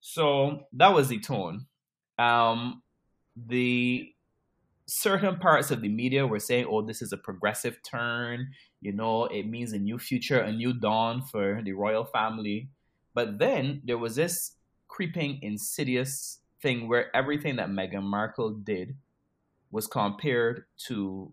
so 0.00 0.66
that 0.72 0.94
was 0.94 1.08
the 1.08 1.20
tone. 1.20 1.66
Um 2.18 2.82
the 3.36 4.12
certain 4.86 5.36
parts 5.36 5.70
of 5.70 5.82
the 5.82 5.88
media 5.88 6.26
were 6.26 6.40
saying 6.40 6.66
oh 6.68 6.82
this 6.82 7.02
is 7.02 7.12
a 7.12 7.16
progressive 7.16 7.78
turn. 7.82 8.48
You 8.80 8.92
know 8.92 9.26
it 9.26 9.46
means 9.46 9.72
a 9.72 9.78
new 9.78 9.98
future 9.98 10.40
a 10.40 10.52
new 10.52 10.72
dawn 10.72 11.22
for 11.22 11.60
the 11.62 11.72
royal 11.72 12.04
family. 12.04 12.68
But 13.14 13.38
then 13.38 13.82
there 13.84 13.98
was 13.98 14.16
this 14.16 14.52
creeping 14.86 15.40
insidious 15.42 16.40
thing 16.62 16.88
where 16.88 17.14
everything 17.14 17.56
that 17.56 17.68
Meghan 17.68 18.02
Markle 18.02 18.50
did 18.50 18.96
was 19.70 19.86
compared 19.86 20.64
to 20.86 21.32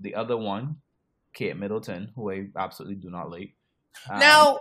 the 0.00 0.14
other 0.14 0.36
one 0.36 0.76
Kate 1.32 1.56
Middleton 1.56 2.12
who 2.16 2.30
I 2.32 2.46
absolutely 2.56 2.96
do 2.96 3.10
not 3.10 3.30
like. 3.30 3.54
Um, 4.10 4.18
Now, 4.18 4.60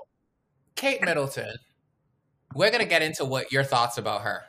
Kate 0.75 1.01
Middleton, 1.01 1.55
we're 2.55 2.71
gonna 2.71 2.85
get 2.85 3.01
into 3.01 3.25
what 3.25 3.51
your 3.51 3.63
thoughts 3.63 3.97
about 3.97 4.21
her. 4.21 4.43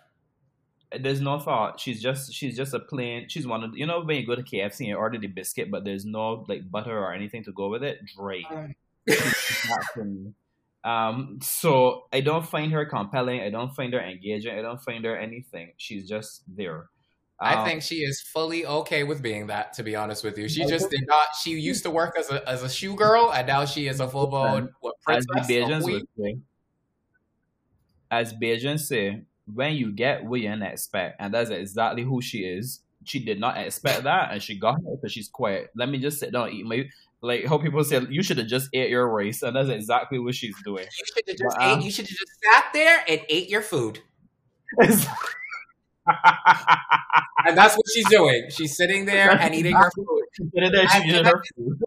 there's 1.00 1.20
no 1.20 1.38
thought. 1.38 1.80
She's 1.80 2.00
just 2.00 2.32
she's 2.32 2.56
just 2.56 2.72
a 2.72 2.78
plain. 2.78 3.26
She's 3.28 3.46
one 3.46 3.64
of 3.64 3.76
you 3.76 3.86
know 3.86 4.00
when 4.02 4.16
you 4.18 4.26
go 4.26 4.36
to 4.36 4.42
KFC 4.42 4.86
and 4.86 4.96
order 4.96 5.18
the 5.18 5.26
biscuit, 5.26 5.70
but 5.70 5.84
there's 5.84 6.04
no 6.04 6.44
like 6.48 6.70
butter 6.70 6.96
or 6.96 7.12
anything 7.12 7.44
to 7.44 7.52
go 7.52 7.68
with 7.68 7.82
it. 7.82 7.98
Dre. 8.16 8.44
She's 9.08 9.68
not 9.68 9.84
for 9.94 10.04
me. 10.04 10.32
Um, 10.84 11.40
so 11.42 12.04
I 12.12 12.20
don't 12.20 12.46
find 12.46 12.70
her 12.72 12.86
compelling. 12.86 13.40
I 13.40 13.50
don't 13.50 13.74
find 13.74 13.92
her 13.92 14.00
engaging. 14.00 14.56
I 14.56 14.62
don't 14.62 14.80
find 14.80 15.04
her 15.04 15.16
anything. 15.16 15.72
She's 15.76 16.08
just 16.08 16.44
there. 16.46 16.88
I 17.40 17.56
Um, 17.56 17.66
think 17.66 17.82
she 17.82 17.96
is 17.96 18.20
fully 18.22 18.64
okay 18.64 19.02
with 19.02 19.20
being 19.20 19.48
that. 19.48 19.72
To 19.74 19.82
be 19.82 19.96
honest 19.96 20.22
with 20.24 20.38
you, 20.38 20.48
she 20.48 20.64
just 20.66 20.88
did 20.90 21.04
not. 21.06 21.26
She 21.42 21.50
used 21.58 21.82
to 21.82 21.90
work 21.90 22.16
as 22.18 22.30
a 22.30 22.48
as 22.48 22.62
a 22.62 22.68
shoe 22.68 22.94
girl, 22.94 23.32
and 23.32 23.46
now 23.48 23.64
she 23.64 23.88
is 23.88 23.98
a 24.00 24.08
full 24.08 24.28
blown 24.28 24.70
what 24.80 24.94
as 25.08 25.26
princess? 25.26 25.46
the 25.48 25.54
Bajans 25.54 25.84
would 25.84 26.02
say, 26.18 26.38
as 28.10 28.32
Bajans 28.34 28.80
say, 28.80 29.22
when 29.52 29.74
you 29.74 29.92
get 29.92 30.24
what 30.24 30.40
you 30.40 30.48
didn't 30.48 30.64
expect, 30.64 31.16
and 31.20 31.32
that's 31.32 31.50
exactly 31.50 32.02
who 32.02 32.20
she 32.22 32.38
is. 32.40 32.80
She 33.04 33.24
did 33.24 33.38
not 33.38 33.56
expect 33.56 34.02
that, 34.02 34.32
and 34.32 34.42
she 34.42 34.58
got 34.58 34.78
it 34.78 34.84
because 35.00 35.12
she's 35.12 35.28
quiet. 35.28 35.70
Let 35.76 35.88
me 35.88 35.98
just 35.98 36.18
sit 36.18 36.32
down 36.32 36.48
and 36.48 36.56
eat 36.56 36.66
my 36.66 36.84
like 37.22 37.46
how 37.46 37.56
people 37.58 37.82
say 37.84 38.00
you 38.10 38.22
should 38.22 38.38
have 38.38 38.48
just 38.48 38.68
ate 38.72 38.90
your 38.90 39.08
rice, 39.08 39.42
and 39.42 39.54
that's 39.54 39.68
exactly 39.68 40.18
what 40.18 40.34
she's 40.34 40.56
doing. 40.64 40.84
You 40.84 41.06
should 41.06 41.28
have 41.28 41.36
just 41.38 41.56
But, 41.56 41.62
um, 41.72 41.78
ate. 41.78 41.84
You 41.84 41.90
should 41.92 42.06
have 42.06 42.16
just 42.16 42.32
sat 42.52 42.64
there 42.72 43.04
and 43.08 43.20
ate 43.28 43.48
your 43.48 43.62
food, 43.62 44.00
and 44.78 44.90
that's 47.56 47.76
what 47.76 47.86
she's 47.94 48.08
doing. 48.08 48.46
She's 48.50 48.76
sitting 48.76 49.04
there 49.06 49.30
and 49.30 49.54
eating 49.54 49.76
her 49.76 49.90
food. 49.94 50.22
It 50.52 50.72
there, 50.72 50.88
she 50.88 50.98
I- 50.98 51.06
did 51.06 51.14
and 51.16 51.26
I 51.26 51.30
her 51.30 51.42
food. 51.56 51.78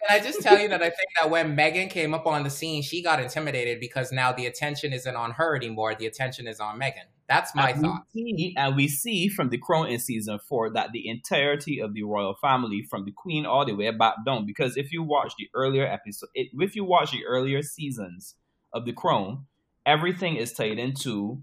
Can 0.00 0.20
I 0.20 0.22
just 0.22 0.42
tell 0.42 0.58
you 0.58 0.68
that 0.68 0.82
I 0.82 0.90
think 0.90 1.08
that 1.20 1.30
when 1.30 1.56
Meghan 1.56 1.90
came 1.90 2.14
up 2.14 2.26
on 2.26 2.42
the 2.42 2.50
scene, 2.50 2.82
she 2.82 3.02
got 3.02 3.20
intimidated 3.20 3.80
because 3.80 4.12
now 4.12 4.32
the 4.32 4.46
attention 4.46 4.92
isn't 4.92 5.16
on 5.16 5.32
her 5.32 5.56
anymore. 5.56 5.94
The 5.94 6.06
attention 6.06 6.46
is 6.46 6.60
on 6.60 6.78
Meghan. 6.78 7.08
That's 7.28 7.54
my 7.54 7.70
and 7.70 7.82
thought. 7.82 8.02
We 8.14 8.34
see, 8.36 8.54
and 8.56 8.76
we 8.76 8.88
see 8.88 9.28
from 9.28 9.48
the 9.48 9.58
crown 9.58 9.88
in 9.88 9.98
season 9.98 10.38
four 10.48 10.72
that 10.74 10.92
the 10.92 11.08
entirety 11.08 11.80
of 11.80 11.94
the 11.94 12.04
royal 12.04 12.34
family, 12.40 12.82
from 12.88 13.04
the 13.04 13.12
queen 13.12 13.46
all 13.46 13.64
the 13.64 13.74
way 13.74 13.90
back 13.90 14.14
down, 14.24 14.46
because 14.46 14.76
if 14.76 14.92
you 14.92 15.02
watch 15.02 15.32
the 15.38 15.48
earlier 15.54 15.86
episode, 15.86 16.28
it, 16.34 16.48
if 16.52 16.76
you 16.76 16.84
watch 16.84 17.10
the 17.10 17.24
earlier 17.26 17.62
seasons 17.62 18.36
of 18.72 18.84
the 18.84 18.92
crown, 18.92 19.46
everything 19.84 20.36
is 20.36 20.52
tied 20.52 20.78
into 20.78 21.42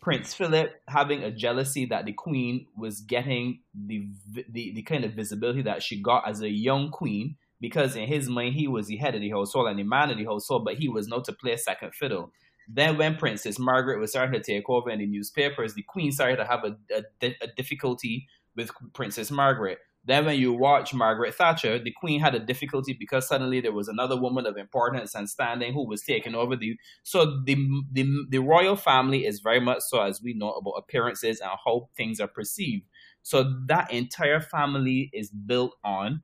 Prince 0.00 0.34
Philip 0.34 0.72
having 0.88 1.22
a 1.22 1.30
jealousy 1.30 1.86
that 1.86 2.04
the 2.04 2.12
queen 2.12 2.66
was 2.76 3.00
getting 3.00 3.60
the 3.74 4.08
the, 4.30 4.72
the 4.74 4.82
kind 4.82 5.04
of 5.04 5.12
visibility 5.12 5.62
that 5.62 5.82
she 5.82 6.00
got 6.00 6.28
as 6.28 6.40
a 6.40 6.50
young 6.50 6.90
queen. 6.90 7.36
Because 7.60 7.96
in 7.96 8.06
his 8.06 8.28
mind, 8.28 8.54
he 8.54 8.68
was 8.68 8.86
the 8.86 8.96
head 8.96 9.14
of 9.14 9.20
the 9.20 9.30
household 9.30 9.68
and 9.68 9.78
the 9.78 9.84
man 9.84 10.10
of 10.10 10.18
the 10.18 10.24
household, 10.24 10.64
but 10.64 10.76
he 10.76 10.88
was 10.88 11.08
not 11.08 11.24
to 11.24 11.32
play 11.32 11.56
second 11.56 11.94
fiddle. 11.94 12.32
Then, 12.68 12.98
when 12.98 13.16
Princess 13.16 13.58
Margaret 13.58 13.98
was 13.98 14.10
starting 14.10 14.40
to 14.40 14.44
take 14.44 14.68
over 14.68 14.90
in 14.90 14.98
the 14.98 15.06
newspapers, 15.06 15.74
the 15.74 15.82
Queen 15.82 16.12
started 16.12 16.36
to 16.36 16.44
have 16.44 16.64
a, 16.64 16.76
a, 16.94 17.36
a 17.40 17.46
difficulty 17.56 18.26
with 18.54 18.70
Princess 18.92 19.30
Margaret. 19.30 19.78
Then, 20.04 20.26
when 20.26 20.38
you 20.38 20.52
watch 20.52 20.92
Margaret 20.92 21.34
Thatcher, 21.34 21.78
the 21.78 21.92
Queen 21.98 22.20
had 22.20 22.34
a 22.34 22.38
difficulty 22.38 22.94
because 22.98 23.26
suddenly 23.26 23.60
there 23.60 23.72
was 23.72 23.88
another 23.88 24.20
woman 24.20 24.46
of 24.46 24.56
importance 24.56 25.14
and 25.14 25.28
standing 25.28 25.72
who 25.72 25.88
was 25.88 26.02
taking 26.02 26.34
over 26.34 26.56
the. 26.56 26.76
So 27.02 27.40
the 27.44 27.56
the 27.90 28.26
the 28.28 28.38
royal 28.38 28.76
family 28.76 29.24
is 29.26 29.40
very 29.40 29.60
much 29.60 29.80
so 29.80 30.02
as 30.02 30.22
we 30.22 30.34
know 30.34 30.52
about 30.52 30.72
appearances 30.72 31.40
and 31.40 31.50
how 31.64 31.88
things 31.96 32.20
are 32.20 32.28
perceived. 32.28 32.84
So 33.22 33.54
that 33.66 33.90
entire 33.90 34.40
family 34.40 35.10
is 35.12 35.30
built 35.30 35.74
on. 35.84 36.22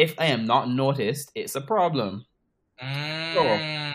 If 0.00 0.14
I 0.18 0.26
am 0.26 0.46
not 0.46 0.70
noticed, 0.70 1.30
it's 1.34 1.54
a 1.54 1.60
problem. 1.60 2.24
Mm, 2.82 3.92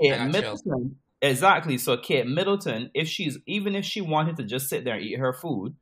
Kate 0.00 0.12
I 0.12 0.16
got. 0.16 0.30
Middleton. 0.32 0.96
Exactly. 1.20 1.76
So 1.76 1.98
Kate 1.98 2.26
Middleton, 2.26 2.90
if 2.94 3.06
she's 3.06 3.38
even 3.46 3.76
if 3.76 3.84
she 3.84 4.00
wanted 4.00 4.36
to 4.38 4.44
just 4.44 4.70
sit 4.70 4.84
there 4.84 4.94
and 4.94 5.04
eat 5.04 5.18
her 5.18 5.34
food, 5.34 5.76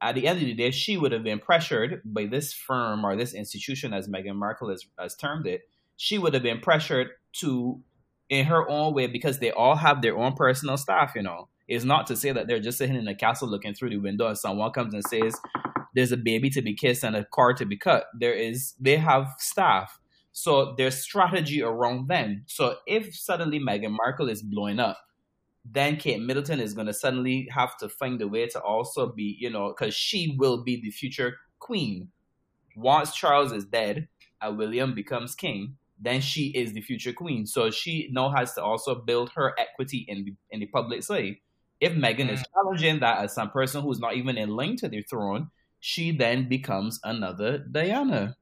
at 0.00 0.16
the 0.16 0.26
end 0.26 0.40
of 0.40 0.44
the 0.44 0.54
day, 0.54 0.72
she 0.72 0.96
would 0.96 1.12
have 1.12 1.22
been 1.22 1.38
pressured 1.38 2.02
by 2.04 2.26
this 2.26 2.52
firm 2.52 3.06
or 3.06 3.16
this 3.16 3.34
institution, 3.34 3.94
as 3.94 4.08
Meghan 4.08 4.34
Markle 4.34 4.68
has, 4.70 4.84
has 4.98 5.14
termed 5.14 5.46
it. 5.46 5.62
She 5.96 6.18
would 6.18 6.34
have 6.34 6.42
been 6.42 6.60
pressured 6.60 7.10
to, 7.34 7.80
in 8.28 8.46
her 8.46 8.68
own 8.68 8.94
way, 8.94 9.06
because 9.06 9.38
they 9.38 9.52
all 9.52 9.76
have 9.76 10.02
their 10.02 10.18
own 10.18 10.34
personal 10.34 10.76
staff, 10.76 11.12
you 11.14 11.22
know. 11.22 11.48
It's 11.68 11.84
not 11.84 12.08
to 12.08 12.16
say 12.16 12.32
that 12.32 12.48
they're 12.48 12.60
just 12.60 12.78
sitting 12.78 12.96
in 12.96 13.08
a 13.08 13.14
castle 13.14 13.48
looking 13.48 13.72
through 13.74 13.90
the 13.90 13.96
window 13.98 14.26
and 14.26 14.36
someone 14.36 14.72
comes 14.72 14.92
and 14.92 15.04
says, 15.04 15.34
there's 15.94 16.12
a 16.12 16.16
baby 16.16 16.50
to 16.50 16.62
be 16.62 16.74
kissed 16.74 17.04
and 17.04 17.16
a 17.16 17.24
car 17.24 17.52
to 17.54 17.64
be 17.64 17.76
cut. 17.76 18.06
There 18.18 18.34
is, 18.34 18.74
they 18.80 18.96
have 18.96 19.34
staff. 19.38 20.00
So 20.32 20.74
there's 20.76 20.98
strategy 20.98 21.62
around 21.62 22.08
them. 22.08 22.42
So 22.46 22.76
if 22.86 23.14
suddenly 23.14 23.60
Meghan 23.60 23.96
Markle 23.96 24.28
is 24.28 24.42
blowing 24.42 24.80
up, 24.80 24.98
then 25.64 25.96
Kate 25.96 26.20
Middleton 26.20 26.60
is 26.60 26.74
going 26.74 26.88
to 26.88 26.92
suddenly 26.92 27.48
have 27.52 27.76
to 27.78 27.88
find 27.88 28.20
a 28.20 28.28
way 28.28 28.46
to 28.48 28.60
also 28.60 29.12
be, 29.12 29.36
you 29.40 29.48
know, 29.48 29.68
because 29.68 29.94
she 29.94 30.34
will 30.38 30.62
be 30.62 30.80
the 30.80 30.90
future 30.90 31.36
queen. 31.58 32.08
Once 32.76 33.14
Charles 33.14 33.52
is 33.52 33.64
dead 33.64 34.08
and 34.42 34.58
William 34.58 34.94
becomes 34.94 35.34
king, 35.34 35.76
then 36.00 36.20
she 36.20 36.48
is 36.48 36.72
the 36.72 36.82
future 36.82 37.12
queen. 37.12 37.46
So 37.46 37.70
she 37.70 38.08
now 38.12 38.30
has 38.30 38.54
to 38.54 38.62
also 38.62 38.94
build 38.96 39.30
her 39.36 39.54
equity 39.58 40.04
in 40.08 40.24
the 40.24 40.34
in 40.50 40.60
the 40.60 40.66
public 40.66 41.02
side. 41.02 41.36
If 41.80 41.92
Meghan 41.92 42.30
is 42.30 42.40
mm. 42.40 42.44
challenging 42.52 43.00
that 43.00 43.18
as 43.18 43.34
some 43.34 43.50
person 43.50 43.82
who's 43.82 44.00
not 44.00 44.16
even 44.16 44.36
in 44.36 44.50
line 44.50 44.76
to 44.76 44.88
the 44.88 45.02
throne, 45.02 45.50
she 45.86 46.10
then 46.12 46.48
becomes 46.48 46.98
another 47.04 47.58
Diana. 47.58 48.38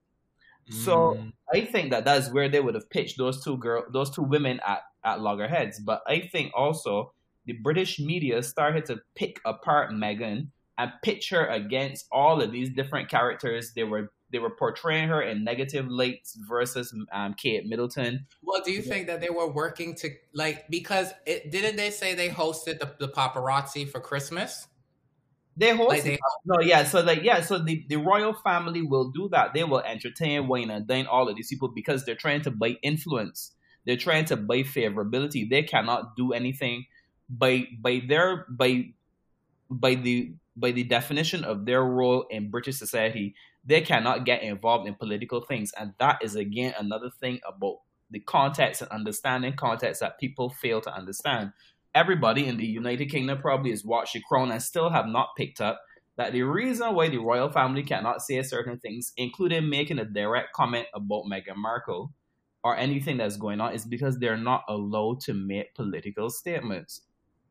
So 0.70 1.14
mm. 1.14 1.32
I 1.52 1.62
think 1.64 1.90
that 1.90 2.04
that's 2.04 2.30
where 2.30 2.48
they 2.48 2.60
would 2.60 2.76
have 2.76 2.88
pitched 2.88 3.18
those 3.18 3.42
two 3.42 3.56
girl, 3.56 3.84
those 3.92 4.10
two 4.10 4.22
women 4.22 4.60
at 4.64 4.82
at 5.04 5.20
loggerheads. 5.20 5.80
But 5.80 6.02
I 6.06 6.28
think 6.30 6.52
also 6.54 7.12
the 7.44 7.54
British 7.54 7.98
media 7.98 8.44
started 8.44 8.84
to 8.86 9.00
pick 9.16 9.40
apart 9.44 9.90
Meghan 9.90 10.50
and 10.78 10.92
pitch 11.02 11.30
her 11.30 11.46
against 11.46 12.06
all 12.12 12.40
of 12.40 12.52
these 12.52 12.70
different 12.70 13.10
characters. 13.10 13.72
They 13.74 13.82
were 13.82 14.12
they 14.30 14.38
were 14.38 14.54
portraying 14.56 15.08
her 15.08 15.20
in 15.20 15.42
negative 15.42 15.88
lights 15.88 16.38
versus 16.48 16.94
um, 17.12 17.34
Kate 17.34 17.66
Middleton. 17.66 18.24
Well, 18.40 18.62
do 18.64 18.70
you 18.70 18.82
think 18.82 19.08
that 19.08 19.20
they 19.20 19.30
were 19.30 19.50
working 19.50 19.96
to 19.96 20.10
like 20.32 20.68
because 20.70 21.12
it 21.26 21.50
didn't 21.50 21.74
they 21.74 21.90
say 21.90 22.14
they 22.14 22.28
hosted 22.28 22.78
the, 22.78 22.94
the 23.00 23.08
paparazzi 23.08 23.90
for 23.90 23.98
Christmas? 23.98 24.68
They 25.56 25.76
host 25.76 25.90
like 25.90 26.04
they, 26.04 26.18
no, 26.44 26.60
yeah. 26.60 26.84
So 26.84 27.00
like 27.00 27.22
yeah, 27.22 27.42
so 27.42 27.58
the, 27.58 27.84
the 27.88 27.96
royal 27.96 28.32
family 28.32 28.82
will 28.82 29.10
do 29.10 29.28
that. 29.32 29.52
They 29.52 29.64
will 29.64 29.80
entertain, 29.80 30.48
wine, 30.48 30.70
and 30.70 30.86
dine 30.86 31.06
all 31.06 31.28
of 31.28 31.36
these 31.36 31.48
people 31.48 31.68
because 31.68 32.04
they're 32.04 32.14
trying 32.14 32.40
to 32.42 32.50
buy 32.50 32.78
influence. 32.82 33.52
They're 33.84 33.96
trying 33.96 34.24
to 34.26 34.36
buy 34.36 34.62
favorability. 34.62 35.48
They 35.48 35.62
cannot 35.62 36.16
do 36.16 36.32
anything 36.32 36.86
by 37.28 37.66
by 37.80 38.02
their 38.06 38.46
by 38.48 38.92
by 39.70 39.94
the 39.94 40.34
by 40.56 40.70
the 40.70 40.84
definition 40.84 41.44
of 41.44 41.66
their 41.66 41.82
role 41.82 42.26
in 42.30 42.50
British 42.50 42.76
society. 42.76 43.34
They 43.64 43.80
cannot 43.80 44.24
get 44.24 44.42
involved 44.42 44.88
in 44.88 44.94
political 44.94 45.42
things, 45.42 45.72
and 45.78 45.92
that 45.98 46.22
is 46.22 46.34
again 46.34 46.74
another 46.78 47.10
thing 47.10 47.40
about 47.46 47.80
the 48.10 48.20
context 48.20 48.82
and 48.82 48.90
understanding 48.90 49.54
context 49.54 50.00
that 50.00 50.20
people 50.20 50.50
fail 50.50 50.80
to 50.82 50.94
understand 50.94 51.52
everybody 51.94 52.46
in 52.46 52.56
the 52.56 52.66
United 52.66 53.06
Kingdom 53.06 53.38
probably 53.38 53.70
has 53.70 53.84
watched 53.84 54.14
The 54.14 54.22
Crown 54.28 54.50
and 54.50 54.62
still 54.62 54.90
have 54.90 55.06
not 55.06 55.30
picked 55.36 55.60
up 55.60 55.80
that 56.16 56.32
the 56.32 56.42
reason 56.42 56.94
why 56.94 57.08
the 57.08 57.18
royal 57.18 57.50
family 57.50 57.82
cannot 57.82 58.20
say 58.20 58.42
certain 58.42 58.78
things, 58.78 59.12
including 59.16 59.68
making 59.68 59.98
a 59.98 60.04
direct 60.04 60.52
comment 60.52 60.86
about 60.94 61.24
Meghan 61.24 61.56
Markle 61.56 62.12
or 62.62 62.76
anything 62.76 63.16
that's 63.16 63.36
going 63.36 63.60
on, 63.60 63.74
is 63.74 63.84
because 63.84 64.18
they're 64.18 64.36
not 64.36 64.62
allowed 64.68 65.20
to 65.20 65.34
make 65.34 65.74
political 65.74 66.28
statements. 66.30 67.02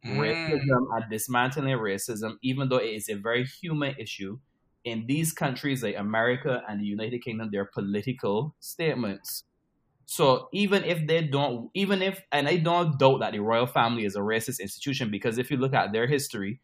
Mm. 0.05 0.17
Racism 0.17 0.85
and 0.95 1.09
dismantling 1.09 1.77
racism, 1.77 2.37
even 2.41 2.69
though 2.69 2.77
it 2.77 2.93
is 2.93 3.09
a 3.09 3.15
very 3.15 3.45
human 3.45 3.95
issue, 3.97 4.39
in 4.83 5.05
these 5.07 5.31
countries 5.31 5.83
like 5.83 5.97
America 5.97 6.63
and 6.67 6.81
the 6.81 6.85
United 6.85 7.23
Kingdom, 7.23 7.49
they're 7.51 7.65
political 7.65 8.55
statements. 8.59 9.43
So 10.05 10.49
even 10.51 10.83
if 10.83 11.07
they 11.07 11.23
don't, 11.23 11.69
even 11.73 12.01
if, 12.01 12.21
and 12.31 12.47
I 12.47 12.57
don't 12.57 12.99
doubt 12.99 13.21
that 13.21 13.31
the 13.31 13.39
royal 13.39 13.65
family 13.65 14.05
is 14.05 14.15
a 14.15 14.19
racist 14.19 14.59
institution 14.59 15.09
because 15.09 15.37
if 15.37 15.49
you 15.49 15.57
look 15.57 15.73
at 15.73 15.93
their 15.93 16.07
history, 16.07 16.59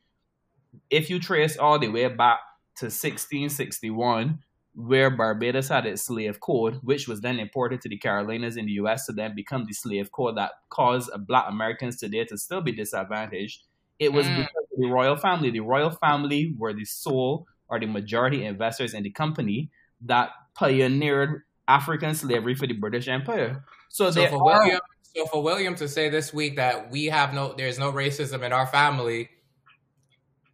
if 0.90 1.10
you 1.10 1.20
trace 1.20 1.58
all 1.58 1.80
the 1.80 1.88
way 1.88 2.08
back 2.08 2.40
to 2.78 2.86
1661, 2.86 4.40
where 4.76 5.10
Barbados 5.10 5.70
had 5.70 5.88
its 5.88 6.04
slave 6.04 6.40
code, 6.40 6.80
which 6.84 7.08
was 7.08 7.22
then 7.22 7.40
imported 7.40 7.82
to 7.82 7.90
the 7.90 7.98
Carolinas 7.98 8.58
in 8.58 8.68
the 8.68 8.74
US 8.74 9.08
to 9.08 9.12
then 9.12 9.34
become 9.34 9.66
the 9.66 9.74
slave 9.74 10.12
code 10.12 10.38
that 10.38 10.52
caused 10.70 11.10
black 11.26 11.46
Americans 11.50 11.98
today 11.98 12.26
to 12.26 12.38
still 12.38 12.62
be 12.62 12.72
disadvantaged, 12.72 13.64
it 13.98 14.14
was 14.14 14.28
mm. 14.28 14.36
because 14.36 14.66
of 14.72 14.80
the 14.80 14.88
royal 14.88 15.16
family. 15.16 15.50
The 15.50 15.62
royal 15.62 15.90
family 15.90 16.54
were 16.58 16.74
the 16.74 16.86
sole 16.86 17.48
or 17.70 17.80
the 17.80 17.88
majority 17.88 18.46
investors 18.46 18.94
in 18.94 19.02
the 19.02 19.10
company 19.10 19.72
that 20.06 20.30
pioneered 20.54 21.42
African 21.68 22.16
slavery 22.16 22.56
for 22.56 22.68
the 22.68 22.74
British 22.74 23.08
Empire. 23.08 23.64
So, 23.90 24.12
so 24.12 24.26
for 24.28 24.36
are, 24.36 24.44
William, 24.44 24.80
so 25.16 25.26
for 25.26 25.44
William 25.44 25.76
to 25.76 25.88
say 25.88 26.10
this 26.10 26.34
week 26.34 26.56
that 26.58 26.92
we 26.92 27.06
have 27.06 27.34
no, 27.34 27.54
there's 27.58 27.80
no 27.80 27.92
racism 27.92 28.44
in 28.44 28.54
our 28.54 28.68
family. 28.68 29.30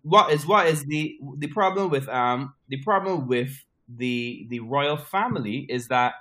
What 0.04 0.32
is 0.32 0.46
what 0.46 0.68
is 0.68 0.84
the 0.84 1.18
the 1.38 1.48
problem 1.48 1.90
with 1.90 2.10
um 2.10 2.54
the 2.68 2.82
problem 2.84 3.28
with 3.28 3.64
the 3.88 4.48
the 4.50 4.60
royal 4.60 4.98
family 4.98 5.66
is 5.70 5.88
that 5.88 6.16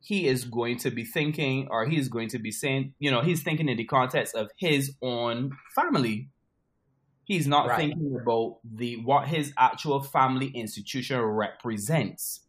he 0.00 0.26
is 0.26 0.44
going 0.44 0.78
to 0.78 0.90
be 0.90 1.04
thinking 1.04 1.68
or 1.70 1.86
he's 1.86 2.08
going 2.08 2.28
to 2.28 2.38
be 2.38 2.50
saying 2.50 2.94
you 2.98 3.10
know 3.10 3.20
he's 3.20 3.42
thinking 3.42 3.68
in 3.68 3.76
the 3.76 3.84
context 3.84 4.34
of 4.34 4.48
his 4.56 4.94
own 5.02 5.50
family 5.74 6.28
he's 7.24 7.46
not 7.46 7.66
right. 7.66 7.76
thinking 7.78 8.16
about 8.20 8.58
the 8.64 8.96
what 9.04 9.28
his 9.28 9.52
actual 9.58 10.02
family 10.02 10.48
institution 10.48 11.20
represents 11.20 12.40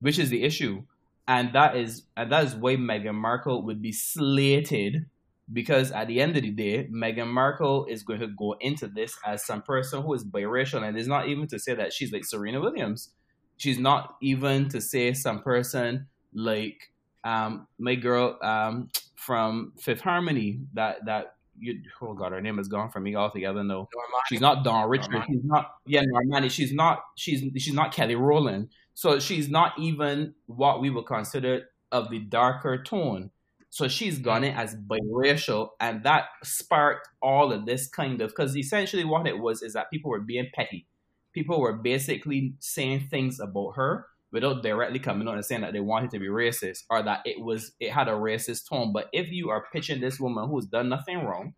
which 0.00 0.18
is 0.18 0.30
the 0.30 0.42
issue 0.42 0.82
and 1.28 1.52
that 1.52 1.76
is 1.76 2.02
and 2.16 2.32
that 2.32 2.44
is 2.44 2.56
why 2.56 2.76
Meghan 2.76 3.14
Markle 3.14 3.62
would 3.62 3.82
be 3.82 3.92
slated 3.92 5.06
because 5.52 5.92
at 5.92 6.08
the 6.08 6.20
end 6.20 6.36
of 6.36 6.42
the 6.42 6.50
day, 6.50 6.88
Meghan 6.92 7.28
Markle 7.28 7.86
is 7.86 8.02
going 8.02 8.20
to 8.20 8.26
go 8.26 8.56
into 8.60 8.86
this 8.86 9.16
as 9.24 9.46
some 9.46 9.62
person 9.62 10.02
who 10.02 10.12
is 10.14 10.24
biracial, 10.24 10.86
and 10.86 10.96
it's 10.96 11.08
not 11.08 11.28
even 11.28 11.46
to 11.48 11.58
say 11.58 11.74
that 11.74 11.92
she's 11.92 12.12
like 12.12 12.24
Serena 12.24 12.60
Williams. 12.60 13.10
She's 13.58 13.78
not 13.78 14.16
even 14.22 14.68
to 14.70 14.80
say 14.80 15.12
some 15.12 15.42
person 15.42 16.06
like 16.32 16.90
um, 17.24 17.66
my 17.78 17.94
girl 17.94 18.38
um, 18.42 18.88
from 19.16 19.72
Fifth 19.78 20.00
Harmony 20.00 20.60
that 20.74 21.04
that 21.06 21.34
you, 21.60 21.82
oh 22.00 22.14
god, 22.14 22.32
her 22.32 22.40
name 22.40 22.56
has 22.56 22.68
gone 22.68 22.90
from 22.90 23.02
me 23.02 23.16
altogether. 23.16 23.64
No, 23.64 23.82
Normani. 23.82 24.20
she's 24.28 24.40
not 24.40 24.64
Dawn 24.64 24.88
Richard. 24.88 25.10
Normani. 25.10 25.26
She's 25.26 25.44
not 25.44 25.74
yeah 25.86 26.02
Normani. 26.02 26.50
She's 26.50 26.72
not 26.72 27.00
she's 27.16 27.42
she's 27.62 27.74
not 27.74 27.92
Kelly 27.92 28.14
Rowland. 28.14 28.68
So 28.98 29.20
she's 29.20 29.48
not 29.48 29.78
even 29.78 30.34
what 30.46 30.80
we 30.80 30.90
would 30.90 31.06
consider 31.06 31.68
of 31.92 32.10
the 32.10 32.18
darker 32.18 32.82
tone. 32.82 33.30
So 33.70 33.86
she's 33.86 34.18
gone 34.18 34.42
in 34.42 34.56
as 34.56 34.74
biracial, 34.74 35.68
and 35.78 36.02
that 36.02 36.24
sparked 36.42 37.08
all 37.22 37.52
of 37.52 37.64
this 37.64 37.86
kind 37.86 38.20
of 38.20 38.30
because 38.30 38.56
essentially 38.56 39.04
what 39.04 39.28
it 39.28 39.38
was 39.38 39.62
is 39.62 39.74
that 39.74 39.92
people 39.92 40.10
were 40.10 40.18
being 40.18 40.48
petty. 40.52 40.88
People 41.32 41.60
were 41.60 41.74
basically 41.74 42.54
saying 42.58 43.06
things 43.08 43.38
about 43.38 43.76
her 43.76 44.06
without 44.32 44.64
directly 44.64 44.98
coming 44.98 45.28
on 45.28 45.36
and 45.36 45.44
saying 45.44 45.60
that 45.60 45.72
they 45.72 45.78
wanted 45.78 46.10
to 46.10 46.18
be 46.18 46.26
racist 46.26 46.82
or 46.90 47.00
that 47.00 47.20
it 47.24 47.40
was 47.40 47.70
it 47.78 47.92
had 47.92 48.08
a 48.08 48.12
racist 48.14 48.68
tone. 48.68 48.92
But 48.92 49.10
if 49.12 49.30
you 49.30 49.48
are 49.50 49.68
pitching 49.72 50.00
this 50.00 50.18
woman 50.18 50.48
who's 50.48 50.66
done 50.66 50.88
nothing 50.88 51.24
wrong, 51.24 51.54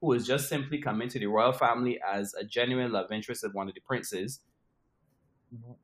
who 0.00 0.12
is 0.14 0.26
just 0.26 0.48
simply 0.48 0.78
coming 0.78 1.08
to 1.10 1.20
the 1.20 1.26
royal 1.26 1.52
family 1.52 2.00
as 2.04 2.34
a 2.34 2.42
genuine 2.42 2.90
love 2.90 3.12
interest 3.12 3.44
of 3.44 3.54
one 3.54 3.68
of 3.68 3.74
the 3.74 3.80
princes, 3.80 4.40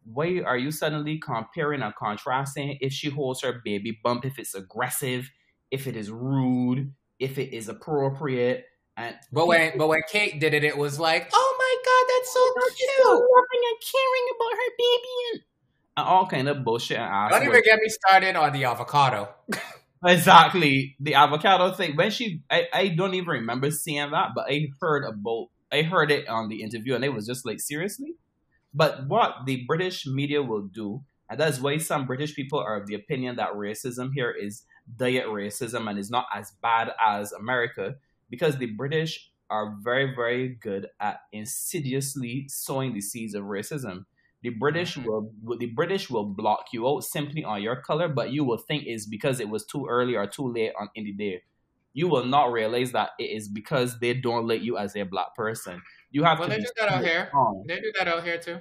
why 0.05 0.43
are 0.45 0.57
you 0.57 0.71
suddenly 0.71 1.19
comparing 1.19 1.83
and 1.83 1.95
contrasting 1.95 2.79
if 2.81 2.93
she 2.93 3.11
holds 3.11 3.43
her 3.43 3.61
baby 3.65 3.99
bump, 4.03 4.25
if 4.25 4.39
it's 4.39 4.55
aggressive, 4.55 5.31
if 5.71 5.87
it 5.87 5.97
is 5.97 6.11
rude, 6.11 6.93
if 7.19 7.39
it 7.39 7.55
is 7.55 7.69
appropriate? 7.69 8.67
And 8.97 9.15
but 9.33 9.47
when 9.47 9.77
but 9.77 9.89
when 9.89 10.01
Kate 10.09 10.41
did 10.41 10.55
it, 10.55 10.65
it 10.65 10.77
was 10.77 10.99
like, 10.99 11.29
oh 11.35 11.57
my 11.59 11.77
god, 11.85 12.15
that's 12.15 12.33
so 12.33 12.41
oh, 12.41 12.71
cute, 12.77 12.91
so 13.03 13.11
loving 13.11 13.63
and 13.71 13.81
caring 13.83 14.27
about 14.35 14.53
her 14.53 14.71
baby 14.79 15.09
and, 15.33 15.43
all 15.99 16.27
kind 16.27 16.49
of 16.49 16.65
bullshit. 16.65 16.99
And 16.99 17.31
Don't 17.31 17.43
even 17.43 17.63
get 17.63 17.79
me 17.81 17.89
started 17.89 18.37
on 18.37 18.53
the 18.53 18.65
avocado. 18.65 19.29
exactly 20.05 20.97
the 21.01 21.15
avocado 21.15 21.73
thing. 21.73 21.97
When 21.97 22.11
she, 22.11 22.43
I, 22.51 22.69
I 22.73 22.89
don't 22.89 23.15
even 23.15 23.29
remember 23.29 23.71
seeing 23.71 24.11
that, 24.11 24.31
but 24.35 24.47
I 24.49 24.69
heard 24.81 25.05
about, 25.05 25.49
I 25.73 25.83
heard 25.83 26.11
it 26.11 26.29
on 26.29 26.49
the 26.49 26.63
interview, 26.63 26.95
and 26.95 27.05
it 27.05 27.15
was 27.15 27.27
just 27.27 27.47
like 27.47 27.61
seriously 27.61 28.15
but 28.77 29.09
what 29.09 29.47
the 29.47 29.65
British 29.67 30.07
media 30.07 30.43
will 30.43 30.69
do, 30.69 31.03
and 31.31 31.41
that's 31.41 31.59
why 31.59 31.79
some 31.79 32.07
British 32.07 32.37
people 32.37 32.59
are 32.59 32.77
of 32.79 32.87
the 32.87 32.95
opinion 32.95 33.37
that 33.37 33.55
racism 33.55 34.11
here 34.15 34.31
is 34.31 34.65
diet 34.97 35.27
racism 35.27 35.89
and 35.89 35.99
is 35.99 36.11
not 36.11 36.27
as 36.33 36.53
bad 36.63 36.91
as 37.05 37.33
America, 37.33 37.95
because 38.29 38.59
the 38.59 38.67
British 38.67 39.31
are 39.49 39.77
very, 39.83 40.15
very 40.15 40.49
good 40.49 40.89
at 41.01 41.21
insidiously 41.33 42.45
sowing 42.49 42.93
the 42.93 43.01
seeds 43.01 43.35
of 43.35 43.45
racism. 43.45 44.05
The 44.43 44.51
British 44.51 44.97
mm-hmm. 44.97 45.09
will 45.09 45.57
the 45.59 45.67
British 45.67 46.11
will 46.11 46.25
block 46.25 46.67
you 46.73 46.87
out 46.87 47.03
simply 47.05 47.43
on 47.45 47.63
your 47.63 47.77
color, 47.77 48.09
but 48.09 48.31
you 48.31 48.45
will 48.45 48.59
think 48.59 48.85
it's 48.87 49.07
because 49.07 49.41
it 49.41 49.49
was 49.49 49.65
too 49.65 49.87
early 49.89 50.17
or 50.17 50.27
too 50.27 50.53
late 50.53 50.73
on 50.79 50.91
in 50.95 51.05
the 51.05 51.13
day. 51.13 51.43
You 51.95 52.09
will 52.09 52.27
not 52.27 52.53
realize 52.53 52.93
that 52.93 53.11
it 53.19 53.31
is 53.31 53.49
because 53.49 54.01
they 54.01 54.13
don't 54.13 54.47
like 54.47 54.63
you 54.63 54.77
as 54.77 54.95
a 54.95 55.05
black 55.05 55.35
person. 55.35 55.81
You 56.17 56.25
have 56.25 56.39
well, 56.39 56.49
to. 56.49 56.55
they 56.55 56.63
do 56.63 56.71
that 56.79 56.89
out 56.89 57.05
here. 57.05 57.31
They 57.69 57.81
do 57.81 57.93
that 57.99 58.09
out 58.09 58.25
here 58.25 58.39
too. 58.39 58.59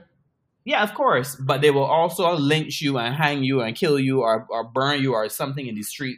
Yeah, 0.66 0.84
of 0.84 0.94
course. 0.94 1.36
But 1.38 1.62
they 1.62 1.72
will 1.72 1.86
also 1.86 2.36
lynch 2.36 2.82
you 2.82 2.98
and 2.98 3.16
hang 3.16 3.44
you 3.44 3.62
and 3.62 3.76
kill 3.76 3.98
you 3.98 4.22
or, 4.24 4.46
or 4.50 4.64
burn 4.66 5.02
you 5.02 5.14
or 5.14 5.30
something 5.30 5.66
in 5.66 5.76
the 5.76 5.84
street 5.84 6.18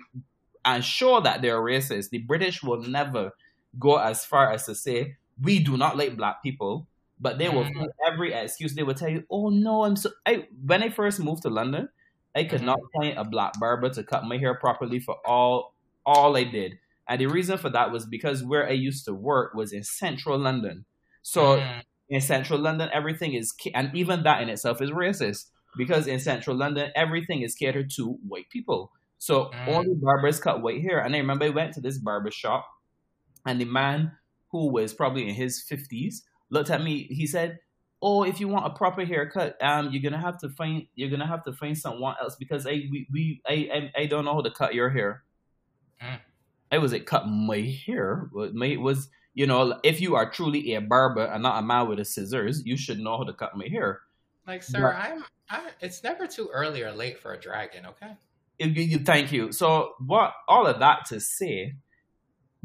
and 0.65 0.84
show 0.84 1.22
that 1.22 1.41
they're 1.43 1.61
racist. 1.61 2.09
The 2.09 2.18
British 2.19 2.64
will 2.64 2.81
never 2.81 3.34
go 3.77 3.97
as 3.97 4.26
far 4.26 4.51
as 4.51 4.65
to 4.65 4.73
say, 4.73 5.18
we 5.39 5.59
do 5.59 5.77
not 5.77 5.95
like 5.95 6.18
black 6.18 6.41
people. 6.41 6.88
But 7.19 7.38
they 7.38 7.49
will 7.49 7.65
Mhm. 7.65 7.73
find 7.76 7.89
every 8.11 8.34
excuse. 8.34 8.73
They 8.76 8.84
will 8.84 8.93
tell 8.95 9.09
you, 9.09 9.23
"Oh 9.30 9.49
no, 9.49 9.84
I'm 9.85 9.95
so." 9.95 10.09
I, 10.26 10.47
when 10.65 10.81
I 10.84 10.89
first 10.89 11.19
moved 11.19 11.43
to 11.43 11.49
London, 11.49 11.89
I 12.35 12.43
could 12.45 12.61
Mhm. 12.61 12.65
not 12.65 12.80
find 12.95 13.18
a 13.18 13.23
black 13.23 13.59
barber 13.59 13.89
to 13.89 14.03
cut 14.03 14.23
my 14.26 14.38
hair 14.38 14.53
properly 14.55 14.99
for 14.99 15.15
all 15.26 15.76
all 16.05 16.38
I 16.38 16.45
did, 16.45 16.77
and 17.07 17.19
the 17.22 17.26
reason 17.27 17.57
for 17.57 17.69
that 17.72 17.91
was 17.91 18.05
because 18.05 18.43
where 18.43 18.68
I 18.68 18.73
used 18.73 19.05
to 19.05 19.14
work 19.15 19.55
was 19.55 19.73
in 19.73 19.84
central 19.84 20.38
London. 20.38 20.85
So 21.29 21.63
Mhm. 21.63 21.81
in 22.09 22.21
central 22.21 22.59
London, 22.59 22.89
everything 22.93 23.33
is, 23.33 23.53
and 23.73 23.95
even 23.95 24.23
that 24.23 24.41
in 24.41 24.49
itself 24.49 24.81
is 24.81 24.91
racist 24.91 25.49
because 25.77 26.07
in 26.07 26.19
central 26.19 26.55
London, 26.55 26.91
everything 26.95 27.41
is 27.41 27.55
catered 27.55 27.89
to 27.97 28.13
white 28.27 28.49
people. 28.49 28.91
So 29.19 29.53
Mm. 29.53 29.67
only 29.67 29.95
barbers 29.95 30.39
cut 30.39 30.61
white 30.61 30.81
hair. 30.81 30.99
And 31.03 31.15
I 31.15 31.19
remember 31.19 31.45
I 31.45 31.49
went 31.49 31.73
to 31.73 31.81
this 31.81 31.97
barber 31.99 32.31
shop, 32.31 32.67
and 33.45 33.59
the 33.61 33.65
man 33.65 34.17
who 34.51 34.71
was 34.71 34.93
probably 34.93 35.27
in 35.27 35.35
his 35.35 35.63
fifties 35.63 36.25
looked 36.49 36.69
at 36.69 36.83
me. 36.83 37.03
He 37.03 37.27
said, 37.27 37.59
"Oh, 38.01 38.23
if 38.23 38.39
you 38.39 38.47
want 38.47 38.67
a 38.67 38.75
proper 38.77 39.05
haircut, 39.05 39.61
um, 39.63 39.91
you're 39.91 40.03
gonna 40.03 40.21
have 40.21 40.39
to 40.39 40.49
find 40.49 40.87
you're 40.95 41.09
gonna 41.09 41.27
have 41.27 41.43
to 41.45 41.53
find 41.53 41.77
someone 41.77 42.15
else 42.21 42.35
because 42.37 42.65
I 42.67 42.71
we, 42.91 43.07
we 43.11 43.41
I, 43.47 43.91
I 43.97 44.01
I 44.03 44.05
don't 44.07 44.25
know 44.25 44.33
how 44.35 44.41
to 44.41 44.51
cut 44.51 44.75
your 44.75 44.89
hair." 44.91 45.23
Mm. 46.01 46.21
I 46.71 46.77
was 46.79 46.91
like, 46.91 47.05
cut 47.05 47.27
my 47.27 47.59
hair. 47.59 48.29
But 48.33 48.53
my 48.55 48.75
was 48.77 49.09
you 49.38 49.45
know, 49.45 49.80
if 49.84 50.01
you 50.01 50.15
are 50.15 50.27
truly 50.31 50.73
a 50.73 50.81
barber 50.81 51.23
and 51.23 51.43
not 51.43 51.59
a 51.59 51.65
man 51.65 51.88
with 51.88 51.99
a 51.99 52.05
scissors, 52.05 52.65
you 52.65 52.76
should 52.76 52.99
know 52.99 53.18
how 53.19 53.23
to 53.23 53.34
cut 53.34 53.55
my 53.55 53.68
hair. 53.68 54.01
Like, 54.47 54.64
sir, 54.64 54.91
I'm. 54.95 55.23
I, 55.47 55.69
it's 55.80 56.03
never 56.03 56.26
too 56.26 56.49
early 56.51 56.81
or 56.81 56.91
late 56.91 57.19
for 57.19 57.34
a 57.34 57.39
dragon. 57.39 57.85
Okay. 57.85 58.14
You, 58.57 58.72
you- 58.72 58.97
thank 58.97 59.31
you. 59.31 59.51
So, 59.51 59.93
what 60.03 60.34
all 60.47 60.65
of 60.65 60.80
that 60.80 61.05
to 61.09 61.19
say, 61.19 61.76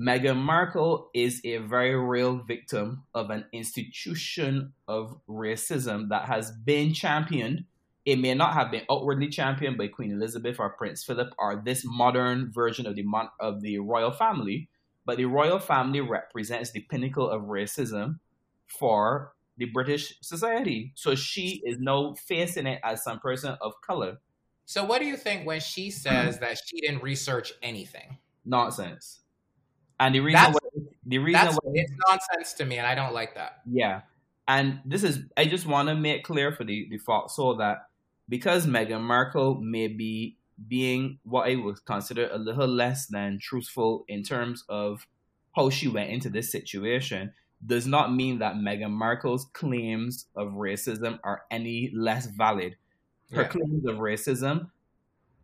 Meghan 0.01 0.39
Markle 0.39 1.11
is 1.12 1.43
a 1.44 1.59
very 1.59 1.94
real 1.94 2.39
victim 2.39 3.03
of 3.15 3.28
an 3.28 3.44
institution 3.53 4.73
of 4.89 5.20
racism 5.28 6.09
that 6.09 6.24
has 6.24 6.53
been 6.53 6.94
championed. 6.94 7.65
It 8.07 8.19
may 8.19 8.32
not 8.32 8.55
have 8.55 8.70
been 8.70 8.86
outwardly 8.90 9.28
championed 9.28 9.77
by 9.77 9.89
Queen 9.89 10.11
Elizabeth 10.11 10.57
or 10.59 10.70
Prince 10.70 11.05
Philip 11.05 11.35
or 11.39 11.61
this 11.62 11.82
modern 11.85 12.51
version 12.51 12.86
of 12.86 12.97
the 12.97 13.05
of 13.40 13.61
the 13.61 13.78
royal 13.78 14.11
family, 14.11 14.70
but 15.05 15.16
the 15.16 15.24
royal 15.24 15.59
family 15.59 16.01
represents 16.01 16.70
the 16.70 16.81
pinnacle 16.81 17.29
of 17.29 17.43
racism 17.43 18.19
for 18.66 19.33
the 19.59 19.66
British 19.66 20.15
society. 20.23 20.93
So 20.95 21.15
she 21.15 21.62
is 21.65 21.79
now 21.79 22.15
facing 22.15 22.66
it 22.66 22.81
as 22.83 23.03
some 23.05 23.19
person 23.20 23.57
of 23.61 23.73
color. 23.87 24.19
So, 24.65 24.85
what 24.85 25.01
do 25.01 25.07
you 25.07 25.16
think 25.16 25.47
when 25.47 25.61
she 25.61 25.91
says 25.91 26.39
that 26.39 26.59
she 26.65 26.81
didn't 26.81 27.03
research 27.03 27.53
anything? 27.62 28.19
nonsense. 28.45 29.20
And 30.01 30.15
the 30.15 30.20
reason 30.20 30.41
That's- 30.41 30.57
why, 30.61 30.83
the 31.07 31.19
reason 31.19 31.47
why, 31.47 31.73
it's 31.74 31.93
nonsense 32.09 32.55
to 32.55 32.65
me, 32.65 32.79
and 32.79 32.87
I 32.87 32.95
don't 32.97 33.12
like 33.15 33.35
that. 33.37 33.61
yeah. 33.70 34.03
And 34.49 34.81
this 34.85 35.05
is, 35.05 35.20
I 35.37 35.45
just 35.45 35.66
want 35.66 35.89
to 35.89 35.95
make 35.95 36.24
clear 36.24 36.51
for 36.51 36.65
the, 36.65 36.89
the 36.91 36.99
foxhole 36.99 37.59
that 37.59 37.87
because 38.29 38.66
Meghan 38.66 39.01
Markle 39.03 39.61
may 39.61 39.87
be 39.87 40.37
being 40.68 41.18
what 41.24 41.48
I 41.48 41.56
would 41.56 41.84
consider 41.84 42.28
a 42.30 42.39
little 42.39 42.68
less 42.68 43.06
than 43.06 43.39
truthful 43.40 44.05
in 44.09 44.22
terms 44.22 44.64
of 44.68 45.06
how 45.55 45.70
she 45.70 45.89
went 45.89 46.10
into 46.10 46.30
this 46.30 46.51
situation, 46.51 47.32
does 47.64 47.86
not 47.86 48.12
mean 48.12 48.39
that 48.40 48.56
Meghan 48.56 48.90
Markle's 48.90 49.44
claims 49.52 50.26
of 50.34 50.48
racism 50.48 51.18
are 51.22 51.43
any 51.51 51.90
less 51.94 52.26
valid. 52.26 52.76
Her 53.32 53.43
Yeah. 53.43 53.48
claims 53.48 53.84
of 53.86 53.97
racism 53.98 54.70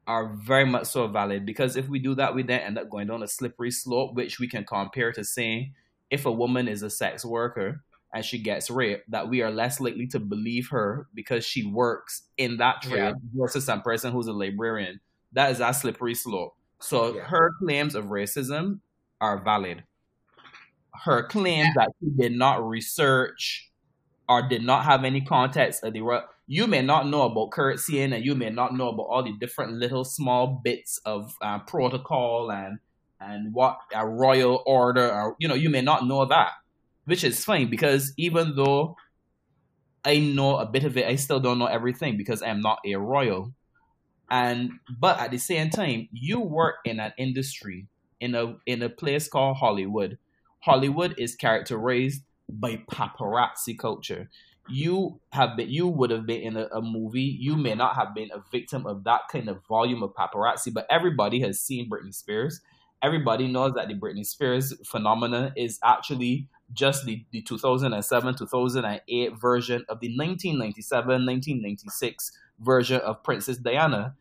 are 0.06 0.34
very 0.34 0.64
much 0.64 0.86
so 0.86 1.06
valid 1.06 1.44
because 1.44 1.76
if 1.76 1.88
we 1.88 1.98
do 1.98 2.14
that, 2.14 2.34
we 2.34 2.42
then 2.42 2.60
end 2.60 2.78
up 2.78 2.88
going 2.90 3.06
down 3.08 3.22
a 3.22 3.28
slippery 3.28 3.70
slope, 3.70 4.14
which 4.14 4.38
we 4.40 4.48
can 4.48 4.64
compare 4.64 5.12
to 5.12 5.22
saying 5.24 5.74
if 6.10 6.24
a 6.24 6.32
woman 6.32 6.66
is 6.68 6.82
a 6.82 6.90
sex 6.90 7.24
worker 7.24 7.84
and 8.14 8.24
she 8.24 8.38
gets 8.38 8.70
raped, 8.70 9.10
that 9.10 9.28
we 9.28 9.42
are 9.42 9.50
less 9.50 9.80
likely 9.80 10.06
to 10.06 10.18
believe 10.18 10.68
her 10.70 11.06
because 11.12 11.44
she 11.44 11.64
works 11.66 12.22
in 12.38 12.56
that 12.56 12.80
trade 12.80 12.98
Yeah. 13.00 13.12
versus 13.34 13.66
some 13.66 13.82
person 13.82 14.12
who's 14.12 14.26
a 14.26 14.32
librarian. 14.32 15.00
That 15.32 15.50
is 15.50 15.60
a 15.60 15.72
slippery 15.74 16.14
slope. 16.14 16.54
So 16.80 17.14
Yeah. 17.16 17.24
her 17.24 17.52
claims 17.60 17.94
of 17.94 18.06
racism 18.06 18.80
are 19.20 19.38
valid. 19.42 19.84
Her 21.04 21.22
claims 21.28 21.74
that 21.76 21.90
she 22.00 22.10
did 22.10 22.32
not 22.32 22.66
research 22.66 23.70
or 24.28 24.46
did 24.48 24.62
not 24.62 24.84
have 24.84 25.04
any 25.04 25.20
context 25.20 25.84
of 25.84 25.92
the 25.92 26.02
ro- 26.02 26.26
you 26.46 26.66
may 26.66 26.82
not 26.82 27.06
know 27.06 27.22
about 27.22 27.50
currencying 27.50 28.12
and 28.12 28.24
you 28.24 28.34
may 28.34 28.50
not 28.50 28.74
know 28.74 28.88
about 28.88 29.04
all 29.04 29.22
the 29.22 29.32
different 29.38 29.74
little 29.74 30.04
small 30.04 30.60
bits 30.64 30.98
of 31.04 31.34
uh, 31.42 31.58
protocol 31.60 32.50
and 32.50 32.78
and 33.20 33.52
what 33.54 33.78
a 33.94 34.06
royal 34.06 34.62
order 34.66 35.10
or 35.10 35.36
you 35.38 35.48
know 35.48 35.54
you 35.54 35.68
may 35.70 35.82
not 35.82 36.06
know 36.06 36.24
that 36.26 36.52
which 37.04 37.24
is 37.24 37.44
fine 37.44 37.68
because 37.70 38.12
even 38.16 38.54
though 38.56 38.96
i 40.04 40.18
know 40.18 40.56
a 40.56 40.66
bit 40.66 40.84
of 40.84 40.96
it 40.96 41.06
i 41.06 41.16
still 41.16 41.40
don't 41.40 41.58
know 41.58 41.66
everything 41.66 42.16
because 42.16 42.42
i'm 42.42 42.60
not 42.60 42.78
a 42.86 42.94
royal 42.96 43.52
and 44.30 44.72
but 44.98 45.18
at 45.18 45.30
the 45.30 45.38
same 45.38 45.70
time 45.70 46.08
you 46.12 46.40
work 46.40 46.76
in 46.84 47.00
an 47.00 47.12
industry 47.18 47.86
in 48.20 48.34
a 48.34 48.56
in 48.66 48.82
a 48.82 48.88
place 48.88 49.28
called 49.28 49.56
hollywood. 49.56 50.18
Hollywood 50.60 51.14
is 51.18 51.36
characterized 51.36 52.22
by 52.48 52.82
paparazzi 52.90 53.78
culture. 53.78 54.28
You 54.68 55.20
have 55.32 55.56
been 55.56 55.70
you 55.70 55.86
would 55.88 56.10
have 56.10 56.26
been 56.26 56.42
in 56.42 56.56
a, 56.56 56.66
a 56.66 56.82
movie. 56.82 57.36
You 57.38 57.56
may 57.56 57.74
not 57.74 57.94
have 57.94 58.14
been 58.14 58.30
a 58.34 58.42
victim 58.50 58.86
of 58.86 59.04
that 59.04 59.22
kind 59.30 59.48
of 59.48 59.64
volume 59.66 60.02
of 60.02 60.12
paparazzi 60.14 60.72
but 60.72 60.86
everybody 60.90 61.40
has 61.40 61.60
seen 61.60 61.88
britney 61.88 62.14
spears. 62.14 62.60
Everybody 63.02 63.46
knows 63.46 63.74
that 63.74 63.88
the 63.88 63.94
britney 63.94 64.26
spears 64.26 64.74
phenomenon 64.84 65.52
is 65.56 65.78
actually 65.84 66.48
just 66.72 67.04
the, 67.04 67.24
the 67.32 67.42
2007 67.42 68.34
2008 68.34 69.40
version 69.40 69.84
of 69.88 70.00
the 70.00 70.08
1997 70.08 71.08
1996 71.08 72.32
version 72.60 73.00
of 73.00 73.22
princess 73.22 73.56
diana 73.56 74.14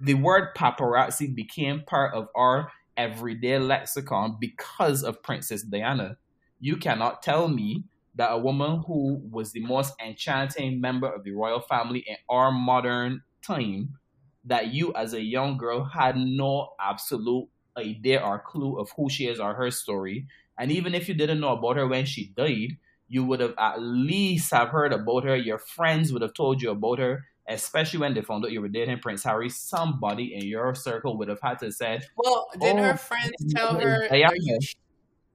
the 0.00 0.14
word 0.14 0.54
paparazzi 0.56 1.34
became 1.34 1.82
part 1.86 2.14
of 2.14 2.28
our 2.34 2.70
everyday 2.96 3.58
lexicon 3.58 4.36
because 4.40 5.02
of 5.02 5.22
princess 5.22 5.62
diana 5.62 6.16
you 6.60 6.76
cannot 6.76 7.22
tell 7.22 7.48
me 7.48 7.84
that 8.14 8.30
a 8.30 8.38
woman 8.38 8.82
who 8.86 9.20
was 9.30 9.52
the 9.52 9.60
most 9.60 9.94
enchanting 10.04 10.80
member 10.80 11.08
of 11.08 11.24
the 11.24 11.32
royal 11.32 11.60
family 11.60 12.04
in 12.06 12.16
our 12.28 12.52
modern 12.52 13.22
time, 13.42 13.98
that 14.44 14.72
you 14.72 14.92
as 14.94 15.14
a 15.14 15.22
young 15.22 15.56
girl 15.56 15.84
had 15.84 16.16
no 16.16 16.70
absolute 16.80 17.48
idea 17.76 18.20
or 18.20 18.38
clue 18.38 18.78
of 18.78 18.90
who 18.96 19.08
she 19.08 19.26
is 19.26 19.40
or 19.40 19.54
her 19.54 19.70
story. 19.70 20.26
And 20.58 20.70
even 20.70 20.94
if 20.94 21.08
you 21.08 21.14
didn't 21.14 21.40
know 21.40 21.56
about 21.56 21.76
her 21.76 21.86
when 21.86 22.04
she 22.04 22.32
died, 22.36 22.76
you 23.08 23.24
would 23.24 23.40
have 23.40 23.54
at 23.58 23.80
least 23.80 24.52
have 24.52 24.68
heard 24.68 24.92
about 24.92 25.24
her. 25.24 25.36
Your 25.36 25.58
friends 25.58 26.12
would 26.12 26.22
have 26.22 26.34
told 26.34 26.62
you 26.62 26.70
about 26.70 26.98
her, 26.98 27.24
especially 27.48 28.00
when 28.00 28.14
they 28.14 28.22
found 28.22 28.44
out 28.44 28.52
you 28.52 28.60
were 28.60 28.68
dating 28.68 29.00
Prince 29.00 29.24
Harry. 29.24 29.50
Somebody 29.50 30.34
in 30.34 30.46
your 30.46 30.74
circle 30.74 31.18
would 31.18 31.28
have 31.28 31.40
had 31.42 31.58
to 31.60 31.72
say, 31.72 32.00
Well, 32.16 32.48
did 32.60 32.76
Oh, 32.76 32.82
her 32.82 32.96
friends 32.96 33.32
tell 33.54 33.78
her? 33.78 34.08
Diana. 34.08 34.28
Are 34.28 34.36
you, 34.36 34.58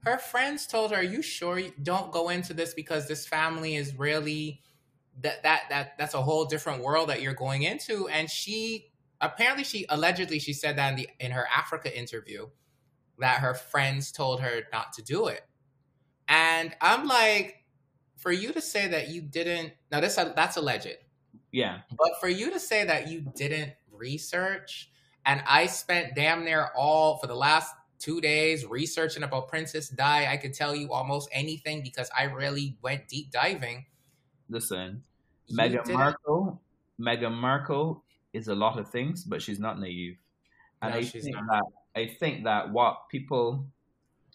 her 0.08 0.18
friends 0.18 0.66
told 0.68 0.92
her, 0.92 0.98
"Are 0.98 1.04
you 1.04 1.22
sure 1.22 1.60
you 1.60 1.74
don't 1.84 2.12
go 2.12 2.30
into 2.30 2.54
this 2.54 2.74
because 2.74 3.08
this 3.08 3.28
family 3.28 3.76
is 3.76 3.94
really 3.96 4.62
that 5.22 5.44
that 5.44 5.64
that 5.70 5.98
that's 5.98 6.14
a 6.14 6.22
whole 6.22 6.46
different 6.46 6.82
world 6.82 7.10
that 7.10 7.22
you're 7.22 7.34
going 7.34 7.64
into." 7.64 8.08
And 8.08 8.30
she 8.30 8.92
apparently 9.20 9.66
she 9.66 9.86
allegedly 9.90 10.40
she 10.40 10.54
said 10.54 10.78
that 10.78 10.92
in 10.92 10.96
the 10.96 11.10
in 11.20 11.32
her 11.32 11.46
Oprah 11.52 11.92
interview 11.94 12.48
that 13.20 13.40
her 13.40 13.54
friends 13.54 14.12
told 14.12 14.42
her 14.42 14.62
not 14.72 14.94
to 14.94 15.02
do 15.02 15.28
it. 15.28 15.42
And 16.28 16.76
I'm 16.82 17.08
like, 17.08 17.64
for 18.18 18.32
you 18.32 18.52
to 18.54 18.62
say 18.62 18.88
that 18.88 19.10
you 19.10 19.22
didn't 19.22 19.74
now 19.92 20.00
this 20.02 20.16
that's 20.16 20.58
alleged. 20.58 20.98
Yeah, 21.52 21.80
But 21.98 22.20
for 22.20 22.28
you 22.28 22.52
to 22.52 22.60
say 22.60 22.84
that 22.84 23.08
you 23.08 23.22
didn't 23.36 23.72
research, 23.92 24.92
and 25.26 25.42
I 25.48 25.68
spent 25.68 26.14
damn 26.14 26.44
near 26.44 26.70
all 26.76 27.18
for 27.18 27.28
the 27.28 27.36
last 27.36 27.74
two 28.00 28.20
days 28.22 28.66
researching 28.66 29.24
about 29.24 29.48
Princess 29.48 29.88
Di, 29.90 30.28
I 30.32 30.38
could 30.38 30.54
tell 30.54 30.76
you 30.76 30.92
almost 30.92 31.30
anything 31.32 31.82
because 31.84 32.10
I 32.18 32.24
really 32.26 32.78
went 32.82 33.08
deep 33.08 33.32
diving. 33.32 33.86
listen. 34.50 35.04
You 35.48 35.58
Meghan 35.58 35.84
didn't- 35.86 35.94
Markle, 35.94 36.62
Meghan 37.00 37.34
Markle 37.34 38.04
is 38.34 38.50
a 38.50 38.56
lot 38.56 38.78
of 38.78 38.90
things, 38.92 39.24
but 39.24 39.42
she's 39.42 39.60
not 39.60 39.80
naive. 39.80 40.18
And 40.82 40.92
No, 40.94 41.00
I 41.00 41.02
she's 41.04 41.24
think 41.24 41.36
not. 41.38 41.46
that 41.48 41.64
I 41.98 42.08
think 42.08 42.44
that 42.44 42.72
what 42.72 43.10
people 43.10 43.68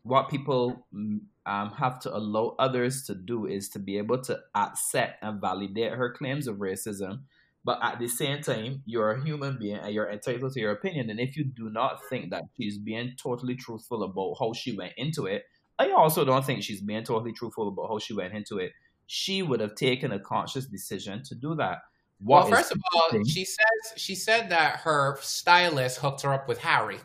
what 0.02 0.28
people 0.28 0.86
mm, 0.93 1.20
um, 1.47 1.70
have 1.72 2.01
to 2.01 2.14
allow 2.14 2.56
others 2.59 3.05
to 3.05 3.14
do 3.14 3.47
is 3.47 3.68
to 3.70 3.78
be 3.78 3.98
able 3.98 4.20
to 4.22 4.39
accept 4.55 5.22
and 5.22 5.40
validate 5.40 5.93
her 5.93 6.12
claims 6.12 6.47
of 6.48 6.56
racism. 6.56 7.20
But 7.64 7.78
at 7.80 8.01
the 8.01 8.09
same 8.09 8.43
time, 8.43 8.82
you're 8.84 9.12
a 9.12 9.24
human 9.24 9.56
being 9.59 9.76
and 9.76 9.94
you're 9.94 10.10
entitled 10.10 10.52
to 10.55 10.60
your 10.60 10.72
opinion. 10.72 11.10
And 11.10 11.20
if 11.20 11.36
you 11.36 11.44
do 11.44 11.70
not 11.70 12.01
think 12.10 12.30
that 12.30 12.43
she's 12.56 12.78
being 12.78 13.14
totally 13.22 13.55
truthful 13.55 14.02
about 14.02 14.34
how 14.40 14.52
she 14.52 14.76
went 14.76 14.94
into 14.97 15.26
it, 15.26 15.44
I 15.78 15.93
also 15.93 16.24
don't 16.24 16.44
think 16.44 16.64
she's 16.64 16.80
being 16.80 17.05
totally 17.05 17.32
truthful 17.32 17.68
about 17.68 17.89
how 17.89 17.98
she 17.98 18.14
went 18.14 18.34
into 18.34 18.59
it. 18.59 18.72
she 19.06 19.43
would 19.43 19.60
have 19.60 19.74
taken 19.74 20.12
a 20.12 20.18
conscious 20.18 20.66
decision 20.66 21.22
to 21.24 21.34
do 21.34 21.55
that. 21.56 21.78
What 22.18 22.44
well, 22.44 22.56
first 22.56 22.72
of 22.72 22.80
all, 22.94 23.24
she 23.24 23.44
says 23.44 23.93
she 23.97 24.14
said 24.14 24.51
that 24.51 24.80
her 24.80 25.18
stylist 25.20 25.98
hooked 25.98 26.22
her 26.22 26.32
up 26.32 26.48
with 26.48 26.59
Harry. 26.59 27.01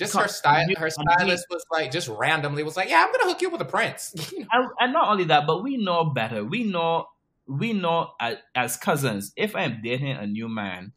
Just 0.00 0.16
her 0.16 0.28
style, 0.28 0.66
her 0.78 0.88
stylist 0.88 1.44
was 1.50 1.62
like 1.70 1.92
just 1.92 2.08
randomly 2.08 2.62
was 2.62 2.74
like, 2.74 2.88
"Yeah, 2.88 3.04
I'm 3.04 3.12
gonna 3.12 3.30
hook 3.30 3.42
you 3.42 3.48
up 3.48 3.52
with 3.52 3.60
a 3.60 3.66
prince." 3.66 4.14
and, 4.50 4.70
and 4.80 4.94
not 4.94 5.10
only 5.10 5.24
that, 5.24 5.46
but 5.46 5.62
we 5.62 5.76
know 5.76 6.06
better. 6.06 6.42
We 6.42 6.64
know, 6.64 7.08
we 7.46 7.74
know 7.74 8.12
as, 8.18 8.38
as 8.54 8.78
cousins. 8.78 9.30
If 9.36 9.54
I'm 9.54 9.82
dating 9.82 10.16
a 10.16 10.26
new 10.26 10.48
man, 10.48 10.92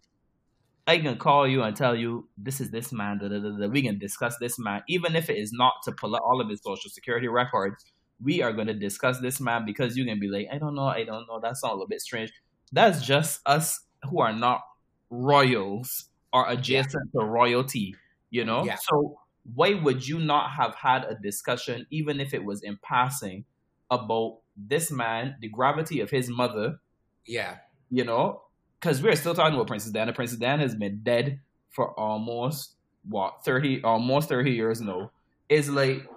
I 0.87 0.99
can 0.99 1.17
call 1.17 1.45
you 1.45 1.63
and 1.63 1.75
tell 1.75 1.97
you 1.97 2.29
this 2.37 2.61
is 2.61 2.71
this 2.71 2.93
man. 2.93 3.17
Da, 3.17 3.27
da, 3.27 3.39
da. 3.39 3.67
We 3.67 3.81
can 3.81 3.99
discuss 3.99 4.37
this 4.37 4.57
man, 4.57 4.83
even 4.87 5.17
if 5.17 5.29
it 5.29 5.35
is 5.35 5.51
not 5.51 5.73
to 5.83 5.91
pull 5.91 6.15
out 6.15 6.21
all 6.21 6.39
of 6.39 6.49
his 6.49 6.61
social 6.63 6.89
security 6.89 7.27
records. 7.27 7.83
We 8.23 8.41
are 8.41 8.53
going 8.53 8.67
to 8.67 8.73
discuss 8.73 9.19
this 9.19 9.41
man 9.41 9.65
because 9.65 9.97
you 9.97 10.05
can 10.05 10.17
be 10.17 10.29
like, 10.29 10.47
I 10.49 10.59
don't 10.59 10.75
know, 10.75 10.85
I 10.85 11.03
don't 11.03 11.27
know. 11.27 11.41
That 11.41 11.57
sounds 11.57 11.71
a 11.71 11.75
little 11.75 11.87
bit 11.87 11.99
strange. 11.99 12.31
That's 12.71 13.05
just 13.05 13.41
us 13.45 13.81
who 14.09 14.21
are 14.21 14.31
not 14.31 14.61
royals 15.09 16.05
or 16.31 16.49
adjacent 16.49 17.09
yeah. 17.13 17.19
to 17.19 17.25
royalty 17.25 17.97
you 18.33 18.43
know? 18.43 18.65
Yeah. 18.65 18.77
so 18.81 19.19
why 19.53 19.73
would 19.73 20.07
you 20.07 20.19
not 20.19 20.51
have 20.51 20.73
had 20.75 21.03
a 21.03 21.15
discussion 21.15 21.85
even 21.89 22.19
if 22.19 22.33
it 22.33 22.43
was 22.43 22.63
in 22.63 22.79
passing 22.81 23.45
about 23.91 24.39
this 24.57 24.89
man 24.91 25.35
the 25.39 25.49
gravity 25.49 25.99
of 25.99 26.09
his 26.09 26.29
mother? 26.29 26.79
Yeah. 27.25 27.57
You 27.91 28.03
know? 28.03 28.41
Because 28.79 29.01
we're 29.01 29.15
still 29.15 29.35
talking 29.35 29.53
about 29.53 29.67
princess 29.67 29.91
diana. 29.91 30.13
Princess 30.13 30.39
diana 30.39 30.63
has 30.63 30.75
been 30.75 31.01
dead 31.03 31.39
for 31.69 31.97
almost 31.99 32.75
what 33.07 33.45
30 33.45 33.83
almost 33.83 34.29
30 34.29 34.51
years 34.51 34.81
now. 34.81 35.11
It's 35.47 35.69
like 35.69 36.07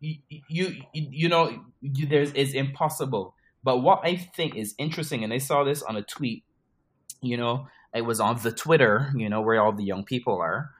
you 0.00 0.18
you, 0.48 0.76
you 0.92 1.28
know 1.28 1.64
you, 1.80 2.06
there's 2.06 2.32
it's 2.34 2.54
impossible. 2.54 3.34
But 3.64 3.78
what 3.78 4.00
i 4.04 4.14
think 4.14 4.54
is 4.54 4.76
interesting 4.78 5.24
and 5.24 5.32
i 5.32 5.38
saw 5.38 5.64
this 5.64 5.82
on 5.82 5.96
a 5.96 6.02
tweet 6.02 6.44
you 7.20 7.36
know 7.36 7.66
it 7.92 8.02
was 8.02 8.20
on 8.20 8.38
the 8.44 8.52
twitter 8.52 9.12
you 9.16 9.28
know 9.28 9.40
where 9.40 9.60
all 9.60 9.72
the 9.72 9.82
young 9.82 10.04
people 10.04 10.38
are 10.38 10.70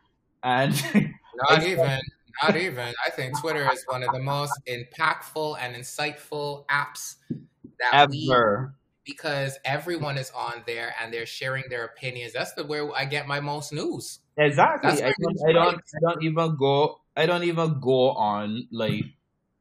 and 0.47 0.73
not 1.35 1.63
even, 1.65 2.01
not 2.43 2.57
even. 2.57 2.95
I 3.05 3.11
think 3.11 3.39
Twitter 3.39 3.69
is 3.71 3.85
one 3.89 4.03
of 4.03 4.13
the 4.13 4.21
most 4.21 4.53
impactful 4.69 5.59
and 5.61 5.75
insightful 5.75 6.65
apps 6.67 7.17
that 7.81 7.93
ever. 7.93 8.73
We, 9.05 9.13
because 9.13 9.59
everyone 9.65 10.19
is 10.19 10.33
on 10.33 10.65
there 10.67 10.95
and 11.01 11.13
they're 11.13 11.27
sharing 11.27 11.65
their 11.69 11.85
opinions. 11.85 12.33
That's 12.33 12.55
the 12.55 12.65
where 12.65 12.93
I 12.95 13.05
get 13.05 13.27
my 13.27 13.41
most 13.41 13.73
news. 13.73 14.21
Exactly. 14.37 15.03
I 15.03 15.13
don't, 15.21 15.49
I 15.49 15.53
don't. 15.53 15.77
I 15.77 15.99
don't 16.01 16.23
even 16.23 16.57
go. 16.57 17.01
I 17.17 17.27
don't 17.27 17.45
even 17.45 17.81
go 17.81 18.11
on 18.11 18.69
like. 18.71 19.05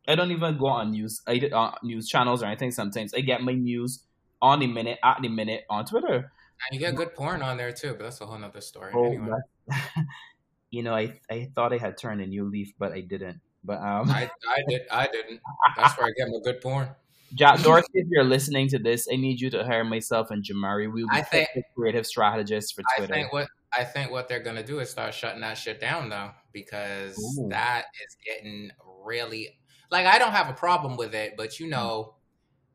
I 0.08 0.14
don't 0.14 0.32
even 0.32 0.58
go 0.60 0.68
on 0.68 0.92
news. 0.92 1.22
I 1.28 1.40
uh, 1.52 1.76
news 1.82 2.08
channels 2.08 2.44
or 2.44 2.46
anything. 2.46 2.72
Sometimes 2.72 3.14
I 3.14 3.22
get 3.22 3.42
my 3.42 3.54
news 3.54 4.04
on 4.42 4.60
the 4.60 4.68
minute, 4.68 5.00
at 5.04 5.18
the 5.22 5.30
minute 5.30 5.64
on 5.68 5.86
Twitter. 5.86 6.32
And 6.70 6.72
you 6.72 6.80
get 6.80 6.96
good 6.96 7.16
porn 7.16 7.42
on 7.42 7.58
there 7.58 7.72
too, 7.72 7.94
but 7.94 8.04
that's 8.04 8.22
a 8.22 8.26
whole 8.26 8.38
nother 8.38 8.62
story. 8.62 8.94
Oh, 8.96 9.06
anyway. 9.06 9.38
you 10.72 10.84
know, 10.84 10.94
I 10.94 11.20
I 11.30 11.50
thought 11.56 11.74
I 11.74 11.78
had 11.78 11.98
turned 11.98 12.22
a 12.22 12.26
new 12.26 12.46
leaf, 12.46 12.74
but 12.78 12.92
I 12.92 13.02
didn't. 13.02 13.42
But 13.64 13.80
um, 13.80 14.10
I 14.10 14.30
I 14.48 14.64
did 14.68 14.82
I 14.92 15.08
didn't. 15.08 15.42
That's 15.76 15.98
where 15.98 16.08
I 16.08 16.12
get 16.18 16.28
my 16.28 16.40
good 16.44 16.62
porn. 16.62 16.90
Jack 17.34 17.62
Dorsey, 17.62 17.88
if 17.96 18.08
you're 18.10 18.24
listening 18.24 18.70
to 18.70 18.80
this, 18.80 19.08
I 19.12 19.16
need 19.16 19.42
you 19.42 19.50
to 19.50 19.66
hire 19.66 19.84
myself 19.84 20.30
and 20.32 20.44
Jamari. 20.44 20.92
We 20.92 21.04
will 21.04 21.10
be 21.10 21.18
I 21.18 21.22
think, 21.22 21.50
creative 21.76 22.06
strategists 22.06 22.72
for 22.72 22.84
Twitter. 22.96 23.14
I 23.14 23.18
think 23.18 23.34
what 23.34 23.48
I 23.78 23.84
think 23.84 24.12
what 24.12 24.28
they're 24.28 24.44
gonna 24.44 24.64
do 24.64 24.80
is 24.80 24.90
start 24.90 25.14
shutting 25.14 25.42
that 25.42 25.58
shit 25.58 25.82
down 25.82 26.10
though, 26.10 26.32
because 26.54 27.18
Ooh. 27.18 27.50
that 27.50 27.86
is 28.06 28.16
getting 28.26 28.72
really 29.04 29.58
like 29.92 30.06
I 30.06 30.20
don't 30.20 30.32
have 30.32 30.50
a 30.50 30.54
problem 30.54 30.98
with 30.98 31.14
it, 31.14 31.34
but 31.36 31.60
you 31.60 31.68
know, 31.68 32.15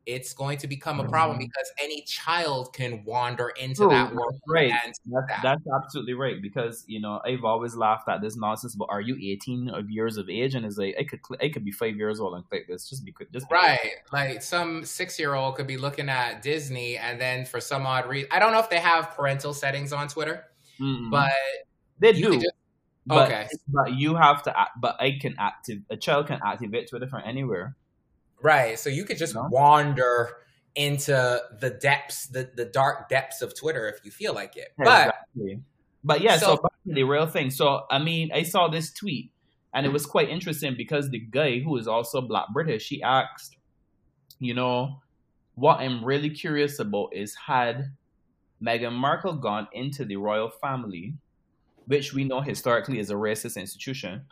it's 0.05 0.33
going 0.33 0.57
to 0.57 0.67
become 0.67 0.99
a 0.99 1.07
problem 1.07 1.37
mm-hmm. 1.37 1.45
because 1.45 1.71
any 1.81 2.01
child 2.03 2.73
can 2.73 3.03
wander 3.05 3.49
into 3.49 3.83
Ooh, 3.83 3.89
that 3.89 4.13
world. 4.13 4.39
Right. 4.47 4.71
That's, 4.71 4.99
that. 5.05 5.39
that's, 5.43 5.61
absolutely 5.75 6.13
right. 6.13 6.41
Because 6.41 6.83
you 6.87 6.99
know, 6.99 7.21
I've 7.25 7.43
always 7.43 7.75
laughed 7.75 8.09
at 8.09 8.21
this 8.21 8.35
nonsense. 8.35 8.75
But 8.75 8.87
are 8.89 9.01
you 9.01 9.17
18 9.33 9.69
of 9.69 9.89
years 9.89 10.17
of 10.17 10.29
age? 10.29 10.55
And 10.55 10.65
it's 10.65 10.77
like 10.77 10.95
I 10.99 11.03
could, 11.03 11.19
I 11.41 11.49
could 11.49 11.63
be 11.63 11.71
five 11.71 11.95
years 11.95 12.19
old 12.19 12.33
and 12.33 12.47
click 12.47 12.67
this. 12.67 12.89
Just 12.89 13.05
be, 13.05 13.11
quick. 13.11 13.31
just 13.31 13.47
be 13.49 13.55
right. 13.55 13.79
Like 14.11 14.41
some 14.41 14.83
six 14.83 15.19
year 15.19 15.35
old 15.35 15.55
could 15.55 15.67
be 15.67 15.77
looking 15.77 16.09
at 16.09 16.41
Disney, 16.41 16.97
and 16.97 17.21
then 17.21 17.45
for 17.45 17.59
some 17.59 17.85
odd 17.85 18.07
reason, 18.07 18.29
I 18.31 18.39
don't 18.39 18.51
know 18.51 18.59
if 18.59 18.69
they 18.69 18.79
have 18.79 19.11
parental 19.11 19.53
settings 19.53 19.93
on 19.93 20.07
Twitter, 20.07 20.45
mm-hmm. 20.79 21.09
but 21.09 21.31
they 21.99 22.13
do. 22.13 22.33
Just, 22.33 22.53
but, 23.05 23.27
okay, 23.27 23.47
but 23.67 23.93
you 23.93 24.15
have 24.15 24.43
to. 24.43 24.55
But 24.79 24.97
I 24.99 25.17
can 25.19 25.35
active. 25.39 25.79
A 25.89 25.97
child 25.97 26.27
can 26.27 26.39
activate 26.45 26.89
Twitter 26.89 27.07
from 27.07 27.21
anywhere. 27.25 27.75
Right. 28.41 28.77
So 28.79 28.89
you 28.89 29.05
could 29.05 29.17
just 29.17 29.35
no. 29.35 29.47
wander 29.49 30.37
into 30.75 31.41
the 31.59 31.69
depths, 31.69 32.27
the, 32.27 32.49
the 32.55 32.65
dark 32.65 33.09
depths 33.09 33.41
of 33.41 33.57
Twitter 33.57 33.87
if 33.89 34.03
you 34.05 34.11
feel 34.11 34.33
like 34.33 34.55
it. 34.55 34.69
But 34.77 34.85
exactly. 34.87 35.61
but 36.03 36.21
yeah, 36.21 36.37
so, 36.37 36.55
so 36.55 36.69
the 36.85 37.03
real 37.03 37.27
thing. 37.27 37.51
So 37.51 37.85
I 37.89 37.99
mean, 37.99 38.31
I 38.33 38.43
saw 38.43 38.67
this 38.67 38.91
tweet 38.91 39.31
and 39.73 39.85
it 39.85 39.89
was 39.89 40.05
quite 40.05 40.29
interesting 40.29 40.75
because 40.75 41.09
the 41.09 41.19
guy 41.19 41.59
who 41.59 41.77
is 41.77 41.87
also 41.87 42.21
black 42.21 42.47
British, 42.53 42.89
he 42.89 43.01
asked, 43.01 43.57
you 44.39 44.53
know, 44.53 45.01
what 45.55 45.79
I'm 45.79 46.03
really 46.03 46.29
curious 46.29 46.79
about 46.79 47.09
is 47.13 47.35
had 47.47 47.91
Meghan 48.63 48.93
Markle 48.93 49.35
gone 49.35 49.67
into 49.73 50.05
the 50.05 50.17
royal 50.17 50.49
family, 50.49 51.15
which 51.85 52.13
we 52.13 52.23
know 52.23 52.41
historically 52.41 52.99
is 52.99 53.09
a 53.09 53.15
racist 53.15 53.57
institution, 53.57 54.25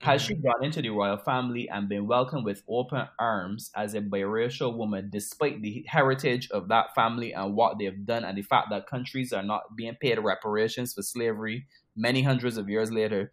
has 0.00 0.22
she 0.22 0.34
gone 0.34 0.62
into 0.62 0.82
the 0.82 0.90
royal 0.90 1.16
family 1.16 1.68
and 1.68 1.88
been 1.88 2.06
welcomed 2.06 2.44
with 2.44 2.62
open 2.68 3.08
arms 3.18 3.70
as 3.74 3.94
a 3.94 4.00
biracial 4.00 4.76
woman, 4.76 5.08
despite 5.10 5.62
the 5.62 5.84
heritage 5.88 6.50
of 6.50 6.68
that 6.68 6.94
family 6.94 7.32
and 7.32 7.54
what 7.54 7.78
they've 7.78 8.04
done, 8.04 8.24
and 8.24 8.36
the 8.36 8.42
fact 8.42 8.68
that 8.70 8.86
countries 8.86 9.32
are 9.32 9.42
not 9.42 9.74
being 9.74 9.96
paid 10.00 10.18
reparations 10.18 10.92
for 10.94 11.02
slavery 11.02 11.66
many 11.96 12.22
hundreds 12.22 12.56
of 12.56 12.68
years 12.68 12.92
later? 12.92 13.32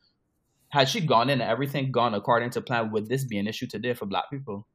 Had 0.69 0.89
she 0.89 1.01
gone 1.01 1.29
in 1.29 1.41
and 1.41 1.51
everything 1.51 1.91
gone 1.91 2.13
according 2.13 2.49
to 2.51 2.61
plan, 2.61 2.91
would 2.91 3.07
this 3.07 3.25
be 3.25 3.37
an 3.37 3.47
issue 3.47 3.67
today 3.67 3.93
for 3.93 4.05
Black 4.05 4.29
people? 4.31 4.65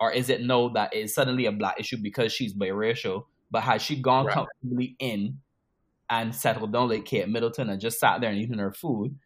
Or 0.00 0.10
is 0.10 0.30
it 0.30 0.42
no 0.42 0.72
that 0.72 0.94
it's 0.94 1.14
suddenly 1.14 1.46
a 1.46 1.52
Black 1.52 1.78
issue 1.78 1.98
because 2.02 2.32
she's 2.32 2.54
biracial? 2.54 3.26
But 3.50 3.62
has 3.64 3.82
she 3.82 4.00
gone 4.00 4.26
right. 4.26 4.34
comfortably 4.34 4.96
in 4.98 5.38
and 6.08 6.34
settled 6.34 6.72
down 6.72 6.88
like 6.88 7.04
Kate 7.04 7.28
Middleton 7.28 7.68
and 7.68 7.80
just 7.80 8.00
sat 8.00 8.20
there 8.20 8.30
and 8.30 8.38
eating 8.40 8.58
her 8.58 8.72
food? 8.72 9.16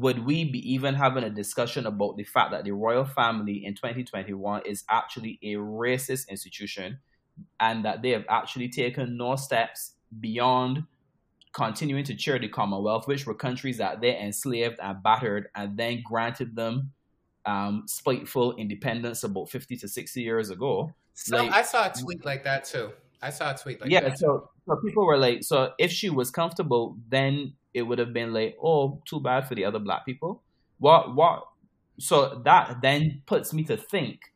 Would 0.00 0.24
we 0.24 0.44
be 0.44 0.72
even 0.72 0.94
having 0.94 1.24
a 1.24 1.30
discussion 1.30 1.86
about 1.86 2.16
the 2.16 2.24
fact 2.24 2.50
that 2.50 2.64
the 2.64 2.72
royal 2.72 3.04
family 3.04 3.64
in 3.64 3.74
2021 3.74 4.62
is 4.66 4.84
actually 4.88 5.38
a 5.42 5.54
racist 5.54 6.28
institution 6.28 6.98
and 7.60 7.84
that 7.84 8.02
they 8.02 8.10
have 8.10 8.24
actually 8.28 8.68
taken 8.68 9.16
no 9.16 9.36
steps 9.36 9.92
beyond 10.20 10.84
continuing 11.52 12.04
to 12.04 12.14
cheer 12.14 12.38
the 12.38 12.48
Commonwealth, 12.48 13.08
which 13.08 13.26
were 13.26 13.34
countries 13.34 13.78
that 13.78 14.00
they 14.00 14.18
enslaved 14.18 14.78
and 14.82 15.02
battered 15.02 15.48
and 15.54 15.76
then 15.76 16.02
granted 16.04 16.54
them 16.54 16.92
um, 17.46 17.84
spiteful 17.86 18.54
independence 18.56 19.24
about 19.24 19.48
50 19.48 19.76
to 19.78 19.88
60 19.88 20.20
years 20.20 20.50
ago. 20.50 20.92
So 21.14 21.38
like, 21.38 21.52
I 21.52 21.62
saw 21.62 21.86
a 21.86 21.92
tweet 21.92 22.24
like 22.24 22.44
that 22.44 22.64
too. 22.64 22.92
I 23.22 23.30
saw 23.30 23.52
a 23.52 23.56
tweet 23.56 23.80
like 23.80 23.90
yeah, 23.90 24.00
that. 24.00 24.10
Yeah, 24.10 24.14
so, 24.16 24.50
so 24.66 24.76
people 24.84 25.06
were 25.06 25.16
like, 25.16 25.44
so 25.44 25.72
if 25.78 25.90
she 25.90 26.10
was 26.10 26.30
comfortable, 26.30 26.98
then 27.08 27.54
it 27.76 27.82
would 27.82 27.98
have 27.98 28.14
been 28.14 28.32
like, 28.32 28.56
oh, 28.62 29.02
too 29.04 29.20
bad 29.20 29.46
for 29.46 29.54
the 29.54 29.66
other 29.66 29.78
black 29.78 30.06
people. 30.06 30.42
What 30.78 31.14
what 31.14 31.46
so 31.98 32.40
that 32.44 32.80
then 32.80 33.20
puts 33.26 33.52
me 33.52 33.64
to 33.64 33.76
think, 33.76 34.32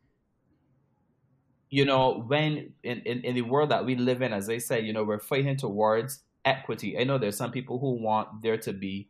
you 1.71 1.83
know, 1.83 2.23
when 2.27 2.73
in, 2.83 2.99
in, 2.99 3.21
in 3.21 3.33
the 3.33 3.41
world 3.41 3.71
that 3.71 3.83
we 3.83 3.95
live 3.95 4.21
in, 4.21 4.31
as 4.31 4.47
I 4.47 4.59
said, 4.59 4.85
you 4.85 4.93
know, 4.93 5.03
we're 5.03 5.19
fighting 5.19 5.57
towards 5.57 6.21
equity. 6.45 6.99
I 6.99 7.03
know 7.03 7.17
there's 7.17 7.35
some 7.35 7.51
people 7.51 7.79
who 7.79 7.93
want 7.93 8.43
there 8.43 8.57
to 8.57 8.73
be 8.73 9.09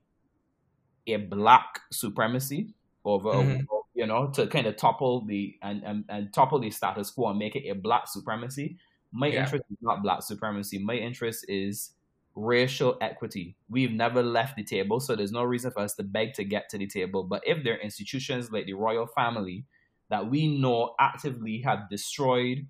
a 1.07 1.17
black 1.17 1.81
supremacy 1.91 2.73
over 3.03 3.31
mm-hmm. 3.31 3.63
you 3.95 4.05
know, 4.05 4.27
to 4.27 4.47
kind 4.47 4.65
of 4.65 4.77
topple 4.77 5.25
the 5.25 5.57
and, 5.61 5.83
and, 5.83 6.05
and 6.07 6.33
topple 6.33 6.59
the 6.59 6.71
status 6.71 7.11
quo 7.11 7.31
and 7.31 7.39
make 7.39 7.57
it 7.57 7.69
a 7.69 7.75
black 7.75 8.07
supremacy. 8.07 8.77
My 9.11 9.27
yeah. 9.27 9.43
interest 9.43 9.65
is 9.69 9.77
not 9.81 10.03
black 10.03 10.21
supremacy. 10.23 10.79
My 10.79 10.95
interest 10.95 11.43
is 11.49 11.91
racial 12.35 12.97
equity. 13.01 13.55
We've 13.69 13.91
never 13.91 14.23
left 14.23 14.55
the 14.55 14.63
table, 14.63 14.99
so 14.99 15.15
there's 15.15 15.31
no 15.31 15.43
reason 15.43 15.71
for 15.71 15.81
us 15.81 15.95
to 15.95 16.03
beg 16.03 16.33
to 16.35 16.43
get 16.43 16.69
to 16.69 16.77
the 16.77 16.87
table. 16.87 17.23
But 17.23 17.43
if 17.45 17.63
there 17.63 17.75
are 17.75 17.81
institutions 17.81 18.51
like 18.51 18.65
the 18.65 18.73
royal 18.73 19.07
family 19.07 19.65
that 20.09 20.29
we 20.29 20.59
know 20.59 20.95
actively 20.99 21.61
have 21.61 21.89
destroyed 21.89 22.67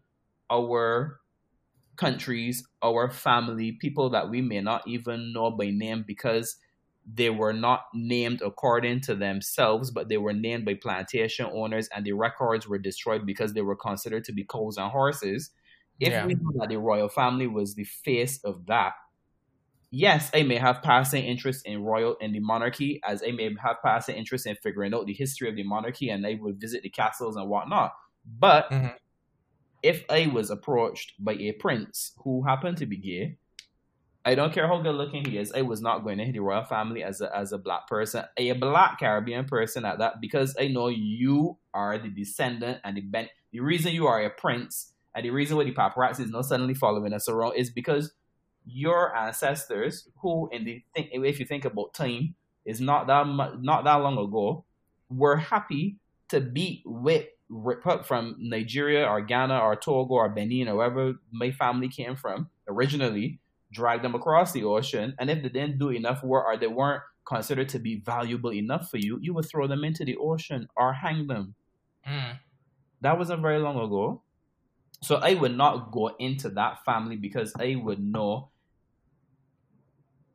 our 0.49 1.19
countries, 1.95 2.67
our 2.81 3.09
family, 3.09 3.73
people 3.73 4.09
that 4.09 4.29
we 4.29 4.41
may 4.41 4.61
not 4.61 4.87
even 4.87 5.33
know 5.33 5.51
by 5.51 5.69
name 5.69 6.03
because 6.07 6.57
they 7.11 7.29
were 7.29 7.53
not 7.53 7.85
named 7.93 8.41
according 8.41 9.01
to 9.01 9.15
themselves, 9.15 9.91
but 9.91 10.07
they 10.07 10.17
were 10.17 10.33
named 10.33 10.65
by 10.65 10.75
plantation 10.75 11.47
owners 11.51 11.89
and 11.95 12.05
the 12.05 12.13
records 12.13 12.67
were 12.67 12.77
destroyed 12.77 13.25
because 13.25 13.53
they 13.53 13.61
were 13.61 13.75
considered 13.75 14.23
to 14.23 14.31
be 14.31 14.43
cows 14.43 14.77
and 14.77 14.91
horses. 14.91 15.51
If 15.99 16.09
yeah. 16.09 16.25
we 16.25 16.35
know 16.35 16.51
that 16.59 16.69
the 16.69 16.77
royal 16.77 17.09
family 17.09 17.47
was 17.47 17.75
the 17.75 17.83
face 17.83 18.39
of 18.43 18.65
that, 18.67 18.93
yes, 19.91 20.31
I 20.33 20.43
may 20.43 20.57
have 20.57 20.81
passing 20.81 21.25
interest 21.25 21.65
in 21.65 21.83
royal 21.83 22.15
in 22.15 22.31
the 22.31 22.39
monarchy, 22.39 23.01
as 23.03 23.21
I 23.25 23.31
may 23.31 23.55
have 23.61 23.77
passing 23.83 24.15
interest 24.15 24.47
in 24.47 24.55
figuring 24.55 24.93
out 24.93 25.05
the 25.05 25.13
history 25.13 25.49
of 25.49 25.55
the 25.55 25.63
monarchy, 25.63 26.09
and 26.09 26.25
I 26.25 26.37
would 26.41 26.59
visit 26.59 26.81
the 26.81 26.89
castles 26.89 27.35
and 27.35 27.47
whatnot. 27.47 27.93
But 28.25 28.71
mm-hmm. 28.71 28.87
if 29.83 30.03
I 30.09 30.27
was 30.27 30.49
approached 30.49 31.13
by 31.19 31.33
a 31.33 31.51
prince 31.51 32.13
who 32.23 32.43
happened 32.43 32.77
to 32.77 32.85
be 32.85 32.97
gay, 32.97 33.37
I 34.23 34.35
don't 34.35 34.53
care 34.53 34.67
how 34.67 34.81
good 34.81 34.95
looking 34.95 35.25
he 35.25 35.37
is, 35.37 35.51
I 35.51 35.63
was 35.63 35.81
not 35.81 36.03
going 36.03 36.19
into 36.19 36.33
the 36.33 36.39
royal 36.41 36.63
family 36.63 37.03
as 37.03 37.21
a 37.21 37.35
as 37.35 37.51
a 37.51 37.57
black 37.57 37.87
person, 37.87 38.23
a 38.37 38.51
black 38.53 38.99
Caribbean 38.99 39.45
person 39.45 39.83
at 39.83 39.99
that, 39.99 40.21
because 40.21 40.55
I 40.59 40.67
know 40.67 40.87
you 40.87 41.57
are 41.73 41.97
the 41.97 42.09
descendant 42.09 42.79
and 42.83 42.97
the 42.97 43.01
ben- 43.01 43.29
the 43.51 43.59
reason 43.59 43.93
you 43.93 44.07
are 44.07 44.21
a 44.21 44.29
prince 44.29 44.93
and 45.15 45.25
the 45.25 45.31
reason 45.31 45.57
why 45.57 45.63
the 45.63 45.73
paparazzi 45.73 46.21
is 46.21 46.31
not 46.31 46.45
suddenly 46.45 46.75
following 46.75 47.13
us 47.13 47.27
around 47.27 47.55
is 47.57 47.69
because 47.69 48.13
your 48.65 49.15
ancestors, 49.15 50.07
who 50.21 50.49
in 50.51 50.65
the 50.65 50.83
think 50.93 51.09
if 51.13 51.39
you 51.39 51.45
think 51.45 51.65
about 51.65 51.93
time, 51.93 52.35
is 52.65 52.79
not 52.79 53.07
that 53.07 53.27
mu- 53.27 53.61
not 53.61 53.83
that 53.83 53.95
long 53.95 54.17
ago, 54.17 54.63
were 55.09 55.37
happy 55.37 55.97
to 56.29 56.39
be 56.39 56.83
with 56.85 57.25
from 58.05 58.35
Nigeria 58.39 59.05
or 59.05 59.21
Ghana 59.21 59.59
or 59.59 59.75
Togo 59.75 60.13
or 60.13 60.29
Benin 60.29 60.69
or 60.69 60.77
wherever 60.77 61.13
my 61.31 61.51
family 61.51 61.89
came 61.89 62.15
from 62.15 62.49
originally, 62.67 63.39
drag 63.73 64.01
them 64.01 64.15
across 64.15 64.53
the 64.53 64.63
ocean, 64.63 65.15
and 65.19 65.29
if 65.29 65.41
they 65.43 65.49
didn't 65.49 65.77
do 65.77 65.89
enough 65.89 66.23
work 66.23 66.45
or 66.45 66.57
they 66.57 66.67
weren't 66.67 67.03
considered 67.25 67.69
to 67.69 67.79
be 67.79 67.99
valuable 67.99 68.53
enough 68.53 68.89
for 68.89 68.97
you, 68.97 69.19
you 69.21 69.33
would 69.33 69.45
throw 69.45 69.67
them 69.67 69.83
into 69.83 70.05
the 70.05 70.17
ocean 70.17 70.67
or 70.75 70.93
hang 70.93 71.27
them. 71.27 71.55
Mm. 72.07 72.39
That 73.01 73.17
wasn't 73.17 73.41
very 73.41 73.59
long 73.59 73.77
ago. 73.77 74.21
So 75.01 75.15
I 75.15 75.33
would 75.33 75.57
not 75.57 75.91
go 75.91 76.15
into 76.19 76.49
that 76.49 76.85
family 76.85 77.15
because 77.15 77.53
I 77.59 77.75
would 77.75 77.99
know 77.99 78.50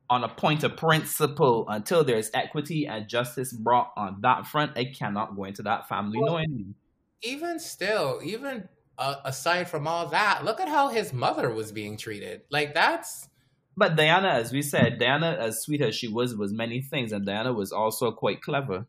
on 0.08 0.22
a 0.24 0.28
point 0.28 0.62
of 0.64 0.76
principle 0.76 1.66
until 1.68 2.04
there's 2.04 2.30
equity 2.34 2.86
and 2.86 3.08
justice 3.08 3.52
brought 3.52 3.92
on 3.96 4.18
that 4.20 4.46
front, 4.46 4.72
I 4.76 4.84
cannot 4.86 5.36
go 5.36 5.44
into 5.44 5.62
that 5.62 5.88
family 5.88 6.18
Well, 6.18 6.32
knowing. 6.34 6.74
even 7.22 7.58
still, 7.58 8.20
even 8.22 8.68
uh, 8.98 9.16
aside 9.24 9.68
from 9.68 9.86
all 9.86 10.06
that, 10.08 10.44
look 10.44 10.60
at 10.60 10.68
how 10.68 10.88
his 10.88 11.12
mother 11.12 11.50
was 11.52 11.72
being 11.72 11.96
treated. 11.96 12.42
Like 12.50 12.72
that's 12.74 13.28
But 13.76 13.96
Diana, 13.96 14.28
as 14.28 14.52
we 14.52 14.62
said, 14.62 14.98
Diana, 14.98 15.36
as 15.40 15.60
sweet 15.62 15.82
as 15.82 15.94
she 15.94 16.08
was, 16.08 16.34
was 16.36 16.52
many 16.52 16.80
things, 16.80 17.12
and 17.12 17.26
Diana 17.26 17.52
was 17.52 17.72
also 17.72 18.12
quite 18.12 18.40
clever. 18.42 18.86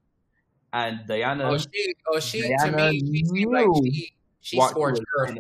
And 0.72 1.00
Diana, 1.08 1.50
oh 1.50 1.58
she 1.58 1.94
oh 2.08 2.20
she 2.20 2.42
to 2.42 2.56
Diana 2.60 2.92
me 2.92 3.00
she 3.00 3.26
seemed 3.26 3.54
like 3.54 3.66
knew 3.68 3.82
she 3.86 4.12
she 4.42 4.62
scorched 4.62 5.00
was 5.00 5.30
earth. 5.32 5.38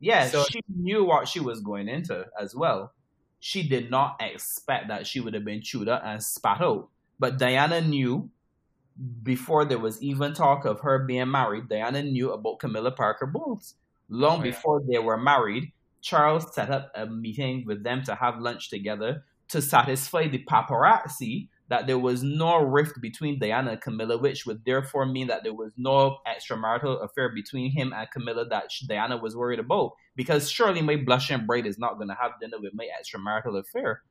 Yeah, 0.00 0.28
So- 0.28 0.44
she 0.50 0.60
knew 0.74 1.04
what 1.04 1.28
she 1.28 1.40
was 1.40 1.60
going 1.60 1.88
into 1.88 2.26
as 2.40 2.54
well. 2.54 2.92
She 3.40 3.66
did 3.66 3.90
not 3.90 4.16
expect 4.20 4.88
that 4.88 5.06
she 5.06 5.20
would 5.20 5.34
have 5.34 5.44
been 5.44 5.62
chewed 5.62 5.88
up 5.88 6.02
and 6.04 6.22
spat 6.22 6.60
out. 6.60 6.88
But 7.18 7.38
Diana 7.38 7.80
knew 7.80 8.30
before 9.22 9.64
there 9.64 9.78
was 9.78 10.02
even 10.02 10.34
talk 10.34 10.64
of 10.64 10.80
her 10.80 10.98
being 11.00 11.30
married, 11.30 11.68
Diana 11.68 12.02
knew 12.02 12.32
about 12.32 12.58
Camilla 12.58 12.90
Parker 12.92 13.26
Bowles. 13.26 13.74
Long 14.08 14.40
Oh, 14.40 14.44
yeah. 14.44 14.50
before 14.50 14.82
they 14.86 14.98
were 14.98 15.16
married, 15.16 15.72
Charles 16.02 16.54
set 16.54 16.70
up 16.70 16.90
a 16.94 17.06
meeting 17.06 17.64
with 17.66 17.82
them 17.82 18.02
to 18.04 18.14
have 18.14 18.38
lunch 18.40 18.70
together 18.70 19.24
to 19.48 19.62
satisfy 19.62 20.28
the 20.28 20.44
paparazzi 20.44 21.48
that 21.70 21.86
there 21.86 21.98
was 21.98 22.24
no 22.24 22.58
rift 22.58 23.00
between 23.00 23.38
Diana 23.38 23.70
and 23.70 23.80
Camilla, 23.80 24.18
which 24.18 24.44
would 24.44 24.64
therefore 24.64 25.06
mean 25.06 25.28
that 25.28 25.44
there 25.44 25.54
was 25.54 25.72
no 25.76 26.18
extramarital 26.26 27.02
affair 27.02 27.32
between 27.32 27.70
him 27.70 27.92
and 27.96 28.10
Camilla 28.10 28.44
that 28.48 28.64
Diana 28.88 29.16
was 29.16 29.36
worried 29.36 29.60
about. 29.60 29.92
Because 30.16 30.50
surely 30.50 30.82
my 30.82 30.96
blushing 30.96 31.46
bride 31.46 31.66
is 31.66 31.78
not 31.78 31.94
going 31.94 32.08
to 32.08 32.16
have 32.20 32.32
dinner 32.40 32.56
with 32.60 32.72
my 32.74 32.88
extramarital 33.00 33.56
affair. 33.56 34.02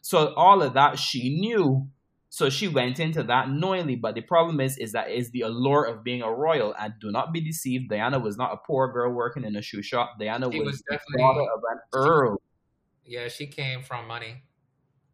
So 0.00 0.32
all 0.34 0.62
of 0.62 0.74
that 0.74 0.96
she 0.96 1.40
knew. 1.40 1.88
So 2.28 2.48
she 2.48 2.68
went 2.68 3.00
into 3.00 3.24
that 3.24 3.50
knowingly. 3.50 3.96
But 3.96 4.14
the 4.14 4.22
problem 4.22 4.60
is, 4.60 4.78
is 4.78 4.92
that 4.92 5.10
is 5.10 5.32
the 5.32 5.40
allure 5.40 5.84
of 5.84 6.04
being 6.04 6.22
a 6.22 6.32
royal. 6.32 6.72
And 6.78 6.94
do 7.00 7.10
not 7.10 7.32
be 7.32 7.40
deceived. 7.40 7.90
Diana 7.90 8.20
was 8.20 8.36
not 8.36 8.52
a 8.52 8.58
poor 8.64 8.92
girl 8.92 9.12
working 9.12 9.42
in 9.42 9.56
a 9.56 9.60
shoe 9.60 9.82
shop. 9.82 10.14
Diana 10.20 10.48
was, 10.48 10.58
was 10.60 10.82
the 10.88 10.92
definitely 10.92 11.18
daughter 11.18 11.40
of 11.40 11.60
an 11.72 11.78
earl. 11.94 12.42
yeah, 13.04 13.26
she 13.26 13.48
came 13.48 13.82
from 13.82 14.06
money. 14.06 14.44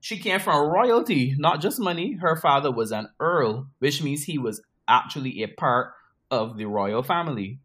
She 0.01 0.19
came 0.19 0.41
from 0.41 0.71
royalty, 0.71 1.35
not 1.39 1.61
just 1.61 1.81
money. 1.81 2.15
Her 2.15 2.37
father 2.37 2.71
was 2.71 2.93
an 2.93 3.09
earl, 3.19 3.69
which 3.79 4.03
means 4.03 4.25
he 4.25 4.39
was 4.39 4.63
actually 4.87 5.43
a 5.43 5.49
part 5.49 5.93
of 6.31 6.57
the 6.57 6.67
royal 6.67 7.03
family. 7.03 7.61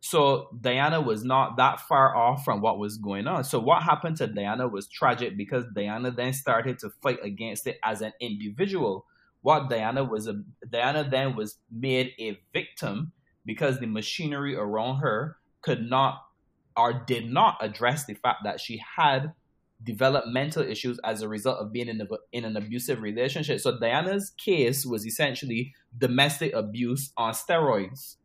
So 0.00 0.48
Diana 0.60 1.00
was 1.00 1.22
not 1.22 1.56
that 1.58 1.80
far 1.80 2.16
off 2.16 2.44
from 2.44 2.60
what 2.60 2.78
was 2.78 2.96
going 2.96 3.28
on. 3.28 3.44
So 3.44 3.60
what 3.60 3.84
happened 3.84 4.16
to 4.16 4.26
Diana 4.26 4.66
was 4.66 4.88
tragic 4.88 5.36
because 5.36 5.64
Diana 5.74 6.10
then 6.10 6.32
started 6.32 6.80
to 6.80 6.90
fight 7.02 7.20
against 7.22 7.68
it 7.68 7.78
as 7.84 8.00
an 8.00 8.12
individual. 8.20 9.06
What 9.42 9.70
Diana 9.70 10.02
was 10.02 10.26
a 10.26 10.42
Diana 10.68 11.08
then 11.08 11.36
was 11.36 11.58
made 11.70 12.12
a 12.18 12.40
victim 12.52 13.12
because 13.44 13.78
the 13.78 13.86
machinery 13.86 14.56
around 14.56 15.00
her 15.00 15.36
could 15.62 15.88
not 15.88 16.22
or 16.76 16.92
did 16.92 17.30
not 17.30 17.58
address 17.60 18.04
the 18.04 18.14
fact 18.14 18.40
that 18.42 18.60
she 18.60 18.82
had 18.96 19.32
developmental 19.82 20.62
issues 20.62 20.98
as 21.04 21.22
a 21.22 21.28
result 21.28 21.58
of 21.58 21.72
being 21.72 21.88
in, 21.88 22.00
a, 22.00 22.06
in 22.32 22.44
an 22.44 22.56
abusive 22.56 23.02
relationship. 23.02 23.60
So 23.60 23.78
Diana's 23.78 24.30
case 24.30 24.86
was 24.86 25.06
essentially 25.06 25.74
domestic 25.96 26.52
abuse 26.52 27.12
on 27.16 27.32
steroids. 27.32 28.16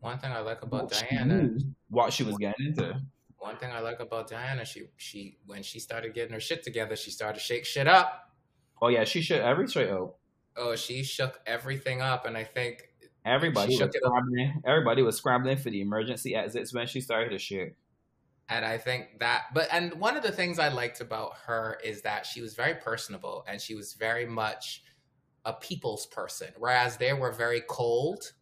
One 0.00 0.18
thing 0.18 0.32
I 0.32 0.40
like 0.40 0.62
about 0.62 0.92
She 0.94 1.06
Diana, 1.06 1.42
knew 1.42 1.58
what 1.88 2.12
she 2.12 2.24
was 2.24 2.36
getting 2.36 2.66
into. 2.66 3.00
one 3.38 3.56
thing 3.56 3.70
I 3.70 3.80
like 3.80 4.00
about 4.00 4.28
Diana, 4.28 4.64
she 4.64 4.88
she 4.96 5.38
when 5.46 5.62
she 5.62 5.78
started 5.78 6.12
getting 6.14 6.32
her 6.32 6.40
shit 6.40 6.62
together, 6.62 6.96
she 6.96 7.10
started 7.10 7.38
to 7.38 7.44
shake 7.44 7.64
shit 7.64 7.86
up. 7.86 8.30
Oh 8.80 8.88
yeah, 8.88 9.04
she 9.04 9.20
should 9.22 9.40
every 9.40 9.68
straight 9.68 9.90
out. 9.90 10.16
Oh, 10.56 10.74
she 10.74 11.02
shook 11.04 11.40
everything 11.46 12.02
up, 12.02 12.26
and 12.26 12.36
I 12.36 12.44
think 12.44 12.88
Everybody 13.24 13.72
She 13.72 13.82
was 13.82 13.92
shook 13.92 13.94
it 13.94 14.02
up. 14.04 14.62
Everybody 14.66 15.02
was 15.02 15.16
scrambling 15.16 15.56
for 15.56 15.70
the 15.70 15.80
emergency 15.80 16.34
exits 16.34 16.74
when 16.74 16.86
she 16.88 17.00
started 17.00 17.30
to 17.30 17.38
shit. 17.38 17.76
And 18.48 18.64
I 18.64 18.76
think 18.76 19.18
that, 19.20 19.44
but, 19.54 19.68
and 19.72 19.94
one 19.94 20.16
of 20.16 20.22
the 20.22 20.32
things 20.32 20.58
I 20.58 20.68
liked 20.68 21.00
about 21.00 21.32
her 21.46 21.78
is 21.82 22.02
that 22.02 22.26
she 22.26 22.42
was 22.42 22.54
very 22.54 22.74
personable 22.74 23.44
and 23.48 23.60
she 23.60 23.74
was 23.74 23.94
very 23.94 24.26
much 24.26 24.82
a 25.44 25.52
people's 25.52 26.06
person, 26.06 26.48
whereas 26.58 26.96
they 26.96 27.12
were 27.12 27.32
very 27.32 27.62
cold. 27.68 28.32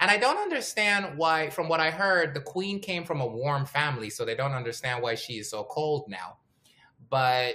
And 0.00 0.10
I 0.10 0.16
don't 0.16 0.38
understand 0.38 1.16
why, 1.16 1.50
from 1.50 1.68
what 1.68 1.80
I 1.80 1.90
heard, 1.90 2.34
the 2.34 2.40
queen 2.40 2.80
came 2.80 3.04
from 3.04 3.20
a 3.20 3.26
warm 3.26 3.66
family, 3.66 4.10
so 4.10 4.24
they 4.24 4.34
don't 4.34 4.52
understand 4.52 5.02
why 5.02 5.14
she 5.14 5.34
is 5.34 5.50
so 5.50 5.64
cold 5.64 6.06
now. 6.08 6.38
But 7.08 7.54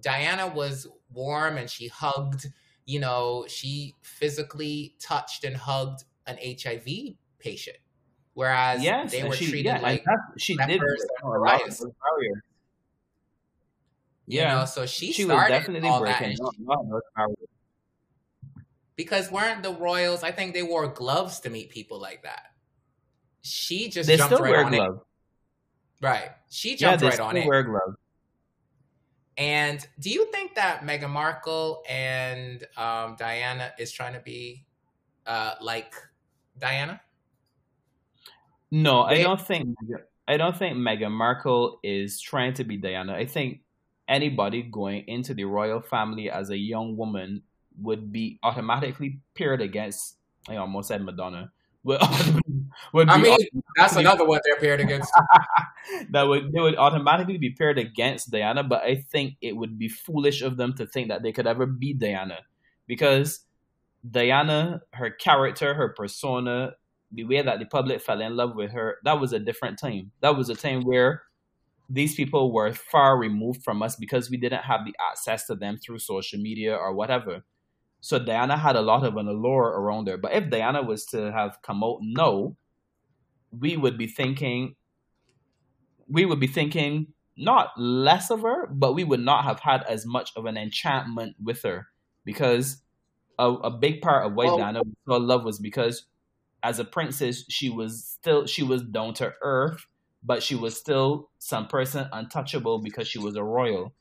Diana 0.00 0.46
was 0.46 0.86
warm 1.12 1.56
and 1.56 1.68
she 1.68 1.88
hugged, 1.88 2.46
you 2.84 3.00
know, 3.00 3.44
she 3.48 3.94
physically 4.02 4.94
touched 5.00 5.44
and 5.44 5.56
hugged 5.56 6.04
an 6.26 6.38
HIV 6.42 6.86
patient. 7.38 7.78
Whereas 8.38 8.84
Yes, 8.84 9.10
they 9.10 9.24
were 9.24 9.34
she, 9.34 9.46
treated 9.50 9.64
yeah, 9.64 9.80
like 9.80 10.04
that- 10.04 10.20
she 10.40 10.56
did 10.56 10.68
lepers 10.68 10.78
break 10.78 11.10
and 11.24 11.34
a 11.34 11.38
lot 11.40 11.54
of 11.54 11.58
pariahs. 11.58 11.78
those 11.80 11.92
barriers. 12.04 12.42
You 14.26 14.38
Yeah, 14.38 14.54
know, 14.54 14.64
so 14.64 14.86
she, 14.86 15.10
she 15.12 15.24
was 15.24 15.34
started 15.34 15.54
definitely 15.54 15.88
all 15.88 16.00
that, 16.04 16.20
breaking 16.20 16.38
and 16.38 16.48
a 16.48 16.52
she- 16.56 16.62
lot 16.62 16.78
of 16.82 16.88
those 16.88 17.02
barriers. 17.16 17.36
because 18.94 19.32
weren't 19.32 19.64
the 19.64 19.72
royals? 19.74 20.22
I 20.22 20.30
think 20.30 20.54
they 20.54 20.62
wore 20.62 20.86
gloves 20.86 21.40
to 21.40 21.50
meet 21.50 21.70
people 21.70 21.98
like 22.00 22.22
that. 22.22 22.52
She 23.42 23.88
just 23.88 24.06
They 24.06 24.16
jumped 24.16 24.34
still 24.34 24.44
right 24.44 24.52
wear 24.52 24.64
on 24.66 24.70
gloves. 24.72 25.00
it. 26.00 26.04
Right, 26.06 26.30
she 26.48 26.70
Yeah, 26.70 26.76
jumped 26.76 27.00
they 27.00 27.08
right 27.08 27.18
on 27.18 27.36
it. 27.38 27.44
wear 27.48 27.64
gloves. 27.64 27.96
And 29.36 29.84
do 29.98 30.10
you 30.10 30.30
think 30.30 30.54
that 30.54 30.82
Meghan 30.82 31.10
Markle 31.10 31.82
and 31.88 32.64
um, 32.76 33.16
Diana 33.18 33.72
is 33.80 33.90
trying 33.90 34.12
to 34.14 34.20
be 34.20 34.64
uh, 35.26 35.54
like 35.60 35.92
Diana? 36.56 37.00
No, 38.70 39.02
I 39.02 39.22
don't 39.22 39.40
think 39.40 39.76
I 40.26 40.36
don't 40.36 40.56
think 40.56 40.76
Meghan 40.76 41.10
Markle 41.12 41.80
is 41.82 42.20
trying 42.20 42.52
to 42.54 42.64
be 42.64 42.76
Diana. 42.76 43.14
I 43.14 43.24
think 43.24 43.60
anybody 44.06 44.62
going 44.62 45.04
into 45.08 45.34
the 45.34 45.44
royal 45.44 45.80
family 45.80 46.30
as 46.30 46.50
a 46.50 46.56
young 46.56 46.96
woman 46.96 47.42
would 47.80 48.12
be 48.12 48.38
automatically 48.42 49.20
paired 49.34 49.62
against. 49.62 50.16
I 50.48 50.56
almost 50.56 50.88
said 50.88 51.02
Madonna. 51.02 51.52
Would, 51.84 52.00
would 52.92 53.08
I 53.08 53.16
mean, 53.16 53.38
that's 53.76 53.96
another 53.96 54.26
one 54.26 54.40
they're 54.44 54.60
paired 54.60 54.80
against. 54.80 55.10
that 56.10 56.24
would 56.24 56.52
they 56.52 56.60
would 56.60 56.76
automatically 56.76 57.38
be 57.38 57.50
paired 57.50 57.78
against 57.78 58.30
Diana, 58.30 58.62
but 58.62 58.82
I 58.82 58.96
think 58.96 59.36
it 59.40 59.56
would 59.56 59.78
be 59.78 59.88
foolish 59.88 60.42
of 60.42 60.58
them 60.58 60.74
to 60.74 60.86
think 60.86 61.08
that 61.08 61.22
they 61.22 61.32
could 61.32 61.46
ever 61.46 61.64
be 61.64 61.94
Diana 61.94 62.40
because 62.86 63.40
Diana, 64.08 64.82
her 64.92 65.10
character, 65.10 65.74
her 65.74 65.88
persona, 65.90 66.72
the 67.12 67.24
way 67.24 67.42
that 67.42 67.58
the 67.58 67.66
public 67.66 68.00
fell 68.00 68.20
in 68.20 68.36
love 68.36 68.54
with 68.54 68.70
her, 68.72 68.96
that 69.04 69.20
was 69.20 69.32
a 69.32 69.38
different 69.38 69.78
time. 69.78 70.12
That 70.20 70.36
was 70.36 70.48
a 70.48 70.54
time 70.54 70.82
where 70.82 71.22
these 71.88 72.14
people 72.14 72.52
were 72.52 72.72
far 72.72 73.18
removed 73.18 73.62
from 73.62 73.82
us 73.82 73.96
because 73.96 74.30
we 74.30 74.36
didn't 74.36 74.62
have 74.62 74.84
the 74.84 74.94
access 75.10 75.46
to 75.46 75.54
them 75.54 75.78
through 75.78 76.00
social 76.00 76.38
media 76.38 76.74
or 76.74 76.94
whatever. 76.94 77.44
So 78.00 78.18
Diana 78.18 78.56
had 78.56 78.76
a 78.76 78.82
lot 78.82 79.04
of 79.04 79.16
an 79.16 79.26
allure 79.26 79.68
around 79.68 80.06
her. 80.08 80.18
But 80.18 80.32
if 80.32 80.50
Diana 80.50 80.82
was 80.82 81.06
to 81.06 81.32
have 81.32 81.58
come 81.62 81.82
out 81.82 81.98
no, 82.02 82.56
we 83.50 83.76
would 83.76 83.96
be 83.96 84.06
thinking 84.06 84.74
we 86.10 86.24
would 86.24 86.40
be 86.40 86.46
thinking 86.46 87.08
not 87.36 87.70
less 87.78 88.30
of 88.30 88.42
her, 88.42 88.66
but 88.66 88.94
we 88.94 89.04
would 89.04 89.20
not 89.20 89.44
have 89.44 89.60
had 89.60 89.82
as 89.84 90.04
much 90.04 90.32
of 90.36 90.46
an 90.46 90.56
enchantment 90.56 91.36
with 91.42 91.62
her 91.62 91.86
because 92.24 92.82
a, 93.38 93.46
a 93.46 93.70
big 93.70 94.00
part 94.00 94.26
of 94.26 94.34
why 94.34 94.46
Diana 94.46 94.80
was 94.80 94.94
so 95.06 95.16
in 95.16 95.26
love 95.26 95.44
was 95.44 95.58
because 95.58 96.06
as 96.62 96.78
a 96.78 96.84
princess, 96.84 97.44
she 97.48 97.70
was 97.70 98.04
still 98.06 98.46
she 98.46 98.62
was 98.62 98.82
down 98.82 99.14
to 99.14 99.32
earth, 99.42 99.86
but 100.22 100.42
she 100.42 100.54
was 100.54 100.76
still 100.76 101.30
some 101.38 101.68
person 101.68 102.08
untouchable 102.12 102.80
because 102.80 103.08
she 103.08 103.18
was 103.18 103.36
a 103.36 103.44
royal. 103.44 103.94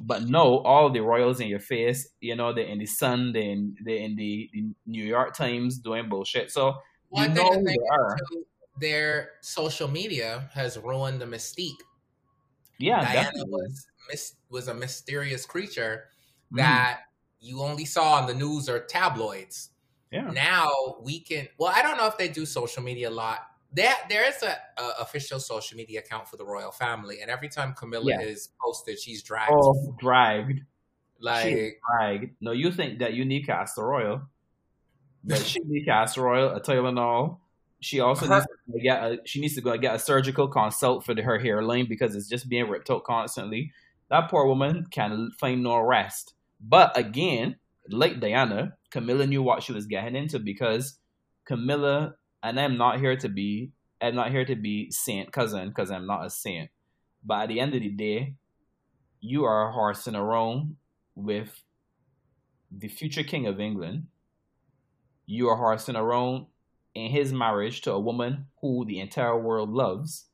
But 0.00 0.24
no, 0.28 0.58
all 0.60 0.90
the 0.90 1.00
royals 1.00 1.40
in 1.40 1.48
your 1.48 1.60
face, 1.60 2.08
you 2.20 2.36
know, 2.36 2.52
they're 2.52 2.66
in 2.66 2.78
the 2.78 2.86
Sun, 2.86 3.32
they're 3.32 3.42
in, 3.42 3.76
they're 3.84 3.96
in 3.96 4.16
the, 4.16 4.48
the 4.52 4.64
New 4.86 5.04
York 5.04 5.34
Times 5.34 5.78
doing 5.78 6.08
bullshit. 6.08 6.50
So 6.52 6.74
you 7.12 7.26
One 7.26 7.34
know 7.34 7.50
thing 7.50 7.64
who 7.64 7.64
they 7.64 7.76
are. 7.90 8.16
too, 8.30 8.46
their 8.80 9.32
social 9.40 9.88
media 9.88 10.50
has 10.54 10.78
ruined 10.78 11.20
the 11.20 11.26
mystique. 11.26 11.82
Yeah, 12.78 13.00
Diana 13.02 13.12
definitely. 13.12 13.68
was 14.10 14.34
was 14.48 14.68
a 14.68 14.74
mysterious 14.74 15.44
creature 15.44 16.08
Mm, 16.52 16.56
that 16.56 17.00
you 17.40 17.60
only 17.60 17.84
saw 17.84 18.14
on 18.14 18.26
the 18.26 18.34
news 18.34 18.68
or 18.68 18.80
tabloids. 18.80 19.70
Yeah. 20.10 20.30
Now 20.30 20.70
we 21.02 21.20
can. 21.20 21.48
Well, 21.58 21.72
I 21.74 21.82
don't 21.82 21.96
know 21.96 22.06
if 22.06 22.16
they 22.18 22.28
do 22.28 22.46
social 22.46 22.82
media 22.82 23.08
a 23.08 23.10
lot. 23.10 23.40
There, 23.72 23.94
there 24.08 24.26
is 24.26 24.42
a, 24.42 24.56
a 24.80 25.02
official 25.02 25.38
social 25.40 25.76
media 25.76 26.00
account 26.00 26.26
for 26.28 26.36
the 26.38 26.44
royal 26.44 26.70
family, 26.70 27.20
and 27.20 27.30
every 27.30 27.48
time 27.50 27.74
Camilla 27.74 28.06
Yeah. 28.12 28.20
is 28.22 28.48
posted, 28.64 28.98
she's 28.98 29.22
dragged. 29.22 29.52
Oh, 29.54 29.94
dragged. 30.00 30.62
like 31.20 31.44
She 31.44 31.72
dragged. 31.90 32.30
No, 32.40 32.52
you 32.52 32.72
think 32.72 33.00
that 33.00 33.12
you 33.12 33.24
need 33.26 33.46
Castor 33.46 33.84
Royal, 33.84 34.22
but 35.24 35.38
she 35.38 35.60
need 35.60 35.84
Castor 35.84 36.22
Royal, 36.22 36.50
uh, 36.50 36.56
a 36.56 36.60
Tylenol. 36.60 37.38
She 37.80 38.00
also 38.00 38.26
Her- 38.26 38.36
needs 38.36 38.46
to 38.46 38.72
go 38.72 38.78
get 38.82 39.02
a, 39.04 39.18
she 39.26 39.40
needs 39.40 39.54
to 39.56 39.60
go 39.60 39.76
get 39.76 39.94
a 39.94 39.98
surgical 39.98 40.48
consult 40.48 41.04
for 41.04 41.12
the, 41.14 41.22
her 41.22 41.38
hairline 41.38 41.86
because 41.88 42.16
it's 42.16 42.28
just 42.28 42.48
being 42.48 42.68
ripped 42.68 42.88
out 42.90 43.04
constantly. 43.04 43.72
That 44.08 44.30
poor 44.30 44.46
woman 44.46 44.86
can 44.90 45.30
find 45.38 45.62
no 45.62 45.78
rest. 45.80 46.32
But 46.60 46.96
again, 46.96 47.56
like 47.90 48.20
Diana, 48.20 48.76
Camilla 48.90 49.26
knew 49.26 49.42
what 49.42 49.62
she 49.62 49.72
was 49.72 49.86
getting 49.86 50.16
into 50.16 50.38
because 50.38 50.98
Camilla 51.44 52.14
and 52.42 52.60
I'm 52.60 52.76
not 52.76 53.00
here 53.00 53.16
to 53.16 53.28
be 53.28 53.72
I'm 54.00 54.14
not 54.14 54.30
here 54.30 54.44
to 54.44 54.54
be 54.54 54.90
saint 54.90 55.32
cousin 55.32 55.68
because 55.68 55.90
I'm 55.90 56.06
not 56.06 56.24
a 56.24 56.30
saint. 56.30 56.70
But 57.24 57.42
at 57.42 57.48
the 57.48 57.58
end 57.58 57.74
of 57.74 57.80
the 57.80 57.88
day, 57.88 58.34
you 59.20 59.44
are 59.44 59.72
horsing 59.72 60.14
around 60.14 60.76
with 61.16 61.62
the 62.70 62.88
future 62.88 63.24
king 63.24 63.46
of 63.46 63.58
England. 63.58 64.06
You 65.26 65.48
are 65.48 65.56
horsing 65.56 65.96
around 65.96 66.46
in 66.94 67.10
his 67.10 67.32
marriage 67.32 67.80
to 67.82 67.92
a 67.92 68.00
woman 68.00 68.46
who 68.60 68.84
the 68.84 69.00
entire 69.00 69.38
world 69.38 69.70
loves. 69.70 70.26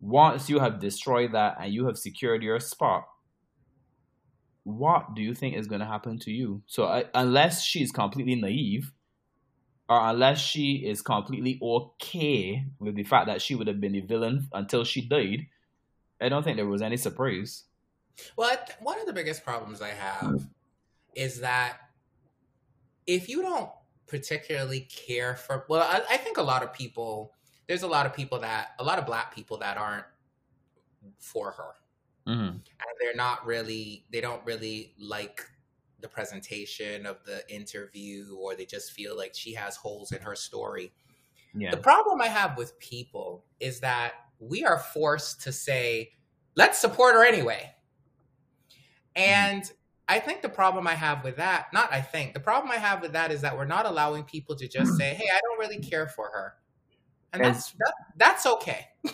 Once 0.00 0.50
you 0.50 0.58
have 0.58 0.80
destroyed 0.80 1.32
that 1.32 1.56
and 1.60 1.72
you 1.72 1.86
have 1.86 1.96
secured 1.96 2.42
your 2.42 2.58
spot, 2.58 3.04
what 4.64 5.14
do 5.14 5.22
you 5.22 5.34
think 5.34 5.56
is 5.56 5.66
going 5.66 5.80
to 5.80 5.86
happen 5.86 6.18
to 6.20 6.32
you? 6.32 6.62
So, 6.66 6.84
uh, 6.84 7.04
unless 7.14 7.62
she's 7.62 7.92
completely 7.92 8.34
naive, 8.34 8.92
or 9.88 10.00
unless 10.08 10.40
she 10.40 10.86
is 10.86 11.02
completely 11.02 11.58
okay 11.62 12.64
with 12.78 12.94
the 12.94 13.04
fact 13.04 13.26
that 13.26 13.42
she 13.42 13.54
would 13.54 13.66
have 13.66 13.80
been 13.80 13.92
the 13.92 14.00
villain 14.00 14.48
until 14.52 14.84
she 14.84 15.02
died, 15.02 15.46
I 16.20 16.30
don't 16.30 16.42
think 16.42 16.56
there 16.56 16.66
was 16.66 16.82
any 16.82 16.96
surprise. 16.96 17.64
Well, 18.36 18.56
th- 18.56 18.78
one 18.80 18.98
of 18.98 19.06
the 19.06 19.12
biggest 19.12 19.44
problems 19.44 19.82
I 19.82 19.90
have 19.90 20.46
is 21.14 21.40
that 21.40 21.76
if 23.06 23.28
you 23.28 23.42
don't 23.42 23.70
particularly 24.06 24.80
care 24.80 25.36
for, 25.36 25.66
well, 25.68 25.82
I, 25.82 26.14
I 26.14 26.16
think 26.16 26.38
a 26.38 26.42
lot 26.42 26.62
of 26.62 26.72
people, 26.72 27.32
there's 27.68 27.82
a 27.82 27.88
lot 27.88 28.06
of 28.06 28.14
people 28.14 28.38
that, 28.40 28.68
a 28.78 28.84
lot 28.84 28.98
of 28.98 29.04
black 29.04 29.34
people 29.34 29.58
that 29.58 29.76
aren't 29.76 30.06
for 31.18 31.50
her. 31.50 31.74
Mm-hmm. 32.26 32.42
And 32.42 32.62
they're 33.00 33.14
not 33.14 33.44
really, 33.46 34.04
they 34.10 34.20
don't 34.20 34.44
really 34.44 34.94
like 34.98 35.42
the 36.00 36.08
presentation 36.08 37.06
of 37.06 37.16
the 37.24 37.42
interview, 37.54 38.36
or 38.38 38.54
they 38.54 38.66
just 38.66 38.92
feel 38.92 39.16
like 39.16 39.34
she 39.34 39.54
has 39.54 39.76
holes 39.76 40.12
in 40.12 40.20
her 40.20 40.34
story. 40.34 40.92
Yeah. 41.54 41.70
The 41.70 41.78
problem 41.78 42.20
I 42.20 42.26
have 42.26 42.56
with 42.56 42.78
people 42.78 43.44
is 43.60 43.80
that 43.80 44.12
we 44.38 44.64
are 44.64 44.78
forced 44.78 45.42
to 45.42 45.52
say, 45.52 46.10
let's 46.56 46.78
support 46.78 47.14
her 47.14 47.24
anyway. 47.24 47.70
And 49.16 49.70
I 50.08 50.18
think 50.18 50.42
the 50.42 50.48
problem 50.48 50.86
I 50.86 50.94
have 50.94 51.24
with 51.24 51.36
that, 51.36 51.72
not 51.72 51.92
I 51.92 52.00
think, 52.00 52.34
the 52.34 52.40
problem 52.40 52.70
I 52.70 52.76
have 52.76 53.00
with 53.00 53.12
that 53.12 53.30
is 53.30 53.40
that 53.40 53.56
we're 53.56 53.64
not 53.64 53.86
allowing 53.86 54.24
people 54.24 54.56
to 54.56 54.68
just 54.68 54.96
say, 54.96 55.14
hey, 55.14 55.28
I 55.32 55.40
don't 55.40 55.58
really 55.58 55.82
care 55.82 56.08
for 56.08 56.28
her. 56.28 56.54
And 57.32 57.42
that's 57.42 57.72
that, 57.72 57.94
that's 58.16 58.46
okay. 58.46 58.88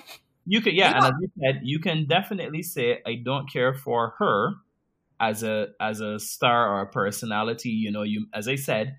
You 0.46 0.60
could, 0.60 0.74
yeah, 0.74 0.96
and 0.96 1.04
as 1.04 1.12
you 1.20 1.28
said, 1.38 1.60
you 1.62 1.78
can 1.80 2.06
definitely 2.06 2.62
say, 2.62 3.00
"I 3.06 3.16
don't 3.24 3.50
care 3.50 3.74
for 3.74 4.14
her 4.18 4.54
as 5.20 5.42
a 5.42 5.68
as 5.80 6.00
a 6.00 6.18
star 6.18 6.74
or 6.74 6.80
a 6.82 6.90
personality." 6.90 7.70
You 7.70 7.92
know, 7.92 8.02
you 8.02 8.26
as 8.34 8.48
I 8.48 8.56
said, 8.56 8.96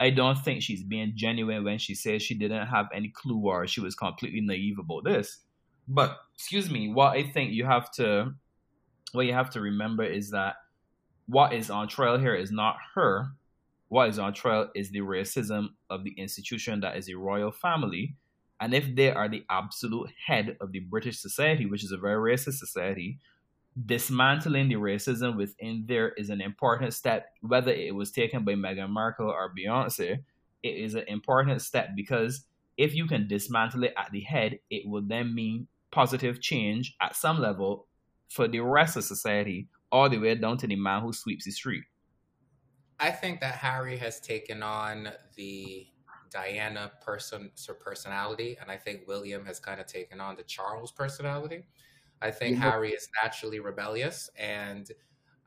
I 0.00 0.10
don't 0.10 0.38
think 0.38 0.62
she's 0.62 0.82
being 0.82 1.12
genuine 1.14 1.64
when 1.64 1.78
she 1.78 1.94
says 1.94 2.22
she 2.22 2.34
didn't 2.34 2.66
have 2.66 2.86
any 2.94 3.08
clue 3.08 3.42
or 3.44 3.66
she 3.66 3.80
was 3.80 3.94
completely 3.94 4.40
naive 4.40 4.78
about 4.78 5.04
this. 5.04 5.40
But 5.86 6.18
excuse 6.34 6.70
me, 6.70 6.92
what 6.92 7.16
I 7.16 7.22
think 7.22 7.52
you 7.52 7.64
have 7.64 7.90
to, 7.92 8.34
what 9.12 9.26
you 9.26 9.32
have 9.32 9.50
to 9.50 9.60
remember 9.60 10.04
is 10.04 10.30
that 10.30 10.56
what 11.26 11.52
is 11.52 11.70
on 11.70 11.88
trial 11.88 12.18
here 12.18 12.34
is 12.34 12.50
not 12.50 12.76
her. 12.94 13.28
What 13.88 14.08
is 14.08 14.18
on 14.18 14.32
trial 14.32 14.70
is 14.74 14.90
the 14.90 15.00
racism 15.00 15.68
of 15.90 16.04
the 16.04 16.12
institution 16.12 16.80
that 16.80 16.96
is 16.96 17.06
the 17.06 17.14
royal 17.14 17.52
family 17.52 18.16
and 18.60 18.74
if 18.74 18.94
they 18.94 19.10
are 19.10 19.28
the 19.28 19.44
absolute 19.50 20.10
head 20.26 20.56
of 20.60 20.72
the 20.72 20.80
British 20.80 21.20
society, 21.20 21.66
which 21.66 21.84
is 21.84 21.92
a 21.92 21.98
very 21.98 22.34
racist 22.34 22.54
society, 22.54 23.18
dismantling 23.86 24.68
the 24.68 24.76
racism 24.76 25.36
within 25.36 25.84
there 25.86 26.10
is 26.10 26.30
an 26.30 26.40
important 26.40 26.94
step, 26.94 27.26
whether 27.40 27.72
it 27.72 27.94
was 27.94 28.12
taken 28.12 28.44
by 28.44 28.52
Meghan 28.52 28.90
Markle 28.90 29.28
or 29.28 29.52
Beyonce, 29.52 30.18
it 30.62 30.68
is 30.68 30.94
an 30.94 31.04
important 31.08 31.60
step 31.60 31.90
because 31.96 32.46
if 32.76 32.94
you 32.94 33.06
can 33.06 33.28
dismantle 33.28 33.84
it 33.84 33.94
at 33.96 34.10
the 34.12 34.20
head, 34.20 34.58
it 34.70 34.88
will 34.88 35.02
then 35.02 35.34
mean 35.34 35.66
positive 35.90 36.40
change 36.40 36.96
at 37.00 37.16
some 37.16 37.40
level 37.40 37.86
for 38.30 38.48
the 38.48 38.60
rest 38.60 38.96
of 38.96 39.04
society, 39.04 39.68
all 39.92 40.08
the 40.08 40.18
way 40.18 40.34
down 40.34 40.58
to 40.58 40.66
the 40.66 40.76
man 40.76 41.02
who 41.02 41.12
sweeps 41.12 41.44
the 41.44 41.50
street. 41.50 41.84
I 42.98 43.10
think 43.10 43.40
that 43.40 43.56
Harry 43.56 43.96
has 43.98 44.20
taken 44.20 44.62
on 44.62 45.08
the 45.36 45.86
Diana 46.34 46.90
person 47.00 47.52
her 47.68 47.74
personality, 47.74 48.58
and 48.60 48.70
I 48.70 48.76
think 48.76 49.06
William 49.06 49.46
has 49.46 49.60
kind 49.60 49.80
of 49.80 49.86
taken 49.86 50.20
on 50.20 50.34
the 50.34 50.42
Charles 50.42 50.90
personality. 50.90 51.64
I 52.20 52.32
think 52.32 52.56
Yeah. 52.56 52.72
Harry 52.72 52.90
is 52.90 53.08
naturally 53.22 53.60
rebellious, 53.60 54.28
and 54.36 54.90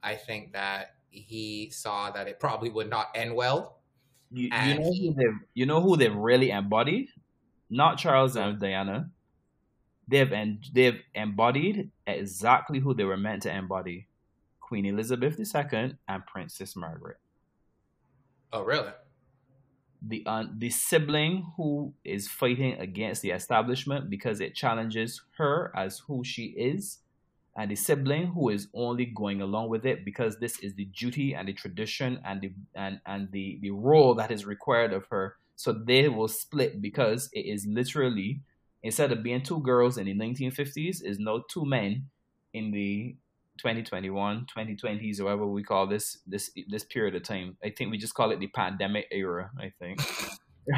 I 0.02 0.16
think 0.16 0.54
that 0.54 0.96
he 1.10 1.70
saw 1.72 2.10
that 2.12 2.28
it 2.28 2.40
probably 2.40 2.70
would 2.70 2.90
not 2.90 3.08
end 3.14 3.36
well. 3.36 3.82
You, 4.32 4.44
you 4.44 4.76
know 4.80 4.94
who 4.94 5.14
they've 5.14 5.40
you 5.54 5.66
know 5.66 5.82
who 5.82 5.98
they've 5.98 6.16
really 6.16 6.52
embodied? 6.52 7.10
Not 7.70 7.98
Charles 7.98 8.38
and 8.38 8.60
Diana. 8.60 9.12
They've 10.08 10.32
en- 10.32 10.62
they've 10.72 11.02
embodied 11.14 11.92
exactly 12.06 12.80
who 12.80 12.94
they 12.94 13.04
were 13.04 13.18
meant 13.18 13.44
to 13.44 13.54
embody: 13.54 14.08
Queen 14.62 14.86
Elizabeth 14.86 15.38
II 15.40 15.98
and 16.08 16.26
Princess 16.26 16.78
Margaret. 16.78 17.18
Oh, 18.54 18.64
really? 18.64 18.92
The 20.06 20.24
uh, 20.26 20.46
the 20.56 20.70
sibling 20.70 21.52
who 21.58 21.94
is 22.04 22.28
fighting 22.28 22.80
against 22.80 23.22
the 23.22 23.32
establishment 23.32 24.10
because 24.10 24.40
it 24.40 24.56
challenges 24.56 25.22
her 25.38 25.72
as 25.76 26.00
who 26.08 26.24
she 26.24 26.54
is, 26.58 27.00
and 27.56 27.72
the 27.72 27.76
sibling 27.76 28.28
who 28.28 28.50
is 28.50 28.68
only 28.74 29.06
going 29.06 29.42
along 29.42 29.70
with 29.70 29.86
it 29.86 30.06
because 30.06 30.38
this 30.40 30.60
is 30.60 30.76
the 30.76 30.86
duty 30.86 31.34
and 31.34 31.48
the 31.48 31.54
tradition 31.54 32.20
and 32.24 32.42
the 32.42 32.52
and 32.76 33.02
and 33.06 33.32
the 33.32 33.58
the 33.62 33.72
role 33.72 34.14
that 34.16 34.32
is 34.32 34.46
required 34.46 34.94
of 34.94 35.06
her. 35.08 35.36
So 35.56 35.74
they 35.74 36.08
will 36.08 36.28
split 36.28 36.82
because 36.82 37.30
it 37.34 37.46
is 37.46 37.66
literally 37.66 38.42
instead 38.84 39.12
of 39.12 39.24
being 39.24 39.42
two 39.42 39.60
girls 39.62 39.98
in 39.98 40.06
the 40.06 40.14
1950s 40.14 41.04
is 41.04 41.18
now 41.20 41.44
two 41.50 41.66
men 41.66 42.10
in 42.54 42.72
the 42.72 43.16
2021 43.58 44.46
2020s 44.56 45.20
or 45.20 45.26
whatever 45.26 45.48
we 45.48 45.64
call 45.64 45.88
this 45.88 46.20
this 46.28 46.52
this 46.68 46.84
period 46.84 47.16
of 47.16 47.24
time 47.24 47.58
i 47.64 47.70
think 47.70 47.92
we 47.92 47.98
just 47.98 48.14
call 48.14 48.32
it 48.32 48.40
the 48.40 48.48
pandemic 48.48 49.08
era 49.12 49.50
i 49.60 49.72
think 49.80 50.00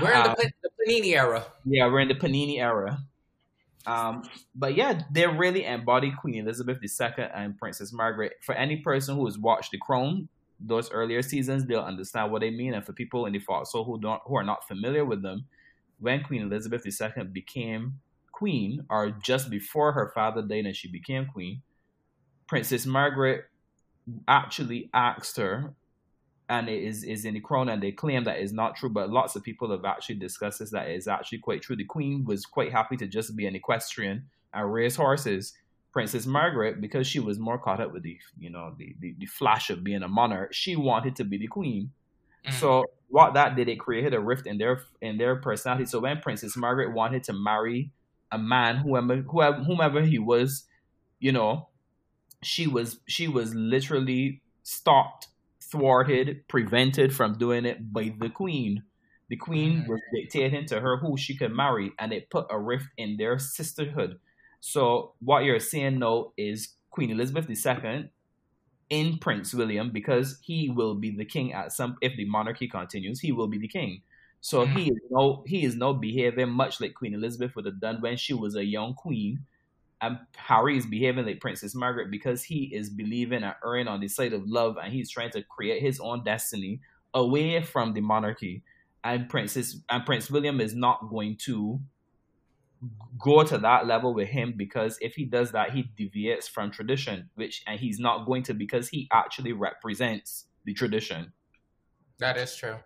We're 0.02 0.12
in 0.14 0.24
the, 0.24 0.30
Um, 0.30 0.36
the 0.62 0.70
Panini 0.88 1.14
era. 1.16 1.46
yeah, 1.66 1.88
we're 1.88 2.02
in 2.02 2.08
the 2.10 2.16
Panini 2.16 2.60
era. 2.60 3.00
Um, 3.88 4.24
but 4.54 4.76
yeah, 4.76 5.02
they 5.12 5.26
really 5.26 5.66
embody 5.66 6.12
Queen 6.12 6.36
Elizabeth 6.36 6.78
II 6.84 7.24
and 7.34 7.58
Princess 7.58 7.92
Margaret. 7.92 8.34
For 8.42 8.54
any 8.54 8.78
person 8.78 9.16
who 9.16 9.26
has 9.26 9.38
watched 9.38 9.72
The 9.72 9.80
Crown, 9.80 10.30
those 10.60 10.92
earlier 10.92 11.22
seasons, 11.22 11.66
they'll 11.66 11.82
understand 11.82 12.32
what 12.32 12.42
they 12.42 12.52
mean. 12.52 12.74
And 12.74 12.86
for 12.86 12.94
people 12.94 13.26
in 13.26 13.34
the 13.34 13.40
foxhole 13.40 13.84
who 13.86 14.00
don't, 14.00 14.22
who 14.26 14.36
are 14.38 14.44
not 14.44 14.68
familiar 14.68 15.06
with 15.06 15.24
them, 15.24 15.46
when 16.00 16.24
Queen 16.24 16.44
Elizabeth 16.44 16.86
II 16.86 17.24
became 17.24 18.00
queen, 18.32 18.86
or 18.90 19.10
just 19.10 19.50
before 19.50 19.94
her 19.94 20.12
father 20.14 20.42
died 20.44 20.66
and 20.66 20.76
she 20.76 20.88
became 20.90 21.26
queen, 21.26 21.62
Princess 22.50 22.86
Margaret 22.86 23.46
actually 24.28 24.90
asked 24.94 25.38
her 25.38 25.74
and 26.50 26.68
it 26.68 26.84
is, 26.84 27.04
is 27.04 27.26
in 27.26 27.36
the 27.36 27.40
crown 27.40 27.70
and 27.70 27.82
they 27.82 27.92
claim 27.92 28.24
that 28.24 28.40
is 28.40 28.52
not 28.52 28.76
true 28.76 28.90
but 28.90 29.12
lots 29.12 29.36
of 29.36 29.44
people 29.44 29.70
have 29.70 29.86
actually 29.86 30.16
discussed 30.16 30.58
this 30.58 30.72
that 30.72 30.90
is 30.90 31.08
actually 31.08 31.38
quite 31.38 31.62
true 31.62 31.76
the 31.76 31.86
queen 31.86 32.26
was 32.26 32.48
quite 32.48 32.72
happy 32.72 32.98
to 32.98 33.06
just 33.06 33.36
be 33.36 33.46
an 33.46 33.56
equestrian 33.56 34.26
and 34.52 34.74
raise 34.74 34.96
horses 34.96 35.54
princess 35.94 36.26
margaret 36.26 36.82
because 36.82 37.06
she 37.06 37.20
was 37.20 37.38
more 37.38 37.60
caught 37.60 37.80
up 37.80 37.94
with 37.94 38.02
the 38.02 38.18
you 38.40 38.50
know 38.50 38.74
the, 38.80 38.96
the, 39.00 39.14
the 39.20 39.28
flash 39.28 39.70
of 39.70 39.84
being 39.84 40.02
a 40.02 40.08
monarch 40.08 40.52
she 40.52 40.76
wanted 40.76 41.16
to 41.16 41.24
be 41.24 41.38
the 41.38 41.46
queen 41.46 41.92
Mm. 42.48 42.54
So 42.54 42.86
what 43.10 43.34
that 43.34 43.56
did, 43.56 43.70
it 43.70 43.80
created 43.80 44.14
a 44.14 44.20
rift 44.20 44.48
in 44.48 44.58
their 44.58 44.84
in 45.02 45.18
their 45.18 45.36
personality. 45.36 45.86
So 45.86 46.00
when 46.00 46.20
Princess 46.20 46.56
Margaret 46.56 46.94
wanted 46.94 47.24
to 47.26 47.34
marry 47.34 47.92
a 48.32 48.38
man, 48.38 48.78
whoever 48.78 49.18
whoever 49.18 49.64
whomever 49.64 50.02
he 50.02 50.20
was, 50.20 50.66
you 51.20 51.32
know, 51.32 51.69
she 52.42 52.68
was 52.68 53.00
she 53.08 53.28
was 53.28 53.54
literally 53.56 54.42
stopped, 54.64 55.28
thwarted, 55.62 56.48
prevented 56.48 57.14
from 57.16 57.38
doing 57.38 57.66
it 57.66 57.92
by 57.92 58.14
the 58.18 58.30
queen. 58.30 58.84
The 59.30 59.36
queen 59.36 59.82
mm-hmm. 59.82 59.92
was 59.92 60.02
dictating 60.14 60.66
to 60.68 60.80
her 60.80 60.98
who 60.98 61.18
she 61.18 61.38
could 61.38 61.52
marry, 61.52 61.92
and 62.00 62.12
it 62.12 62.30
put 62.30 62.48
a 62.50 62.60
rift 62.60 62.88
in 62.98 63.18
their 63.18 63.38
sisterhood. 63.38 64.20
So 64.60 65.14
what 65.20 65.44
you're 65.44 65.60
seeing 65.60 66.00
now 66.00 66.34
is 66.38 66.74
Queen 66.90 67.12
Elizabeth 67.12 67.50
II 67.50 68.10
in 68.90 69.18
Prince 69.20 69.54
William 69.54 69.92
because 69.92 70.40
he 70.42 70.70
will 70.70 70.96
be 70.96 71.12
the 71.12 71.26
king 71.26 71.54
at 71.54 71.72
some 71.72 71.98
if 72.02 72.16
the 72.18 72.26
monarchy 72.26 72.68
continues, 72.68 73.20
he 73.20 73.32
will 73.32 73.48
be 73.48 73.60
the 73.60 73.68
king. 73.68 74.02
So 74.42 74.66
mm-hmm. 74.66 74.78
he 74.78 74.86
is 74.90 75.00
no 75.12 75.44
he 75.46 75.64
is 75.64 75.76
now 75.76 75.94
behaving 75.94 76.50
much 76.50 76.82
like 76.82 76.96
Queen 76.96 77.14
Elizabeth 77.14 77.56
would 77.56 77.66
have 77.66 77.80
done 77.80 78.02
when 78.02 78.18
she 78.18 78.34
was 78.34 78.56
a 78.56 78.64
young 78.64 78.94
queen. 78.94 79.46
And 80.02 80.18
Harry 80.36 80.78
is 80.78 80.86
behaving 80.86 81.26
like 81.26 81.42
Princess 81.42 81.76
Margaret 81.76 82.10
because 82.10 82.44
he 82.44 82.72
is 82.74 82.90
believing 82.90 83.44
and 83.44 83.56
erring 83.66 83.88
on 83.88 84.00
the 84.00 84.08
side 84.08 84.34
of 84.34 84.48
love 84.48 84.78
and 84.82 84.94
he's 84.94 85.10
trying 85.10 85.32
to 85.32 85.44
create 85.44 85.82
his 85.82 86.00
own 86.00 86.24
destiny 86.24 86.80
away 87.14 87.62
from 87.62 87.94
the 87.94 88.02
monarchy. 88.02 88.64
And 89.04 89.30
Princess 89.30 89.78
and 89.90 90.06
Prince 90.06 90.30
William 90.30 90.62
is 90.62 90.76
not 90.76 91.10
going 91.10 91.38
to 91.46 91.80
go 93.20 93.44
to 93.44 93.58
that 93.58 93.88
level 93.88 94.14
with 94.14 94.30
him 94.30 94.54
because 94.56 94.98
if 95.02 95.16
he 95.16 95.26
does 95.26 95.52
that, 95.52 95.72
he 95.72 95.92
deviates 95.98 96.48
from 96.48 96.72
tradition, 96.72 97.30
which 97.36 97.64
and 97.68 97.80
he's 97.80 98.00
not 98.00 98.26
going 98.26 98.44
to 98.44 98.54
because 98.54 98.90
he 98.90 99.08
actually 99.12 99.54
represents 99.54 100.46
the 100.66 100.74
tradition. 100.74 101.34
That 102.20 102.38
is 102.38 102.56
true. 102.56 102.78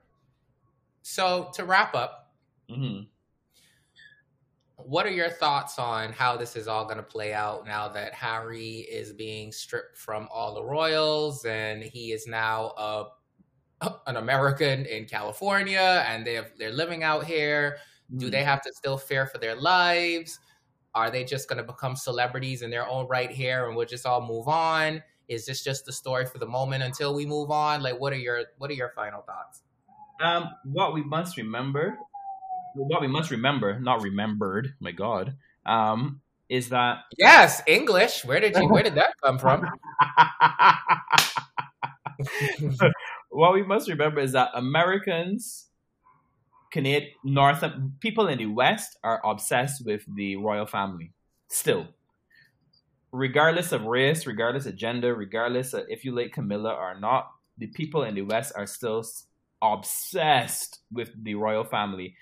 So 1.04 1.52
to 1.54 1.66
wrap 1.66 1.96
up, 1.96 2.34
mm-hmm. 2.70 3.04
What 4.86 5.06
are 5.06 5.12
your 5.12 5.30
thoughts 5.30 5.80
on 5.80 6.12
how 6.12 6.38
this 6.38 6.56
is 6.56 6.68
all 6.68 6.86
going 6.86 6.98
to 6.98 7.04
play 7.04 7.34
out 7.34 7.66
now 7.66 7.88
that 7.90 8.14
Harry 8.14 8.80
is 8.90 9.14
being 9.14 9.52
stripped 9.52 9.98
from 9.98 10.28
all 10.32 10.54
the 10.54 10.64
royals 10.64 11.46
and 11.46 11.84
he 11.84 12.12
is 12.12 12.28
now 12.28 12.74
a 12.78 13.06
an 14.08 14.18
American 14.18 14.86
in 14.86 15.06
California 15.06 16.04
and 16.08 16.26
they 16.26 16.36
have, 16.36 16.52
they're 16.58 16.72
living 16.72 17.04
out 17.04 17.26
here? 17.26 17.78
Do 18.18 18.30
they 18.30 18.42
mm. 18.42 18.46
have 18.46 18.62
to 18.62 18.74
still 18.74 18.98
fear 18.98 19.26
for 19.26 19.38
their 19.38 19.56
lives? 19.56 20.40
Are 20.96 21.10
they 21.10 21.24
just 21.24 21.50
going 21.50 21.58
to 21.58 21.64
become 21.64 21.96
celebrities 21.96 22.62
in 22.62 22.70
their 22.70 22.88
own 22.88 23.08
right 23.08 23.32
here 23.32 23.68
and 23.68 23.76
we'll 23.76 23.88
just 23.88 24.06
all 24.06 24.26
move 24.26 24.48
on? 24.48 25.02
Is 25.28 25.46
this 25.46 25.64
just 25.64 25.86
the 25.86 25.92
story 25.92 26.26
for 26.26 26.38
the 26.38 26.46
moment 26.46 26.84
until 26.84 27.16
we 27.16 27.26
move 27.26 27.50
on? 27.50 27.82
Like, 27.82 28.00
what 28.00 28.14
are 28.14 28.18
your 28.18 28.44
what 28.58 28.70
are 28.70 28.76
your 28.76 28.92
final 28.96 29.22
thoughts? 29.22 29.64
Um, 30.22 30.50
what 30.66 30.94
we 30.94 31.04
must 31.04 31.38
remember, 31.38 31.98
what 32.76 33.02
we 33.02 33.08
must 33.08 33.32
remember, 33.32 33.80
not 33.80 34.02
remembered. 34.02 34.74
My 34.80 34.92
God, 34.92 35.36
um, 35.66 36.22
is 36.50 36.70
that 36.70 37.00
yes, 37.18 37.62
English. 37.68 38.26
Where 38.26 38.40
did 38.40 38.56
you? 38.56 38.68
Where 38.68 38.84
did 38.84 38.96
that 38.96 39.14
come 39.24 39.40
from? 39.40 39.66
what 43.30 43.54
we 43.54 43.64
must 43.64 43.90
remember 43.90 44.20
is 44.22 44.34
that 44.34 44.50
Americans 44.54 45.68
Canadian 46.74 47.12
North 47.24 47.64
people 48.00 48.28
in 48.28 48.40
the 48.40 48.48
West 48.48 48.98
are 49.04 49.22
obsessed 49.24 49.86
with 49.86 50.04
the 50.16 50.36
royal 50.38 50.66
family 50.66 51.12
still. 51.48 51.88
Regardless 53.12 53.72
of 53.72 53.84
race, 53.84 54.26
regardless 54.26 54.66
of 54.66 54.76
gender, 54.76 55.14
regardless 55.14 55.74
of 55.74 55.86
if 55.88 56.04
you 56.04 56.16
like 56.16 56.32
Camilla 56.32 56.74
or 56.74 57.00
not, 57.00 57.30
the 57.60 57.68
people 57.68 58.02
in 58.04 58.16
the 58.16 58.24
West 58.24 58.54
are 58.56 58.66
still 58.66 59.04
obsessed 59.62 60.80
with 60.92 61.12
the 61.24 61.36
royal 61.36 61.64
family. 61.64 62.16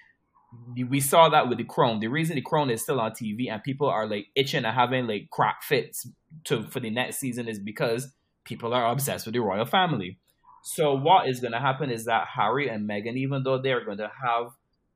We 0.76 1.00
saw 1.00 1.30
that 1.30 1.48
with 1.48 1.58
the 1.58 1.64
crown. 1.64 2.00
The 2.00 2.08
reason 2.08 2.36
the 2.36 2.42
crown 2.42 2.70
is 2.70 2.82
still 2.82 3.00
on 3.00 3.12
TV 3.12 3.50
and 3.50 3.64
people 3.64 3.88
are 3.88 4.06
like 4.06 4.28
itching 4.36 4.66
and 4.66 4.76
having 4.76 5.08
like 5.08 5.30
crap 5.32 5.64
fits 5.64 6.08
to 6.46 6.64
for 6.64 6.80
the 6.80 6.90
next 6.90 7.18
season 7.18 7.48
is 7.48 7.60
because 7.60 8.12
people 8.44 8.74
are 8.74 8.92
obsessed 8.92 9.26
with 9.26 9.34
the 9.34 9.40
royal 9.40 9.66
family. 9.66 10.20
So 10.64 10.94
what 10.94 11.28
is 11.28 11.40
going 11.40 11.54
to 11.54 11.60
happen 11.60 11.90
is 11.90 12.06
that 12.06 12.28
Harry 12.36 12.70
and 12.70 12.88
Meghan, 12.88 13.16
even 13.16 13.44
though 13.44 13.62
they 13.62 13.72
are 13.72 13.84
going 13.84 13.98
to 13.98 14.12
have 14.24 14.48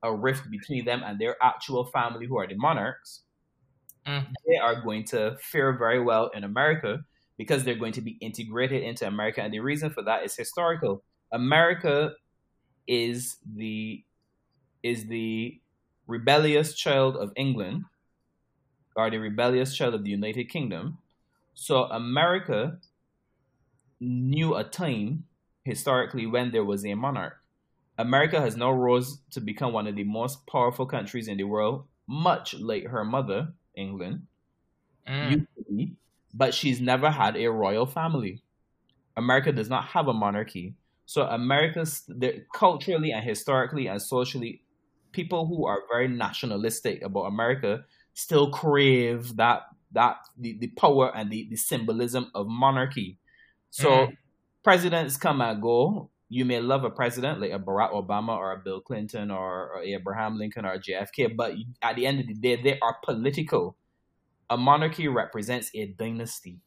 a 0.03 0.13
rift 0.13 0.49
between 0.51 0.85
them 0.85 1.01
and 1.03 1.19
their 1.19 1.35
actual 1.41 1.85
family, 1.85 2.27
who 2.27 2.37
are 2.37 2.47
the 2.47 2.55
monarchs, 2.55 3.21
mm. 4.05 4.25
they 4.47 4.57
are 4.57 4.81
going 4.81 5.05
to 5.05 5.37
fare 5.41 5.77
very 5.77 6.01
well 6.01 6.29
in 6.35 6.43
America 6.43 6.99
because 7.37 7.63
they're 7.63 7.75
going 7.75 7.93
to 7.93 8.01
be 8.01 8.17
integrated 8.21 8.83
into 8.83 9.07
America. 9.07 9.41
And 9.41 9.53
the 9.53 9.59
reason 9.59 9.89
for 9.89 10.03
that 10.03 10.23
is 10.23 10.35
historical. 10.35 11.03
America 11.31 12.11
is 12.87 13.37
the 13.55 14.03
is 14.85 15.07
the 15.07 15.59
rebellious 16.05 16.75
child 16.75 17.17
of 17.17 17.33
England 17.35 17.83
or 18.95 19.09
the 19.09 19.17
rebellious 19.17 19.75
child 19.75 19.95
of 19.95 20.03
the 20.03 20.11
United 20.11 20.45
Kingdom. 20.45 20.99
So 21.55 21.85
America 21.85 22.77
knew 23.99 24.53
a 24.55 24.63
time 24.63 25.23
historically 25.63 26.27
when 26.27 26.51
there 26.51 26.63
was 26.63 26.85
a 26.85 26.93
monarch. 26.93 27.37
America 27.97 28.39
has 28.39 28.55
now 28.55 28.71
rose 28.71 29.19
to 29.31 29.41
become 29.41 29.73
one 29.73 29.87
of 29.87 29.95
the 29.95 30.03
most 30.03 30.45
powerful 30.45 30.85
countries 30.85 31.27
in 31.27 31.37
the 31.37 31.45
world, 31.45 31.85
much 32.07 32.53
like 32.53 32.85
her 32.85 33.03
mother, 33.03 33.53
England, 33.75 34.27
mm. 35.07 35.47
be, 35.67 35.95
but 36.33 36.53
she's 36.53 36.79
never 36.79 37.09
had 37.09 37.35
a 37.35 37.47
royal 37.47 37.87
family. 37.87 38.43
America 39.17 39.51
does 39.51 39.69
not 39.69 39.85
have 39.85 40.07
a 40.07 40.13
monarchy. 40.13 40.75
So 41.07 41.23
America's 41.23 42.03
culturally 42.53 43.11
and 43.13 43.23
historically 43.23 43.87
and 43.87 44.01
socially, 44.01 44.61
people 45.15 45.47
who 45.47 45.65
are 45.65 45.79
very 45.91 46.07
nationalistic 46.07 47.01
about 47.01 47.23
America 47.23 47.85
still 48.13 48.51
crave 48.51 49.35
that 49.37 49.63
that 49.93 50.17
the, 50.37 50.57
the 50.59 50.67
power 50.67 51.15
and 51.15 51.31
the, 51.31 51.47
the 51.49 51.55
symbolism 51.55 52.29
of 52.35 52.47
monarchy. 52.47 53.17
So 53.69 53.89
mm 53.89 54.17
presidents 54.65 55.15
come 55.15 55.39
and 55.41 55.61
go. 55.61 56.09
You 56.27 56.43
may 56.43 56.59
love 56.59 56.83
a 56.83 56.89
president 56.89 57.39
like 57.39 57.51
a 57.51 57.59
Barack 57.59 57.93
Obama 57.93 58.35
or 58.35 58.51
a 58.51 58.57
Bill 58.57 58.81
Clinton 58.81 59.29
or, 59.29 59.69
or 59.69 59.83
Abraham 59.83 60.37
Lincoln 60.39 60.65
or 60.65 60.77
JFK, 60.79 61.37
but 61.37 61.53
at 61.83 61.95
the 61.95 62.07
end 62.07 62.19
of 62.19 62.27
the 62.27 62.33
day, 62.33 62.59
they 62.61 62.79
are 62.79 62.97
political. 63.05 63.77
A 64.49 64.57
monarchy 64.57 65.07
represents 65.07 65.69
a 65.75 65.85
dynasty. 65.85 66.57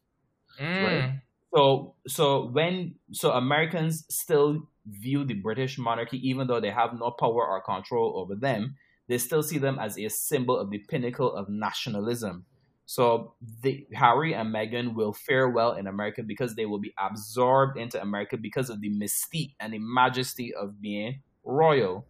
Mm. 0.61 0.85
Right? 0.85 1.21
So, 1.53 1.95
so 2.07 2.47
when 2.47 2.95
so 3.13 3.33
Americans 3.33 4.05
still 4.09 4.69
view 4.89 5.25
the 5.25 5.35
British 5.35 5.79
monarchy, 5.79 6.19
even 6.29 6.47
though 6.47 6.61
they 6.61 6.71
have 6.71 6.99
no 6.99 7.11
power 7.11 7.47
or 7.47 7.63
control 7.63 8.15
over 8.17 8.35
them, 8.35 8.77
they 9.09 9.19
still 9.19 9.43
see 9.43 9.59
them 9.59 9.79
as 9.79 9.99
a 9.99 10.09
symbol 10.09 10.59
of 10.59 10.71
the 10.71 10.79
pinnacle 10.79 11.35
of 11.35 11.49
nationalism. 11.49 12.45
So 12.87 13.35
the, 13.63 13.87
Harry 13.93 14.35
and 14.35 14.55
Meghan 14.55 14.95
will 14.95 15.13
fare 15.13 15.51
well 15.51 15.75
in 15.75 15.87
America 15.87 16.23
because 16.23 16.55
they 16.55 16.65
will 16.65 16.79
be 16.79 16.95
absorbed 16.99 17.79
into 17.79 18.01
America 18.01 18.39
because 18.39 18.71
of 18.71 18.81
the 18.81 18.89
mystique 18.89 19.55
and 19.61 19.75
the 19.75 19.79
majesty 19.79 20.55
of 20.55 20.81
being 20.81 21.21
royal. 21.45 22.07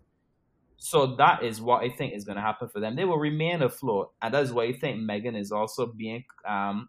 So 0.77 1.17
that 1.17 1.43
is 1.43 1.61
what 1.61 1.83
I 1.83 1.89
think 1.91 2.15
is 2.15 2.25
going 2.25 2.37
to 2.37 2.43
happen 2.43 2.69
for 2.69 2.79
them. 2.79 2.95
They 2.95 3.05
will 3.05 3.19
remain 3.19 3.63
afloat, 3.63 4.13
and 4.23 4.33
that 4.33 4.45
is 4.45 4.53
why 4.53 4.65
I 4.67 4.73
think 4.73 5.01
Meghan 5.01 5.37
is 5.37 5.51
also 5.51 5.87
being 5.87 6.25
um, 6.47 6.89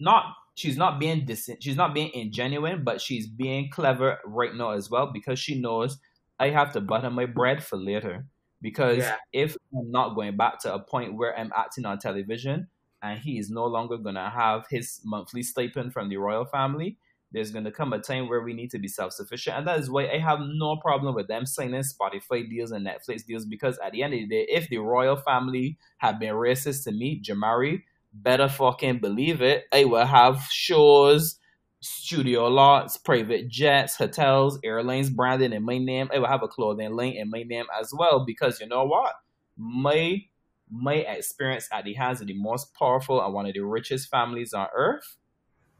not 0.00 0.24
she's 0.56 0.76
not 0.76 0.98
being 0.98 1.24
dis- 1.24 1.50
she's 1.60 1.76
not 1.76 1.94
being 1.94 2.10
ingenuine, 2.12 2.82
but 2.82 3.00
she's 3.00 3.28
being 3.28 3.70
clever 3.70 4.18
right 4.24 4.54
now 4.54 4.70
as 4.70 4.90
well 4.90 5.06
because 5.12 5.38
she 5.38 5.60
knows 5.60 5.98
I 6.40 6.48
have 6.48 6.72
to 6.72 6.80
butter 6.80 7.10
my 7.10 7.26
bread 7.26 7.62
for 7.62 7.76
later. 7.76 8.26
Because 8.62 8.98
yeah. 8.98 9.16
if 9.32 9.56
I'm 9.74 9.90
not 9.90 10.14
going 10.14 10.36
back 10.36 10.58
to 10.62 10.74
a 10.74 10.78
point 10.78 11.14
where 11.14 11.38
I'm 11.38 11.52
acting 11.54 11.84
on 11.84 11.98
television 11.98 12.68
and 13.02 13.18
he 13.20 13.38
is 13.38 13.50
no 13.50 13.66
longer 13.66 13.98
going 13.98 14.14
to 14.14 14.30
have 14.30 14.64
his 14.70 15.00
monthly 15.04 15.42
stipend 15.42 15.92
from 15.92 16.08
the 16.08 16.16
royal 16.16 16.46
family, 16.46 16.96
there's 17.32 17.50
going 17.50 17.66
to 17.66 17.70
come 17.70 17.92
a 17.92 17.98
time 17.98 18.28
where 18.30 18.40
we 18.40 18.54
need 18.54 18.70
to 18.70 18.78
be 18.78 18.88
self 18.88 19.12
sufficient. 19.12 19.58
And 19.58 19.66
that 19.66 19.78
is 19.78 19.90
why 19.90 20.08
I 20.08 20.18
have 20.18 20.40
no 20.40 20.76
problem 20.76 21.14
with 21.14 21.28
them 21.28 21.44
signing 21.44 21.82
Spotify 21.82 22.48
deals 22.48 22.72
and 22.72 22.86
Netflix 22.86 23.26
deals 23.26 23.44
because 23.44 23.78
at 23.84 23.92
the 23.92 24.02
end 24.02 24.14
of 24.14 24.20
the 24.20 24.26
day, 24.26 24.46
if 24.48 24.70
the 24.70 24.78
royal 24.78 25.16
family 25.16 25.76
had 25.98 26.18
been 26.18 26.32
racist 26.32 26.84
to 26.84 26.92
me, 26.92 27.22
Jamari, 27.22 27.82
better 28.22 28.48
fucking 28.48 28.98
believe 28.98 29.42
it, 29.42 29.64
I 29.72 29.84
will 29.84 30.06
have 30.06 30.46
shows 30.50 31.38
studio 31.80 32.48
lots, 32.48 32.96
private 32.96 33.48
jets, 33.48 33.96
hotels, 33.96 34.58
airlines 34.64 35.10
branded 35.10 35.52
in 35.52 35.62
my 35.64 35.78
name. 35.78 36.08
I 36.12 36.18
will 36.18 36.28
have 36.28 36.42
a 36.42 36.48
clothing 36.48 36.92
line 36.92 37.14
in 37.14 37.30
my 37.30 37.42
name 37.42 37.66
as 37.80 37.92
well 37.96 38.24
because 38.24 38.60
you 38.60 38.66
know 38.66 38.84
what? 38.84 39.12
My 39.56 40.24
my 40.70 40.94
experience 40.94 41.68
at 41.70 41.84
the 41.84 41.94
hands 41.94 42.20
of 42.20 42.26
the 42.26 42.34
most 42.34 42.74
powerful 42.74 43.24
and 43.24 43.32
one 43.32 43.46
of 43.46 43.54
the 43.54 43.60
richest 43.60 44.10
families 44.10 44.52
on 44.52 44.66
earth. 44.74 45.16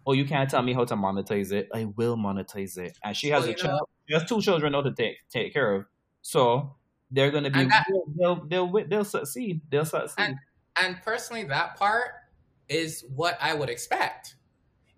Oh, 0.06 0.12
you 0.12 0.24
can't 0.24 0.48
tell 0.48 0.62
me 0.62 0.72
how 0.72 0.84
to 0.84 0.94
monetize 0.94 1.50
it. 1.50 1.68
I 1.74 1.86
will 1.96 2.16
monetize 2.16 2.78
it. 2.78 2.96
And 3.02 3.16
she 3.16 3.28
has 3.30 3.42
well, 3.42 3.50
a 3.50 3.54
child. 3.54 3.88
She 4.06 4.14
has 4.14 4.24
two 4.24 4.40
children 4.40 4.72
now 4.72 4.82
to 4.82 4.92
take 4.92 5.16
take 5.30 5.52
care 5.52 5.74
of. 5.74 5.86
So 6.22 6.76
they're 7.10 7.32
gonna 7.32 7.50
be 7.50 7.64
that, 7.64 7.86
they'll, 7.88 8.46
they'll 8.46 8.68
they'll 8.68 8.88
they'll 8.88 9.04
succeed. 9.04 9.62
They'll 9.68 9.84
succeed. 9.84 10.22
And, 10.22 10.36
and 10.80 11.02
personally, 11.02 11.44
that 11.44 11.76
part 11.76 12.10
is 12.68 13.04
what 13.14 13.38
I 13.40 13.54
would 13.54 13.70
expect 13.70 14.36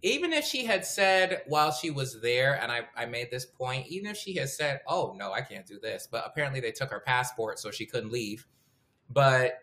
even 0.03 0.33
if 0.33 0.45
she 0.45 0.65
had 0.65 0.85
said 0.85 1.43
while 1.47 1.73
she 1.73 1.91
was 1.91 2.21
there, 2.21 2.61
and 2.61 2.71
I, 2.71 2.83
I 2.97 3.07
made 3.07 3.31
this 3.31 3.45
point, 3.45 3.89
even 3.89 4.11
if 4.11 4.17
she 4.17 4.35
had 4.35 4.49
said, 4.49 4.81
oh, 4.87 5.15
no, 5.19 5.33
I 5.33 5.41
can't 5.41 5.67
do 5.67 5.81
this, 5.81 6.09
but 6.11 6.25
apparently 6.25 6.61
they 6.61 6.71
took 6.71 6.91
her 6.91 7.01
passport 7.01 7.59
so 7.59 7.71
she 7.71 7.85
couldn't 7.85 8.13
leave. 8.13 8.47
But 9.11 9.55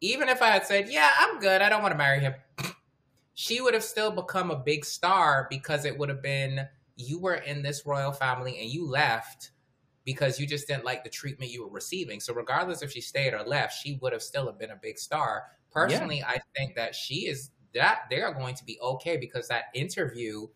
even 0.00 0.28
if 0.28 0.42
I 0.42 0.50
had 0.50 0.64
said, 0.64 0.88
yeah, 0.88 1.10
I'm 1.18 1.40
good, 1.40 1.60
I 1.60 1.68
don't 1.68 1.82
want 1.82 1.92
to 1.92 1.98
marry 1.98 2.20
him, 2.20 2.34
she 3.34 3.60
would 3.60 3.74
have 3.74 3.82
still 3.82 4.12
become 4.12 4.52
a 4.52 4.56
big 4.56 4.84
star 4.84 5.48
because 5.50 5.84
it 5.84 5.98
would 5.98 6.08
have 6.08 6.22
been, 6.22 6.68
you 6.94 7.18
were 7.18 7.34
in 7.34 7.62
this 7.62 7.84
royal 7.84 8.12
family 8.12 8.60
and 8.60 8.70
you 8.70 8.88
left 8.88 9.50
because 10.04 10.38
you 10.38 10.46
just 10.46 10.68
didn't 10.68 10.84
like 10.84 11.02
the 11.02 11.10
treatment 11.10 11.50
you 11.50 11.64
were 11.64 11.70
receiving. 11.70 12.20
So 12.20 12.32
regardless 12.32 12.82
if 12.82 12.92
she 12.92 13.00
stayed 13.00 13.34
or 13.34 13.42
left, 13.42 13.76
she 13.76 13.98
would 14.00 14.12
have 14.12 14.22
still 14.22 14.46
have 14.46 14.58
been 14.58 14.70
a 14.70 14.78
big 14.80 14.98
star. 14.98 15.44
Personally, 15.72 16.18
yeah. 16.18 16.28
I 16.28 16.40
think 16.56 16.74
that 16.76 16.94
she 16.94 17.26
is 17.26 17.50
that 17.74 18.02
they 18.10 18.20
are 18.20 18.34
going 18.34 18.54
to 18.56 18.64
be 18.64 18.78
okay 18.80 19.16
because 19.16 19.48
that 19.48 19.64
interview 19.74 20.48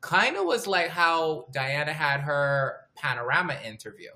kind 0.00 0.36
of 0.36 0.44
was 0.44 0.66
like 0.66 0.88
how 0.88 1.46
Diana 1.52 1.92
had 1.92 2.20
her 2.20 2.80
panorama 2.94 3.56
interview, 3.64 4.10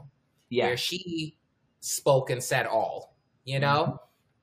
yeah. 0.50 0.66
where 0.66 0.76
she 0.76 1.38
spoke 1.80 2.30
and 2.30 2.42
said 2.42 2.66
all, 2.66 3.16
you 3.44 3.58
know, 3.58 3.84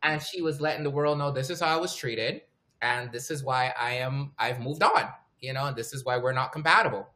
mm-hmm. 0.04 0.12
and 0.12 0.22
she 0.22 0.42
was 0.42 0.60
letting 0.60 0.84
the 0.84 0.90
world 0.90 1.18
know 1.18 1.32
this 1.32 1.50
is 1.50 1.62
how 1.62 1.78
I 1.78 1.80
was 1.80 1.96
treated, 1.96 2.42
and 2.82 3.12
this 3.12 3.30
is 3.30 3.44
why 3.44 3.74
I 3.80 3.92
am 3.94 4.34
I've 4.38 4.60
moved 4.60 4.84
on, 4.84 5.10
you 5.40 5.54
know, 5.54 5.66
and 5.66 5.76
this 5.76 5.94
is 5.94 6.04
why 6.04 6.18
we're 6.18 6.34
not 6.34 6.52
compatible, 6.52 7.08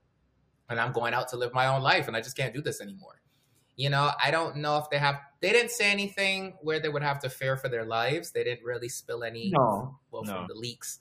and 0.69 0.79
I'm 0.79 0.91
going 0.91 1.13
out 1.13 1.27
to 1.29 1.37
live 1.37 1.53
my 1.53 1.67
own 1.67 1.81
life, 1.81 2.07
and 2.07 2.15
I 2.15 2.21
just 2.21 2.37
can't 2.37 2.53
do 2.53 2.61
this 2.61 2.81
anymore. 2.81 3.21
You 3.75 3.89
know, 3.89 4.11
I 4.23 4.29
don't 4.29 4.57
know 4.57 4.77
if 4.77 4.89
they 4.91 4.99
have. 4.99 5.15
They 5.43 5.51
didn't 5.51 5.71
say 5.71 5.91
anything 5.91 6.53
where 6.61 6.79
they 6.79 6.87
would 6.87 7.03
have 7.03 7.19
to 7.19 7.29
fear 7.29 7.57
for 7.57 7.67
their 7.67 7.83
lives. 7.83 8.31
They 8.31 8.45
didn't 8.45 8.63
really 8.63 8.87
spill 8.87 9.25
any. 9.25 9.49
No. 9.53 9.99
Well, 10.09 10.23
no. 10.23 10.37
from 10.37 10.47
the 10.47 10.53
leaks, 10.53 10.99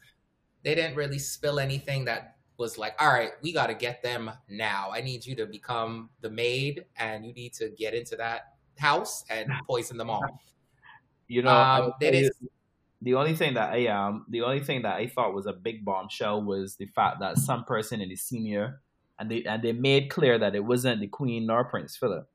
they 0.64 0.74
didn't 0.74 0.96
really 0.96 1.20
spill 1.20 1.60
anything 1.60 2.06
that 2.06 2.38
was 2.58 2.76
like, 2.76 3.00
all 3.00 3.12
right, 3.12 3.30
we 3.40 3.52
got 3.52 3.68
to 3.68 3.74
get 3.74 4.02
them 4.02 4.32
now. 4.48 4.88
I 4.92 5.00
need 5.00 5.24
you 5.24 5.36
to 5.36 5.46
become 5.46 6.10
the 6.22 6.30
maid, 6.30 6.86
and 6.96 7.24
you 7.24 7.32
need 7.34 7.52
to 7.54 7.68
get 7.68 7.94
into 7.94 8.16
that 8.16 8.54
house 8.78 9.24
and 9.30 9.48
poison 9.68 9.96
them 9.96 10.10
all. 10.10 10.24
You 11.28 11.42
know, 11.42 11.54
um, 11.54 11.92
that 12.00 12.12
is 12.12 12.32
the 13.00 13.14
only 13.14 13.36
thing 13.36 13.54
that 13.54 13.72
I 13.72 13.86
um 13.86 14.26
the 14.28 14.42
only 14.42 14.60
thing 14.60 14.82
that 14.82 14.96
I 14.96 15.06
thought 15.06 15.34
was 15.34 15.46
a 15.46 15.52
big 15.52 15.84
bombshell 15.84 16.42
was 16.42 16.74
the 16.74 16.86
fact 16.86 17.20
that 17.20 17.38
some 17.38 17.64
person 17.64 18.00
in 18.00 18.08
the 18.08 18.16
senior 18.16 18.80
and 19.20 19.30
they 19.30 19.44
and 19.44 19.62
they 19.62 19.72
made 19.72 20.10
clear 20.10 20.36
that 20.36 20.56
it 20.56 20.64
wasn't 20.64 21.00
the 21.00 21.06
Queen 21.06 21.46
nor 21.46 21.62
Prince 21.64 21.96
Philip. 21.96 22.28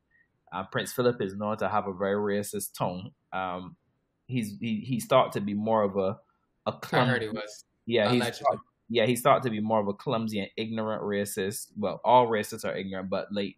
Uh, 0.58 0.64
Prince 0.72 0.92
Philip 0.92 1.22
is 1.22 1.36
known 1.36 1.56
to 1.58 1.70
have 1.70 1.88
a 1.88 1.94
very 1.94 2.16
racist 2.16 2.76
tone. 2.76 3.12
Um, 3.32 3.76
he's 4.26 4.58
he, 4.60 4.80
he 4.80 5.00
started 5.00 5.34
to 5.34 5.42
be 5.42 5.54
more 5.54 5.84
of 5.84 5.98
a 5.98 6.18
a 6.66 6.74
clumsy. 6.74 7.12
Heard 7.12 7.22
he 7.22 7.30
was. 7.30 7.66
Yeah, 7.86 8.12
yeah 8.90 9.06
he 9.06 9.16
started 9.16 9.44
to 9.44 9.52
be 9.52 9.60
more 9.60 9.80
of 9.80 9.88
a 9.88 9.94
clumsy 9.94 10.40
and 10.40 10.50
ignorant 10.58 11.04
racist. 11.04 11.68
Well, 11.78 12.02
all 12.04 12.28
racists 12.28 12.66
are 12.66 12.76
ignorant, 12.76 13.08
but 13.08 13.28
like 13.32 13.58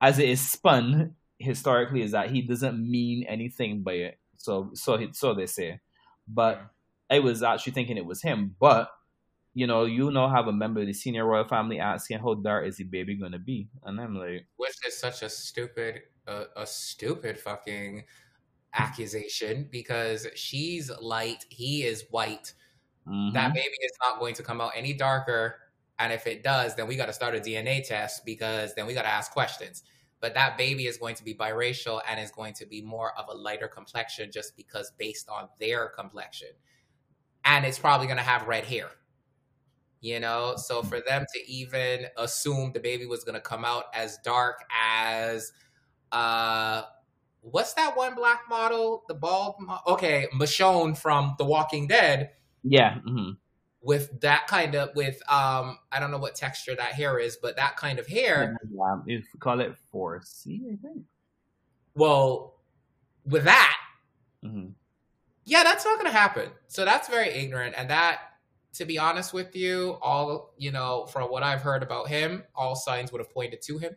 as 0.00 0.18
it 0.18 0.28
is 0.28 0.40
spun 0.40 1.14
historically, 1.38 2.02
is 2.02 2.10
that 2.10 2.30
he 2.30 2.42
doesn't 2.42 2.78
mean 2.78 3.24
anything 3.28 3.82
by 3.82 3.92
it. 3.92 4.18
So 4.36 4.70
so 4.74 4.96
he, 4.96 5.10
so 5.12 5.32
they 5.32 5.46
say, 5.46 5.78
but 6.26 6.60
I 7.08 7.20
was 7.20 7.44
actually 7.44 7.74
thinking 7.74 7.98
it 7.98 8.04
was 8.04 8.20
him, 8.20 8.56
but 8.58 8.90
you 9.54 9.68
know, 9.68 9.84
you 9.84 10.10
know, 10.10 10.28
have 10.28 10.48
a 10.48 10.52
member 10.52 10.80
of 10.80 10.86
the 10.86 10.92
senior 10.92 11.24
royal 11.24 11.46
family 11.46 11.78
asking 11.78 12.18
how 12.18 12.34
dark 12.34 12.66
is 12.66 12.76
the 12.76 12.84
baby 12.84 13.14
gonna 13.14 13.38
be, 13.38 13.68
and 13.84 14.00
I'm 14.00 14.16
like, 14.16 14.46
which 14.56 14.74
is 14.86 14.98
such 14.98 15.22
a 15.22 15.28
stupid, 15.28 16.02
uh, 16.26 16.44
a 16.56 16.66
stupid 16.66 17.38
fucking 17.38 18.04
accusation 18.74 19.68
because 19.70 20.26
she's 20.34 20.90
light, 21.00 21.44
he 21.48 21.84
is 21.84 22.04
white. 22.10 22.52
Mm-hmm. 23.08 23.32
That 23.32 23.54
baby 23.54 23.76
is 23.82 23.92
not 24.02 24.18
going 24.18 24.34
to 24.34 24.42
come 24.42 24.60
out 24.60 24.72
any 24.74 24.92
darker, 24.92 25.56
and 26.00 26.12
if 26.12 26.26
it 26.26 26.42
does, 26.42 26.74
then 26.74 26.88
we 26.88 26.96
got 26.96 27.06
to 27.06 27.12
start 27.12 27.36
a 27.36 27.40
DNA 27.40 27.86
test 27.86 28.24
because 28.24 28.74
then 28.74 28.86
we 28.86 28.94
got 28.94 29.02
to 29.02 29.08
ask 29.08 29.30
questions. 29.30 29.84
But 30.20 30.34
that 30.34 30.58
baby 30.58 30.86
is 30.86 30.96
going 30.96 31.14
to 31.16 31.24
be 31.24 31.34
biracial 31.34 32.00
and 32.08 32.18
is 32.18 32.30
going 32.32 32.54
to 32.54 32.66
be 32.66 32.82
more 32.82 33.12
of 33.16 33.26
a 33.28 33.34
lighter 33.36 33.68
complexion 33.68 34.32
just 34.32 34.56
because 34.56 34.90
based 34.98 35.28
on 35.28 35.48
their 35.60 35.90
complexion, 35.90 36.48
and 37.44 37.64
it's 37.64 37.78
probably 37.78 38.08
going 38.08 38.16
to 38.16 38.24
have 38.24 38.48
red 38.48 38.64
hair 38.64 38.90
you 40.04 40.20
know? 40.20 40.54
So 40.56 40.82
for 40.82 41.00
them 41.00 41.24
to 41.32 41.50
even 41.50 42.06
assume 42.18 42.72
the 42.72 42.80
baby 42.80 43.06
was 43.06 43.24
going 43.24 43.36
to 43.36 43.40
come 43.40 43.64
out 43.64 43.84
as 43.94 44.18
dark 44.22 44.62
as 44.70 45.50
uh 46.12 46.82
what's 47.40 47.72
that 47.74 47.96
one 47.96 48.14
black 48.14 48.42
model? 48.48 49.04
The 49.08 49.14
bald 49.14 49.56
mo- 49.60 49.80
okay 49.86 50.28
michonne 50.34 50.96
from 50.96 51.34
the 51.38 51.44
walking 51.46 51.86
dead. 51.86 52.32
Yeah 52.62 52.96
mm-hmm. 52.96 53.30
with 53.80 54.20
that 54.20 54.46
kind 54.46 54.74
of 54.74 54.90
with 54.94 55.20
um 55.30 55.78
i 55.90 55.98
don't 55.98 56.10
know 56.10 56.18
what 56.18 56.34
texture 56.34 56.74
that 56.74 56.92
hair 56.92 57.18
is 57.18 57.38
but 57.40 57.56
that 57.56 57.76
kind 57.76 57.98
of 57.98 58.06
hair. 58.06 58.58
Yeah, 58.70 58.96
you 59.06 59.22
call 59.40 59.60
it 59.60 59.74
4c 59.92 60.20
i 60.70 60.76
think. 60.76 61.04
Well 61.94 62.56
with 63.24 63.44
that 63.44 63.76
mm-hmm. 64.44 64.68
yeah 65.46 65.62
that's 65.62 65.86
not 65.86 65.98
going 65.98 66.12
to 66.12 66.16
happen. 66.16 66.50
So 66.66 66.84
that's 66.84 67.08
very 67.08 67.30
ignorant 67.30 67.74
and 67.78 67.88
that 67.88 68.20
to 68.74 68.84
be 68.84 68.98
honest 68.98 69.32
with 69.32 69.54
you, 69.54 69.98
all 70.02 70.52
you 70.58 70.72
know, 70.72 71.06
from 71.06 71.30
what 71.30 71.42
I've 71.42 71.62
heard 71.62 71.82
about 71.82 72.08
him, 72.08 72.44
all 72.54 72.74
signs 72.76 73.12
would 73.12 73.20
have 73.20 73.30
pointed 73.30 73.62
to 73.62 73.78
him, 73.78 73.94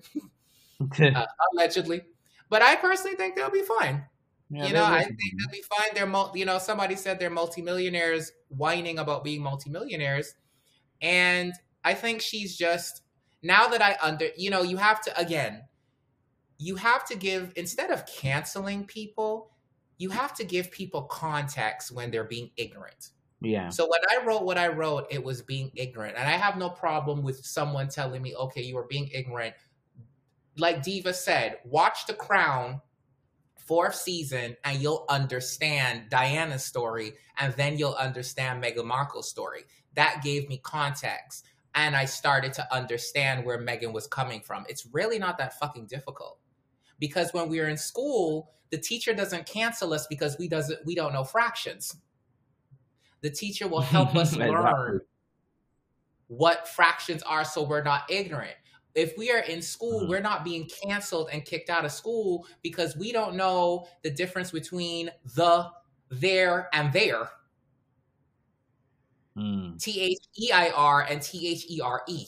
uh, 1.16 1.26
allegedly. 1.54 2.02
But 2.50 2.62
I 2.62 2.76
personally 2.76 3.18
think 3.18 3.36
they'll 3.36 3.50
be 3.50 3.64
fine. 3.64 4.06
Yeah, 4.50 4.68
you 4.68 4.74
know, 4.74 4.86
I 4.86 5.04
think 5.04 5.20
they'll 5.38 5.52
be 5.52 5.64
fine. 5.64 5.90
They're, 5.94 6.30
you 6.36 6.46
know, 6.46 6.58
somebody 6.58 6.96
said 6.96 7.20
they're 7.20 7.30
multimillionaires 7.30 8.32
whining 8.48 8.98
about 8.98 9.24
being 9.24 9.42
multimillionaires, 9.42 10.34
and 11.02 11.54
I 11.84 11.94
think 11.94 12.22
she's 12.22 12.56
just 12.56 13.02
now 13.44 13.68
that 13.68 13.82
I 13.82 13.98
under, 14.02 14.28
you 14.38 14.50
know, 14.50 14.62
you 14.62 14.78
have 14.78 15.02
to 15.02 15.20
again, 15.20 15.64
you 16.58 16.76
have 16.76 17.06
to 17.08 17.18
give 17.18 17.52
instead 17.56 17.92
of 17.92 18.06
canceling 18.06 18.86
people, 18.86 19.52
you 19.98 20.12
have 20.12 20.36
to 20.36 20.46
give 20.46 20.72
people 20.72 21.04
context 21.04 21.92
when 21.92 22.12
they're 22.12 22.24
being 22.24 22.52
ignorant 22.58 23.10
yeah. 23.42 23.70
So 23.70 23.88
when 23.88 24.00
I 24.10 24.26
wrote 24.26 24.44
what 24.44 24.58
I 24.58 24.68
wrote, 24.68 25.08
it 25.12 25.24
was 25.24 25.42
being 25.42 25.72
ignorant. 25.76 26.18
And 26.18 26.28
I 26.28 26.34
have 26.34 26.58
no 26.58 26.70
problem 26.70 27.22
with 27.22 27.46
someone 27.46 27.88
telling 27.88 28.22
me, 28.22 28.36
okay, 28.36 28.64
you 28.64 28.78
are 28.78 28.88
being 28.88 29.10
ignorant. 29.14 29.54
Like 30.58 30.82
Diva 30.82 31.14
said, 31.14 31.58
watch 31.64 32.08
The 32.08 32.14
Crown 32.14 32.82
fourth 33.58 33.96
season 33.96 34.56
and 34.64 34.82
you'll 34.82 35.06
understand 35.10 36.10
Diana's 36.10 36.64
story 36.64 37.14
and 37.38 37.54
then 37.54 37.78
you'll 37.78 37.94
understand 37.94 38.64
Meghan 38.64 38.86
Markle's 38.86 39.30
story. 39.30 39.66
That 39.94 40.22
gave 40.24 40.48
me 40.48 40.60
context 40.64 41.46
and 41.76 41.96
I 41.96 42.06
started 42.06 42.54
to 42.54 42.74
understand 42.74 43.46
where 43.46 43.60
Meghan 43.60 43.94
was 43.94 44.08
coming 44.08 44.42
from. 44.42 44.66
It's 44.70 44.88
really 44.92 45.20
not 45.20 45.38
that 45.38 45.60
fucking 45.60 45.86
difficult. 45.88 46.40
Because 46.98 47.34
when 47.34 47.50
we 47.50 47.60
are 47.60 47.68
in 47.68 47.78
school, 47.78 48.52
the 48.72 48.78
teacher 48.78 49.14
doesn't 49.14 49.46
cancel 49.46 49.94
us 49.94 50.08
because 50.08 50.38
we 50.40 50.48
doesn't 50.48 50.84
we 50.86 50.96
don't 50.96 51.14
know 51.14 51.24
fractions 51.24 51.96
the 53.22 53.30
teacher 53.30 53.68
will 53.68 53.82
help 53.82 54.16
us 54.16 54.36
learn 54.36 55.02
what 56.28 56.68
fractions 56.68 57.24
are 57.24 57.46
so 57.46 57.64
we're 57.64 57.84
not 57.84 58.04
ignorant. 58.10 58.56
If 58.96 59.18
we 59.18 59.32
are 59.32 59.40
in 59.40 59.62
school, 59.62 60.02
mm-hmm. 60.02 60.10
we're 60.10 60.22
not 60.22 60.44
being 60.44 60.70
canceled 60.84 61.30
and 61.32 61.46
kicked 61.46 61.70
out 61.70 61.86
of 61.86 61.92
school 61.92 62.48
because 62.64 62.98
we 62.98 63.12
don't 63.12 63.36
know 63.36 63.88
the 64.04 64.10
difference 64.10 64.52
between 64.52 65.12
the, 65.36 65.70
there, 66.10 66.68
and 66.74 66.92
there. 66.92 67.30
Mm. 69.38 69.80
T 69.80 70.02
H 70.02 70.18
E 70.40 70.52
I 70.52 70.70
R 70.72 71.04
and 71.04 71.22
T 71.22 71.48
H 71.48 71.66
E 71.70 71.80
R 71.80 72.02
E. 72.08 72.26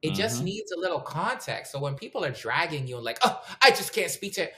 It 0.00 0.08
mm-hmm. 0.08 0.16
just 0.16 0.42
needs 0.42 0.72
a 0.72 0.78
little 0.78 1.00
context. 1.00 1.70
So 1.70 1.78
when 1.78 1.96
people 1.96 2.24
are 2.24 2.30
dragging 2.30 2.86
you 2.86 2.96
and 2.96 3.04
like, 3.04 3.18
oh, 3.22 3.42
I 3.60 3.70
just 3.70 3.92
can't 3.92 4.10
speak 4.10 4.34
to 4.34 4.44
it, 4.44 4.54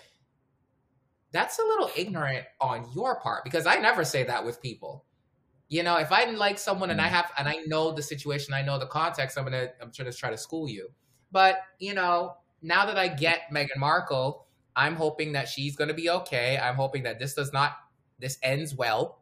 that's 1.33 1.59
a 1.59 1.63
little 1.63 1.91
ignorant 1.97 2.45
on 2.61 2.87
your 2.95 3.19
part 3.21 3.43
because 3.43 3.67
I 3.67 3.77
never 3.77 4.05
say 4.05 4.23
that 4.25 4.45
with 4.45 4.63
people 4.63 5.05
you 5.71 5.85
know, 5.85 5.97
if 5.97 6.11
I 6.11 6.25
like 6.25 6.59
someone 6.59 6.91
and 6.91 7.01
I 7.01 7.07
mm. 7.07 7.13
have 7.13 7.31
and 7.39 7.49
I 7.49 7.59
know 7.67 7.93
the 7.93 8.03
situation, 8.03 8.53
I 8.53 8.61
know 8.61 8.79
the 8.79 8.87
context, 8.87 9.39
I'm 9.39 9.45
gonna 9.45 9.69
I'm 9.81 9.93
trying 9.93 10.11
to 10.11 10.17
try 10.17 10.29
to 10.29 10.37
school 10.37 10.69
you. 10.69 10.91
But 11.31 11.61
you 11.79 11.95
know, 11.95 12.35
now 12.61 12.87
that 12.87 12.99
I 12.99 13.07
get 13.07 13.43
Meghan 13.55 13.79
Markle, 13.79 14.47
I'm 14.75 14.97
hoping 14.97 15.33
that 15.33 15.49
she's 15.49 15.77
gonna 15.77 15.95
be 15.95 16.11
okay. 16.11 16.59
I'm 16.59 16.75
hoping 16.75 17.05
that 17.05 17.21
this 17.21 17.35
does 17.35 17.53
not 17.53 17.77
this 18.19 18.37
ends 18.43 18.75
well. 18.75 19.21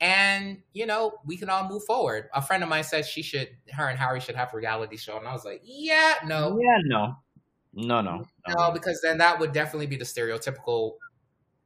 And 0.00 0.62
you 0.72 0.86
know, 0.86 1.14
we 1.26 1.36
can 1.36 1.50
all 1.50 1.68
move 1.68 1.82
forward. 1.82 2.28
A 2.32 2.40
friend 2.40 2.62
of 2.62 2.68
mine 2.68 2.84
said 2.84 3.04
she 3.04 3.22
should 3.22 3.48
her 3.72 3.88
and 3.88 3.98
Harry 3.98 4.20
should 4.20 4.36
have 4.36 4.54
a 4.54 4.56
reality 4.56 4.96
show. 4.96 5.18
And 5.18 5.26
I 5.26 5.32
was 5.32 5.44
like, 5.44 5.62
Yeah, 5.64 6.14
no. 6.24 6.60
Yeah, 6.62 6.78
no. 6.84 7.16
No, 7.74 8.00
no. 8.00 8.24
No, 8.46 8.54
no 8.54 8.70
because 8.70 9.00
then 9.02 9.18
that 9.18 9.40
would 9.40 9.50
definitely 9.50 9.88
be 9.88 9.96
the 9.96 10.04
stereotypical 10.04 10.92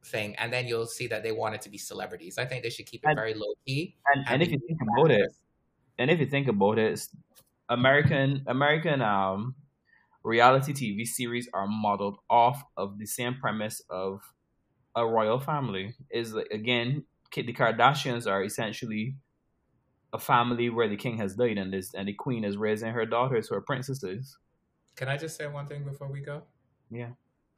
thing, 0.05 0.35
and 0.35 0.51
then 0.51 0.67
you'll 0.67 0.85
see 0.85 1.07
that 1.07 1.23
they 1.23 1.31
want 1.31 1.55
it 1.55 1.61
to 1.63 1.69
be 1.69 1.77
celebrities. 1.77 2.37
I 2.37 2.45
think 2.45 2.63
they 2.63 2.69
should 2.69 2.85
keep 2.85 3.03
it 3.03 3.07
and, 3.07 3.17
very 3.17 3.33
low 3.33 3.53
key. 3.65 3.95
And, 4.13 4.25
and, 4.25 4.35
and 4.35 4.43
if 4.43 4.51
you 4.51 4.59
think 4.67 4.79
about 4.81 5.11
it, 5.11 5.31
and 5.97 6.11
if 6.11 6.19
you 6.19 6.25
think 6.25 6.47
about 6.47 6.79
it, 6.79 7.07
American 7.69 8.43
American 8.47 9.01
um, 9.01 9.55
reality 10.23 10.73
TV 10.73 11.05
series 11.05 11.49
are 11.53 11.67
modeled 11.67 12.17
off 12.29 12.63
of 12.77 12.99
the 12.99 13.05
same 13.05 13.35
premise 13.35 13.81
of 13.89 14.21
a 14.95 15.05
royal 15.05 15.39
family. 15.39 15.95
Is 16.11 16.33
again, 16.33 17.05
the 17.35 17.53
Kardashians 17.53 18.27
are 18.27 18.43
essentially 18.43 19.15
a 20.13 20.19
family 20.19 20.69
where 20.69 20.87
the 20.87 20.95
king 20.95 21.17
has 21.17 21.35
died 21.35 21.57
and 21.57 21.73
this 21.73 21.93
and 21.93 22.07
the 22.07 22.13
queen 22.13 22.43
is 22.43 22.55
raising 22.55 22.93
her 22.93 23.05
daughters 23.05 23.47
who 23.47 23.55
are 23.55 23.61
princesses. 23.61 24.37
Can 24.95 25.07
I 25.07 25.17
just 25.17 25.35
say 25.35 25.47
one 25.47 25.65
thing 25.65 25.83
before 25.83 26.07
we 26.07 26.21
go? 26.21 26.43
Yeah. 26.91 27.09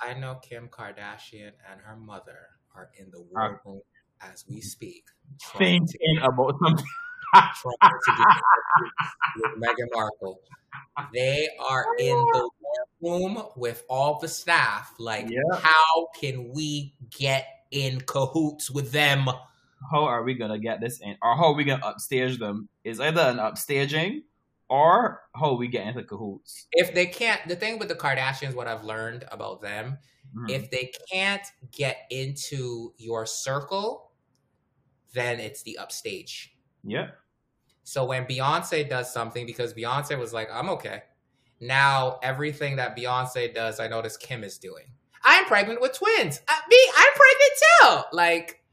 I 0.01 0.13
know 0.13 0.35
Kim 0.47 0.67
Kardashian 0.67 1.51
and 1.71 1.81
her 1.81 1.95
mother 1.95 2.37
are 2.75 2.89
in 2.99 3.09
the 3.11 3.19
uh, 3.19 3.23
war 3.31 3.61
room 3.65 3.81
as 4.21 4.45
we 4.49 4.61
speak. 4.61 5.05
Thinking 5.57 6.17
about 6.21 6.55
something. 6.63 6.85
trying 7.33 7.99
to 8.03 8.11
get 8.17 8.27
with 9.37 9.61
Meghan 9.61 9.87
Markle. 9.93 10.39
They 11.13 11.47
are 11.59 11.85
in 11.99 12.25
the 12.33 12.49
room 13.01 13.43
with 13.55 13.83
all 13.89 14.19
the 14.19 14.27
staff. 14.27 14.93
Like, 14.99 15.27
Yeah. 15.29 15.59
how 15.59 16.07
can 16.19 16.51
we 16.53 16.95
get 17.17 17.47
in 17.71 18.01
cahoots 18.01 18.69
with 18.71 18.91
them? 18.91 19.27
How 19.91 20.05
are 20.05 20.23
we 20.23 20.33
gonna 20.33 20.59
get 20.59 20.81
this 20.81 20.99
in, 21.01 21.15
or 21.21 21.35
how 21.35 21.45
are 21.45 21.53
we 21.53 21.63
gonna 21.63 21.85
upstage 21.85 22.39
them? 22.39 22.69
Is 22.83 22.99
either 22.99 23.21
an 23.21 23.37
upstaging, 23.37 24.23
or 24.69 25.21
how 25.35 25.53
we 25.55 25.67
get 25.67 25.87
into 25.87 26.03
cahoots. 26.03 26.67
If 26.71 26.93
they 26.93 27.05
can't, 27.05 27.41
the 27.47 27.55
thing 27.55 27.77
with 27.79 27.87
the 27.87 27.95
Kardashians, 27.95 28.55
what 28.55 28.67
I've 28.67 28.83
learned 28.83 29.25
about 29.31 29.61
them, 29.61 29.97
Mhm. 30.35 30.49
if 30.49 30.71
they 30.71 30.91
can't 31.11 31.45
get 31.71 31.97
into 32.09 32.93
your 32.97 33.25
circle, 33.25 34.11
then 35.13 35.39
it's 35.39 35.63
the 35.63 35.77
upstage. 35.77 36.55
yeah, 36.83 37.11
So 37.83 38.05
when 38.05 38.25
Beyonce 38.25 38.87
does 38.89 39.11
something, 39.13 39.45
because 39.45 39.73
Beyonce 39.73 40.17
was 40.17 40.33
like, 40.33 40.49
I'm 40.51 40.69
okay. 40.71 41.03
Now 41.59 42.19
everything 42.23 42.75
that 42.77 42.97
Beyonce 42.97 43.53
does, 43.53 43.79
I 43.79 43.87
notice 43.87 44.17
Kim 44.17 44.43
is 44.43 44.57
doing. 44.57 44.85
I'm 45.23 45.45
pregnant 45.45 45.81
with 45.81 45.93
twins. 45.93 46.41
Uh, 46.47 46.59
me, 46.69 46.77
I'm 46.97 47.13
pregnant 47.13 47.53
too. 48.11 48.15
Like, 48.17 48.63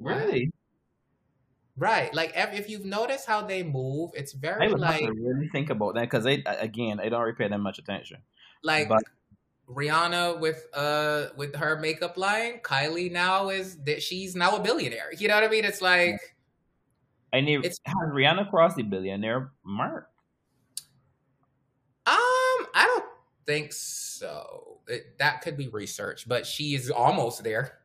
really. 0.00 0.50
Right. 1.76 2.12
Like 2.14 2.32
if, 2.36 2.52
if 2.54 2.70
you've 2.70 2.84
noticed 2.84 3.26
how 3.26 3.42
they 3.42 3.62
move, 3.62 4.10
it's 4.14 4.32
very 4.32 4.68
would 4.68 4.80
like 4.80 5.00
to 5.00 5.12
really 5.12 5.48
think 5.48 5.70
about 5.70 5.94
that 5.94 6.02
because 6.02 6.26
I 6.26 6.42
again 6.46 6.98
they 6.98 7.08
don't 7.08 7.20
really 7.22 7.34
pay 7.34 7.48
that 7.48 7.58
much 7.58 7.78
attention. 7.78 8.18
like 8.62 8.88
but- 8.88 9.02
Rihanna 9.68 10.38
with 10.38 10.64
uh 10.74 11.26
with 11.36 11.56
her 11.56 11.76
makeup 11.80 12.16
line. 12.16 12.60
Kylie 12.62 13.10
now 13.10 13.48
is 13.48 13.76
that 13.84 14.00
she's 14.00 14.36
now 14.36 14.56
a 14.56 14.60
billionaire. 14.60 15.10
You 15.18 15.26
know 15.26 15.34
what 15.34 15.42
I 15.44 15.48
mean? 15.48 15.64
It's 15.64 15.82
like 15.82 16.36
I 17.32 17.40
need 17.40 17.58
It's- 17.58 17.80
has 17.84 18.10
Rihanna 18.12 18.48
crossed 18.48 18.76
the 18.76 18.84
billionaire 18.84 19.50
mark? 19.64 20.08
Um, 22.06 22.14
I 22.74 22.84
don't 22.86 23.04
think 23.44 23.72
so. 23.72 24.78
It, 24.86 25.18
that 25.18 25.40
could 25.42 25.56
be 25.56 25.66
research, 25.66 26.28
but 26.28 26.46
she 26.46 26.74
is 26.76 26.88
almost 26.88 27.42
there. 27.42 27.78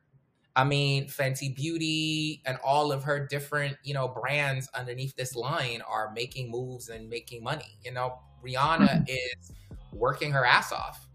I 0.54 0.64
mean, 0.64 1.06
Fenty 1.06 1.54
Beauty 1.54 2.42
and 2.44 2.58
all 2.64 2.92
of 2.92 3.02
her 3.04 3.26
different, 3.26 3.76
you 3.82 3.94
know, 3.94 4.08
brands 4.08 4.68
underneath 4.74 5.16
this 5.16 5.34
line 5.34 5.82
are 5.88 6.12
making 6.14 6.50
moves 6.50 6.90
and 6.90 7.08
making 7.08 7.42
money. 7.42 7.78
You 7.82 7.92
know, 7.92 8.18
Rihanna 8.44 9.08
is 9.08 9.52
working 9.92 10.30
her 10.32 10.44
ass 10.44 10.72
off. 10.72 11.08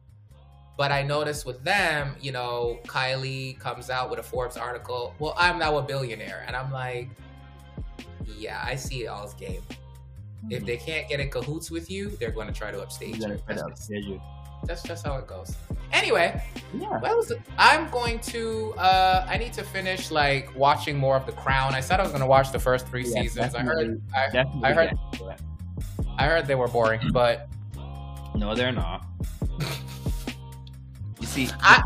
But 0.76 0.92
I 0.92 1.02
noticed 1.02 1.46
with 1.46 1.64
them, 1.64 2.16
you 2.22 2.32
know, 2.32 2.80
Kylie 2.86 3.60
comes 3.60 3.90
out 3.90 4.10
with 4.10 4.20
a 4.20 4.24
Forbes 4.24 4.58
article. 4.58 5.16
Well, 5.18 5.34
I'm 5.36 5.58
now 5.58 5.78
a 5.78 5.82
billionaire, 5.82 6.44
and 6.46 6.56
I'm 6.56 6.72
like, 6.72 7.10
yeah, 8.38 8.62
I 8.64 8.76
see 8.76 9.06
y'all's 9.06 9.34
game. 9.34 9.64
If 10.50 10.66
they 10.66 10.78
can't 10.78 11.10
get 11.10 11.20
in 11.20 11.30
cahoots 11.30 11.72
with 11.72 11.90
you, 11.90 12.10
they're 12.20 12.32
going 12.32 12.48
to 12.48 12.54
try 12.54 12.70
to 12.70 12.82
upstage 12.82 13.18
you. 13.18 13.40
try 13.48 14.37
That's 14.66 14.82
just, 14.84 15.06
upstage 15.06 15.06
you. 15.06 15.06
that's 15.06 15.06
just 15.06 15.06
how 15.06 15.18
it 15.18 15.28
goes. 15.28 15.56
Anyway, 15.94 16.42
Yeah. 16.74 17.00
was. 17.00 17.32
I'm 17.58 17.90
going 17.90 18.20
to. 18.20 18.74
uh 18.78 19.26
I 19.30 19.38
need 19.38 19.54
to 19.54 19.64
finish 19.64 20.12
like 20.12 20.54
watching 20.56 20.98
more 20.98 21.16
of 21.16 21.26
The 21.26 21.32
Crown. 21.34 21.74
I 21.76 21.80
said 21.82 22.00
I 22.00 22.04
was 22.04 22.12
going 22.12 22.22
to 22.22 22.28
watch 22.28 22.52
the 22.52 22.60
first 22.60 22.88
three 22.88 23.06
Yeah, 23.06 23.22
seasons. 23.22 23.56
I 23.56 23.62
heard. 23.64 24.02
I, 24.16 24.46
I 24.64 24.74
heard. 24.74 24.92
it. 24.92 25.42
I 26.18 26.26
heard 26.26 26.46
they 26.48 26.56
were 26.56 26.68
boring, 26.68 27.02
but 27.14 27.48
No, 28.36 28.56
they're 28.56 28.72
not. 28.72 29.06
You 31.20 31.28
see, 31.28 31.50
I- 31.62 31.82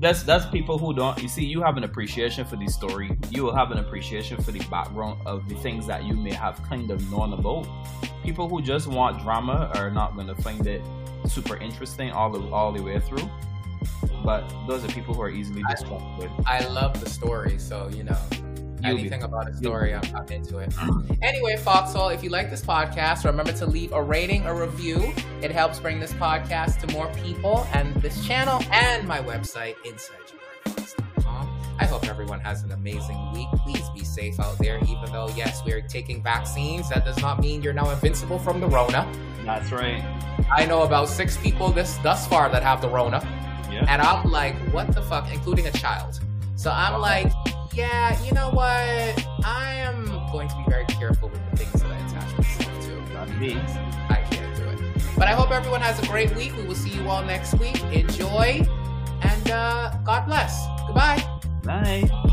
that's 0.00 0.22
that's 0.22 0.46
people 0.46 0.76
who 0.78 0.92
don't. 0.94 1.20
You 1.22 1.28
see, 1.28 1.44
you 1.44 1.62
have 1.62 1.76
an 1.76 1.84
appreciation 1.84 2.44
for 2.44 2.56
the 2.56 2.66
story. 2.66 3.16
You 3.30 3.44
will 3.44 3.54
have 3.54 3.70
an 3.70 3.78
appreciation 3.78 4.42
for 4.42 4.52
the 4.52 4.58
background 4.70 5.20
of 5.26 5.48
the 5.48 5.54
things 5.56 5.86
that 5.86 6.04
you 6.04 6.14
may 6.14 6.32
have 6.32 6.60
kind 6.64 6.90
of 6.90 7.10
known 7.10 7.32
about. 7.32 7.66
People 8.22 8.48
who 8.48 8.60
just 8.60 8.86
want 8.86 9.22
drama 9.22 9.70
are 9.76 9.90
not 9.90 10.14
going 10.14 10.26
to 10.26 10.34
find 10.36 10.66
it 10.66 10.82
super 11.26 11.56
interesting 11.56 12.10
all 12.12 12.30
the 12.30 12.40
all 12.50 12.72
the 12.72 12.82
way 12.82 13.00
through. 13.00 13.28
But 14.24 14.48
those 14.66 14.84
are 14.84 14.88
people 14.88 15.14
who 15.14 15.22
are 15.22 15.30
easily 15.30 15.62
distracted. 15.68 16.30
I 16.46 16.66
love 16.68 16.98
the 17.02 17.08
story. 17.10 17.58
So 17.58 17.88
you 17.94 18.04
know, 18.04 18.16
You'll 18.84 18.96
be- 18.96 19.00
anything 19.02 19.22
about 19.22 19.48
a 19.48 19.54
story, 19.56 19.94
I'm, 19.94 20.02
I'm 20.14 20.26
into 20.28 20.58
it. 20.58 20.70
Mm. 20.70 21.18
Anyway, 21.22 21.56
Foxhole, 21.56 22.08
if 22.08 22.22
you 22.22 22.28
like 22.30 22.50
this 22.50 22.62
podcast, 22.62 23.24
remember 23.24 23.52
to 23.52 23.66
leave 23.66 23.92
a 23.92 24.02
rating, 24.02 24.44
a 24.44 24.54
review. 24.54 25.12
It 25.42 25.50
helps 25.50 25.80
bring 25.80 26.00
this 26.00 26.12
podcast 26.14 26.80
to 26.86 26.92
more 26.92 27.10
people 27.14 27.66
and 27.72 27.94
this 27.96 28.26
channel 28.26 28.62
and 28.70 29.06
my 29.08 29.20
website, 29.20 29.74
InsideJamariFox.com. 29.86 31.60
I 31.78 31.86
hope 31.86 32.06
everyone 32.08 32.40
has 32.40 32.62
an 32.62 32.72
amazing 32.72 33.32
week. 33.32 33.48
Please 33.64 33.88
be 33.94 34.04
safe 34.04 34.38
out 34.38 34.58
there, 34.58 34.78
even 34.84 35.12
though, 35.12 35.28
yes, 35.34 35.64
we 35.64 35.72
are 35.72 35.80
taking 35.80 36.22
vaccines. 36.22 36.88
That 36.90 37.04
does 37.04 37.18
not 37.20 37.40
mean 37.40 37.62
you're 37.62 37.72
now 37.72 37.90
invincible 37.90 38.38
from 38.38 38.60
the 38.60 38.68
Rona. 38.68 39.10
That's 39.44 39.70
right. 39.72 40.02
I 40.50 40.66
know 40.66 40.82
about 40.82 41.08
six 41.08 41.36
people 41.36 41.70
this 41.70 41.96
thus 41.98 42.26
far 42.26 42.48
that 42.50 42.62
have 42.62 42.80
the 42.80 42.88
Rona. 42.88 43.20
Yeah. 43.70 43.86
And 43.88 44.00
I'm 44.02 44.30
like, 44.30 44.56
what 44.72 44.94
the 44.94 45.02
fuck, 45.02 45.32
including 45.32 45.66
a 45.66 45.72
child. 45.72 46.20
So 46.56 46.70
I'm 46.70 47.00
like, 47.00 47.32
yeah, 47.72 48.22
you 48.22 48.32
know 48.32 48.50
what? 48.50 49.26
I 49.44 49.74
am 49.74 50.06
going 50.30 50.48
to 50.48 50.56
be 50.56 50.64
very 50.68 50.84
careful 50.86 51.28
with 51.28 51.40
the 51.50 51.56
things 51.56 51.82
that 51.82 51.90
I 51.90 51.98
attach 52.06 52.38
myself 52.38 52.86
to. 52.86 53.18
I 53.18 54.26
can't 54.30 54.56
do 54.56 54.64
it. 54.64 55.02
But 55.16 55.28
I 55.28 55.32
hope 55.32 55.50
everyone 55.50 55.80
has 55.80 55.98
a 56.02 56.06
great 56.06 56.34
week. 56.36 56.56
We 56.56 56.64
will 56.64 56.74
see 56.74 56.90
you 56.90 57.08
all 57.08 57.24
next 57.24 57.54
week. 57.58 57.82
Enjoy 57.92 58.66
and 59.22 59.50
uh, 59.50 59.96
God 60.04 60.26
bless. 60.26 60.66
Goodbye. 60.86 61.22
Bye. 61.64 62.30